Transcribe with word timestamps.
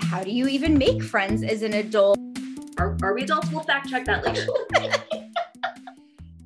how 0.00 0.22
do 0.22 0.30
you 0.30 0.46
even 0.46 0.78
make 0.78 1.02
friends 1.02 1.42
as 1.42 1.62
an 1.62 1.74
adult? 1.74 2.18
Are, 2.78 2.96
are 3.02 3.12
we 3.12 3.24
adults? 3.24 3.50
We'll 3.50 3.64
fact 3.64 3.88
check 3.88 4.04
that 4.04 4.24
later. 4.24 4.46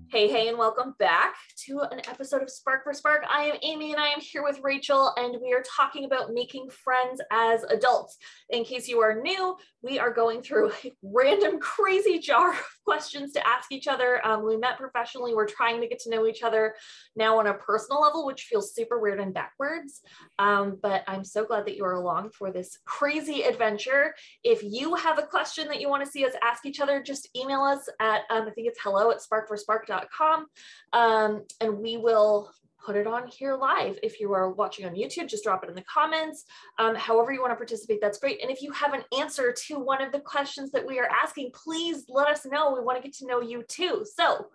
hey, 0.08 0.28
hey, 0.28 0.48
and 0.48 0.56
welcome 0.56 0.94
back 0.98 1.34
to 1.72 1.80
an 1.90 2.00
episode 2.08 2.42
of 2.42 2.50
Spark 2.50 2.84
for 2.84 2.92
Spark. 2.92 3.24
I 3.30 3.44
am 3.44 3.56
Amy 3.62 3.92
and 3.92 4.00
I 4.00 4.08
am 4.08 4.20
here 4.20 4.42
with 4.42 4.60
Rachel, 4.62 5.14
and 5.16 5.38
we 5.42 5.54
are 5.54 5.62
talking 5.62 6.04
about 6.04 6.32
making 6.32 6.68
friends 6.68 7.20
as 7.30 7.62
adults. 7.64 8.18
In 8.50 8.62
case 8.62 8.88
you 8.88 9.00
are 9.00 9.22
new, 9.22 9.56
we 9.82 9.98
are 9.98 10.12
going 10.12 10.42
through 10.42 10.70
a 10.70 10.92
random 11.02 11.58
crazy 11.60 12.18
jar 12.18 12.50
of 12.50 12.64
questions 12.84 13.32
to 13.32 13.46
ask 13.46 13.72
each 13.72 13.88
other. 13.88 14.24
Um, 14.26 14.44
we 14.44 14.56
met 14.58 14.76
professionally, 14.76 15.34
we're 15.34 15.46
trying 15.46 15.80
to 15.80 15.88
get 15.88 15.98
to 16.00 16.10
know 16.10 16.26
each 16.26 16.42
other 16.42 16.74
now 17.16 17.38
on 17.38 17.46
a 17.46 17.54
personal 17.54 18.02
level, 18.02 18.26
which 18.26 18.42
feels 18.42 18.74
super 18.74 19.00
weird 19.00 19.20
and 19.20 19.32
backwards. 19.32 20.02
Um, 20.38 20.78
but 20.82 21.04
I'm 21.06 21.24
so 21.24 21.44
glad 21.44 21.64
that 21.66 21.76
you 21.76 21.84
are 21.84 21.94
along 21.94 22.30
for 22.30 22.52
this 22.52 22.78
crazy 22.84 23.44
adventure. 23.44 24.14
If 24.44 24.62
you 24.62 24.94
have 24.96 25.18
a 25.18 25.26
question 25.26 25.68
that 25.68 25.80
you 25.80 25.88
want 25.88 26.04
to 26.04 26.10
see 26.10 26.26
us 26.26 26.32
ask 26.42 26.66
each 26.66 26.80
other, 26.80 27.02
just 27.02 27.30
email 27.34 27.62
us 27.62 27.88
at, 27.98 28.22
um, 28.30 28.42
I 28.46 28.50
think 28.50 28.68
it's 28.68 28.80
hello 28.82 29.10
at 29.10 29.20
sparkforspark.com. 29.20 30.46
Um, 30.92 31.44
and 31.62 31.78
we 31.78 31.96
will 31.96 32.50
put 32.84 32.96
it 32.96 33.06
on 33.06 33.28
here 33.28 33.56
live. 33.56 33.96
If 34.02 34.18
you 34.18 34.32
are 34.32 34.50
watching 34.50 34.84
on 34.84 34.94
YouTube, 34.94 35.28
just 35.28 35.44
drop 35.44 35.62
it 35.62 35.70
in 35.70 35.76
the 35.76 35.84
comments. 35.84 36.44
Um, 36.78 36.96
however 36.96 37.32
you 37.32 37.40
want 37.40 37.52
to 37.52 37.56
participate, 37.56 38.00
that's 38.00 38.18
great. 38.18 38.42
And 38.42 38.50
if 38.50 38.60
you 38.60 38.72
have 38.72 38.92
an 38.92 39.04
answer 39.16 39.54
to 39.68 39.78
one 39.78 40.02
of 40.02 40.10
the 40.10 40.18
questions 40.20 40.72
that 40.72 40.86
we 40.86 40.98
are 40.98 41.08
asking, 41.22 41.52
please 41.54 42.04
let 42.08 42.28
us 42.28 42.44
know. 42.44 42.74
We 42.74 42.80
want 42.80 42.98
to 42.98 43.02
get 43.08 43.16
to 43.18 43.26
know 43.26 43.40
you 43.40 43.62
too. 43.68 44.04
So 44.16 44.48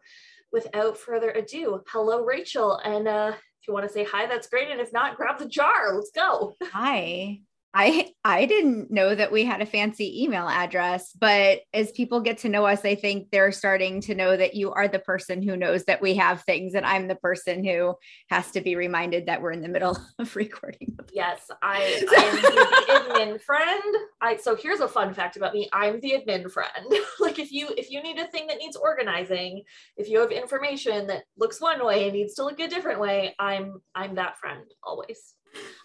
without 0.51 0.97
further 0.97 1.31
ado, 1.31 1.81
hello, 1.87 2.23
Rachel. 2.23 2.77
And 2.83 3.07
uh, 3.07 3.31
if 3.61 3.67
you 3.67 3.73
want 3.73 3.87
to 3.87 3.93
say 3.93 4.03
hi, 4.03 4.25
that's 4.25 4.49
great. 4.49 4.69
And 4.69 4.81
if 4.81 4.91
not, 4.91 5.15
grab 5.15 5.39
the 5.39 5.47
jar. 5.47 5.95
Let's 5.95 6.11
go. 6.11 6.55
Hi. 6.73 7.39
I 7.73 8.11
I 8.23 8.45
didn't 8.45 8.91
know 8.91 9.13
that 9.13 9.31
we 9.31 9.43
had 9.43 9.61
a 9.61 9.65
fancy 9.65 10.23
email 10.23 10.47
address, 10.47 11.11
but 11.13 11.61
as 11.73 11.91
people 11.91 12.21
get 12.21 12.39
to 12.39 12.49
know 12.49 12.65
us, 12.65 12.83
I 12.83 12.95
think 12.95 13.29
they're 13.29 13.51
starting 13.51 14.01
to 14.01 14.15
know 14.15 14.35
that 14.35 14.55
you 14.55 14.71
are 14.71 14.87
the 14.87 14.99
person 14.99 15.41
who 15.41 15.55
knows 15.55 15.83
that 15.85 16.01
we 16.01 16.15
have 16.15 16.41
things, 16.43 16.75
and 16.75 16.85
I'm 16.85 17.07
the 17.07 17.15
person 17.15 17.63
who 17.63 17.95
has 18.29 18.51
to 18.51 18.61
be 18.61 18.75
reminded 18.75 19.27
that 19.27 19.41
we're 19.41 19.51
in 19.51 19.61
the 19.61 19.67
middle 19.67 19.97
of 20.19 20.35
recording. 20.35 20.97
Yes, 21.13 21.49
I, 21.61 22.03
I 22.17 22.23
am 22.23 22.41
the 22.41 23.13
admin 23.13 23.41
friend. 23.41 23.95
I 24.21 24.37
so 24.37 24.55
here's 24.55 24.79
a 24.79 24.87
fun 24.87 25.13
fact 25.13 25.37
about 25.37 25.53
me: 25.53 25.69
I'm 25.73 25.99
the 25.99 26.13
admin 26.13 26.49
friend. 26.49 26.93
like 27.19 27.37
if 27.37 27.51
you 27.51 27.69
if 27.77 27.91
you 27.91 28.01
need 28.01 28.17
a 28.17 28.27
thing 28.27 28.47
that 28.47 28.57
needs 28.57 28.75
organizing, 28.75 29.63
if 29.97 30.09
you 30.09 30.19
have 30.21 30.31
information 30.31 31.07
that 31.07 31.25
looks 31.37 31.61
one 31.61 31.85
way 31.85 32.05
and 32.05 32.13
needs 32.13 32.33
to 32.35 32.43
look 32.43 32.59
a 32.59 32.67
different 32.67 32.99
way, 32.99 33.35
I'm 33.37 33.81
I'm 33.93 34.15
that 34.15 34.39
friend 34.39 34.63
always. 34.83 35.36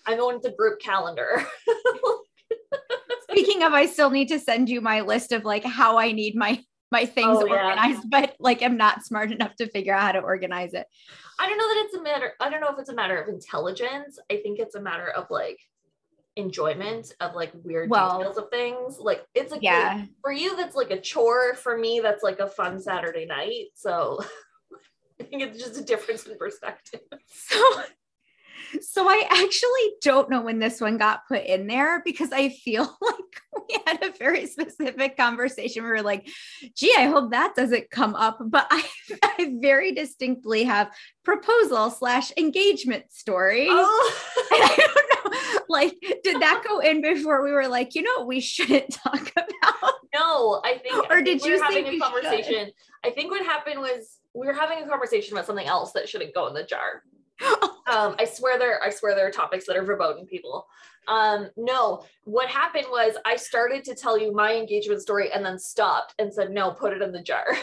I'm 0.07 0.19
going 0.19 0.41
to 0.43 0.51
group 0.51 0.81
calendar. 0.81 1.47
Speaking 3.31 3.63
of, 3.63 3.73
I 3.73 3.87
still 3.87 4.11
need 4.11 4.29
to 4.29 4.39
send 4.39 4.69
you 4.69 4.81
my 4.81 5.01
list 5.01 5.33
of 5.33 5.45
like 5.45 5.65
how 5.65 5.99
I 5.99 6.13
need 6.13 6.37
my 6.37 6.63
my 6.91 7.07
things 7.07 7.39
oh, 7.41 7.47
yeah. 7.47 7.55
organized, 7.55 8.11
but 8.11 8.37
like 8.39 8.63
I'm 8.63 8.77
not 8.77 9.05
smart 9.05 9.33
enough 9.33 9.57
to 9.57 9.69
figure 9.69 9.95
out 9.95 10.03
how 10.03 10.13
to 10.13 10.21
organize 10.21 10.75
it. 10.75 10.87
I 11.41 11.49
don't 11.49 11.57
know 11.57 11.69
that 11.69 11.85
it's 11.87 11.95
a 11.95 12.03
matter. 12.03 12.33
I 12.39 12.51
don't 12.51 12.61
know 12.61 12.69
if 12.69 12.79
it's 12.79 12.91
a 12.91 12.95
matter 12.95 13.21
of 13.21 13.29
intelligence. 13.29 14.19
I 14.31 14.37
think 14.37 14.59
it's 14.59 14.75
a 14.75 14.81
matter 14.81 15.09
of 15.09 15.27
like 15.31 15.59
enjoyment 16.37 17.13
of 17.21 17.35
like 17.35 17.53
weird 17.65 17.91
well, 17.91 18.19
details 18.19 18.37
of 18.37 18.51
things. 18.51 18.99
Like 18.99 19.25
it's 19.35 19.51
like 19.51 19.63
yeah. 19.63 20.05
for 20.21 20.33
you 20.33 20.57
that's 20.57 20.77
like 20.77 20.91
a 20.91 21.01
chore. 21.01 21.55
For 21.55 21.77
me, 21.77 22.01
that's 22.01 22.23
like 22.23 22.39
a 22.39 22.47
fun 22.47 22.79
Saturday 22.79 23.25
night. 23.25 23.69
So 23.75 24.21
I 25.21 25.25
think 25.25 25.43
it's 25.43 25.59
just 25.59 25.81
a 25.81 25.85
difference 25.85 26.27
in 26.27 26.37
perspective. 26.37 27.01
So 27.27 27.83
so 28.81 29.09
I 29.09 29.25
actually 29.31 29.97
don't 30.01 30.31
know 30.31 30.43
when 30.43 30.59
this 30.59 30.81
one 30.81 30.97
got 30.97 31.27
put 31.27 31.45
in 31.45 31.67
there 31.67 32.03
because 32.05 32.33
I 32.33 32.49
feel 32.49 32.83
like 33.01 33.65
we 33.69 33.79
had 33.87 34.03
a 34.03 34.13
very 34.19 34.47
specific 34.47 35.17
conversation. 35.17 35.85
We 35.85 35.91
were 35.91 36.03
like, 36.03 36.29
gee, 36.75 36.95
I 36.97 37.05
hope 37.07 37.31
that 37.33 37.55
doesn't 37.55 37.91
come 37.91 38.15
up. 38.15 38.39
But 38.45 38.67
I, 38.71 38.85
I 39.23 39.57
very 39.61 39.93
distinctly 39.93 40.65
have 40.65 40.91
proposal 41.25 41.91
slash 41.91 42.33
engagement 42.37 43.13
story. 43.13 43.67
Oh. 43.69 44.13
And 44.53 44.63
I 44.65 44.77
don't 44.77 45.33
know, 45.33 45.61
like, 45.71 45.95
did 46.23 46.43
that 46.43 46.63
go 46.69 46.81
in 46.81 47.01
before 47.01 47.43
we 47.43 47.53
were 47.53 47.69
like, 47.69 47.95
you 47.95 48.03
know, 48.03 48.27
we 48.27 48.41
shouldn't 48.41 48.93
talk 48.93 49.33
about? 49.33 49.95
No, 50.15 50.61
I 50.63 50.77
think, 50.77 50.95
or 50.95 51.13
I 51.13 51.23
think 51.23 51.41
did 51.41 51.43
we 51.43 51.55
you 51.55 51.63
having 51.63 51.87
a 51.87 51.99
conversation? 51.99 52.67
Should? 52.67 52.75
I 53.03 53.11
think 53.11 53.31
what 53.31 53.43
happened 53.47 53.81
was 53.81 54.19
we 54.35 54.47
were 54.47 54.53
having 54.53 54.85
a 54.85 54.87
conversation 54.87 55.33
about 55.33 55.47
something 55.47 55.67
else 55.67 55.93
that 55.93 56.07
shouldn't 56.07 56.35
go 56.35 56.49
in 56.49 56.55
the 56.55 56.65
jar. 56.65 57.03
um, 57.87 58.15
I 58.19 58.25
swear 58.25 58.59
there, 58.59 58.83
I 58.83 58.91
swear 58.91 59.15
there 59.15 59.27
are 59.27 59.33
topics 59.33 59.67
that 59.67 59.77
are 59.77 59.85
verboten 59.85 60.27
people. 60.27 60.67
Um, 61.09 61.49
no, 61.57 62.05
what 62.25 62.49
happened 62.49 62.87
was 62.91 63.17
I 63.25 63.37
started 63.37 63.85
to 63.85 63.95
tell 63.95 64.17
you 64.17 64.33
my 64.33 64.55
engagement 64.55 65.03
story 65.03 65.33
and 65.33 65.45
then 65.45 65.59
stopped 65.59 66.15
and 66.19 66.33
said, 66.33 66.51
no, 66.51 66.71
put 66.71 66.93
it 66.93 67.03
in 67.03 67.13
the 67.13 67.23
jar. 67.23 67.45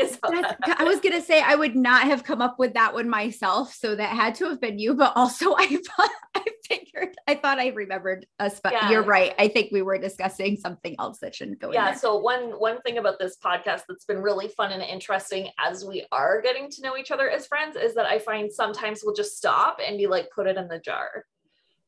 I 0.00 0.84
was 0.84 1.00
gonna 1.00 1.20
say 1.20 1.40
I 1.40 1.54
would 1.54 1.76
not 1.76 2.04
have 2.04 2.24
come 2.24 2.40
up 2.40 2.58
with 2.58 2.74
that 2.74 2.94
one 2.94 3.08
myself, 3.08 3.74
so 3.74 3.94
that 3.94 4.10
had 4.10 4.34
to 4.36 4.46
have 4.46 4.60
been 4.60 4.78
you. 4.78 4.94
But 4.94 5.12
also, 5.16 5.54
I 5.58 5.66
thought 5.66 6.10
I 6.34 6.44
figured 6.66 7.16
I 7.28 7.34
thought 7.34 7.58
I 7.58 7.68
remembered 7.68 8.26
a 8.38 8.50
spot. 8.50 8.72
yeah. 8.72 8.90
you're 8.90 9.02
right. 9.02 9.34
I 9.38 9.48
think 9.48 9.70
we 9.70 9.82
were 9.82 9.98
discussing 9.98 10.56
something 10.56 10.96
else 10.98 11.18
that 11.18 11.34
shouldn't 11.34 11.60
go. 11.60 11.72
Yeah. 11.72 11.94
So 11.94 12.16
one 12.16 12.52
one 12.58 12.80
thing 12.82 12.98
about 12.98 13.18
this 13.18 13.36
podcast 13.44 13.82
that's 13.88 14.04
been 14.04 14.22
really 14.22 14.48
fun 14.48 14.72
and 14.72 14.82
interesting 14.82 15.48
as 15.58 15.84
we 15.84 16.06
are 16.12 16.40
getting 16.40 16.70
to 16.70 16.82
know 16.82 16.96
each 16.96 17.10
other 17.10 17.28
as 17.30 17.46
friends 17.46 17.76
is 17.76 17.94
that 17.94 18.06
I 18.06 18.18
find 18.18 18.52
sometimes 18.52 19.02
we'll 19.04 19.14
just 19.14 19.36
stop 19.36 19.78
and 19.86 19.98
be 19.98 20.06
like, 20.06 20.28
put 20.34 20.46
it 20.46 20.56
in 20.56 20.68
the 20.68 20.78
jar 20.78 21.26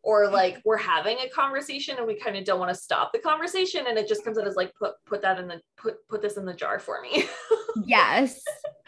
or 0.05 0.29
like 0.29 0.61
we're 0.65 0.77
having 0.77 1.17
a 1.25 1.29
conversation 1.29 1.97
and 1.97 2.07
we 2.07 2.15
kind 2.15 2.37
of 2.37 2.45
don't 2.45 2.61
want 2.61 2.73
to 2.73 2.79
stop 2.79 3.13
the 3.13 3.19
conversation 3.19 3.87
and 3.89 3.99
it 3.99 4.07
just 4.07 4.23
comes 4.25 4.39
out 4.39 4.47
as 4.47 4.55
like 4.55 4.73
put 4.75 4.93
put 5.07 5.23
that 5.23 5.39
in 5.39 5.49
the 5.49 5.61
put 5.77 5.97
put 6.09 6.23
this 6.23 6.37
in 6.37 6.45
the 6.45 6.55
jar 6.55 6.79
for 6.79 7.01
me. 7.01 7.25
Yes. 7.87 8.41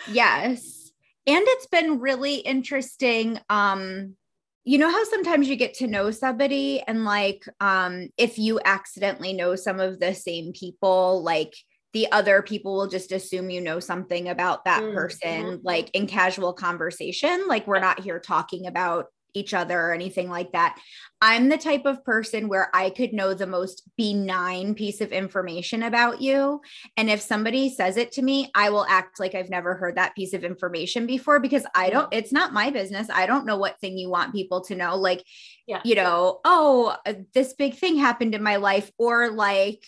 Yes. 0.09 0.93
And 1.26 1.43
it's 1.44 1.66
been 1.66 1.99
really 1.99 2.37
interesting 2.37 3.41
um 3.50 4.15
you 4.62 4.78
know 4.78 4.91
how 4.91 5.03
sometimes 5.05 5.49
you 5.49 5.56
get 5.56 5.75
to 5.75 5.88
know 5.88 6.12
somebody 6.12 6.82
and 6.87 7.05
like 7.05 7.44
um 7.60 8.09
if 8.16 8.38
you 8.38 8.60
accidentally 8.65 9.32
know 9.32 9.56
some 9.56 9.81
of 9.81 9.99
the 9.99 10.15
same 10.15 10.53
people 10.53 11.22
like 11.25 11.53
the 11.94 12.10
other 12.12 12.43
people 12.43 12.76
will 12.76 12.87
just 12.87 13.10
assume 13.10 13.50
you 13.50 13.60
know 13.60 13.81
something 13.81 14.28
about 14.28 14.65
that 14.66 14.82
mm-hmm. 14.82 14.94
person 14.94 15.60
like 15.65 15.91
in 15.94 16.06
casual 16.06 16.53
conversation 16.53 17.49
like 17.49 17.66
we're 17.66 17.81
not 17.81 18.00
here 18.00 18.21
talking 18.21 18.66
about 18.66 19.06
each 19.37 19.55
other 19.55 19.79
or 19.79 19.93
anything 19.93 20.29
like 20.29 20.53
that. 20.53 20.79
I'm 21.21 21.49
the 21.49 21.57
type 21.57 21.87
of 21.87 22.05
person 22.05 22.49
where 22.49 22.69
I 22.75 22.91
could 22.91 23.13
know 23.13 23.33
the 23.33 23.47
most 23.47 23.89
benign 23.97 24.75
piece 24.75 25.01
of 25.01 25.13
information 25.13 25.83
about 25.83 26.21
you. 26.21 26.61
And 26.97 27.09
if 27.09 27.21
somebody 27.21 27.71
says 27.71 27.97
it 27.97 28.13
to 28.13 28.23
me, 28.23 28.51
I 28.55 28.71
will 28.71 28.85
act 28.87 29.19
like 29.19 29.35
I've 29.35 29.49
never 29.49 29.75
heard 29.75 29.97
that 29.97 30.15
piece 30.15 30.35
of 30.35 30.45
information 30.45 31.07
before 31.07 31.41
because 31.41 31.65
I 31.75 31.91
don't, 31.91 32.13
it's 32.13 32.33
not 32.33 32.53
my 32.53 32.71
business. 32.71 33.09
I 33.13 33.27
don't 33.27 33.47
know 33.47 33.57
what 33.57 33.81
thing 33.81 33.97
you 33.97 34.11
want 34.11 34.35
people 34.35 34.61
to 34.63 34.75
know. 34.75 34.97
Like, 34.97 35.25
yeah. 35.67 35.81
you 35.85 35.95
know, 35.95 36.41
oh, 36.45 36.97
uh, 37.07 37.15
this 37.33 37.55
big 37.55 37.75
thing 37.75 37.97
happened 37.97 38.35
in 38.35 38.43
my 38.43 38.57
life, 38.57 38.91
or 38.99 39.31
like, 39.31 39.83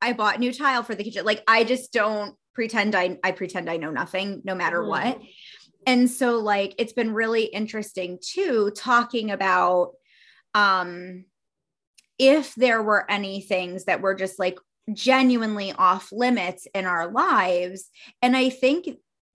I 0.00 0.14
bought 0.14 0.40
new 0.40 0.52
tile 0.52 0.82
for 0.82 0.94
the 0.94 1.04
kitchen. 1.04 1.24
Like, 1.24 1.44
I 1.46 1.64
just 1.64 1.92
don't 1.92 2.34
pretend 2.54 2.94
I, 2.94 3.18
I 3.22 3.32
pretend 3.32 3.70
I 3.70 3.76
know 3.76 3.90
nothing 3.90 4.42
no 4.44 4.54
matter 4.54 4.80
mm. 4.80 4.88
what. 4.88 5.20
And 5.86 6.10
so 6.10 6.38
like 6.38 6.74
it's 6.78 6.92
been 6.92 7.12
really 7.12 7.44
interesting 7.44 8.18
too 8.20 8.72
talking 8.76 9.30
about 9.30 9.92
um 10.54 11.24
if 12.18 12.54
there 12.54 12.82
were 12.82 13.10
any 13.10 13.40
things 13.40 13.84
that 13.84 14.00
were 14.00 14.14
just 14.14 14.38
like 14.38 14.58
genuinely 14.92 15.72
off 15.72 16.10
limits 16.12 16.66
in 16.74 16.86
our 16.86 17.10
lives. 17.10 17.88
And 18.20 18.36
I 18.36 18.50
think 18.50 18.88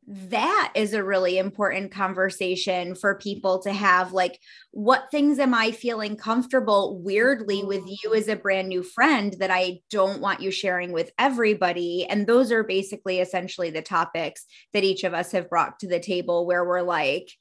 that 0.08 0.72
is 0.76 0.94
a 0.94 1.04
really 1.04 1.38
important 1.38 1.92
conversation 1.92 2.96
for 2.96 3.16
people 3.16 3.60
to 3.60 3.74
have 3.74 4.14
like 4.14 4.40
what 4.72 5.12
things 5.12 5.38
am 5.38 5.54
i 5.54 5.70
feeling 5.72 6.16
comfortable 6.16 7.02
weirdly 7.04 7.64
with 7.66 7.84
you 7.86 8.14
as 8.14 8.30
a 8.30 8.36
brand 8.36 8.70
new 8.70 8.82
friend 8.82 9.36
that 9.40 9.52
i 9.52 9.80
don't 9.90 10.22
want 10.22 10.42
you 10.42 10.52
sharing 10.52 10.92
with 10.92 11.12
everybody? 11.18 12.06
And 12.06 12.28
those 12.28 12.52
are 12.52 12.64
basically 12.64 13.20
essentially 13.20 13.70
the 13.70 13.82
topics 13.82 14.46
that 14.74 14.84
each 14.84 15.04
of 15.04 15.14
us 15.14 15.32
have 15.32 15.50
brought 15.50 15.80
to 15.80 15.88
the 15.88 16.00
table 16.00 16.46
where 16.46 16.66
we're 16.66 16.82
like 16.82 17.32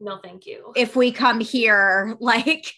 no 0.00 0.18
thank 0.18 0.46
you. 0.46 0.72
If 0.76 0.96
we 0.96 1.12
come 1.12 1.40
here 1.40 2.16
like 2.20 2.72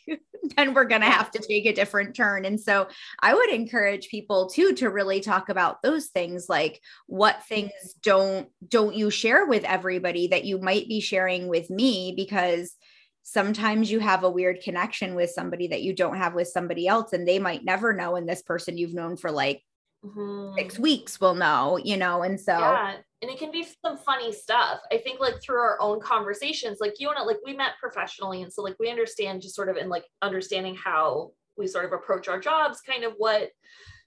then 0.57 0.75
we're 0.75 0.85
going 0.85 1.01
to 1.01 1.11
have 1.11 1.31
to 1.33 1.39
take 1.41 1.67
a 1.67 1.73
different 1.73 2.15
turn. 2.15 2.45
And 2.45 2.61
so 2.61 2.89
i 3.21 3.35
would 3.35 3.51
encourage 3.51 4.09
people 4.09 4.49
too 4.49 4.75
to 4.75 4.91
really 4.91 5.21
talk 5.21 5.49
about 5.49 5.83
those 5.83 6.07
things 6.07 6.47
like 6.49 6.81
what 7.07 7.45
things 7.45 7.73
don't 8.03 8.49
don't 8.69 8.95
you 8.95 9.11
share 9.11 9.47
with 9.47 9.65
everybody 9.65 10.29
that 10.29 10.45
you 10.45 10.59
might 10.59 10.89
be 10.89 11.01
sharing 11.01 11.49
with 11.49 11.71
me? 11.71 12.15
Because 12.17 12.75
sometimes 13.23 13.91
you 13.91 13.99
have 13.99 14.23
a 14.23 14.31
weird 14.31 14.61
connection 14.61 15.17
with 15.17 15.31
somebody 15.31 15.67
that 15.67 15.83
you 15.83 15.93
don't 15.93 16.17
have 16.17 16.33
with 16.33 16.47
somebody 16.47 16.87
else 16.87 17.13
and 17.13 17.27
they 17.27 17.41
might 17.41 17.65
never 17.65 17.93
know 17.93 18.15
and 18.15 18.29
this 18.29 18.43
person 18.43 18.79
you've 18.79 18.95
known 18.95 19.17
for 19.17 19.33
like 19.33 19.63
mm-hmm. 20.07 20.55
six 20.57 20.79
weeks 20.79 21.21
we'll 21.21 21.35
know 21.35 21.79
you 21.83 21.97
know 21.97 22.23
and 22.23 22.41
so 22.41 22.59
yeah 22.59 22.97
and 23.23 23.31
it 23.31 23.39
can 23.39 23.51
be 23.51 23.67
some 23.85 23.97
funny 23.97 24.33
stuff 24.33 24.79
i 24.93 24.99
think 24.99 25.21
like 25.21 25.41
through 25.41 25.59
our 25.59 25.81
own 25.81 26.01
conversations 26.01 26.79
like 26.81 26.95
you 26.99 27.09
and 27.09 27.19
I, 27.19 27.23
like 27.23 27.39
we 27.45 27.57
met 27.57 27.73
professionally 27.81 28.43
and 28.43 28.53
so 28.53 28.63
like 28.63 28.77
we 28.79 28.91
understand 28.91 29.43
just 29.43 29.57
sort 29.57 29.69
of 29.69 29.77
in 29.77 29.89
like 29.89 30.05
understanding 30.23 30.75
how 30.77 31.33
we 31.57 31.67
sort 31.67 31.85
of 31.85 31.93
approach 31.93 32.29
our 32.29 32.41
jobs, 32.41 32.81
kind 32.81 33.05
of 33.05 33.15
what 33.19 33.51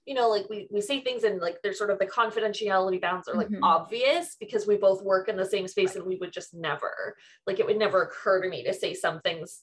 you 0.06 0.14
know, 0.14 0.28
like 0.28 0.48
we 0.48 0.66
we 0.70 0.80
say 0.80 1.00
things 1.00 1.24
and 1.24 1.40
like 1.40 1.58
there's 1.62 1.78
sort 1.78 1.90
of 1.90 1.98
the 1.98 2.06
confidentiality 2.06 3.00
bounds 3.00 3.28
are 3.28 3.36
like 3.36 3.48
mm-hmm. 3.48 3.62
obvious 3.62 4.34
because 4.40 4.66
we 4.66 4.76
both 4.76 5.02
work 5.02 5.28
in 5.28 5.36
the 5.36 5.44
same 5.44 5.68
space 5.68 5.94
and 5.94 6.06
we 6.06 6.16
would 6.16 6.32
just 6.32 6.54
never 6.54 7.16
like 7.46 7.60
it 7.60 7.66
would 7.66 7.78
never 7.78 8.02
occur 8.02 8.42
to 8.42 8.48
me 8.48 8.64
to 8.64 8.72
say 8.72 8.94
some 8.94 9.20
things 9.20 9.60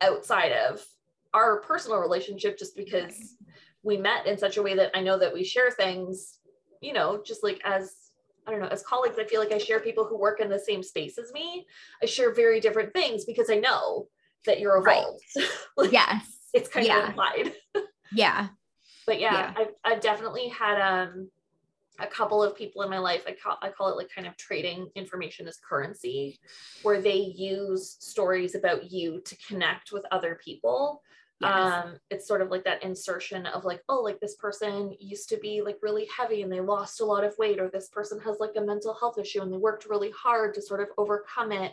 outside 0.00 0.50
of 0.50 0.84
our 1.32 1.60
personal 1.60 1.98
relationship 1.98 2.58
just 2.58 2.76
because 2.76 3.36
we 3.86 3.96
met 3.96 4.26
in 4.26 4.36
such 4.36 4.56
a 4.56 4.62
way 4.62 4.74
that 4.74 4.90
I 4.94 5.00
know 5.00 5.16
that 5.16 5.32
we 5.32 5.44
share 5.44 5.70
things, 5.70 6.38
you 6.82 6.92
know, 6.92 7.22
just 7.24 7.44
like 7.44 7.60
as 7.64 7.94
I 8.46 8.50
don't 8.50 8.60
know, 8.60 8.66
as 8.66 8.82
colleagues, 8.82 9.16
I 9.18 9.24
feel 9.24 9.40
like 9.40 9.52
I 9.52 9.58
share 9.58 9.80
people 9.80 10.04
who 10.04 10.18
work 10.18 10.40
in 10.40 10.48
the 10.48 10.58
same 10.58 10.82
space 10.82 11.18
as 11.18 11.32
me. 11.32 11.66
I 12.02 12.06
share 12.06 12.34
very 12.34 12.60
different 12.60 12.92
things 12.92 13.24
because 13.24 13.48
I 13.48 13.56
know 13.56 14.08
that 14.44 14.60
you're 14.60 14.76
evolved. 14.76 15.24
Right. 15.36 15.48
like, 15.76 15.92
yes. 15.92 16.26
It's 16.52 16.68
kind 16.68 16.86
yeah. 16.86 17.02
of 17.02 17.08
implied. 17.08 17.52
yeah. 18.12 18.48
But 19.06 19.20
yeah, 19.20 19.32
yeah. 19.34 19.54
I've, 19.56 19.74
I've 19.84 20.00
definitely 20.00 20.48
had 20.48 20.80
um 20.80 21.30
a 21.98 22.06
couple 22.06 22.42
of 22.42 22.56
people 22.56 22.82
in 22.82 22.90
my 22.90 22.98
life 22.98 23.22
I 23.26 23.32
call, 23.32 23.56
I 23.62 23.70
call 23.70 23.88
it 23.88 23.96
like 23.96 24.10
kind 24.14 24.26
of 24.26 24.36
trading 24.36 24.88
information 24.96 25.48
as 25.48 25.56
currency 25.56 26.38
where 26.82 27.00
they 27.00 27.16
use 27.16 27.96
stories 28.00 28.54
about 28.54 28.90
you 28.90 29.22
to 29.24 29.36
connect 29.48 29.92
with 29.92 30.04
other 30.10 30.38
people 30.44 31.02
yes. 31.40 31.84
um 31.84 31.98
it's 32.10 32.26
sort 32.26 32.40
of 32.40 32.50
like 32.50 32.64
that 32.64 32.82
insertion 32.82 33.46
of 33.46 33.64
like 33.64 33.82
oh 33.88 34.00
like 34.00 34.18
this 34.20 34.36
person 34.36 34.94
used 34.98 35.28
to 35.28 35.36
be 35.38 35.62
like 35.62 35.76
really 35.82 36.08
heavy 36.16 36.42
and 36.42 36.52
they 36.52 36.60
lost 36.60 37.00
a 37.00 37.04
lot 37.04 37.24
of 37.24 37.34
weight 37.38 37.60
or 37.60 37.68
this 37.68 37.88
person 37.88 38.18
has 38.20 38.38
like 38.40 38.52
a 38.56 38.60
mental 38.60 38.94
health 38.94 39.18
issue 39.18 39.42
and 39.42 39.52
they 39.52 39.58
worked 39.58 39.86
really 39.86 40.10
hard 40.10 40.54
to 40.54 40.62
sort 40.62 40.80
of 40.80 40.88
overcome 40.98 41.52
it 41.52 41.72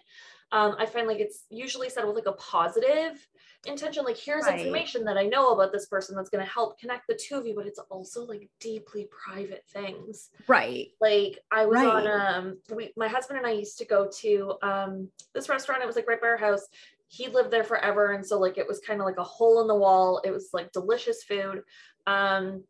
um, 0.54 0.76
I 0.78 0.86
find 0.86 1.08
like 1.08 1.20
it's 1.20 1.46
usually 1.50 1.90
said 1.90 2.06
with 2.06 2.16
like 2.16 2.28
a 2.28 2.34
positive 2.34 3.28
intention, 3.66 4.04
like 4.04 4.18
here's 4.18 4.46
right. 4.46 4.60
information 4.60 5.04
that 5.06 5.18
I 5.18 5.24
know 5.24 5.52
about 5.52 5.72
this 5.72 5.88
person 5.88 6.16
that's 6.16 6.30
going 6.30 6.46
to 6.46 6.52
help 6.52 6.80
connect 6.80 7.08
the 7.08 7.16
two 7.20 7.36
of 7.36 7.48
you, 7.48 7.56
but 7.56 7.66
it's 7.66 7.80
also 7.90 8.24
like 8.24 8.50
deeply 8.60 9.08
private 9.10 9.64
things. 9.74 10.30
Right. 10.48 10.90
Like 11.02 11.40
I 11.52 11.66
was 11.66 11.76
right. 11.76 11.88
on, 11.88 12.08
um, 12.08 12.58
we, 12.76 12.92
my 12.96 13.08
husband 13.08 13.40
and 13.40 13.48
I 13.48 13.52
used 13.52 13.80
to 13.80 13.86
go 13.86 14.08
to 14.20 14.54
um, 14.62 15.10
this 15.34 15.50
restaurant. 15.50 15.82
It 15.82 15.88
was 15.88 15.96
like 15.96 16.08
right 16.08 16.22
by 16.22 16.28
our 16.28 16.38
house. 16.38 16.68
He 17.14 17.28
lived 17.28 17.52
there 17.52 17.64
forever. 17.64 18.14
And 18.14 18.26
so 18.26 18.40
like, 18.40 18.58
it 18.58 18.68
was 18.68 18.80
kind 18.80 19.00
of 19.00 19.06
like 19.06 19.20
a 19.20 19.24
hole 19.24 19.62
in 19.62 19.68
the 19.68 19.76
wall. 19.76 20.20
It 20.26 20.32
was 20.32 20.50
like 20.52 20.72
delicious 20.72 21.24
food. 21.24 21.62
Um, 22.08 22.64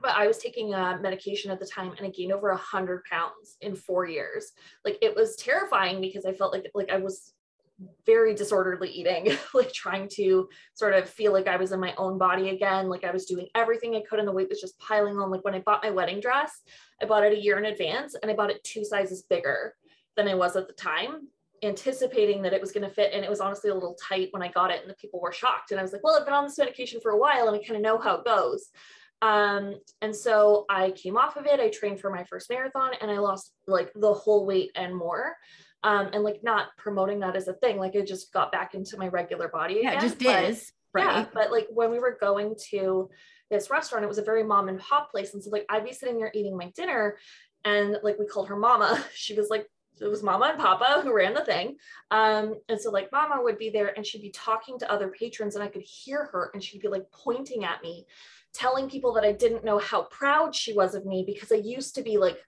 but 0.00 0.16
I 0.16 0.26
was 0.26 0.38
taking 0.38 0.74
a 0.74 0.98
medication 1.00 1.52
at 1.52 1.60
the 1.60 1.66
time 1.66 1.92
and 1.96 2.06
I 2.06 2.10
gained 2.10 2.32
over 2.32 2.50
a 2.50 2.56
hundred 2.56 3.04
pounds 3.04 3.56
in 3.60 3.76
four 3.76 4.04
years. 4.06 4.52
Like 4.84 4.98
it 5.00 5.14
was 5.14 5.36
terrifying 5.36 6.00
because 6.00 6.24
I 6.24 6.32
felt 6.32 6.52
like 6.52 6.70
like 6.74 6.90
I 6.90 6.98
was 6.98 7.32
very 8.04 8.34
disorderly 8.34 8.90
eating, 8.90 9.36
like 9.54 9.72
trying 9.72 10.08
to 10.14 10.48
sort 10.74 10.94
of 10.94 11.08
feel 11.08 11.32
like 11.32 11.46
I 11.46 11.56
was 11.56 11.70
in 11.70 11.78
my 11.78 11.94
own 11.96 12.18
body 12.18 12.50
again. 12.50 12.88
Like 12.88 13.04
I 13.04 13.12
was 13.12 13.26
doing 13.26 13.46
everything 13.54 13.94
I 13.94 14.02
could 14.08 14.18
and 14.18 14.26
the 14.26 14.32
weight 14.32 14.48
was 14.48 14.60
just 14.60 14.78
piling 14.78 15.18
on. 15.18 15.30
Like 15.30 15.44
when 15.44 15.54
I 15.54 15.60
bought 15.60 15.84
my 15.84 15.90
wedding 15.90 16.20
dress, 16.20 16.62
I 17.00 17.06
bought 17.06 17.24
it 17.24 17.32
a 17.32 17.40
year 17.40 17.58
in 17.58 17.64
advance 17.64 18.16
and 18.20 18.30
I 18.30 18.34
bought 18.34 18.50
it 18.50 18.64
two 18.64 18.84
sizes 18.84 19.22
bigger 19.22 19.74
than 20.16 20.26
I 20.26 20.34
was 20.34 20.56
at 20.56 20.66
the 20.66 20.74
time 20.74 21.28
anticipating 21.62 22.42
that 22.42 22.52
it 22.52 22.60
was 22.60 22.72
going 22.72 22.86
to 22.86 22.94
fit 22.94 23.12
and 23.12 23.24
it 23.24 23.30
was 23.30 23.40
honestly 23.40 23.70
a 23.70 23.74
little 23.74 23.96
tight 24.00 24.28
when 24.30 24.42
I 24.42 24.48
got 24.48 24.70
it 24.70 24.80
and 24.80 24.90
the 24.90 24.94
people 24.94 25.20
were 25.20 25.32
shocked 25.32 25.70
and 25.70 25.80
I 25.80 25.82
was 25.82 25.92
like 25.92 26.04
well 26.04 26.16
I've 26.18 26.24
been 26.24 26.34
on 26.34 26.44
this 26.44 26.58
medication 26.58 27.00
for 27.00 27.12
a 27.12 27.18
while 27.18 27.48
and 27.48 27.56
I 27.56 27.64
kind 27.64 27.76
of 27.76 27.82
know 27.82 27.98
how 27.98 28.16
it 28.16 28.24
goes 28.24 28.70
um, 29.20 29.74
and 30.00 30.14
so 30.14 30.64
I 30.68 30.92
came 30.92 31.16
off 31.16 31.36
of 31.36 31.46
it. 31.46 31.60
I 31.60 31.70
trained 31.70 32.00
for 32.00 32.10
my 32.10 32.24
first 32.24 32.48
marathon 32.50 32.92
and 33.00 33.10
I 33.10 33.18
lost 33.18 33.52
like 33.66 33.90
the 33.94 34.12
whole 34.12 34.46
weight 34.46 34.70
and 34.74 34.94
more. 34.94 35.36
Um, 35.84 36.10
and 36.12 36.24
like 36.24 36.42
not 36.42 36.68
promoting 36.76 37.20
that 37.20 37.36
as 37.36 37.46
a 37.46 37.52
thing, 37.52 37.78
like 37.78 37.94
I 37.94 38.00
just 38.00 38.32
got 38.32 38.50
back 38.50 38.74
into 38.74 38.98
my 38.98 39.08
regular 39.08 39.48
body. 39.48 39.80
Yeah, 39.82 39.92
again. 39.92 39.98
it 39.98 40.00
just 40.00 40.18
but, 40.18 40.44
is. 40.44 40.72
Right. 40.92 41.04
Yeah. 41.04 41.26
But 41.32 41.52
like 41.52 41.68
when 41.70 41.92
we 41.92 42.00
were 42.00 42.18
going 42.20 42.56
to 42.70 43.08
this 43.50 43.70
restaurant, 43.70 44.04
it 44.04 44.08
was 44.08 44.18
a 44.18 44.24
very 44.24 44.42
mom 44.42 44.68
and 44.68 44.80
pop 44.80 45.10
place. 45.10 45.34
And 45.34 45.42
so 45.42 45.50
like 45.50 45.66
I'd 45.68 45.84
be 45.84 45.92
sitting 45.92 46.18
there 46.18 46.32
eating 46.34 46.56
my 46.56 46.72
dinner 46.74 47.16
and 47.64 47.96
like 48.02 48.18
we 48.18 48.26
called 48.26 48.48
her 48.48 48.56
mama. 48.56 49.04
She 49.14 49.34
was 49.34 49.50
like 49.50 49.66
it 50.00 50.08
was 50.08 50.22
mama 50.22 50.46
and 50.46 50.58
papa 50.58 51.00
who 51.02 51.14
ran 51.14 51.34
the 51.34 51.44
thing 51.44 51.76
um, 52.10 52.54
and 52.68 52.80
so 52.80 52.90
like 52.90 53.10
mama 53.12 53.42
would 53.42 53.58
be 53.58 53.70
there 53.70 53.92
and 53.96 54.06
she'd 54.06 54.22
be 54.22 54.30
talking 54.30 54.78
to 54.78 54.90
other 54.90 55.08
patrons 55.08 55.54
and 55.54 55.64
i 55.64 55.68
could 55.68 55.82
hear 55.82 56.24
her 56.26 56.50
and 56.54 56.62
she'd 56.62 56.82
be 56.82 56.88
like 56.88 57.04
pointing 57.12 57.64
at 57.64 57.82
me 57.82 58.06
telling 58.52 58.88
people 58.88 59.12
that 59.14 59.24
I 59.24 59.32
didn't 59.32 59.64
know 59.64 59.78
how 59.78 60.02
proud 60.04 60.54
she 60.54 60.72
was 60.72 60.94
of 60.94 61.06
me 61.06 61.24
because 61.26 61.52
I 61.52 61.56
used 61.56 61.94
to 61.94 62.02
be 62.02 62.18
like 62.18 62.38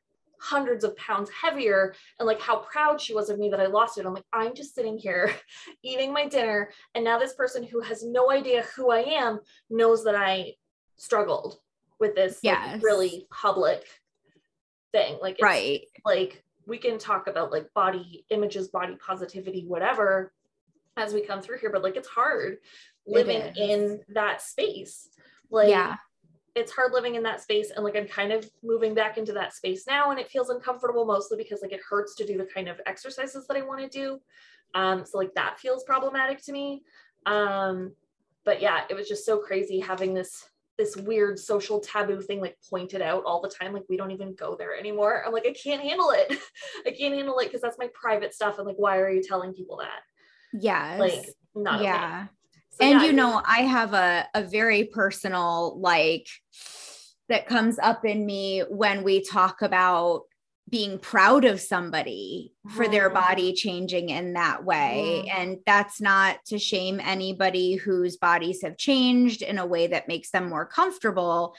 hundreds 0.41 0.85
of 0.85 0.97
pounds 0.97 1.31
heavier 1.31 1.95
and 2.19 2.27
like 2.27 2.41
how 2.41 2.61
proud 2.61 3.01
she 3.01 3.15
was 3.15 3.29
of 3.29 3.39
me 3.39 3.51
that 3.51 3.61
I 3.61 3.67
lost 3.67 3.99
it. 3.99 4.07
I'm 4.07 4.15
like, 4.15 4.25
I'm 4.33 4.55
just 4.55 4.75
sitting 4.75 4.99
here 4.99 5.33
eating 5.83 6.13
my 6.13 6.27
dinner. 6.27 6.71
And 6.95 7.05
now 7.05 7.19
this 7.19 7.35
person 7.35 7.63
who 7.63 7.81
has 7.83 8.03
no 8.03 8.31
idea 8.31 8.65
who 8.75 8.91
I 8.91 9.01
am 9.01 9.41
knows 9.69 10.05
that 10.05 10.15
I 10.15 10.55
struggled 10.97 11.59
with 11.99 12.15
this 12.15 12.41
yes. 12.43 12.73
like, 12.73 12.83
really 12.83 13.27
public 13.31 13.85
thing. 14.93 15.19
Like, 15.21 15.39
right. 15.43 15.83
Like, 16.05 16.43
we 16.67 16.79
can 16.79 16.99
talk 16.99 17.27
about 17.27 17.51
like 17.51 17.73
body 17.75 18.25
images, 18.31 18.69
body 18.69 18.97
positivity, 19.05 19.65
whatever, 19.67 20.33
as 20.97 21.15
we 21.15 21.23
come 21.23 21.41
through 21.41 21.59
here, 21.59 21.71
but 21.71 21.83
like, 21.83 21.97
it's 21.97 22.09
hard 22.09 22.59
living 23.07 23.41
in 23.57 24.01
that 24.09 24.43
space. 24.43 25.09
Like, 25.51 25.71
yeah, 25.71 25.97
it's 26.55 26.73
hard 26.73 26.93
living 26.93 27.15
in 27.15 27.23
that 27.23 27.41
space. 27.41 27.71
And 27.71 27.85
like, 27.85 27.97
I'm 27.97 28.07
kind 28.07 28.33
of 28.33 28.49
moving 28.63 28.95
back 28.95 29.19
into 29.19 29.33
that 29.33 29.55
space 29.55 29.87
now. 29.87 30.11
And 30.11 30.21
it 30.21 30.29
feels 30.29 30.51
uncomfortable 30.51 31.07
mostly 31.07 31.39
because 31.39 31.63
like 31.63 31.73
it 31.73 31.81
hurts 31.89 32.15
to 32.17 32.27
do 32.27 32.37
the 32.37 32.45
kind 32.45 32.69
of 32.69 32.81
exercises 32.87 33.47
that 33.47 33.57
I 33.57 33.63
want 33.63 33.81
to 33.81 33.89
do. 33.89 34.21
Um, 34.75 35.05
so 35.05 35.19
like 35.19 35.35
that 35.35 35.59
feels 35.59 35.85
problematic 35.85 36.43
to 36.45 36.53
me. 36.53 36.83
Um, 37.27 37.93
but 38.45 38.61
yeah, 38.61 38.83
it 38.89 38.95
was 38.95 39.09
just 39.09 39.25
so 39.25 39.39
crazy 39.39 39.81
having 39.81 40.15
this 40.15 40.50
this 40.81 40.97
weird 40.97 41.39
social 41.39 41.79
taboo 41.79 42.21
thing 42.21 42.41
like 42.41 42.57
pointed 42.69 43.03
out 43.03 43.23
all 43.25 43.41
the 43.41 43.49
time 43.49 43.73
like 43.73 43.85
we 43.89 43.97
don't 43.97 44.11
even 44.11 44.35
go 44.35 44.57
there 44.57 44.75
anymore. 44.75 45.23
I'm 45.27 45.33
like 45.33 45.47
i 45.47 45.53
can't 45.53 45.83
handle 45.83 46.11
it. 46.11 46.39
I 46.87 46.91
can't 46.91 47.15
handle 47.15 47.39
it 47.39 47.47
because 47.47 47.61
that's 47.61 47.79
my 47.79 47.89
private 47.93 48.35
stuff 48.35 48.59
and 48.59 48.67
like 48.67 48.77
why 48.77 48.99
are 48.99 49.11
you 49.11 49.23
telling 49.23 49.53
people 49.53 49.77
that? 49.79 50.01
Yeah 50.53 50.97
like 50.99 51.29
not 51.55 51.83
yeah. 51.83 52.25
Okay 52.25 52.29
and 52.81 53.01
yeah, 53.01 53.07
you 53.07 53.13
know 53.13 53.43
i 53.47 53.61
have 53.61 53.93
a, 53.95 54.27
a 54.35 54.43
very 54.43 54.85
personal 54.85 55.79
like 55.81 56.27
that 57.29 57.47
comes 57.47 57.79
up 57.79 58.05
in 58.05 58.27
me 58.27 58.61
when 58.69 59.05
we 59.05 59.23
talk 59.23 59.63
about 59.63 60.23
being 60.71 60.99
proud 60.99 61.45
of 61.45 61.61
somebody 61.61 62.53
for 62.77 62.89
their 62.89 63.11
mm. 63.11 63.15
body 63.15 63.53
changing 63.53 64.09
in 64.09 64.35
that 64.35 64.65
way. 64.65 65.25
Mm. 65.27 65.35
And 65.35 65.59
that's 65.67 66.01
not 66.01 66.45
to 66.47 66.59
shame 66.59 67.01
anybody 67.03 67.75
whose 67.75 68.17
bodies 68.17 68.63
have 68.63 68.77
changed 68.77 69.43
in 69.43 69.59
a 69.59 69.67
way 69.67 69.89
that 69.89 70.09
makes 70.09 70.31
them 70.31 70.49
more 70.49 70.67
comfortable, 70.67 71.55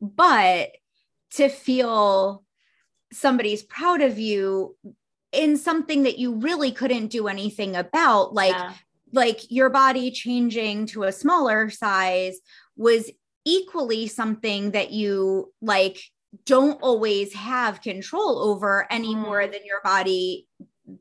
but 0.00 0.70
to 1.32 1.48
feel 1.48 2.42
somebody's 3.12 3.62
proud 3.62 4.00
of 4.00 4.18
you 4.18 4.76
in 5.32 5.56
something 5.56 6.04
that 6.04 6.18
you 6.18 6.36
really 6.36 6.72
couldn't 6.72 7.08
do 7.08 7.28
anything 7.28 7.76
about, 7.76 8.32
like 8.32 8.54
yeah 8.54 8.72
like 9.14 9.48
your 9.50 9.70
body 9.70 10.10
changing 10.10 10.86
to 10.86 11.04
a 11.04 11.12
smaller 11.12 11.70
size 11.70 12.38
was 12.76 13.10
equally 13.44 14.08
something 14.08 14.72
that 14.72 14.90
you 14.90 15.52
like 15.62 16.00
don't 16.44 16.80
always 16.82 17.32
have 17.34 17.80
control 17.80 18.38
over 18.38 18.86
any 18.90 19.14
more 19.14 19.42
mm. 19.42 19.52
than 19.52 19.64
your 19.64 19.80
body 19.82 20.46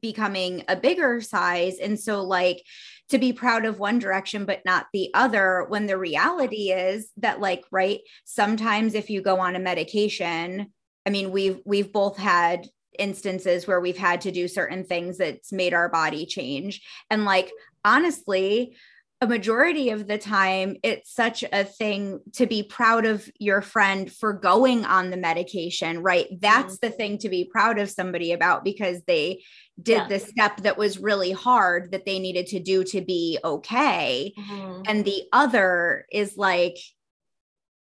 becoming 0.01 0.63
a 0.69 0.75
bigger 0.75 1.19
size 1.19 1.77
and 1.79 1.99
so 1.99 2.23
like 2.23 2.63
to 3.09 3.17
be 3.17 3.33
proud 3.33 3.65
of 3.65 3.79
one 3.79 3.99
direction 3.99 4.45
but 4.45 4.63
not 4.63 4.85
the 4.93 5.09
other 5.13 5.65
when 5.67 5.87
the 5.87 5.97
reality 5.97 6.71
is 6.71 7.09
that 7.17 7.41
like 7.41 7.65
right 7.69 7.99
sometimes 8.23 8.93
if 8.93 9.09
you 9.09 9.21
go 9.21 9.39
on 9.39 9.57
a 9.57 9.59
medication 9.59 10.71
i 11.05 11.09
mean 11.09 11.31
we've 11.31 11.59
we've 11.65 11.91
both 11.91 12.15
had 12.15 12.65
instances 12.97 13.67
where 13.67 13.81
we've 13.81 13.97
had 13.97 14.21
to 14.21 14.31
do 14.31 14.47
certain 14.47 14.85
things 14.85 15.17
that's 15.17 15.51
made 15.51 15.73
our 15.73 15.89
body 15.89 16.25
change 16.25 16.81
and 17.09 17.25
like 17.25 17.51
honestly, 17.85 18.75
a 19.23 19.27
majority 19.27 19.89
of 19.89 20.05
the 20.05 20.17
time, 20.17 20.75
it's 20.83 21.13
such 21.13 21.45
a 21.53 21.63
thing 21.63 22.19
to 22.33 22.45
be 22.45 22.61
proud 22.61 23.05
of 23.05 23.29
your 23.39 23.61
friend 23.61 24.11
for 24.11 24.33
going 24.33 24.83
on 24.83 25.11
the 25.11 25.17
medication, 25.17 26.03
right? 26.03 26.27
That's 26.41 26.75
mm-hmm. 26.75 26.87
the 26.87 26.91
thing 26.91 27.17
to 27.19 27.29
be 27.29 27.45
proud 27.45 27.79
of 27.79 27.89
somebody 27.89 28.33
about 28.33 28.65
because 28.65 29.01
they 29.07 29.41
did 29.81 29.93
yeah. 29.93 30.07
the 30.09 30.19
step 30.19 30.57
that 30.63 30.77
was 30.77 30.99
really 30.99 31.31
hard 31.31 31.93
that 31.93 32.05
they 32.05 32.19
needed 32.19 32.47
to 32.47 32.59
do 32.59 32.83
to 32.83 32.99
be 32.99 33.39
okay. 33.45 34.33
Mm-hmm. 34.37 34.81
And 34.87 35.05
the 35.05 35.23
other 35.31 36.05
is 36.11 36.35
like, 36.35 36.75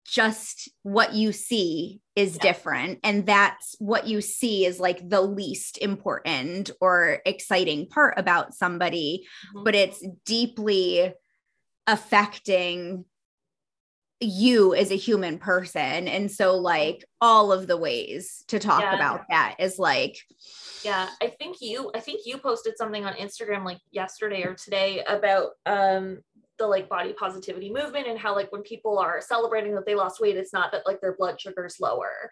just 0.06 0.68
what 0.84 1.14
you 1.14 1.32
see 1.32 2.02
is 2.16 2.36
yeah. 2.36 2.42
different 2.42 3.00
and 3.04 3.26
that's 3.26 3.76
what 3.80 4.08
you 4.08 4.20
see 4.20 4.66
is 4.66 4.80
like 4.80 5.08
the 5.08 5.22
least 5.22 5.78
important 5.78 6.70
or 6.82 7.20
exciting 7.26 7.88
part 7.88 8.16
about 8.18 8.54
somebody 8.54 9.24
mm-hmm. 9.24 9.64
but 9.64 9.74
it's 9.74 10.04
deeply 10.26 11.14
affecting 11.92 13.06
you 14.22 14.76
as 14.76 14.92
a 14.92 14.96
human 14.96 15.40
person 15.40 16.08
and 16.08 16.30
so 16.32 16.56
like 16.56 17.04
all 17.22 17.52
of 17.52 17.66
the 17.66 17.76
ways 17.76 18.44
to 18.48 18.60
talk 18.60 18.82
yeah. 18.82 18.94
about 18.94 19.22
that 19.30 19.56
is 19.58 19.80
like 19.80 20.16
yeah 20.86 21.10
i 21.24 21.28
think 21.28 21.58
you 21.60 21.92
i 21.96 22.00
think 22.00 22.22
you 22.24 22.38
posted 22.38 22.78
something 22.78 23.04
on 23.04 23.14
instagram 23.14 23.66
like 23.66 23.80
yesterday 23.90 24.44
or 24.44 24.54
today 24.54 25.04
about 25.08 25.50
um 25.66 26.20
the 26.62 26.68
like 26.68 26.88
body 26.88 27.12
positivity 27.14 27.74
movement 27.74 28.08
and 28.08 28.20
how 28.20 28.36
like 28.36 28.52
when 28.52 28.62
people 28.62 29.00
are 29.00 29.20
celebrating 29.20 29.74
that 29.74 29.86
they 29.86 29.96
lost 29.96 30.22
weight, 30.22 30.38
it's 30.38 30.54
not 30.54 30.72
that 30.72 30.86
like 30.86 31.02
their 31.02 31.16
blood 31.16 31.42
sugar 31.42 31.66
is 31.66 31.80
lower. 31.82 32.32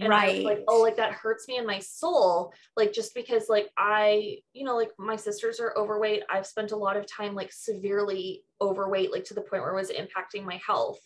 And 0.00 0.08
right. 0.08 0.44
Like, 0.44 0.64
oh, 0.66 0.80
like 0.80 0.96
that 0.96 1.12
hurts 1.12 1.46
me 1.46 1.56
in 1.56 1.66
my 1.66 1.78
soul. 1.78 2.52
Like 2.76 2.92
just 2.92 3.14
because 3.14 3.48
like 3.48 3.68
I, 3.76 4.38
you 4.52 4.64
know, 4.64 4.76
like 4.76 4.90
my 4.98 5.16
sisters 5.16 5.60
are 5.60 5.74
overweight. 5.76 6.24
I've 6.28 6.46
spent 6.46 6.72
a 6.72 6.76
lot 6.76 6.96
of 6.96 7.06
time 7.06 7.34
like 7.34 7.52
severely 7.52 8.42
overweight, 8.60 9.12
like 9.12 9.24
to 9.24 9.34
the 9.34 9.42
point 9.42 9.62
where 9.62 9.72
it 9.72 9.76
was 9.76 9.90
impacting 9.90 10.44
my 10.44 10.60
health. 10.66 11.00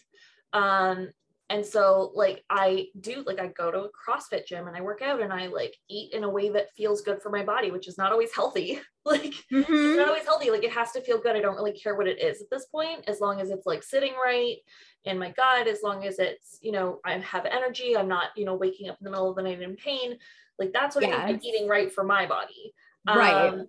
Um, 0.52 1.08
and 1.50 1.64
so 1.64 2.12
like 2.14 2.44
i 2.50 2.86
do 3.00 3.22
like 3.26 3.40
i 3.40 3.46
go 3.48 3.70
to 3.70 3.84
a 3.84 3.88
crossfit 3.88 4.46
gym 4.46 4.68
and 4.68 4.76
i 4.76 4.80
work 4.80 5.02
out 5.02 5.20
and 5.20 5.32
i 5.32 5.46
like 5.46 5.74
eat 5.88 6.12
in 6.12 6.24
a 6.24 6.28
way 6.28 6.50
that 6.50 6.74
feels 6.76 7.00
good 7.00 7.20
for 7.22 7.30
my 7.30 7.42
body 7.42 7.70
which 7.70 7.88
is 7.88 7.98
not 7.98 8.12
always 8.12 8.34
healthy. 8.34 8.80
Like 9.04 9.32
mm-hmm. 9.50 9.60
it's 9.60 9.96
not 9.96 10.08
always 10.08 10.26
healthy. 10.26 10.50
Like 10.50 10.64
it 10.64 10.72
has 10.72 10.92
to 10.92 11.00
feel 11.00 11.18
good. 11.18 11.34
I 11.34 11.40
don't 11.40 11.54
really 11.54 11.72
care 11.72 11.94
what 11.94 12.06
it 12.06 12.20
is 12.20 12.42
at 12.42 12.50
this 12.50 12.66
point 12.66 13.08
as 13.08 13.20
long 13.20 13.40
as 13.40 13.48
it's 13.48 13.64
like 13.64 13.82
sitting 13.82 14.12
right 14.22 14.56
in 15.04 15.18
my 15.18 15.30
gut 15.30 15.66
as 15.66 15.82
long 15.82 16.04
as 16.04 16.18
it's 16.18 16.58
you 16.60 16.72
know 16.72 16.98
i 17.06 17.12
have 17.12 17.46
energy 17.46 17.96
i'm 17.96 18.08
not 18.08 18.26
you 18.36 18.44
know 18.44 18.54
waking 18.54 18.90
up 18.90 18.98
in 19.00 19.04
the 19.04 19.10
middle 19.10 19.30
of 19.30 19.36
the 19.36 19.42
night 19.42 19.62
in 19.62 19.76
pain. 19.76 20.18
Like 20.58 20.74
that's 20.74 20.94
what 20.94 21.06
yes. 21.06 21.14
i'm 21.18 21.40
eating 21.42 21.68
right 21.68 21.90
for 21.90 22.04
my 22.04 22.26
body. 22.26 22.74
Right. 23.06 23.48
Um, 23.48 23.66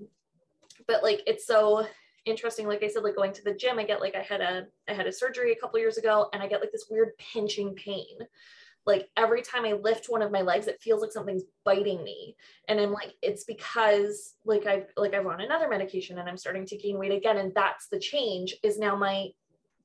but 0.87 1.03
like 1.03 1.21
it's 1.25 1.45
so 1.45 1.87
interesting 2.25 2.67
like 2.67 2.83
i 2.83 2.87
said 2.87 3.03
like 3.03 3.15
going 3.15 3.33
to 3.33 3.43
the 3.43 3.53
gym 3.53 3.79
i 3.79 3.83
get 3.83 4.01
like 4.01 4.15
i 4.15 4.21
had 4.21 4.41
a 4.41 4.65
i 4.87 4.93
had 4.93 5.07
a 5.07 5.11
surgery 5.11 5.51
a 5.51 5.55
couple 5.55 5.79
years 5.79 5.97
ago 5.97 6.29
and 6.33 6.41
i 6.41 6.47
get 6.47 6.61
like 6.61 6.71
this 6.71 6.87
weird 6.89 7.11
pinching 7.17 7.73
pain. 7.75 8.17
Like 8.85 9.09
every 9.17 9.41
time 9.41 9.65
i 9.65 9.73
lift 9.73 10.07
one 10.07 10.21
of 10.21 10.31
my 10.31 10.41
legs 10.41 10.67
it 10.67 10.81
feels 10.81 11.01
like 11.01 11.11
something's 11.11 11.43
biting 11.63 12.03
me. 12.03 12.35
And 12.67 12.79
i'm 12.79 12.91
like 12.91 13.13
it's 13.21 13.43
because 13.43 14.33
like 14.45 14.65
i've 14.65 14.87
like 14.97 15.13
i've 15.13 15.27
on 15.27 15.41
another 15.41 15.69
medication 15.69 16.17
and 16.17 16.27
i'm 16.27 16.37
starting 16.37 16.65
to 16.67 16.77
gain 16.77 16.97
weight 16.97 17.11
again 17.11 17.37
and 17.37 17.53
that's 17.53 17.87
the 17.87 17.99
change 17.99 18.55
is 18.63 18.79
now 18.79 18.95
my 18.95 19.27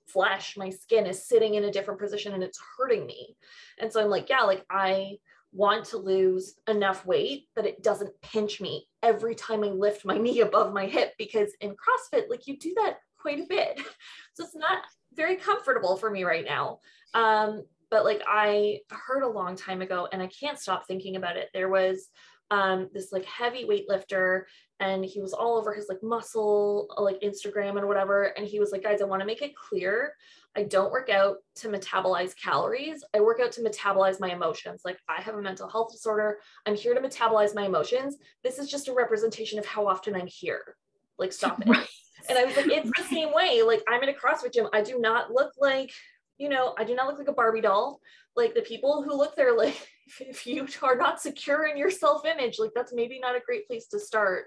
flesh 0.07 0.57
my 0.57 0.71
skin 0.71 1.07
is 1.07 1.27
sitting 1.27 1.55
in 1.55 1.65
a 1.65 1.73
different 1.73 2.01
position 2.01 2.33
and 2.33 2.43
it's 2.43 2.61
hurting 2.79 3.05
me. 3.05 3.37
And 3.79 3.93
so 3.93 4.03
i'm 4.03 4.11
like 4.11 4.31
yeah 4.31 4.43
like 4.43 4.65
i 4.71 5.19
want 5.55 5.85
to 5.87 5.99
lose 5.99 6.55
enough 6.69 7.07
weight 7.07 7.49
that 7.55 7.65
it 7.65 7.83
doesn't 7.83 8.21
pinch 8.21 8.61
me 8.61 8.89
every 9.03 9.35
time 9.35 9.63
I 9.63 9.69
lift 9.69 10.05
my 10.05 10.19
knee 10.25 10.41
above 10.41 10.73
my 10.75 10.87
hip 10.87 11.13
because 11.17 11.53
in 11.61 11.71
CrossFit, 11.71 12.29
like 12.29 12.47
you 12.47 12.59
do 12.59 12.75
that 12.77 12.99
quite 13.19 13.41
a 13.41 13.47
bit. 13.49 13.81
So 14.37 14.43
it's 14.43 14.57
not 14.57 14.79
very 15.15 15.37
comfortable 15.37 15.97
for 15.97 16.11
me 16.11 16.25
right 16.25 16.45
now. 16.45 16.81
Um, 17.15 17.63
but 17.89 18.05
like 18.05 18.21
I 18.27 18.81
heard 18.91 19.23
a 19.23 19.29
long 19.29 19.55
time 19.55 19.81
ago 19.81 20.09
and 20.11 20.21
I 20.21 20.27
can't 20.27 20.59
stop 20.59 20.89
thinking 20.89 21.15
about 21.15 21.37
it. 21.37 21.51
There 21.55 21.69
was 21.69 22.09
um, 22.51 22.89
this 22.93 23.13
like 23.13 23.25
heavy 23.25 23.65
weightlifter 23.65 24.43
and 24.81 25.05
he 25.05 25.21
was 25.21 25.33
all 25.33 25.57
over 25.57 25.73
his 25.73 25.87
like 25.89 26.03
muscle, 26.03 26.89
like 26.99 27.21
Instagram 27.21 27.79
and 27.79 27.89
whatever. 27.89 28.25
And 28.37 28.47
he 28.47 28.61
was 28.61 28.73
like, 28.73 28.83
guys, 28.83 29.01
I 29.01 29.07
want 29.07 29.21
to 29.21 29.27
make 29.27 29.43
it 29.43 29.57
clear 29.57 30.15
I 30.57 30.63
don't 30.63 30.93
work 30.93 31.11
out 31.11 31.39
to 31.57 31.69
metabolize 31.69 32.37
calories. 32.37 33.03
I 33.15 33.21
work 33.21 33.41
out 33.41 33.53
to 33.53 33.63
metabolize 33.63 34.21
my 34.21 34.31
emotions. 34.31 34.83
Like 34.85 34.99
I 35.09 35.21
have 35.21 35.35
a 35.35 35.43
mental 35.43 35.69
health 35.69 35.91
disorder. 35.93 36.39
I'm 36.65 36.77
here 36.77 36.95
to 36.95 37.01
metabolize 37.01 37.55
my 37.55 37.67
emotions. 37.67 38.17
This 38.43 38.59
is 38.59 38.71
just 38.71 38.89
a 38.89 38.95
representation 38.95 39.59
of 39.59 39.67
how 39.67 39.89
often 39.89 40.15
I'm 40.15 40.29
here. 40.29 40.77
Like 41.19 41.33
stop 41.33 41.61
it. 41.67 41.69
Right. 41.69 41.89
And 42.29 42.39
I 42.39 42.45
was 42.45 42.57
like, 42.57 42.69
it's 42.69 42.91
the 42.97 43.05
same 43.05 43.35
way. 43.35 43.63
Like 43.63 43.83
I'm 43.89 44.03
in 44.03 44.09
a 44.09 44.13
CrossFit 44.13 44.55
gym. 44.55 44.69
I 44.73 44.83
do 44.83 44.99
not 44.99 45.33
look 45.33 45.53
like, 45.59 45.91
you 46.39 46.49
know, 46.49 46.75
I 46.79 46.85
do 46.85 46.95
not 46.95 47.07
look 47.07 47.19
like 47.19 47.29
a 47.29 47.33
Barbie 47.33 47.61
doll. 47.61 48.01
Like 48.37 48.55
the 48.55 48.63
people 48.63 49.03
who 49.03 49.17
look 49.17 49.37
there, 49.37 49.57
like 49.57 49.89
if 50.21 50.47
you 50.47 50.67
are 50.83 50.97
not 50.97 51.21
secure 51.21 51.67
in 51.67 51.77
your 51.77 51.91
self-image, 51.91 52.59
like 52.59 52.73
that's 52.75 52.93
maybe 52.93 53.19
not 53.19 53.37
a 53.37 53.41
great 53.45 53.67
place 53.67 53.87
to 53.89 54.01
start. 54.01 54.47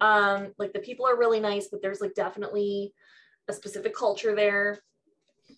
Um, 0.00 0.52
like 0.58 0.72
the 0.72 0.80
people 0.80 1.06
are 1.06 1.18
really 1.18 1.40
nice, 1.40 1.68
but 1.68 1.80
there's 1.80 2.00
like 2.00 2.14
definitely 2.14 2.92
a 3.48 3.52
specific 3.52 3.94
culture 3.94 4.34
there 4.34 4.80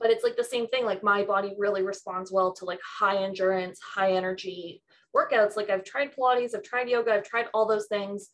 but 0.01 0.11
it's 0.11 0.25
like 0.25 0.37
the 0.37 0.45
same 0.45 0.67
thing 0.69 0.85
like 0.85 1.03
my 1.03 1.25
body 1.25 1.55
really 1.59 1.83
responds 1.83 2.33
well 2.33 2.53
to 2.53 2.65
like 2.65 2.81
high 2.83 3.23
endurance 3.23 3.81
high 3.81 4.13
energy 4.13 4.83
workouts 5.15 5.57
like 5.57 5.71
i've 5.71 5.85
tried 5.85 6.15
pilates 6.15 6.55
i've 6.55 6.63
tried 6.63 6.89
yoga 6.89 7.13
i've 7.13 7.25
tried 7.25 7.47
all 7.55 7.67
those 7.67 7.87
things 7.87 8.31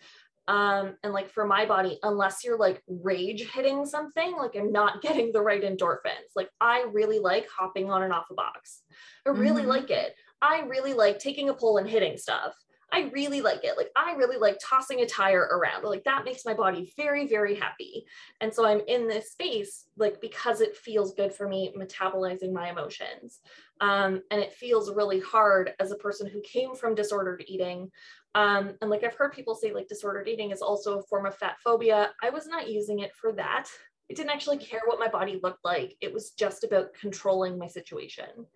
um 0.48 0.94
and 1.02 1.12
like 1.12 1.30
for 1.30 1.46
my 1.46 1.64
body 1.66 1.98
unless 2.02 2.42
you're 2.44 2.58
like 2.58 2.82
rage 2.88 3.48
hitting 3.52 3.84
something 3.84 4.36
like 4.36 4.56
i'm 4.56 4.72
not 4.72 5.02
getting 5.02 5.32
the 5.32 5.40
right 5.40 5.62
endorphins 5.62 6.30
like 6.34 6.50
i 6.60 6.84
really 6.92 7.18
like 7.18 7.46
hopping 7.48 7.90
on 7.90 8.02
and 8.02 8.12
off 8.12 8.30
a 8.30 8.34
box 8.34 8.82
i 9.26 9.30
really 9.30 9.62
mm-hmm. 9.62 9.70
like 9.70 9.90
it 9.90 10.14
i 10.42 10.60
really 10.60 10.94
like 10.94 11.18
taking 11.18 11.48
a 11.48 11.54
pole 11.54 11.78
and 11.78 11.88
hitting 11.88 12.16
stuff 12.16 12.54
I 12.92 13.10
really 13.12 13.40
like 13.40 13.64
it. 13.64 13.76
Like 13.76 13.90
I 13.96 14.12
really 14.12 14.36
like 14.36 14.58
tossing 14.62 15.00
a 15.00 15.06
tire 15.06 15.48
around. 15.52 15.84
Like 15.84 16.04
that 16.04 16.24
makes 16.24 16.44
my 16.44 16.54
body 16.54 16.92
very, 16.96 17.26
very 17.26 17.54
happy. 17.54 18.04
And 18.40 18.52
so 18.52 18.66
I'm 18.66 18.80
in 18.88 19.06
this 19.06 19.32
space 19.32 19.86
like 19.96 20.20
because 20.20 20.60
it 20.60 20.76
feels 20.76 21.14
good 21.14 21.32
for 21.32 21.48
me 21.48 21.72
metabolizing 21.76 22.52
my 22.52 22.70
emotions. 22.70 23.40
Um, 23.80 24.22
and 24.30 24.40
it 24.40 24.52
feels 24.52 24.94
really 24.94 25.20
hard 25.20 25.72
as 25.80 25.90
a 25.90 25.96
person 25.96 26.26
who 26.26 26.40
came 26.42 26.74
from 26.74 26.94
disordered 26.94 27.44
eating. 27.46 27.90
Um, 28.34 28.74
and 28.80 28.90
like 28.90 29.04
I've 29.04 29.14
heard 29.14 29.32
people 29.32 29.54
say 29.54 29.72
like 29.72 29.88
disordered 29.88 30.28
eating 30.28 30.50
is 30.50 30.62
also 30.62 30.98
a 30.98 31.02
form 31.04 31.26
of 31.26 31.36
fat 31.36 31.56
phobia. 31.64 32.10
I 32.22 32.30
was 32.30 32.46
not 32.46 32.68
using 32.68 33.00
it 33.00 33.14
for 33.14 33.32
that. 33.32 33.68
I 34.10 34.14
didn't 34.14 34.30
actually 34.30 34.58
care 34.58 34.80
what 34.86 34.98
my 34.98 35.08
body 35.08 35.40
looked 35.42 35.64
like. 35.64 35.96
It 36.00 36.12
was 36.12 36.30
just 36.32 36.64
about 36.64 36.94
controlling 36.94 37.58
my 37.58 37.68
situation 37.68 38.46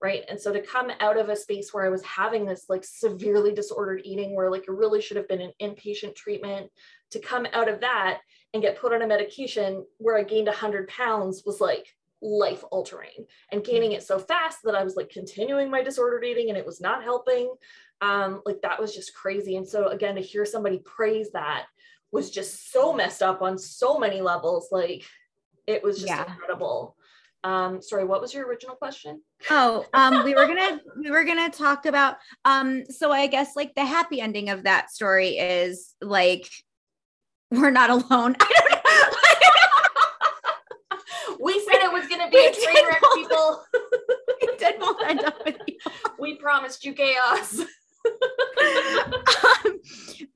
right 0.00 0.24
and 0.28 0.40
so 0.40 0.52
to 0.52 0.62
come 0.62 0.90
out 1.00 1.18
of 1.18 1.28
a 1.28 1.36
space 1.36 1.72
where 1.72 1.84
i 1.84 1.88
was 1.88 2.02
having 2.02 2.44
this 2.44 2.66
like 2.68 2.84
severely 2.84 3.52
disordered 3.52 4.00
eating 4.04 4.34
where 4.34 4.50
like 4.50 4.62
it 4.62 4.70
really 4.70 5.00
should 5.00 5.16
have 5.16 5.28
been 5.28 5.40
an 5.40 5.52
inpatient 5.60 6.14
treatment 6.14 6.70
to 7.10 7.18
come 7.18 7.46
out 7.52 7.68
of 7.68 7.80
that 7.80 8.20
and 8.52 8.62
get 8.62 8.78
put 8.78 8.92
on 8.92 9.02
a 9.02 9.06
medication 9.06 9.84
where 9.98 10.18
i 10.18 10.22
gained 10.22 10.46
100 10.46 10.88
pounds 10.88 11.42
was 11.44 11.60
like 11.60 11.86
life 12.22 12.64
altering 12.70 13.26
and 13.50 13.64
gaining 13.64 13.92
it 13.92 14.02
so 14.02 14.18
fast 14.18 14.58
that 14.64 14.74
i 14.74 14.84
was 14.84 14.96
like 14.96 15.08
continuing 15.08 15.70
my 15.70 15.82
disordered 15.82 16.24
eating 16.24 16.48
and 16.48 16.58
it 16.58 16.66
was 16.66 16.80
not 16.80 17.02
helping. 17.02 17.52
Um 18.00 18.42
like 18.46 18.62
that 18.62 18.80
was 18.80 18.94
just 18.94 19.14
crazy. 19.14 19.56
And 19.56 19.66
so 19.66 19.88
again 19.88 20.14
to 20.14 20.20
hear 20.20 20.44
somebody 20.44 20.78
praise 20.78 21.32
that 21.32 21.66
was 22.12 22.30
just 22.30 22.72
so 22.72 22.92
messed 22.92 23.22
up 23.22 23.42
on 23.42 23.58
so 23.58 23.98
many 23.98 24.20
levels 24.20 24.68
like 24.70 25.04
it 25.66 25.82
was 25.82 25.96
just 25.96 26.08
yeah. 26.08 26.24
incredible. 26.26 26.96
Um 27.44 27.80
sorry 27.80 28.04
what 28.04 28.20
was 28.20 28.34
your 28.34 28.46
original 28.46 28.76
question? 28.76 29.22
Oh 29.48 29.86
um 29.94 30.24
we 30.24 30.34
were 30.34 30.46
gonna 30.46 30.80
we 31.02 31.10
were 31.10 31.24
gonna 31.24 31.50
talk 31.50 31.86
about 31.86 32.16
um 32.44 32.84
so 32.86 33.10
i 33.12 33.26
guess 33.26 33.56
like 33.56 33.74
the 33.74 33.84
happy 33.84 34.20
ending 34.20 34.50
of 34.50 34.64
that 34.64 34.90
story 34.90 35.38
is 35.38 35.94
like 36.00 36.48
we're 37.50 37.70
not 37.70 37.90
alone. 37.90 38.36
We 38.60 38.79
said 42.32 42.50
it 42.50 42.54
be 42.54 42.60
we 42.60 42.66
a 42.66 42.72
train 42.72 42.86
wreck 42.86 43.02
people 43.14 43.64
we 44.42 44.56
did 44.56 44.74
end 45.04 45.24
up 45.24 45.44
with 45.44 45.56
we 46.18 46.36
promised 46.36 46.84
you 46.84 46.92
chaos 46.92 47.60
um, 49.64 49.80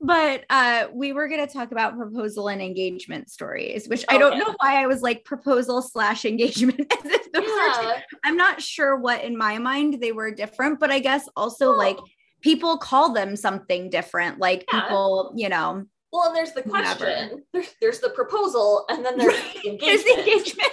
but 0.01 0.45
uh, 0.49 0.87
we 0.93 1.13
were 1.13 1.27
going 1.27 1.45
to 1.45 1.51
talk 1.51 1.71
about 1.71 1.97
proposal 1.97 2.47
and 2.47 2.61
engagement 2.61 3.29
stories, 3.29 3.87
which 3.87 4.03
okay. 4.03 4.15
I 4.15 4.19
don't 4.19 4.37
know 4.37 4.55
why 4.59 4.81
I 4.81 4.87
was 4.87 5.01
like 5.01 5.23
proposal 5.23 5.81
slash 5.81 6.25
engagement. 6.25 6.93
yeah. 7.33 8.01
I'm 8.23 8.37
not 8.37 8.61
sure 8.61 8.97
what 8.97 9.23
in 9.23 9.37
my 9.37 9.57
mind 9.57 9.99
they 10.01 10.11
were 10.11 10.31
different, 10.31 10.79
but 10.79 10.91
I 10.91 10.99
guess 10.99 11.27
also 11.35 11.73
oh. 11.73 11.77
like 11.77 11.97
people 12.41 12.77
call 12.77 13.13
them 13.13 13.35
something 13.35 13.89
different. 13.89 14.39
Like 14.39 14.65
yeah. 14.71 14.81
people, 14.81 15.33
you 15.35 15.49
know. 15.49 15.85
Well, 16.13 16.27
and 16.27 16.35
there's 16.35 16.53
the 16.53 16.63
question. 16.63 17.43
There's, 17.51 17.73
there's 17.81 17.99
the 17.99 18.09
proposal, 18.09 18.85
and 18.89 19.03
then 19.03 19.17
there's 19.17 19.33
the 19.33 19.69
engagement. 19.69 19.81
there's 19.81 20.03
the 20.03 20.19
engagement. 20.19 20.69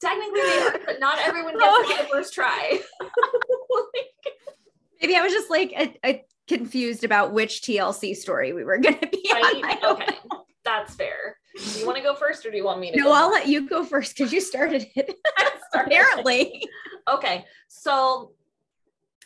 Technically, 0.00 0.40
they 0.40 0.58
are, 0.58 0.80
but 0.86 1.00
not 1.00 1.18
everyone 1.18 1.54
gets 1.58 1.90
okay. 1.90 2.02
the 2.02 2.08
first 2.08 2.34
try. 2.34 2.80
Maybe 5.00 5.16
I 5.16 5.22
was 5.22 5.32
just 5.32 5.50
like 5.50 5.72
a, 5.72 5.96
a 6.04 6.24
confused 6.46 7.04
about 7.04 7.32
which 7.32 7.62
TLC 7.62 8.16
story 8.16 8.52
we 8.52 8.64
were 8.64 8.78
going 8.78 8.98
to 8.98 9.06
be 9.06 9.30
right? 9.32 9.84
on. 9.84 9.92
Okay, 9.92 10.16
that's 10.64 10.94
fair. 10.94 11.36
Do 11.56 11.80
you 11.80 11.86
want 11.86 11.96
to 11.96 12.02
go 12.02 12.14
first, 12.14 12.46
or 12.46 12.50
do 12.50 12.56
you 12.56 12.64
want 12.64 12.80
me 12.80 12.92
to? 12.92 12.98
No, 12.98 13.04
go 13.04 13.12
I'll 13.12 13.30
let 13.30 13.48
you 13.48 13.68
go 13.68 13.84
first 13.84 14.16
because 14.16 14.32
you 14.32 14.40
started 14.40 14.86
it. 14.94 15.16
started 15.68 15.92
Apparently. 15.92 16.42
It. 16.42 16.68
Okay, 17.12 17.44
so 17.68 18.32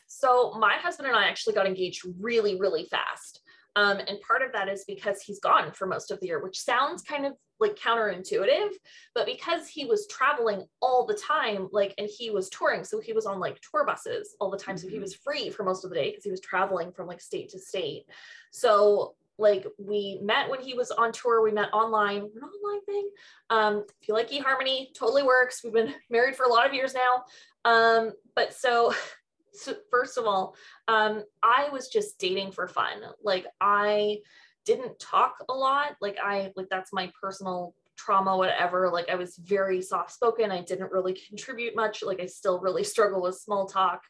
so 0.06 0.54
my 0.58 0.74
husband 0.74 1.08
and 1.08 1.16
I 1.16 1.24
actually 1.24 1.54
got 1.54 1.66
engaged 1.66 2.06
really, 2.20 2.58
really 2.58 2.84
fast. 2.84 3.41
Um, 3.74 3.98
and 3.98 4.20
part 4.20 4.42
of 4.42 4.52
that 4.52 4.68
is 4.68 4.84
because 4.86 5.22
he's 5.22 5.40
gone 5.40 5.72
for 5.72 5.86
most 5.86 6.10
of 6.10 6.20
the 6.20 6.26
year, 6.26 6.42
which 6.42 6.60
sounds 6.60 7.02
kind 7.02 7.24
of 7.24 7.32
like 7.58 7.76
counterintuitive, 7.76 8.70
but 9.14 9.24
because 9.24 9.68
he 9.68 9.86
was 9.86 10.06
traveling 10.08 10.64
all 10.80 11.06
the 11.06 11.14
time, 11.14 11.68
like, 11.72 11.94
and 11.96 12.08
he 12.08 12.30
was 12.30 12.50
touring, 12.50 12.84
so 12.84 13.00
he 13.00 13.12
was 13.12 13.24
on 13.24 13.40
like 13.40 13.58
tour 13.60 13.86
buses 13.86 14.36
all 14.40 14.50
the 14.50 14.58
time. 14.58 14.76
So 14.76 14.88
he 14.88 14.94
mm-hmm. 14.94 15.02
was 15.02 15.14
free 15.14 15.48
for 15.50 15.64
most 15.64 15.84
of 15.84 15.90
the 15.90 15.96
day 15.96 16.10
because 16.10 16.24
he 16.24 16.30
was 16.30 16.40
traveling 16.40 16.92
from 16.92 17.06
like 17.06 17.20
state 17.20 17.50
to 17.50 17.58
state. 17.58 18.04
So 18.50 19.14
like 19.38 19.66
we 19.78 20.18
met 20.22 20.50
when 20.50 20.60
he 20.60 20.74
was 20.74 20.90
on 20.90 21.10
tour 21.10 21.42
we 21.42 21.52
met 21.52 21.72
online 21.72 22.18
an 22.18 22.42
online 22.42 22.84
thing 22.84 23.08
um 23.50 23.84
if 24.00 24.06
you 24.08 24.14
like 24.14 24.30
eharmony 24.30 24.92
totally 24.94 25.22
works 25.22 25.62
we've 25.64 25.72
been 25.72 25.94
married 26.10 26.36
for 26.36 26.44
a 26.44 26.48
lot 26.48 26.66
of 26.66 26.74
years 26.74 26.94
now 26.94 27.24
um 27.64 28.12
but 28.36 28.52
so 28.52 28.92
so 29.52 29.74
first 29.90 30.18
of 30.18 30.24
all, 30.24 30.56
um, 30.88 31.24
I 31.42 31.68
was 31.70 31.88
just 31.88 32.18
dating 32.18 32.52
for 32.52 32.68
fun. 32.68 33.02
Like 33.22 33.46
I 33.60 34.18
didn't 34.64 34.98
talk 34.98 35.36
a 35.48 35.52
lot. 35.52 35.96
Like 36.00 36.16
I 36.22 36.52
like 36.56 36.68
that's 36.70 36.92
my 36.92 37.10
personal 37.20 37.74
trauma, 37.96 38.36
whatever. 38.36 38.90
Like 38.90 39.08
I 39.10 39.16
was 39.16 39.36
very 39.36 39.82
soft 39.82 40.12
spoken. 40.12 40.50
I 40.50 40.62
didn't 40.62 40.92
really 40.92 41.18
contribute 41.28 41.76
much. 41.76 42.02
Like 42.02 42.20
I 42.20 42.26
still 42.26 42.60
really 42.60 42.84
struggle 42.94 43.22
with 43.22 43.36
small 43.36 43.66
talk. 43.66 44.02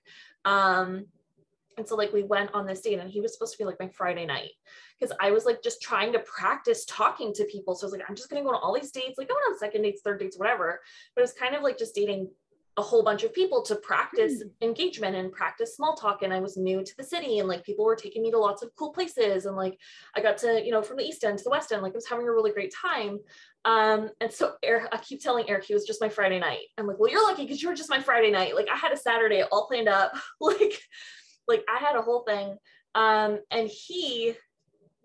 Um, 0.44 1.06
and 1.78 1.88
so 1.88 1.96
like 1.96 2.12
we 2.12 2.22
went 2.22 2.50
on 2.52 2.66
this 2.66 2.82
date 2.82 2.98
and 2.98 3.10
he 3.10 3.20
was 3.20 3.32
supposed 3.32 3.52
to 3.52 3.58
be 3.58 3.64
like 3.64 3.80
my 3.80 3.88
Friday 3.88 4.26
night 4.26 4.50
because 4.98 5.16
I 5.20 5.30
was 5.30 5.46
like 5.46 5.62
just 5.62 5.80
trying 5.80 6.12
to 6.12 6.18
practice 6.20 6.84
talking 6.84 7.32
to 7.34 7.44
people. 7.46 7.74
So 7.74 7.84
I 7.84 7.88
was 7.88 7.92
like, 7.92 8.02
I'm 8.08 8.14
just 8.14 8.28
gonna 8.28 8.42
go 8.42 8.50
on 8.50 8.60
all 8.62 8.74
these 8.74 8.90
dates, 8.90 9.16
like 9.16 9.28
going 9.28 9.40
on 9.48 9.58
second 9.58 9.82
dates, 9.82 10.02
third 10.02 10.20
dates, 10.20 10.38
whatever. 10.38 10.80
But 11.16 11.24
it's 11.24 11.32
kind 11.32 11.54
of 11.54 11.62
like 11.62 11.78
just 11.78 11.94
dating 11.94 12.30
a 12.78 12.82
whole 12.82 13.02
bunch 13.02 13.22
of 13.22 13.34
people 13.34 13.62
to 13.62 13.76
practice 13.76 14.42
mm. 14.42 14.50
engagement 14.62 15.14
and 15.14 15.30
practice 15.30 15.76
small 15.76 15.94
talk 15.94 16.22
and 16.22 16.32
i 16.32 16.40
was 16.40 16.56
new 16.56 16.82
to 16.82 16.96
the 16.96 17.04
city 17.04 17.38
and 17.38 17.48
like 17.48 17.64
people 17.64 17.84
were 17.84 17.96
taking 17.96 18.22
me 18.22 18.30
to 18.30 18.38
lots 18.38 18.62
of 18.62 18.74
cool 18.76 18.92
places 18.92 19.44
and 19.44 19.56
like 19.56 19.78
i 20.16 20.22
got 20.22 20.38
to 20.38 20.62
you 20.64 20.70
know 20.70 20.82
from 20.82 20.96
the 20.96 21.04
east 21.04 21.22
end 21.24 21.36
to 21.36 21.44
the 21.44 21.50
west 21.50 21.70
end 21.70 21.82
like 21.82 21.92
i 21.92 21.96
was 21.96 22.08
having 22.08 22.26
a 22.26 22.32
really 22.32 22.52
great 22.52 22.72
time. 22.74 23.18
Um 23.64 24.10
and 24.20 24.32
so 24.32 24.54
eric 24.62 24.88
i 24.90 24.96
keep 24.96 25.22
telling 25.22 25.48
eric 25.48 25.64
he 25.64 25.74
was 25.74 25.84
just 25.84 26.00
my 26.00 26.08
friday 26.08 26.40
night. 26.40 26.64
I'm 26.78 26.86
like 26.86 26.98
well 26.98 27.10
you're 27.10 27.22
lucky 27.22 27.42
because 27.42 27.62
you 27.62 27.68
were 27.68 27.74
just 27.74 27.90
my 27.90 28.00
friday 28.00 28.30
night. 28.30 28.56
Like 28.56 28.68
i 28.72 28.76
had 28.76 28.92
a 28.92 28.96
saturday 28.96 29.42
all 29.42 29.66
planned 29.66 29.88
up. 29.88 30.12
Like 30.40 30.80
like 31.46 31.64
i 31.68 31.78
had 31.78 31.96
a 31.96 32.02
whole 32.02 32.24
thing. 32.24 32.56
Um 32.94 33.38
and 33.50 33.68
he 33.68 34.34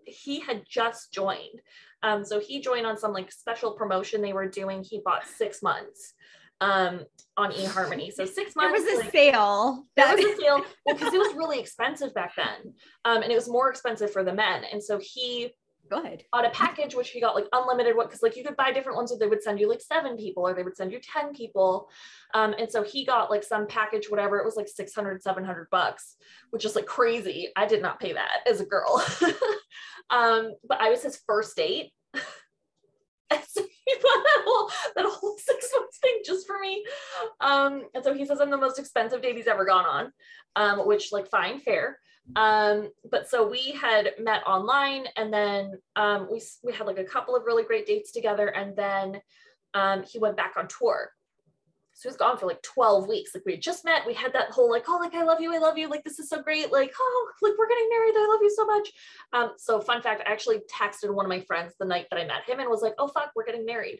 he 0.05 0.39
had 0.39 0.63
just 0.67 1.11
joined. 1.11 1.61
Um 2.01 2.23
so 2.23 2.39
he 2.39 2.61
joined 2.61 2.87
on 2.87 2.97
some 2.97 3.11
like 3.13 3.31
special 3.31 3.73
promotion 3.73 4.21
they 4.21 4.33
were 4.33 4.47
doing. 4.47 4.83
He 4.83 5.01
bought 5.03 5.27
six 5.27 5.61
months 5.61 6.13
um 6.61 7.05
on 7.37 7.51
eHarmony. 7.51 8.11
So 8.11 8.25
six 8.25 8.55
months. 8.55 8.83
There 8.83 8.95
was 8.95 8.99
a 8.99 9.03
like, 9.03 9.11
sale. 9.11 9.85
That 9.95 10.15
was 10.15 10.25
a 10.25 10.37
sale. 10.37 10.65
Well, 10.85 10.95
because 10.95 11.13
it 11.13 11.19
was 11.19 11.35
really 11.35 11.59
expensive 11.59 12.13
back 12.13 12.33
then. 12.35 12.73
Um, 13.05 13.21
and 13.21 13.31
it 13.31 13.35
was 13.35 13.49
more 13.49 13.69
expensive 13.69 14.11
for 14.11 14.23
the 14.23 14.33
men. 14.33 14.63
And 14.63 14.81
so 14.81 14.99
he 15.01 15.53
go 15.89 16.01
ahead 16.01 16.23
bought 16.31 16.45
a 16.45 16.49
package 16.49 16.95
which 16.95 17.09
he 17.09 17.21
got 17.21 17.35
like 17.35 17.47
unlimited 17.53 17.95
what 17.95 18.07
because 18.07 18.21
like 18.21 18.35
you 18.35 18.43
could 18.43 18.55
buy 18.55 18.71
different 18.71 18.97
ones 18.97 19.09
so 19.09 19.17
they 19.17 19.27
would 19.27 19.41
send 19.41 19.59
you 19.59 19.69
like 19.69 19.81
seven 19.81 20.17
people 20.17 20.45
or 20.45 20.53
they 20.53 20.63
would 20.63 20.75
send 20.75 20.91
you 20.91 20.99
10 20.99 21.33
people 21.33 21.89
um, 22.33 22.53
and 22.59 22.69
so 22.69 22.83
he 22.83 23.05
got 23.05 23.29
like 23.29 23.43
some 23.43 23.67
package 23.67 24.09
whatever 24.09 24.37
it 24.37 24.45
was 24.45 24.55
like 24.55 24.67
600 24.67 25.21
700 25.21 25.69
bucks 25.69 26.15
which 26.49 26.65
is 26.65 26.75
like 26.75 26.85
crazy 26.85 27.49
i 27.55 27.65
did 27.65 27.81
not 27.81 27.99
pay 27.99 28.13
that 28.13 28.39
as 28.45 28.61
a 28.61 28.65
girl 28.65 29.01
um, 30.09 30.51
but 30.67 30.81
i 30.81 30.89
was 30.89 31.03
his 31.03 31.21
first 31.25 31.55
date 31.55 31.91
he 33.87 33.95
that 34.01 34.43
whole, 34.45 34.69
that 34.95 35.05
whole 35.05 35.37
six 35.37 35.69
months 35.75 35.97
thing 35.99 36.21
just 36.25 36.47
for 36.47 36.59
me. 36.59 36.85
Um, 37.39 37.83
and 37.93 38.03
so 38.03 38.13
he 38.13 38.25
says 38.25 38.39
I'm 38.39 38.49
the 38.49 38.57
most 38.57 38.79
expensive 38.79 39.21
date 39.21 39.35
he's 39.35 39.47
ever 39.47 39.65
gone 39.65 39.85
on, 39.85 40.11
um, 40.55 40.87
which 40.87 41.11
like 41.11 41.29
fine, 41.29 41.59
fair. 41.59 41.99
Um, 42.35 42.89
but 43.09 43.29
so 43.29 43.47
we 43.47 43.71
had 43.71 44.11
met 44.19 44.45
online 44.45 45.05
and 45.15 45.33
then 45.33 45.79
um, 45.95 46.27
we, 46.29 46.41
we 46.61 46.73
had 46.73 46.85
like 46.85 46.97
a 46.97 47.05
couple 47.05 47.35
of 47.35 47.45
really 47.45 47.63
great 47.63 47.85
dates 47.85 48.11
together. 48.11 48.47
And 48.47 48.75
then 48.75 49.21
um, 49.73 50.03
he 50.03 50.19
went 50.19 50.35
back 50.35 50.55
on 50.57 50.67
tour. 50.67 51.11
So 51.97 52.07
he 52.07 52.11
was 52.11 52.17
gone 52.17 52.37
for 52.37 52.45
like 52.45 52.61
12 52.61 53.07
weeks. 53.07 53.31
Like 53.33 53.43
we 53.43 53.53
had 53.53 53.61
just 53.61 53.83
met. 53.83 54.05
We 54.05 54.13
had 54.13 54.31
that 54.33 54.51
whole 54.51 54.69
like, 54.69 54.85
oh, 54.87 54.99
like 54.99 55.15
I 55.15 55.23
love 55.23 55.41
you, 55.41 55.51
I 55.51 55.57
love 55.57 55.79
you. 55.79 55.89
Like 55.89 56.03
this 56.03 56.19
is 56.19 56.29
so 56.29 56.43
great. 56.43 56.71
Like, 56.71 56.93
oh, 56.99 57.31
like 57.41 57.53
we're 57.57 57.67
getting 57.67 57.89
married. 57.89 58.13
I 58.15 58.27
love 58.29 58.39
you 58.43 58.53
so 58.55 58.65
much. 58.67 58.89
Um, 59.33 59.51
so 59.57 59.81
fun 59.81 60.03
fact, 60.03 60.21
I 60.23 60.31
actually 60.31 60.59
texted 60.71 61.11
one 61.11 61.25
of 61.25 61.29
my 61.29 61.39
friends 61.39 61.73
the 61.79 61.87
night 61.87 62.05
that 62.11 62.19
I 62.19 62.25
met 62.25 62.47
him 62.47 62.59
and 62.59 62.69
was 62.69 62.83
like, 62.83 62.93
oh 62.99 63.07
fuck, 63.07 63.31
we're 63.35 63.45
getting 63.45 63.65
married. 63.65 63.99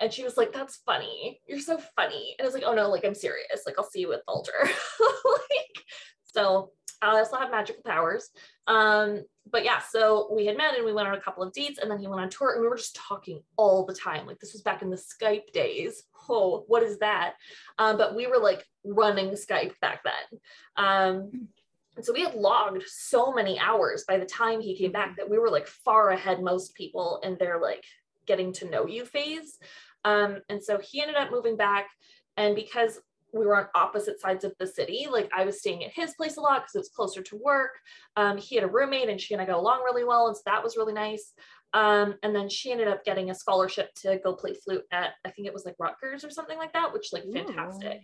And 0.00 0.12
she 0.12 0.24
was 0.24 0.36
like, 0.36 0.52
that's 0.52 0.80
funny. 0.84 1.40
You're 1.46 1.60
so 1.60 1.78
funny. 1.94 2.34
And 2.36 2.44
I 2.44 2.48
was 2.48 2.54
like, 2.54 2.64
oh 2.66 2.74
no, 2.74 2.90
like 2.90 3.04
I'm 3.04 3.14
serious. 3.14 3.62
Like 3.64 3.76
I'll 3.78 3.88
see 3.88 4.00
you 4.00 4.12
at 4.12 4.18
the 4.26 4.32
altar. 4.32 4.52
like, 4.64 5.84
so 6.24 6.72
I 7.00 7.10
also 7.10 7.36
have 7.36 7.52
magical 7.52 7.82
powers. 7.84 8.28
Um, 8.66 9.22
but 9.50 9.64
yeah, 9.64 9.80
so 9.80 10.28
we 10.32 10.46
had 10.46 10.56
met 10.56 10.74
and 10.74 10.84
we 10.84 10.92
went 10.92 11.08
on 11.08 11.14
a 11.14 11.20
couple 11.20 11.42
of 11.42 11.52
dates 11.52 11.78
and 11.78 11.90
then 11.90 11.98
he 11.98 12.06
went 12.06 12.20
on 12.20 12.28
tour 12.28 12.52
and 12.52 12.62
we 12.62 12.68
were 12.68 12.76
just 12.76 12.96
talking 12.96 13.42
all 13.56 13.84
the 13.84 13.94
time. 13.94 14.26
Like 14.26 14.38
this 14.38 14.52
was 14.52 14.62
back 14.62 14.82
in 14.82 14.90
the 14.90 14.96
Skype 14.96 15.52
days. 15.52 16.02
Oh, 16.28 16.64
what 16.66 16.82
is 16.82 16.98
that? 16.98 17.34
Um, 17.78 17.96
but 17.96 18.14
we 18.14 18.26
were 18.26 18.38
like 18.38 18.64
running 18.84 19.30
Skype 19.30 19.78
back 19.80 20.02
then. 20.04 20.40
Um, 20.76 21.48
and 21.96 22.04
so 22.04 22.12
we 22.12 22.22
had 22.22 22.34
logged 22.34 22.84
so 22.86 23.32
many 23.32 23.58
hours 23.58 24.04
by 24.06 24.18
the 24.18 24.26
time 24.26 24.60
he 24.60 24.76
came 24.76 24.92
back 24.92 25.16
that 25.16 25.28
we 25.28 25.38
were 25.38 25.50
like 25.50 25.66
far 25.66 26.10
ahead 26.10 26.42
most 26.42 26.74
people 26.74 27.20
in 27.24 27.36
their 27.38 27.60
like 27.60 27.84
getting 28.26 28.52
to 28.52 28.70
know 28.70 28.86
you 28.86 29.04
phase. 29.04 29.58
Um, 30.04 30.38
and 30.48 30.62
so 30.62 30.78
he 30.78 31.00
ended 31.00 31.16
up 31.16 31.30
moving 31.30 31.56
back. 31.56 31.88
And 32.36 32.54
because 32.54 33.00
we 33.32 33.46
were 33.46 33.56
on 33.56 33.66
opposite 33.74 34.20
sides 34.20 34.44
of 34.44 34.52
the 34.58 34.66
city. 34.66 35.06
Like 35.10 35.30
I 35.36 35.44
was 35.44 35.60
staying 35.60 35.84
at 35.84 35.92
his 35.92 36.14
place 36.14 36.36
a 36.36 36.40
lot 36.40 36.62
because 36.62 36.74
it 36.74 36.78
was 36.78 36.88
closer 36.88 37.22
to 37.22 37.40
work. 37.42 37.72
Um, 38.16 38.38
he 38.38 38.54
had 38.54 38.64
a 38.64 38.68
roommate 38.68 39.08
and 39.08 39.20
she 39.20 39.34
and 39.34 39.42
I 39.42 39.46
got 39.46 39.58
along 39.58 39.82
really 39.84 40.04
well. 40.04 40.28
And 40.28 40.36
so 40.36 40.42
that 40.46 40.62
was 40.62 40.76
really 40.76 40.94
nice. 40.94 41.32
Um, 41.74 42.14
and 42.22 42.34
then 42.34 42.48
she 42.48 42.72
ended 42.72 42.88
up 42.88 43.04
getting 43.04 43.30
a 43.30 43.34
scholarship 43.34 43.90
to 43.96 44.18
go 44.24 44.34
play 44.34 44.54
flute 44.54 44.84
at, 44.90 45.10
I 45.24 45.30
think 45.30 45.46
it 45.46 45.52
was 45.52 45.66
like 45.66 45.74
Rutgers 45.78 46.24
or 46.24 46.30
something 46.30 46.56
like 46.56 46.72
that, 46.72 46.92
which 46.92 47.12
like 47.12 47.24
fantastic. 47.30 48.00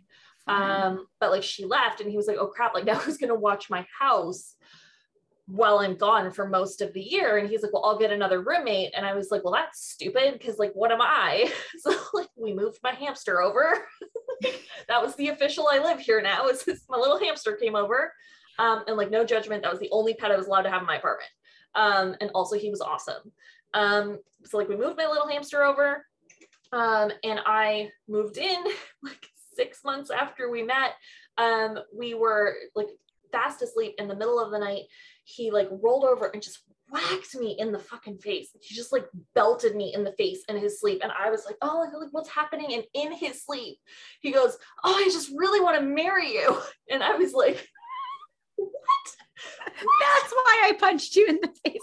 Ooh, 0.51 0.53
um, 0.53 1.07
but 1.19 1.31
like 1.31 1.43
she 1.43 1.65
left 1.65 2.01
and 2.01 2.11
he 2.11 2.17
was 2.17 2.27
like, 2.27 2.37
oh 2.39 2.49
crap, 2.49 2.75
like 2.75 2.85
now 2.85 2.97
who's 2.97 3.17
going 3.17 3.33
to 3.33 3.35
watch 3.35 3.71
my 3.71 3.87
house? 3.99 4.55
While 5.47 5.79
I'm 5.79 5.97
gone 5.97 6.33
for 6.33 6.49
most 6.49 6.81
of 6.81 6.93
the 6.95 7.03
year. 7.03 7.37
And 7.37 7.49
he's 7.49 7.63
like, 7.63 7.73
Well, 7.73 7.85
I'll 7.85 7.99
get 7.99 8.13
another 8.13 8.41
roommate. 8.43 8.93
And 8.97 9.05
I 9.05 9.15
was 9.15 9.31
like, 9.31 9.45
Well, 9.45 9.53
that's 9.53 9.93
stupid 9.93 10.35
because, 10.35 10.59
like, 10.59 10.73
what 10.75 10.93
am 10.93 11.01
I? 11.01 11.53
So, 11.79 11.95
like, 12.15 12.29
we 12.37 12.55
moved 12.55 12.79
my 12.83 12.93
hamster 12.93 13.43
over. 13.43 13.77
that 14.89 15.03
was 15.03 15.15
the 15.17 15.29
official 15.29 15.69
I 15.71 15.79
live 15.79 16.01
here 16.01 16.23
now. 16.23 16.47
Is 16.49 16.65
my 16.89 16.97
little 16.97 17.19
hamster 17.19 17.57
came 17.57 17.77
over. 17.77 18.13
Um, 18.59 18.85
and 18.87 18.97
like, 18.97 19.11
no 19.11 19.25
judgment. 19.25 19.63
That 19.63 19.73
was 19.73 19.81
the 19.81 19.91
only 19.91 20.15
pet 20.15 20.31
I 20.31 20.37
was 20.37 20.47
allowed 20.47 20.63
to 20.63 20.71
have 20.71 20.83
in 20.83 20.87
my 20.87 20.97
apartment. 20.97 21.31
Um, 21.75 22.15
and 22.21 22.31
also, 22.35 22.57
he 22.57 22.71
was 22.71 22.81
awesome. 22.81 23.33
Um, 23.75 24.19
so, 24.45 24.57
like, 24.57 24.69
we 24.69 24.77
moved 24.77 24.97
my 24.97 25.07
little 25.07 25.29
hamster 25.29 25.63
over. 25.63 26.07
Um, 26.73 27.13
and 27.23 27.41
I 27.47 27.91
moved 28.09 28.37
in 28.37 28.65
like 29.03 29.29
six 29.55 29.85
months 29.85 30.11
after 30.11 30.51
we 30.51 30.63
met. 30.63 30.95
Um, 31.39 31.79
we 31.97 32.15
were 32.15 32.55
like 32.75 32.89
fast 33.35 33.63
asleep 33.63 33.95
in 33.99 34.09
the 34.09 34.17
middle 34.17 34.39
of 34.39 34.51
the 34.51 34.59
night 34.59 34.85
he 35.25 35.51
like 35.51 35.69
rolled 35.83 36.05
over 36.05 36.27
and 36.27 36.43
just 36.43 36.63
whacked 36.91 37.35
me 37.35 37.57
in 37.59 37.73
the 37.73 37.79
fucking 37.79 38.19
face. 38.19 38.51
He 38.61 38.75
just 38.75 38.93
like 38.93 39.07
belted 39.35 39.75
me 39.75 39.95
in 39.95 40.05
the 40.05 40.13
face 40.13 40.45
in 40.49 40.57
his 40.57 40.81
sleep. 40.81 41.01
And 41.03 41.11
I 41.19 41.31
was 41.31 41.45
like, 41.47 41.57
oh, 41.63 41.87
like, 41.93 42.13
what's 42.13 42.29
happening? 42.29 42.75
And 42.75 42.85
in 42.95 43.13
his 43.13 43.43
sleep, 43.43 43.79
he 44.21 44.33
goes, 44.33 44.57
oh, 44.85 44.95
I 44.95 45.05
just 45.05 45.33
really 45.35 45.61
want 45.61 45.79
to 45.79 45.85
marry 45.85 46.33
you. 46.33 46.57
And 46.91 47.03
I 47.03 47.17
was 47.17 47.33
like, 47.33 47.57
what? 48.57 48.73
That's 49.67 50.33
why 50.33 50.63
I 50.65 50.73
punched 50.79 51.17
you 51.17 51.27
in 51.27 51.41
the 51.41 51.53
face 51.65 51.81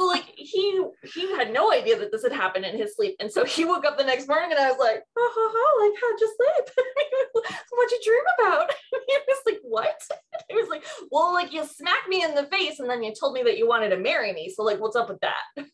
so 0.00 0.06
like 0.06 0.32
he 0.34 0.82
he 1.14 1.30
had 1.32 1.52
no 1.52 1.70
idea 1.70 1.98
that 1.98 2.10
this 2.10 2.22
had 2.22 2.32
happened 2.32 2.64
in 2.64 2.78
his 2.78 2.96
sleep. 2.96 3.16
And 3.20 3.30
so 3.30 3.44
he 3.44 3.66
woke 3.66 3.84
up 3.84 3.98
the 3.98 4.04
next 4.04 4.28
morning 4.28 4.50
and 4.50 4.58
i 4.58 4.70
was 4.70 4.78
like 4.78 5.02
oh, 5.18 5.32
oh, 5.36 5.52
oh 5.54 5.90
like 5.90 6.00
how'd 6.00 6.20
you 6.20 6.34
sleep? 6.36 7.54
What'd 7.70 7.90
you 7.92 8.00
dream 8.04 8.22
about? 8.38 8.70
He 9.06 9.18
was 9.28 9.42
like 9.44 9.60
what? 9.62 10.02
He 10.48 10.56
was 10.56 10.68
like 10.68 10.84
well 11.10 11.34
like 11.34 11.52
you 11.52 11.64
smacked 11.66 12.08
me 12.08 12.22
in 12.22 12.34
the 12.34 12.46
face 12.46 12.80
and 12.80 12.88
then 12.88 13.02
you 13.02 13.12
told 13.12 13.34
me 13.34 13.42
that 13.42 13.58
you 13.58 13.68
wanted 13.68 13.90
to 13.90 13.98
marry 13.98 14.32
me. 14.32 14.50
So 14.54 14.62
like 14.62 14.80
what's 14.80 14.96
up 14.96 15.10
with 15.10 15.20
that? 15.20 15.66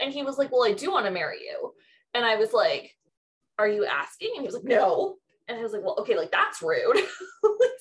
And 0.00 0.12
he 0.12 0.22
was 0.22 0.38
like 0.38 0.50
well 0.50 0.64
i 0.64 0.72
do 0.72 0.90
want 0.90 1.04
to 1.04 1.12
marry 1.12 1.40
you. 1.42 1.74
And 2.14 2.24
i 2.24 2.36
was 2.36 2.54
like 2.54 2.96
are 3.58 3.68
you 3.68 3.84
asking? 3.84 4.32
And 4.36 4.42
he 4.42 4.46
was 4.46 4.54
like 4.54 4.64
no. 4.64 5.16
And 5.48 5.58
i 5.58 5.62
was 5.62 5.72
like 5.72 5.82
well 5.82 5.96
okay 6.00 6.16
like 6.16 6.32
that's 6.32 6.62
rude. 6.62 6.98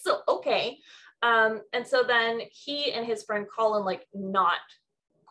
So 0.01 0.19
okay. 0.27 0.77
Um, 1.21 1.61
and 1.73 1.85
so 1.85 2.03
then 2.03 2.39
he 2.51 2.93
and 2.93 3.05
his 3.05 3.23
friend 3.23 3.45
Colin 3.53 3.83
like 3.83 4.07
not 4.13 4.59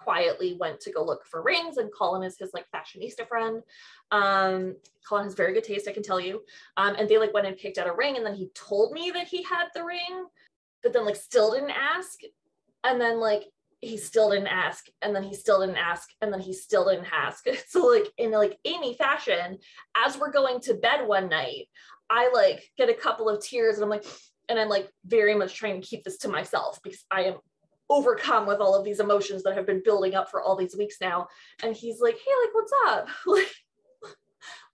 quietly 0.08 0.56
went 0.58 0.80
to 0.80 0.90
go 0.90 1.04
look 1.04 1.26
for 1.26 1.42
rings 1.42 1.76
and 1.76 1.92
Colin 1.92 2.22
is 2.22 2.38
his 2.38 2.54
like 2.54 2.64
fashionista 2.74 3.28
friend. 3.28 3.62
Um, 4.10 4.76
Colin 5.06 5.24
has 5.24 5.34
very 5.34 5.52
good 5.52 5.64
taste, 5.64 5.86
I 5.86 5.92
can 5.92 6.02
tell 6.02 6.18
you. 6.18 6.40
Um, 6.78 6.94
and 6.98 7.06
they 7.06 7.18
like 7.18 7.34
went 7.34 7.46
and 7.46 7.58
picked 7.58 7.76
out 7.76 7.86
a 7.86 7.92
ring 7.92 8.16
and 8.16 8.24
then 8.24 8.34
he 8.34 8.48
told 8.54 8.92
me 8.92 9.10
that 9.10 9.26
he 9.26 9.42
had 9.42 9.66
the 9.74 9.84
ring, 9.84 10.26
but 10.82 10.94
then 10.94 11.04
like 11.04 11.16
still 11.16 11.52
didn't 11.52 11.72
ask. 11.72 12.20
And 12.84 12.98
then 12.98 13.20
like 13.20 13.44
he 13.82 13.98
still 13.98 14.30
didn't 14.30 14.46
ask 14.46 14.86
and 15.02 15.14
then 15.14 15.22
he 15.22 15.34
still 15.34 15.60
didn't 15.60 15.76
ask 15.76 16.08
and 16.22 16.32
then 16.32 16.40
he 16.40 16.54
still 16.54 16.88
didn't 16.88 17.12
ask 17.12 17.44
so 17.68 17.86
like 17.86 18.08
in 18.16 18.30
like 18.30 18.58
amy 18.64 18.94
fashion 18.94 19.56
as 20.04 20.18
we're 20.18 20.32
going 20.32 20.58
to 20.60 20.74
bed 20.74 21.06
one 21.06 21.28
night 21.28 21.68
i 22.10 22.28
like 22.34 22.72
get 22.76 22.88
a 22.88 22.94
couple 22.94 23.28
of 23.28 23.40
tears 23.40 23.76
and 23.76 23.84
i'm 23.84 23.88
like 23.88 24.04
and 24.48 24.58
i'm 24.58 24.68
like 24.68 24.90
very 25.06 25.32
much 25.32 25.54
trying 25.54 25.80
to 25.80 25.86
keep 25.86 26.02
this 26.02 26.18
to 26.18 26.26
myself 26.26 26.80
because 26.82 27.04
i 27.12 27.22
am 27.22 27.34
overcome 27.90 28.46
with 28.46 28.60
all 28.60 28.74
of 28.74 28.84
these 28.84 29.00
emotions 29.00 29.42
that 29.42 29.54
have 29.54 29.66
been 29.66 29.82
building 29.84 30.14
up 30.14 30.30
for 30.30 30.42
all 30.42 30.56
these 30.56 30.76
weeks 30.76 30.96
now. 31.00 31.28
And 31.62 31.74
he's 31.74 32.00
like, 32.00 32.14
hey, 32.14 32.32
like, 32.44 32.54
what's 32.54 32.72
up? 32.88 33.08
like, 33.26 33.54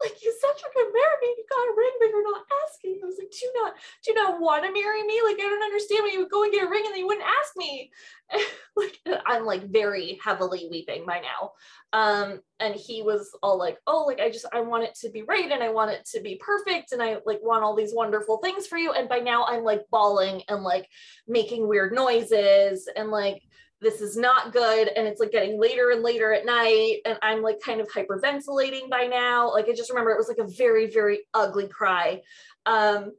like 0.04 0.22
you 0.22 0.32
said 0.38 0.52
you're 0.60 0.76
gonna 0.76 0.92
marry 0.92 1.16
me, 1.22 1.34
you 1.38 1.44
got 1.48 1.72
a 1.72 1.76
ring, 1.76 1.94
but 1.98 2.08
you're 2.10 2.30
not 2.30 2.44
asking. 2.68 3.00
I 3.02 3.06
was 3.06 3.16
like, 3.18 3.30
do 3.30 3.38
you 3.40 3.52
not, 3.56 3.74
do 4.04 4.12
you 4.12 4.14
not 4.14 4.40
want 4.40 4.64
to 4.64 4.72
marry 4.72 5.02
me? 5.02 5.20
Like, 5.24 5.36
I 5.36 5.48
don't 5.48 5.62
understand 5.62 6.04
why 6.04 6.10
you 6.12 6.20
would 6.20 6.30
go 6.30 6.44
and 6.44 6.52
get 6.52 6.66
a 6.66 6.68
ring 6.68 6.82
and 6.84 6.92
then 6.92 7.00
you 7.00 7.06
wouldn't 7.06 7.26
ask 7.26 7.56
me. 7.56 7.90
like, 8.76 8.98
I'm 9.26 9.44
like 9.44 9.70
very 9.70 10.20
heavily 10.22 10.68
weeping 10.70 11.06
by 11.06 11.20
now. 11.20 11.52
Um, 11.92 12.40
and 12.60 12.74
he 12.74 13.02
was 13.02 13.30
all 13.42 13.58
like, 13.58 13.78
oh, 13.86 14.04
like 14.06 14.20
I 14.20 14.30
just 14.30 14.46
I 14.52 14.60
want 14.60 14.84
it 14.84 14.94
to 14.96 15.10
be 15.10 15.22
right 15.22 15.50
and 15.50 15.62
I 15.62 15.70
want 15.70 15.92
it 15.92 16.04
to 16.12 16.20
be 16.20 16.40
perfect 16.44 16.92
and 16.92 17.02
I 17.02 17.18
like 17.24 17.40
want 17.42 17.62
all 17.62 17.76
these 17.76 17.94
wonderful 17.94 18.38
things 18.38 18.66
for 18.66 18.76
you. 18.76 18.92
And 18.92 19.08
by 19.08 19.18
now 19.18 19.44
I'm 19.46 19.64
like 19.64 19.82
bawling 19.90 20.42
and 20.48 20.62
like 20.62 20.88
making 21.26 21.68
weird 21.68 21.92
noises 21.92 22.88
and 22.94 23.10
like 23.10 23.42
this 23.84 24.00
is 24.00 24.16
not 24.16 24.52
good 24.52 24.88
and 24.88 25.06
it's 25.06 25.20
like 25.20 25.30
getting 25.30 25.60
later 25.60 25.90
and 25.90 26.02
later 26.02 26.32
at 26.32 26.46
night 26.46 26.96
and 27.04 27.18
i'm 27.22 27.42
like 27.42 27.60
kind 27.60 27.80
of 27.80 27.88
hyperventilating 27.88 28.88
by 28.90 29.06
now. 29.06 29.52
Like 29.52 29.68
i 29.68 29.72
just 29.72 29.90
remember 29.90 30.10
it 30.10 30.18
was 30.18 30.28
like 30.28 30.38
a 30.38 30.50
very 30.50 30.90
very 30.90 31.20
ugly 31.34 31.68
cry. 31.68 32.22
Um 32.66 33.12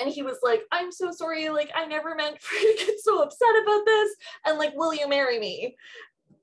and 0.00 0.08
he 0.08 0.22
was 0.22 0.38
like 0.42 0.62
i'm 0.70 0.92
so 0.92 1.10
sorry 1.10 1.48
like 1.48 1.70
i 1.74 1.86
never 1.86 2.14
meant 2.14 2.40
for 2.42 2.54
you 2.54 2.76
to 2.76 2.86
get 2.86 3.00
so 3.00 3.22
upset 3.22 3.62
about 3.62 3.84
this 3.84 4.14
and 4.46 4.58
like 4.58 4.74
will 4.76 4.94
you 4.94 5.08
marry 5.08 5.40
me? 5.40 5.74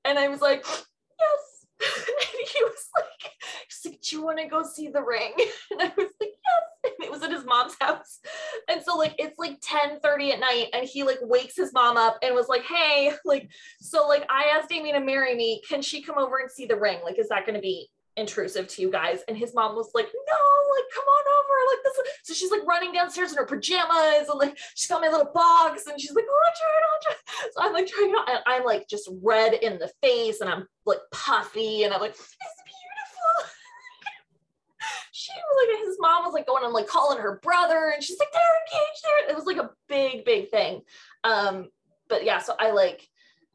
And 0.04 0.18
i 0.18 0.28
was 0.28 0.40
like 0.40 0.66
yes 0.66 1.55
and 1.82 2.48
he 2.48 2.64
was 2.64 2.88
like, 2.96 3.32
he's 3.68 3.92
like, 3.92 4.00
do 4.00 4.16
you 4.16 4.24
want 4.24 4.38
to 4.38 4.46
go 4.46 4.62
see 4.62 4.88
the 4.88 5.02
ring? 5.02 5.32
And 5.70 5.82
I 5.82 5.92
was 5.96 6.10
like, 6.20 6.30
yes. 6.30 6.62
And 6.98 7.04
it 7.04 7.10
was 7.10 7.22
at 7.22 7.32
his 7.32 7.44
mom's 7.44 7.74
house. 7.80 8.20
And 8.68 8.80
so 8.80 8.96
like 8.96 9.16
it's 9.18 9.38
like 9.38 9.58
10 9.60 9.98
30 10.00 10.32
at 10.32 10.40
night, 10.40 10.68
and 10.72 10.86
he 10.86 11.02
like 11.02 11.18
wakes 11.20 11.56
his 11.56 11.72
mom 11.72 11.96
up 11.96 12.18
and 12.22 12.34
was 12.34 12.48
like, 12.48 12.62
hey, 12.62 13.12
like, 13.24 13.50
so 13.80 14.06
like 14.06 14.24
I 14.30 14.56
asked 14.56 14.72
Amy 14.72 14.92
to 14.92 15.00
marry 15.00 15.34
me. 15.34 15.60
Can 15.68 15.82
she 15.82 16.00
come 16.00 16.16
over 16.16 16.38
and 16.38 16.50
see 16.50 16.66
the 16.66 16.78
ring? 16.78 17.00
Like, 17.02 17.18
is 17.18 17.28
that 17.28 17.44
gonna 17.44 17.60
be 17.60 17.90
intrusive 18.16 18.68
to 18.68 18.82
you 18.82 18.90
guys? 18.90 19.20
And 19.28 19.36
his 19.36 19.54
mom 19.54 19.76
was 19.76 19.90
like, 19.94 20.06
no, 20.06 20.40
like 20.74 20.84
come 20.94 21.04
on 21.04 21.24
over. 21.38 21.56
Like 21.70 21.82
this. 21.84 22.12
So 22.24 22.34
she's 22.34 22.50
like 22.50 22.66
running 22.66 22.92
downstairs 22.92 23.32
in 23.32 23.38
her 23.38 23.46
pajamas 23.46 24.28
and 24.28 24.38
like 24.38 24.58
she's 24.74 24.88
got 24.88 25.00
my 25.00 25.08
little 25.08 25.30
box 25.32 25.86
and 25.86 26.00
she's 26.00 26.14
like, 26.14 26.24
I'll 26.24 27.02
try. 27.02 27.14
So 27.52 27.60
I'm 27.60 27.72
like 27.72 27.86
trying 27.86 28.10
it 28.10 28.14
on. 28.14 28.38
I'm 28.46 28.64
like 28.64 28.88
just 28.88 29.08
red 29.22 29.54
in 29.54 29.78
the 29.78 29.90
face 30.02 30.40
and 30.40 30.50
I'm 30.50 30.66
like 30.84 30.98
puffy 31.12 31.84
and 31.84 31.92
I'm 31.92 32.00
like, 32.00 32.12
it's 32.12 32.36
beautiful. 32.64 33.50
she 35.12 35.32
was 35.32 35.68
like 35.68 35.86
his 35.86 35.96
mom 36.00 36.24
was 36.24 36.34
like 36.34 36.46
going 36.46 36.64
and 36.64 36.72
like 36.72 36.86
calling 36.86 37.18
her 37.18 37.40
brother 37.42 37.92
and 37.94 38.02
she's 38.02 38.18
like, 38.18 38.32
they're 38.32 38.42
engaged 38.42 39.04
there. 39.04 39.30
It 39.30 39.36
was 39.36 39.46
like 39.46 39.58
a 39.58 39.70
big, 39.88 40.24
big 40.24 40.50
thing. 40.50 40.82
Um, 41.24 41.68
but 42.08 42.24
yeah, 42.24 42.38
so 42.38 42.54
I 42.58 42.70
like 42.70 43.08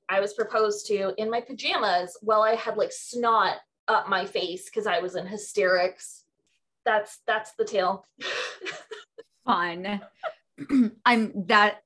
I 0.09 0.19
was 0.19 0.33
proposed 0.33 0.87
to 0.87 1.13
in 1.17 1.29
my 1.29 1.39
pajamas 1.39 2.17
while 2.21 2.41
I 2.41 2.55
had 2.55 2.75
like 2.75 2.91
snot 2.91 3.55
up 3.91 4.09
my 4.09 4.25
face 4.25 4.65
because 4.65 4.87
I 4.87 4.99
was 4.99 5.15
in 5.15 5.27
hysterics. 5.27 6.23
That's 6.85 7.19
that's 7.27 7.51
the 7.53 7.65
tale. 7.65 8.05
Fun. 9.45 10.01
I'm 11.05 11.45
that 11.47 11.79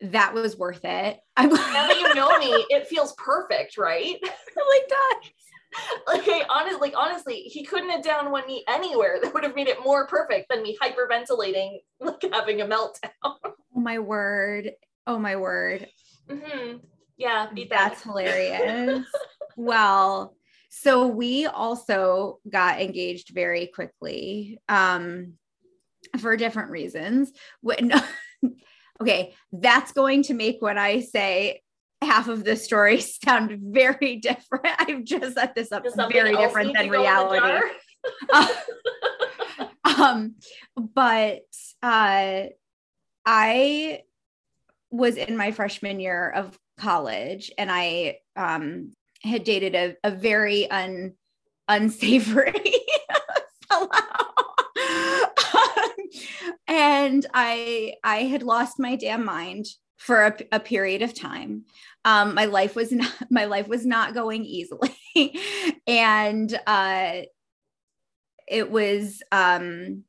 that 0.00 0.34
was 0.34 0.56
worth 0.56 0.84
it. 0.84 1.18
I'm 1.36 1.48
now 1.48 1.88
that 1.88 1.98
you 1.98 2.14
know 2.14 2.38
me, 2.38 2.64
it 2.70 2.86
feels 2.86 3.14
perfect, 3.14 3.78
right? 3.78 4.16
It 4.56 4.60
really 4.60 4.86
does. 4.88 5.30
Like 6.06 6.28
I 6.28 6.46
honestly, 6.48 6.78
like 6.80 6.94
honestly, 6.96 7.40
he 7.40 7.64
couldn't 7.64 7.90
have 7.90 8.04
down 8.04 8.30
one 8.30 8.46
knee 8.46 8.62
anywhere 8.68 9.18
that 9.20 9.34
would 9.34 9.42
have 9.42 9.56
made 9.56 9.66
it 9.66 9.82
more 9.82 10.06
perfect 10.06 10.48
than 10.48 10.62
me 10.62 10.78
hyperventilating, 10.80 11.80
like 12.00 12.24
having 12.32 12.60
a 12.60 12.66
meltdown. 12.66 13.10
Oh 13.24 13.54
my 13.74 13.98
word! 13.98 14.70
Oh 15.08 15.18
my 15.18 15.34
word! 15.34 15.88
Mm-hmm. 16.30 16.76
Yeah, 17.16 17.48
that's 17.68 18.02
that. 18.02 18.02
hilarious. 18.02 19.06
well, 19.56 20.36
so 20.76 21.06
we 21.06 21.46
also 21.46 22.40
got 22.50 22.80
engaged 22.80 23.30
very 23.32 23.68
quickly 23.68 24.58
um, 24.68 25.34
for 26.18 26.36
different 26.36 26.72
reasons. 26.72 27.30
When, 27.60 27.92
okay, 29.00 29.34
that's 29.52 29.92
going 29.92 30.24
to 30.24 30.34
make 30.34 30.60
what 30.60 30.76
I 30.76 31.00
say 31.00 31.62
half 32.02 32.26
of 32.26 32.42
the 32.42 32.56
story 32.56 33.00
sound 33.24 33.56
very 33.60 34.16
different. 34.16 34.66
I've 34.78 35.04
just 35.04 35.34
set 35.34 35.54
this 35.54 35.70
up 35.70 35.84
very 36.10 36.36
different 36.36 36.74
than 36.74 36.90
reality. 36.90 37.60
uh, 38.32 38.48
um, 39.84 40.34
but 40.76 41.44
uh, 41.84 42.42
I 43.24 44.02
was 44.90 45.16
in 45.16 45.36
my 45.36 45.52
freshman 45.52 46.00
year 46.00 46.30
of 46.30 46.58
college 46.78 47.52
and 47.56 47.70
I 47.70 48.18
um, 48.34 48.90
had 49.24 49.44
dated 49.44 49.74
a, 49.74 49.96
a 50.04 50.10
very 50.10 50.70
un, 50.70 51.14
unsavory 51.68 52.52
fellow. 53.68 53.88
and 56.68 57.26
I 57.32 57.94
I 58.04 58.24
had 58.24 58.42
lost 58.42 58.78
my 58.78 58.96
damn 58.96 59.24
mind 59.24 59.66
for 60.04 60.26
a, 60.26 60.36
a 60.52 60.60
period 60.60 61.00
of 61.00 61.14
time. 61.14 61.64
Um, 62.04 62.34
my 62.34 62.44
life 62.44 62.76
was 62.76 62.92
not 62.92 63.12
my 63.30 63.46
life 63.46 63.68
was 63.68 63.86
not 63.86 64.14
going 64.14 64.44
easily, 64.44 64.94
and 65.86 66.58
uh, 66.66 67.22
it 68.46 68.70
was 68.70 69.22
um, 69.32 70.04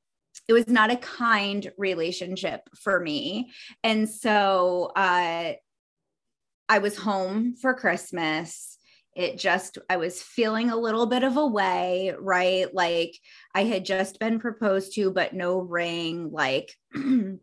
it 0.48 0.54
was 0.54 0.68
not 0.68 0.92
a 0.92 0.98
kind 0.98 1.72
relationship 1.78 2.62
for 2.76 3.00
me, 3.00 3.52
and 3.84 4.10
so 4.10 4.92
uh, 4.96 5.54
I 6.68 6.80
was 6.80 6.98
home 6.98 7.56
for 7.56 7.74
Christmas 7.74 8.75
it 9.16 9.38
just 9.38 9.78
i 9.90 9.98
was 9.98 10.22
feeling 10.22 10.70
a 10.70 10.78
little 10.78 11.06
bit 11.06 11.24
of 11.24 11.38
a 11.38 11.46
way 11.46 12.14
right? 12.20 12.74
Like 12.74 13.18
i 13.54 13.64
had 13.64 13.86
just 13.86 14.20
been 14.20 14.40
proposed 14.40 14.94
to 14.96 15.12
but 15.12 15.34
no 15.34 15.60
ring 15.60 16.32
like 16.32 16.76
and 16.94 17.40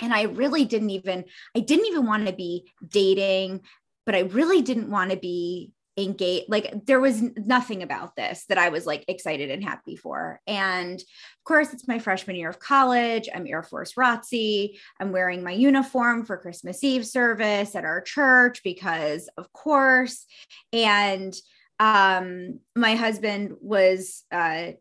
i 0.00 0.22
really 0.22 0.64
didn't 0.64 0.90
even 0.90 1.24
i 1.56 1.60
didn't 1.60 1.86
even 1.86 2.06
want 2.06 2.26
to 2.26 2.32
be 2.32 2.70
dating 2.86 3.60
but 4.06 4.14
i 4.14 4.20
really 4.20 4.62
didn't 4.62 4.90
want 4.90 5.10
to 5.10 5.16
be 5.16 5.72
engage 5.98 6.44
like 6.48 6.86
there 6.86 7.00
was 7.00 7.20
nothing 7.36 7.82
about 7.82 8.14
this 8.14 8.44
that 8.48 8.56
i 8.56 8.68
was 8.68 8.86
like 8.86 9.04
excited 9.08 9.50
and 9.50 9.64
happy 9.64 9.96
for 9.96 10.40
and 10.46 11.00
of 11.00 11.44
course 11.44 11.72
it's 11.72 11.88
my 11.88 11.98
freshman 11.98 12.36
year 12.36 12.48
of 12.48 12.60
college 12.60 13.28
i'm 13.34 13.46
air 13.46 13.64
force 13.64 13.94
ROTC 13.94 14.78
i'm 15.00 15.10
wearing 15.10 15.42
my 15.42 15.50
uniform 15.50 16.24
for 16.24 16.36
christmas 16.36 16.84
eve 16.84 17.04
service 17.04 17.74
at 17.74 17.84
our 17.84 18.00
church 18.00 18.62
because 18.62 19.28
of 19.36 19.52
course 19.52 20.24
and 20.72 21.34
um 21.80 22.60
my 22.76 22.94
husband 22.94 23.56
was 23.60 24.24
uh 24.32 24.72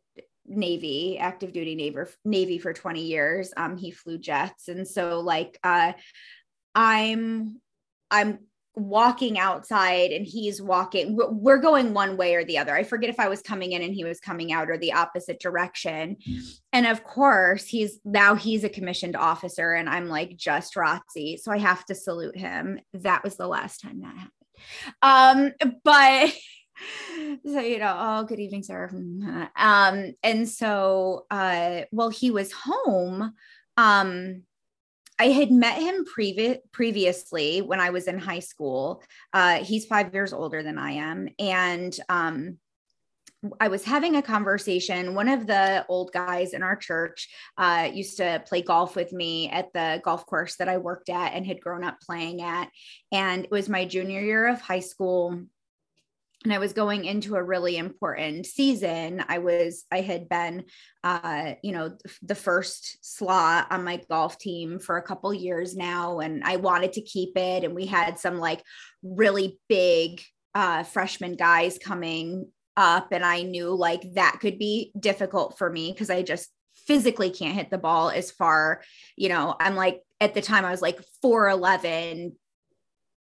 Navy, 0.50 1.18
active 1.18 1.52
duty 1.52 1.76
Navy, 1.76 1.98
Navy 2.24 2.58
for 2.58 2.72
20 2.72 3.02
years. 3.02 3.52
Um, 3.58 3.76
he 3.76 3.92
flew 3.92 4.18
jets. 4.18 4.70
And 4.70 4.88
so 4.88 5.20
like 5.20 5.60
uh 5.62 5.92
I'm 6.74 7.60
I'm 8.10 8.40
walking 8.78 9.40
outside 9.40 10.12
and 10.12 10.26
he's 10.26 10.62
walking 10.62 11.18
we're 11.18 11.58
going 11.58 11.94
one 11.94 12.16
way 12.16 12.36
or 12.36 12.46
the 12.46 12.58
other. 12.58 12.76
I 12.76 12.84
forget 12.84 13.10
if 13.10 13.20
i 13.20 13.28
was 13.28 13.42
coming 13.42 13.72
in 13.72 13.82
and 13.82 13.94
he 13.94 14.04
was 14.04 14.20
coming 14.20 14.52
out 14.52 14.70
or 14.70 14.78
the 14.78 14.94
opposite 14.94 15.40
direction. 15.40 16.18
And 16.72 16.86
of 16.86 17.04
course 17.04 17.66
he's 17.66 18.00
now 18.06 18.36
he's 18.36 18.64
a 18.64 18.70
commissioned 18.70 19.16
officer 19.16 19.74
and 19.74 19.90
i'm 19.90 20.08
like 20.08 20.38
just 20.38 20.76
ROTC 20.76 21.40
so 21.40 21.52
i 21.52 21.58
have 21.58 21.84
to 21.86 21.96
salute 21.96 22.38
him. 22.38 22.80
That 22.94 23.24
was 23.24 23.36
the 23.36 23.48
last 23.48 23.82
time 23.82 24.02
that 24.02 24.16
happened. 25.02 25.54
Um 25.62 25.72
but 25.84 26.34
so 27.46 27.60
you 27.60 27.80
know 27.80 27.96
oh 27.98 28.24
good 28.26 28.40
evening 28.40 28.64
sir. 28.64 28.90
Um 29.56 30.14
and 30.24 30.48
so 30.48 31.26
uh 31.32 31.82
well 31.92 32.10
he 32.10 32.30
was 32.30 32.52
home 32.52 33.34
um 33.76 34.44
I 35.20 35.30
had 35.30 35.52
met 35.52 35.82
him 35.82 36.06
previ- 36.06 36.60
previously 36.72 37.62
when 37.62 37.80
I 37.80 37.90
was 37.90 38.08
in 38.08 38.20
high 38.20 38.40
school. 38.40 39.02
Uh, 39.34 39.64
he's 39.64 39.86
five 39.86 40.14
years 40.14 40.34
older 40.34 40.62
than 40.62 40.78
I 40.78 40.92
am. 40.92 41.28
And 41.40 41.98
um, 42.08 42.58
I 43.60 43.68
was 43.68 43.84
having 43.84 44.16
a 44.16 44.22
conversation. 44.22 45.16
One 45.16 45.28
of 45.28 45.48
the 45.48 45.86
old 45.90 46.12
guys 46.12 46.54
in 46.54 46.64
our 46.64 46.76
church 46.76 47.30
uh, 47.58 47.90
used 47.92 48.18
to 48.18 48.44
play 48.48 48.62
golf 48.62 48.96
with 48.96 49.14
me 49.14 49.50
at 49.50 49.72
the 49.74 50.02
golf 50.04 50.26
course 50.26 50.56
that 50.58 50.70
I 50.70 50.78
worked 50.78 51.10
at 51.10 51.34
and 51.34 51.46
had 51.46 51.62
grown 51.62 51.84
up 51.84 51.98
playing 52.02 52.42
at. 52.42 52.70
And 53.12 53.46
it 53.46 53.52
was 53.52 53.70
my 53.70 53.86
junior 53.86 54.22
year 54.22 54.48
of 54.48 54.62
high 54.62 54.80
school 54.80 55.44
and 56.44 56.54
I 56.54 56.60
was 56.60 56.74
going 56.74 57.06
into 57.06 57.36
a 57.36 57.44
really 57.44 57.78
important 57.78 58.46
season. 58.46 59.24
I 59.28 59.40
was, 59.40 59.86
I 59.92 60.02
had 60.02 60.30
been, 60.30 60.66
uh, 61.04 61.54
you 61.64 61.72
know, 61.72 61.98
the 62.22 62.36
first 62.36 62.98
slot 63.02 63.68
on 63.72 63.84
my 63.84 64.02
golf 64.10 64.38
team 64.38 64.80
for 64.80 64.98
a 64.98 65.02
couple 65.02 65.34
years 65.34 65.76
now, 65.76 66.20
and 66.20 66.44
I 66.44 66.58
wanted 66.58 66.94
to 66.94 67.02
keep 67.02 67.36
it. 67.36 67.64
And 67.64 67.74
we 67.74 67.88
had 67.88 68.20
some 68.20 68.38
like 68.38 68.62
really 69.02 69.60
big 69.68 70.22
uh, 70.54 70.84
freshman 70.84 71.36
guys 71.36 71.80
coming 71.80 72.52
up, 72.76 73.12
and 73.12 73.26
I 73.26 73.42
knew 73.42 73.76
like 73.76 74.14
that 74.14 74.38
could 74.40 74.60
be 74.60 74.92
difficult 74.98 75.58
for 75.58 75.70
me 75.70 75.92
because 75.92 76.12
I 76.12 76.22
just 76.22 76.50
physically 76.86 77.32
can't 77.32 77.56
hit 77.56 77.72
the 77.72 77.80
ball 77.80 78.10
as 78.12 78.30
far. 78.30 78.84
You 79.16 79.30
know, 79.30 79.56
I'm 79.60 79.76
like 79.76 80.02
at 80.22 80.36
the 80.36 80.42
time 80.42 80.66
I 80.66 80.72
was 80.72 80.84
like 80.84 81.02
4'11. 81.26 82.34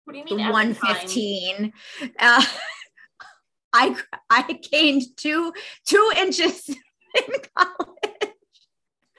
What 0.05 0.13
do 0.13 0.19
you 0.19 0.25
mean? 0.25 0.49
115. 0.49 1.73
Uh, 2.19 2.43
I 3.73 3.95
I 4.29 4.59
gained 4.71 5.03
two 5.17 5.51
two 5.85 6.11
inches 6.17 6.69
in 6.69 7.33
college, 7.57 8.33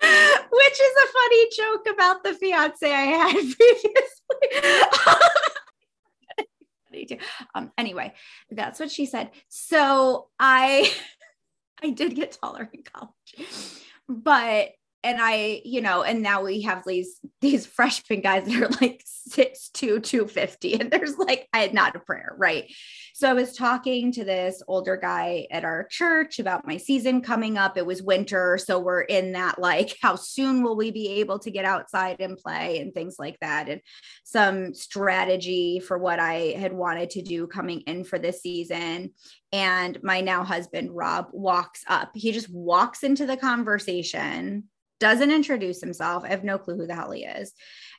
which 0.01 0.81
is 0.81 0.95
a 1.03 1.13
funny 1.13 1.49
joke 1.57 1.87
about 1.93 2.25
the 2.25 2.35
fiance 2.35 2.91
I 2.91 3.03
had 3.03 3.33
previously. 3.59 4.15
um, 7.55 7.73
anyway, 7.77 8.13
that's 8.51 8.79
what 8.81 8.91
she 8.91 9.07
said. 9.07 9.31
So 9.49 10.29
I 10.39 10.91
I 11.83 11.91
did 11.91 12.15
get 12.15 12.39
taller 12.41 12.71
in 12.73 12.83
college, 12.83 13.49
but 14.09 14.71
and 15.05 15.19
I, 15.21 15.61
you 15.65 15.83
know, 15.83 16.03
and 16.03 16.23
now 16.23 16.43
we 16.43 16.63
have 16.63 16.83
these 16.87 17.21
these 17.41 17.67
freshman 17.67 18.23
guys 18.23 18.47
that 18.47 18.63
are 18.63 18.69
like 18.81 19.03
six 19.05 19.69
two, 19.69 20.01
250. 20.01 20.81
And 20.81 20.91
there's 20.91 21.19
like, 21.19 21.49
I 21.53 21.59
had 21.59 21.75
not 21.75 21.97
a 21.97 22.01
prayer, 22.01 22.35
right? 22.39 22.73
So 23.13 23.29
I 23.29 23.35
was 23.35 23.55
talking 23.55 24.13
to 24.13 24.25
this 24.25 24.63
older 24.67 24.97
guy 24.97 25.47
at 25.51 25.65
our 25.65 25.87
church 25.91 26.39
about 26.39 26.67
my 26.67 26.79
season 26.79 27.21
coming 27.21 27.59
up. 27.59 27.77
It 27.77 27.87
was 27.87 28.03
winter. 28.03 28.59
So 28.59 28.79
we're 28.79 29.03
in 29.03 29.33
that 29.33 29.59
like, 29.59 29.97
how 30.03 30.17
soon 30.17 30.63
will 30.63 30.77
we 30.77 30.91
be 30.91 31.21
able 31.21 31.39
to 31.41 31.51
get 31.51 31.65
outside 31.65 32.17
and 32.21 32.39
play 32.39 32.79
and 32.79 32.95
things 32.95 33.17
like 33.19 33.39
that? 33.41 33.69
And 33.69 33.81
some 34.25 34.75
strategy 34.75 35.81
for 35.81 35.99
what 35.99 36.19
I 36.19 36.55
had 36.59 36.73
wanted 36.73 37.11
to 37.11 37.23
do 37.23 37.47
coming 37.47 37.81
in 37.83 38.05
for 38.05 38.19
this 38.19 38.41
season. 38.41 39.13
And 39.53 40.03
my 40.03 40.21
now 40.21 40.45
husband, 40.45 40.91
Rob, 40.93 41.29
walks 41.33 41.83
up. 41.87 42.11
He 42.15 42.33
just 42.33 42.51
walks 42.51 43.05
into 43.05 43.27
the 43.27 43.37
conversation, 43.37 44.65
doesn't 45.01 45.31
introduce 45.31 45.81
himself. 45.81 46.25
I 46.25 46.29
have 46.29 46.45
no 46.45 46.59
clue 46.59 46.77
who 46.77 46.87
the 46.87 46.95
hell 46.95 47.11
he 47.11 47.25
is. 47.25 47.53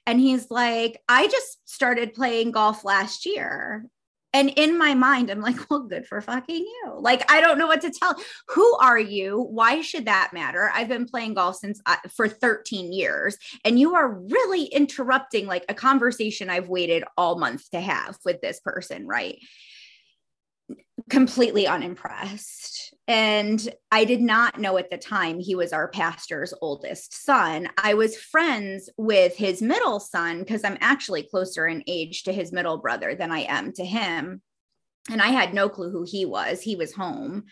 And 0.05 0.19
he's 0.19 0.49
like, 0.51 1.01
I 1.09 1.27
just 1.27 1.67
started 1.69 2.13
playing 2.13 2.51
golf 2.51 2.83
last 2.83 3.25
year. 3.25 3.85
And 4.33 4.49
in 4.49 4.77
my 4.77 4.93
mind, 4.95 5.29
I'm 5.29 5.39
like, 5.39 5.55
well, 5.69 5.83
good 5.83 6.05
for 6.05 6.19
fucking 6.21 6.55
you. 6.55 6.93
Like, 6.99 7.29
I 7.31 7.41
don't 7.41 7.57
know 7.57 7.67
what 7.67 7.81
to 7.81 7.91
tell. 7.91 8.15
Who 8.49 8.77
are 8.77 8.99
you? 8.99 9.41
Why 9.41 9.81
should 9.81 10.05
that 10.05 10.31
matter? 10.33 10.69
I've 10.73 10.89
been 10.89 11.07
playing 11.07 11.35
golf 11.35 11.55
since 11.57 11.81
uh, 11.85 11.95
for 12.15 12.27
13 12.27 12.91
years, 12.91 13.37
and 13.63 13.79
you 13.79 13.95
are 13.95 14.11
really 14.11 14.65
interrupting 14.65 15.47
like 15.47 15.65
a 15.69 15.73
conversation 15.73 16.49
I've 16.49 16.69
waited 16.69 17.03
all 17.17 17.39
month 17.39 17.69
to 17.71 17.79
have 17.79 18.17
with 18.25 18.41
this 18.41 18.59
person, 18.59 19.07
right? 19.07 19.37
completely 21.09 21.67
unimpressed. 21.67 22.74
And 23.07 23.69
I 23.91 24.03
did 24.03 24.21
not 24.21 24.59
know 24.59 24.77
at 24.77 24.89
the 24.89 24.97
time 24.97 25.39
he 25.39 25.53
was 25.53 25.73
our 25.73 25.87
pastor's 25.87 26.53
oldest 26.59 27.23
son. 27.23 27.69
I 27.77 27.93
was 27.93 28.17
friends 28.17 28.89
with 28.97 29.35
his 29.35 29.61
middle 29.61 29.99
son 29.99 30.39
because 30.39 30.63
I'm 30.63 30.77
actually 30.81 31.23
closer 31.23 31.67
in 31.67 31.83
age 31.85 32.23
to 32.23 32.33
his 32.33 32.51
middle 32.51 32.77
brother 32.77 33.13
than 33.13 33.31
I 33.31 33.41
am 33.41 33.73
to 33.73 33.85
him. 33.85 34.41
And 35.11 35.21
I 35.21 35.27
had 35.27 35.53
no 35.53 35.69
clue 35.69 35.91
who 35.91 36.03
he 36.03 36.25
was. 36.25 36.61
He 36.61 36.75
was 36.75 36.93
home. 36.93 37.43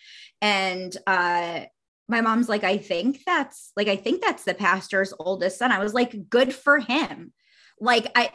And 0.41 0.95
uh, 1.05 1.61
my 2.07 2.21
mom's 2.21 2.49
like, 2.49 2.63
I 2.63 2.77
think 2.77 3.21
that's 3.23 3.71
like, 3.77 3.87
I 3.87 3.95
think 3.95 4.21
that's 4.21 4.43
the 4.43 4.55
pastor's 4.55 5.13
oldest 5.19 5.59
son. 5.59 5.71
I 5.71 5.83
was 5.83 5.93
like, 5.93 6.29
good 6.29 6.53
for 6.53 6.79
him. 6.79 7.31
Like, 7.79 8.11
I, 8.15 8.31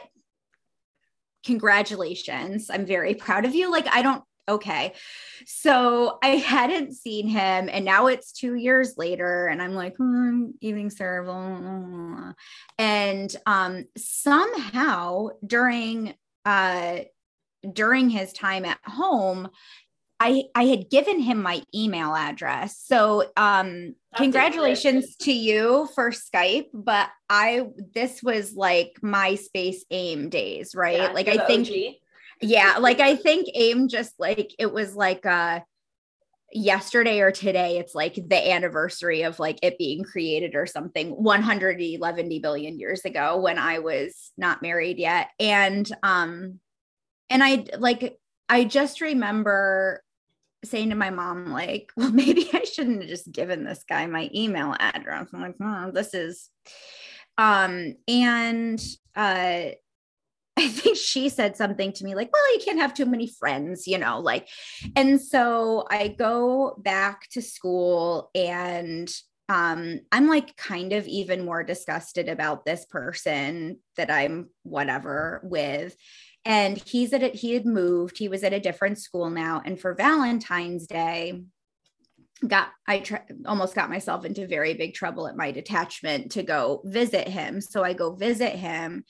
congratulations. 1.45 2.69
I'm 2.69 2.85
very 2.85 3.13
proud 3.13 3.43
of 3.43 3.55
you. 3.55 3.69
Like, 3.69 3.87
I 3.87 4.01
don't 4.01 4.23
okay. 4.49 4.93
So 5.45 6.17
I 6.23 6.29
hadn't 6.37 6.93
seen 6.93 7.27
him, 7.27 7.69
and 7.71 7.85
now 7.85 8.07
it's 8.07 8.31
two 8.31 8.55
years 8.55 8.95
later, 8.97 9.47
and 9.47 9.61
I'm 9.61 9.73
like, 9.73 9.95
hmm, 9.97 10.51
evening 10.61 10.89
sir, 10.89 11.23
blah, 11.23 11.57
blah, 11.57 11.79
blah. 11.79 12.33
and 12.77 13.35
um, 13.45 13.85
somehow 13.97 15.29
during 15.45 16.13
uh, 16.45 16.99
during 17.73 18.09
his 18.09 18.33
time 18.33 18.65
at 18.65 18.79
home, 18.85 19.49
I 20.19 20.45
I 20.53 20.65
had 20.65 20.89
given 20.89 21.19
him 21.19 21.41
my 21.41 21.63
email 21.73 22.13
address. 22.13 22.77
So 22.77 23.31
um 23.37 23.95
congratulations 24.15 25.15
to 25.21 25.31
you 25.31 25.87
for 25.95 26.11
Skype, 26.11 26.67
but 26.73 27.09
I 27.29 27.67
this 27.93 28.21
was 28.21 28.53
like 28.53 28.97
MySpace 29.01 29.81
AIM 29.89 30.29
days, 30.29 30.75
right? 30.75 30.97
Yeah, 30.97 31.11
like 31.11 31.27
I 31.27 31.45
think 31.47 31.67
OG 31.67 31.95
yeah 32.41 32.77
like 32.79 32.99
i 32.99 33.15
think 33.15 33.47
aim 33.53 33.87
just 33.87 34.13
like 34.19 34.53
it 34.59 34.71
was 34.71 34.95
like 34.95 35.25
uh 35.25 35.59
yesterday 36.51 37.19
or 37.19 37.31
today 37.31 37.77
it's 37.77 37.93
like 37.93 38.15
the 38.15 38.51
anniversary 38.51 39.21
of 39.23 39.39
like 39.39 39.59
it 39.61 39.77
being 39.77 40.03
created 40.03 40.55
or 40.55 40.65
something 40.65 41.09
111 41.11 42.41
billion 42.41 42.79
years 42.79 43.05
ago 43.05 43.39
when 43.39 43.57
i 43.57 43.79
was 43.79 44.31
not 44.37 44.61
married 44.61 44.97
yet. 44.97 45.29
And 45.39 45.89
um 46.01 46.59
and 47.29 47.43
i 47.43 47.65
like 47.77 48.17
i 48.47 48.63
just 48.63 49.01
remember 49.01 50.03
saying 50.65 50.89
to 50.89 50.95
my 50.95 51.09
mom 51.09 51.51
like 51.51 51.91
well 51.97 52.11
maybe 52.11 52.49
i 52.53 52.63
shouldn't 52.63 53.01
have 53.01 53.09
just 53.09 53.31
given 53.31 53.63
this 53.63 53.83
guy 53.87 54.05
my 54.07 54.29
email 54.33 54.75
address. 54.79 55.27
I'm 55.33 55.41
like 55.41 55.55
oh, 55.61 55.91
this 55.91 56.13
is 56.13 56.49
um 57.37 57.95
and 58.07 58.81
uh 59.15 59.69
I 60.59 60.67
think 60.67 60.97
she 60.97 61.29
said 61.29 61.55
something 61.55 61.93
to 61.93 62.03
me 62.03 62.15
like, 62.15 62.29
well, 62.33 62.53
you 62.53 62.59
can't 62.63 62.79
have 62.79 62.93
too 62.93 63.05
many 63.05 63.27
friends, 63.27 63.87
you 63.87 63.97
know, 63.97 64.19
like, 64.19 64.49
and 64.95 65.21
so 65.21 65.87
I 65.89 66.09
go 66.09 66.75
back 66.77 67.29
to 67.31 67.41
school 67.41 68.29
and 68.35 69.09
um, 69.47 70.01
I'm 70.11 70.27
like 70.27 70.57
kind 70.57 70.91
of 70.91 71.07
even 71.07 71.45
more 71.45 71.63
disgusted 71.63 72.27
about 72.27 72.65
this 72.65 72.85
person 72.85 73.79
that 73.95 74.11
I'm 74.11 74.49
whatever 74.63 75.39
with. 75.43 75.95
And 76.43 76.77
he's 76.77 77.13
at 77.13 77.23
it, 77.23 77.35
he 77.35 77.53
had 77.53 77.65
moved, 77.65 78.17
he 78.17 78.27
was 78.27 78.43
at 78.43 78.53
a 78.53 78.59
different 78.59 78.99
school 78.99 79.29
now. 79.29 79.61
And 79.63 79.79
for 79.79 79.93
Valentine's 79.93 80.87
Day, 80.87 81.41
got 82.45 82.69
I 82.87 82.99
tr- 82.99 83.17
almost 83.45 83.75
got 83.75 83.89
myself 83.89 84.25
into 84.25 84.47
very 84.47 84.73
big 84.73 84.93
trouble 84.93 85.27
at 85.27 85.37
my 85.37 85.51
detachment 85.51 86.33
to 86.33 86.43
go 86.43 86.81
visit 86.85 87.27
him. 87.27 87.61
So 87.61 87.83
I 87.83 87.93
go 87.93 88.15
visit 88.15 88.53
him 88.53 89.03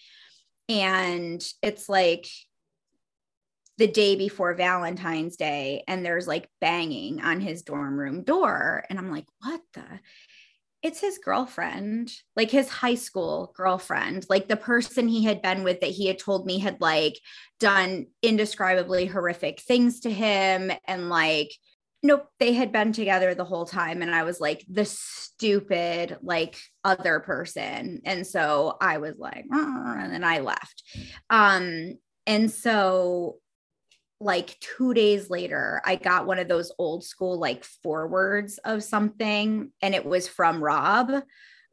and 0.70 1.44
it's 1.64 1.90
like 1.90 2.28
the 3.80 3.88
day 3.88 4.16
before 4.16 4.54
Valentine's 4.54 5.36
Day, 5.38 5.84
and 5.88 6.06
there's 6.06 6.28
like 6.28 6.48
banging 6.62 7.22
on 7.22 7.40
his 7.40 7.64
dorm 7.64 7.98
room 7.98 8.24
door. 8.24 8.84
And 8.90 9.00
I'm 9.00 9.10
like, 9.10 9.26
what 9.42 9.62
the? 9.74 9.84
It's 10.84 11.02
his 11.02 11.18
girlfriend, 11.18 12.14
like 12.38 12.52
his 12.52 12.70
high 12.70 12.96
school 12.96 13.52
girlfriend, 13.56 14.26
like 14.30 14.48
the 14.48 14.56
person 14.56 15.08
he 15.08 15.26
had 15.26 15.42
been 15.42 15.64
with 15.64 15.82
that 15.82 15.90
he 15.90 16.08
had 16.08 16.20
told 16.20 16.46
me 16.46 16.60
had 16.60 16.80
like 16.80 17.20
done 17.60 18.06
indescribably 18.22 19.06
horrific 19.06 19.62
things 19.62 20.02
to 20.02 20.10
him 20.10 20.72
and 20.88 21.10
like 21.10 21.52
nope 22.02 22.28
they 22.40 22.54
had 22.54 22.72
been 22.72 22.94
together 22.94 23.36
the 23.36 23.46
whole 23.46 23.66
time 23.66 24.02
and 24.02 24.14
i 24.14 24.24
was 24.24 24.40
like 24.40 24.66
the 24.70 24.86
stupid 24.86 26.18
like 26.22 26.58
other 26.84 27.20
person. 27.20 28.02
And 28.06 28.26
so 28.26 28.78
i 28.82 28.98
was 28.98 29.18
like 29.18 29.46
and 29.50 30.14
then 30.14 30.24
i 30.24 30.40
left. 30.40 30.84
Um 31.30 31.98
and 32.26 32.52
so 32.52 33.38
like 34.22 34.60
2 34.78 34.94
days 34.94 35.30
later 35.30 35.82
i 35.86 35.96
got 35.96 36.28
one 36.28 36.40
of 36.40 36.50
those 36.50 36.74
old 36.78 37.06
school 37.06 37.40
like 37.40 37.64
forwards 37.64 38.60
of 38.66 38.84
something 38.84 39.72
and 39.82 39.96
it 39.96 40.06
was 40.06 40.28
from 40.28 40.64
rob. 40.64 41.12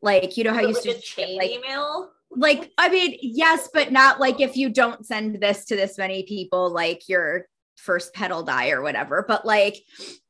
Like 0.03 0.37
you 0.37 0.45
know 0.45 0.53
how 0.53 0.61
you 0.61 0.69
used 0.69 0.83
to 0.83 1.01
chain 1.01 1.39
like, 1.39 1.51
email? 1.51 2.11
Like 2.31 2.71
i 2.79 2.89
mean 2.89 3.17
yes 3.21 3.69
but 3.73 3.91
not 3.91 4.21
like 4.21 4.41
if 4.41 4.57
you 4.57 4.69
don't 4.69 5.07
send 5.07 5.41
this 5.41 5.65
to 5.67 5.77
this 5.77 5.99
many 5.99 6.23
people 6.25 6.71
like 6.71 7.09
you're 7.09 7.47
first 7.77 8.13
petal 8.15 8.43
die 8.43 8.71
or 8.71 8.83
whatever 8.83 9.25
but 9.27 9.45
like 9.45 9.77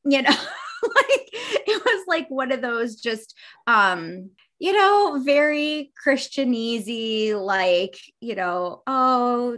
you 0.05 0.21
know 0.21 0.29
like 0.95 1.29
it 1.31 1.85
was 1.85 2.05
like 2.07 2.27
one 2.29 2.51
of 2.51 2.61
those 2.61 2.95
just 2.95 3.35
um 3.65 4.29
you 4.59 4.73
know 4.73 5.21
very 5.23 5.91
christianese 6.03 7.33
like 7.39 7.97
you 8.21 8.35
know 8.35 8.81
oh 8.87 9.57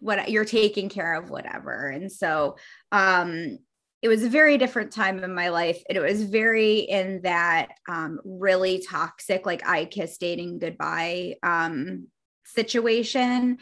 what 0.00 0.30
you're 0.30 0.44
taking 0.44 0.88
care 0.88 1.14
of 1.14 1.30
whatever. 1.30 1.88
And 1.88 2.10
so 2.10 2.56
um 2.90 3.58
it 4.02 4.08
was 4.08 4.24
a 4.24 4.30
very 4.30 4.56
different 4.56 4.92
time 4.92 5.22
in 5.22 5.34
my 5.34 5.50
life 5.50 5.82
and 5.88 5.96
it 5.96 6.00
was 6.00 6.22
very 6.22 6.78
in 6.78 7.20
that 7.22 7.68
um 7.86 8.18
really 8.24 8.82
toxic 8.88 9.44
like 9.44 9.66
i 9.68 9.84
kiss 9.84 10.16
dating 10.16 10.58
goodbye 10.58 11.34
um 11.42 12.06
situation 12.46 13.58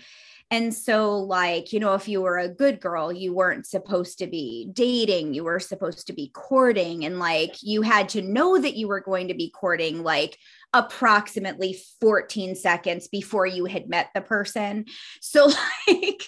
and 0.50 0.72
so, 0.72 1.18
like, 1.18 1.74
you 1.74 1.80
know, 1.80 1.92
if 1.92 2.08
you 2.08 2.22
were 2.22 2.38
a 2.38 2.48
good 2.48 2.80
girl, 2.80 3.12
you 3.12 3.34
weren't 3.34 3.66
supposed 3.66 4.18
to 4.18 4.26
be 4.26 4.70
dating, 4.72 5.34
you 5.34 5.44
were 5.44 5.60
supposed 5.60 6.06
to 6.06 6.14
be 6.14 6.30
courting. 6.32 7.04
And 7.04 7.18
like, 7.18 7.56
you 7.62 7.82
had 7.82 8.08
to 8.10 8.22
know 8.22 8.58
that 8.58 8.74
you 8.74 8.88
were 8.88 9.00
going 9.00 9.28
to 9.28 9.34
be 9.34 9.50
courting, 9.50 10.02
like, 10.02 10.38
approximately 10.72 11.78
14 12.00 12.54
seconds 12.54 13.08
before 13.08 13.46
you 13.46 13.66
had 13.66 13.90
met 13.90 14.08
the 14.14 14.22
person. 14.22 14.86
So, 15.20 15.46
like, 15.88 16.22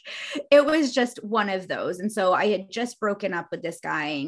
it 0.50 0.66
was 0.66 0.92
just 0.92 1.24
one 1.24 1.48
of 1.48 1.66
those. 1.66 1.98
And 1.98 2.12
so 2.12 2.34
I 2.34 2.48
had 2.48 2.70
just 2.70 3.00
broken 3.00 3.32
up 3.32 3.48
with 3.50 3.62
this 3.62 3.80
guy. 3.82 4.26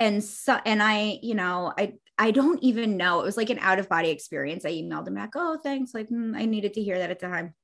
And 0.00 0.24
so, 0.24 0.58
and 0.66 0.82
I, 0.82 1.20
you 1.22 1.36
know, 1.36 1.72
I, 1.78 1.94
I 2.18 2.32
don't 2.32 2.60
even 2.60 2.96
know. 2.96 3.20
It 3.20 3.24
was 3.24 3.36
like 3.36 3.50
an 3.50 3.60
out 3.60 3.78
of 3.78 3.88
body 3.88 4.10
experience. 4.10 4.64
I 4.64 4.72
emailed 4.72 5.06
him 5.06 5.14
back, 5.14 5.30
oh, 5.36 5.58
thanks. 5.62 5.94
Like, 5.94 6.08
mm, 6.08 6.36
I 6.36 6.44
needed 6.44 6.74
to 6.74 6.82
hear 6.82 6.98
that 6.98 7.10
at 7.10 7.20
the 7.20 7.28
time. 7.28 7.54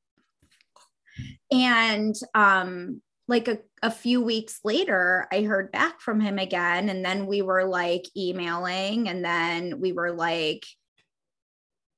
And 1.51 2.15
um, 2.35 3.03
like 3.27 3.49
a, 3.49 3.59
a 3.83 3.91
few 3.91 4.23
weeks 4.23 4.61
later, 4.65 5.27
I 5.33 5.43
heard 5.43 5.73
back 5.73 6.01
from 6.01 6.21
him 6.21 6.39
again. 6.39 6.89
And 6.89 7.05
then 7.05 7.27
we 7.27 7.43
were 7.43 7.65
like 7.65 8.05
emailing, 8.17 9.09
and 9.09 9.25
then 9.25 9.81
we 9.81 9.93
were 9.93 10.13
like, 10.13 10.65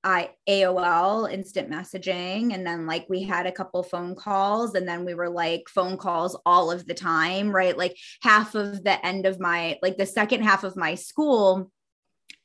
I 0.02 0.30
AOL 0.48 1.30
instant 1.30 1.70
messaging 1.70 2.54
and 2.54 2.66
then 2.66 2.86
like 2.86 3.06
we 3.10 3.22
had 3.22 3.46
a 3.46 3.52
couple 3.52 3.82
phone 3.82 4.14
calls 4.14 4.74
and 4.74 4.88
then 4.88 5.04
we 5.04 5.12
were 5.12 5.28
like 5.28 5.64
phone 5.68 5.98
calls 5.98 6.38
all 6.46 6.70
of 6.70 6.86
the 6.86 6.94
time 6.94 7.50
right 7.50 7.76
like 7.76 7.96
half 8.22 8.54
of 8.54 8.82
the 8.82 9.04
end 9.04 9.26
of 9.26 9.38
my 9.38 9.78
like 9.82 9.98
the 9.98 10.06
second 10.06 10.42
half 10.42 10.64
of 10.64 10.74
my 10.74 10.94
school 10.94 11.70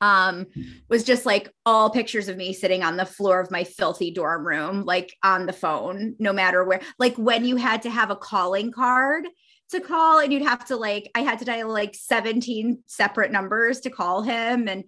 um 0.02 0.46
was 0.90 1.04
just 1.04 1.26
like 1.26 1.50
all 1.66 1.90
pictures 1.90 2.28
of 2.28 2.38
me 2.38 2.52
sitting 2.54 2.84
on 2.84 2.98
the 2.98 3.06
floor 3.06 3.40
of 3.40 3.52
my 3.52 3.64
filthy 3.64 4.12
dorm 4.12 4.46
room 4.46 4.84
like 4.84 5.16
on 5.24 5.46
the 5.46 5.54
phone 5.54 6.16
no 6.20 6.34
matter 6.34 6.64
where 6.64 6.82
like 7.00 7.16
when 7.16 7.46
you 7.46 7.56
had 7.56 7.82
to 7.82 7.90
have 7.90 8.12
a 8.12 8.16
calling 8.16 8.72
card 8.72 9.26
to 9.70 9.80
call 9.80 10.20
and 10.20 10.32
you'd 10.32 10.44
have 10.44 10.66
to 10.66 10.76
like 10.76 11.10
i 11.16 11.22
had 11.22 11.40
to 11.40 11.46
dial 11.46 11.70
like 11.70 11.96
17 11.96 12.84
separate 12.86 13.32
numbers 13.32 13.80
to 13.82 13.90
call 13.90 14.22
him 14.22 14.68
and 14.68 14.84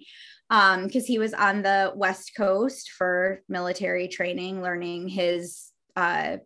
um 0.49 0.85
because 0.85 1.05
he 1.05 1.19
was 1.19 1.33
on 1.33 1.61
the 1.61 1.91
west 1.95 2.33
coast 2.35 2.91
for 2.91 3.41
military 3.47 4.07
training 4.07 4.61
learning 4.61 5.07
his 5.07 5.71
uh 5.95 6.37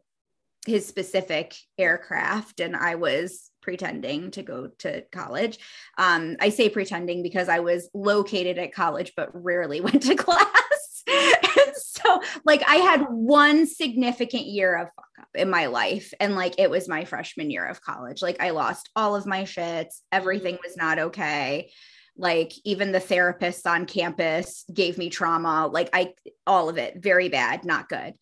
his 0.67 0.85
specific 0.85 1.55
aircraft. 1.77 2.59
And 2.59 2.75
i 2.75 2.95
was 2.95 3.50
pretending 3.61 4.31
to 4.31 4.43
go 4.43 4.67
to 4.79 5.01
college. 5.11 5.59
Um 5.97 6.37
i 6.39 6.49
say 6.49 6.69
pretending 6.69 7.23
because 7.23 7.49
i 7.49 7.59
was 7.59 7.89
located 7.93 8.57
at 8.57 8.73
college 8.73 9.13
but 9.15 9.29
rarely 9.33 9.81
went 9.87 10.03
to 10.03 10.15
class. 10.15 11.03
And 11.07 11.75
so 11.75 12.21
like 12.45 12.63
i 12.67 12.75
had 12.75 13.05
one 13.09 13.65
significant 13.65 14.45
year 14.45 14.75
of 14.75 14.87
fuck 14.95 15.05
up 15.19 15.29
in 15.35 15.49
my 15.49 15.67
life 15.67 16.13
and 16.19 16.35
like 16.35 16.55
it 16.57 16.69
was 16.69 16.87
my 16.87 17.05
freshman 17.05 17.49
year 17.49 17.65
of 17.65 17.81
college. 17.81 18.21
Like 18.21 18.41
i 18.41 18.51
lost 18.51 18.89
all 18.95 19.15
of 19.15 19.25
my 19.25 19.43
shits. 19.43 19.99
Everything 20.11 20.57
was 20.63 20.77
not 20.77 20.99
okay. 20.99 21.71
Like 22.17 22.51
even 22.65 22.91
the 22.91 22.99
therapists 22.99 23.65
on 23.65 23.85
campus 23.85 24.65
gave 24.71 24.97
me 24.97 25.09
trauma. 25.09 25.67
Like 25.67 25.89
i 25.93 26.13
all 26.45 26.69
of 26.69 26.77
it 26.77 27.01
very 27.01 27.29
bad 27.29 27.65
not 27.65 27.89
good 27.89 28.13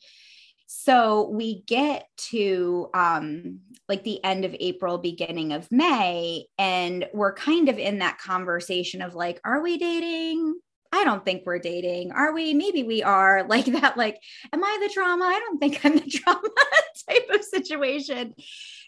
so 0.71 1.27
we 1.31 1.63
get 1.63 2.05
to 2.29 2.91
um, 2.93 3.61
like 3.87 4.03
the 4.03 4.23
end 4.23 4.45
of 4.45 4.55
April, 4.59 4.99
beginning 4.99 5.51
of 5.51 5.67
May, 5.71 6.45
and 6.59 7.07
we're 7.11 7.33
kind 7.33 7.69
of 7.69 7.79
in 7.79 7.97
that 7.99 8.19
conversation 8.19 9.01
of 9.01 9.15
like, 9.15 9.41
are 9.43 9.63
we 9.63 9.79
dating? 9.79 10.59
I 10.91 11.05
don't 11.05 11.25
think 11.25 11.41
we're 11.43 11.57
dating. 11.57 12.11
Are 12.11 12.33
we? 12.35 12.53
Maybe 12.53 12.83
we 12.83 13.01
are. 13.01 13.43
Like 13.49 13.65
that, 13.65 13.97
like, 13.97 14.21
am 14.53 14.63
I 14.63 14.77
the 14.79 14.93
trauma? 14.93 15.25
I 15.25 15.39
don't 15.39 15.57
think 15.57 15.83
I'm 15.83 15.95
the 15.95 16.01
trauma 16.23 16.49
type 17.09 17.29
of 17.33 17.43
situation. 17.43 18.35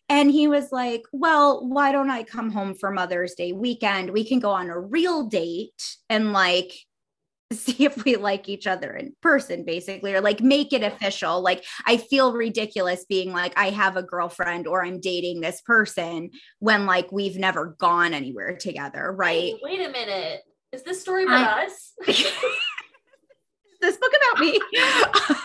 And 0.07 0.29
he 0.29 0.47
was 0.47 0.71
like, 0.71 1.01
Well, 1.11 1.67
why 1.67 1.91
don't 1.91 2.11
I 2.11 2.21
come 2.21 2.51
home 2.51 2.75
for 2.75 2.91
Mother's 2.91 3.33
Day 3.33 3.53
weekend? 3.53 4.11
We 4.11 4.23
can 4.23 4.37
go 4.37 4.51
on 4.51 4.69
a 4.69 4.79
real 4.79 5.25
date 5.25 5.97
and 6.11 6.31
like 6.31 6.73
see 7.55 7.85
if 7.85 8.03
we 8.03 8.15
like 8.15 8.49
each 8.49 8.67
other 8.67 8.91
in 8.93 9.13
person 9.21 9.63
basically 9.63 10.13
or 10.13 10.21
like 10.21 10.41
make 10.41 10.73
it 10.73 10.83
official. 10.83 11.41
Like 11.41 11.65
i 11.85 11.97
feel 11.97 12.33
ridiculous 12.33 13.05
being 13.05 13.31
like 13.31 13.53
i 13.57 13.69
have 13.69 13.97
a 13.97 14.03
girlfriend 14.03 14.67
or 14.67 14.83
i'm 14.85 14.99
dating 14.99 15.41
this 15.41 15.61
person 15.61 16.29
when 16.59 16.85
like 16.85 17.11
we've 17.11 17.37
never 17.37 17.75
gone 17.79 18.13
anywhere 18.13 18.55
together 18.57 19.11
right? 19.11 19.55
Wait, 19.63 19.79
wait 19.79 19.87
a 19.87 19.91
minute. 19.91 20.41
Is 20.71 20.83
this 20.83 21.01
story 21.01 21.23
about 21.23 21.57
I, 21.57 21.65
us? 21.65 21.93
This 23.81 23.97
book 23.97 24.11
about 24.31 24.41
me? 24.41 24.59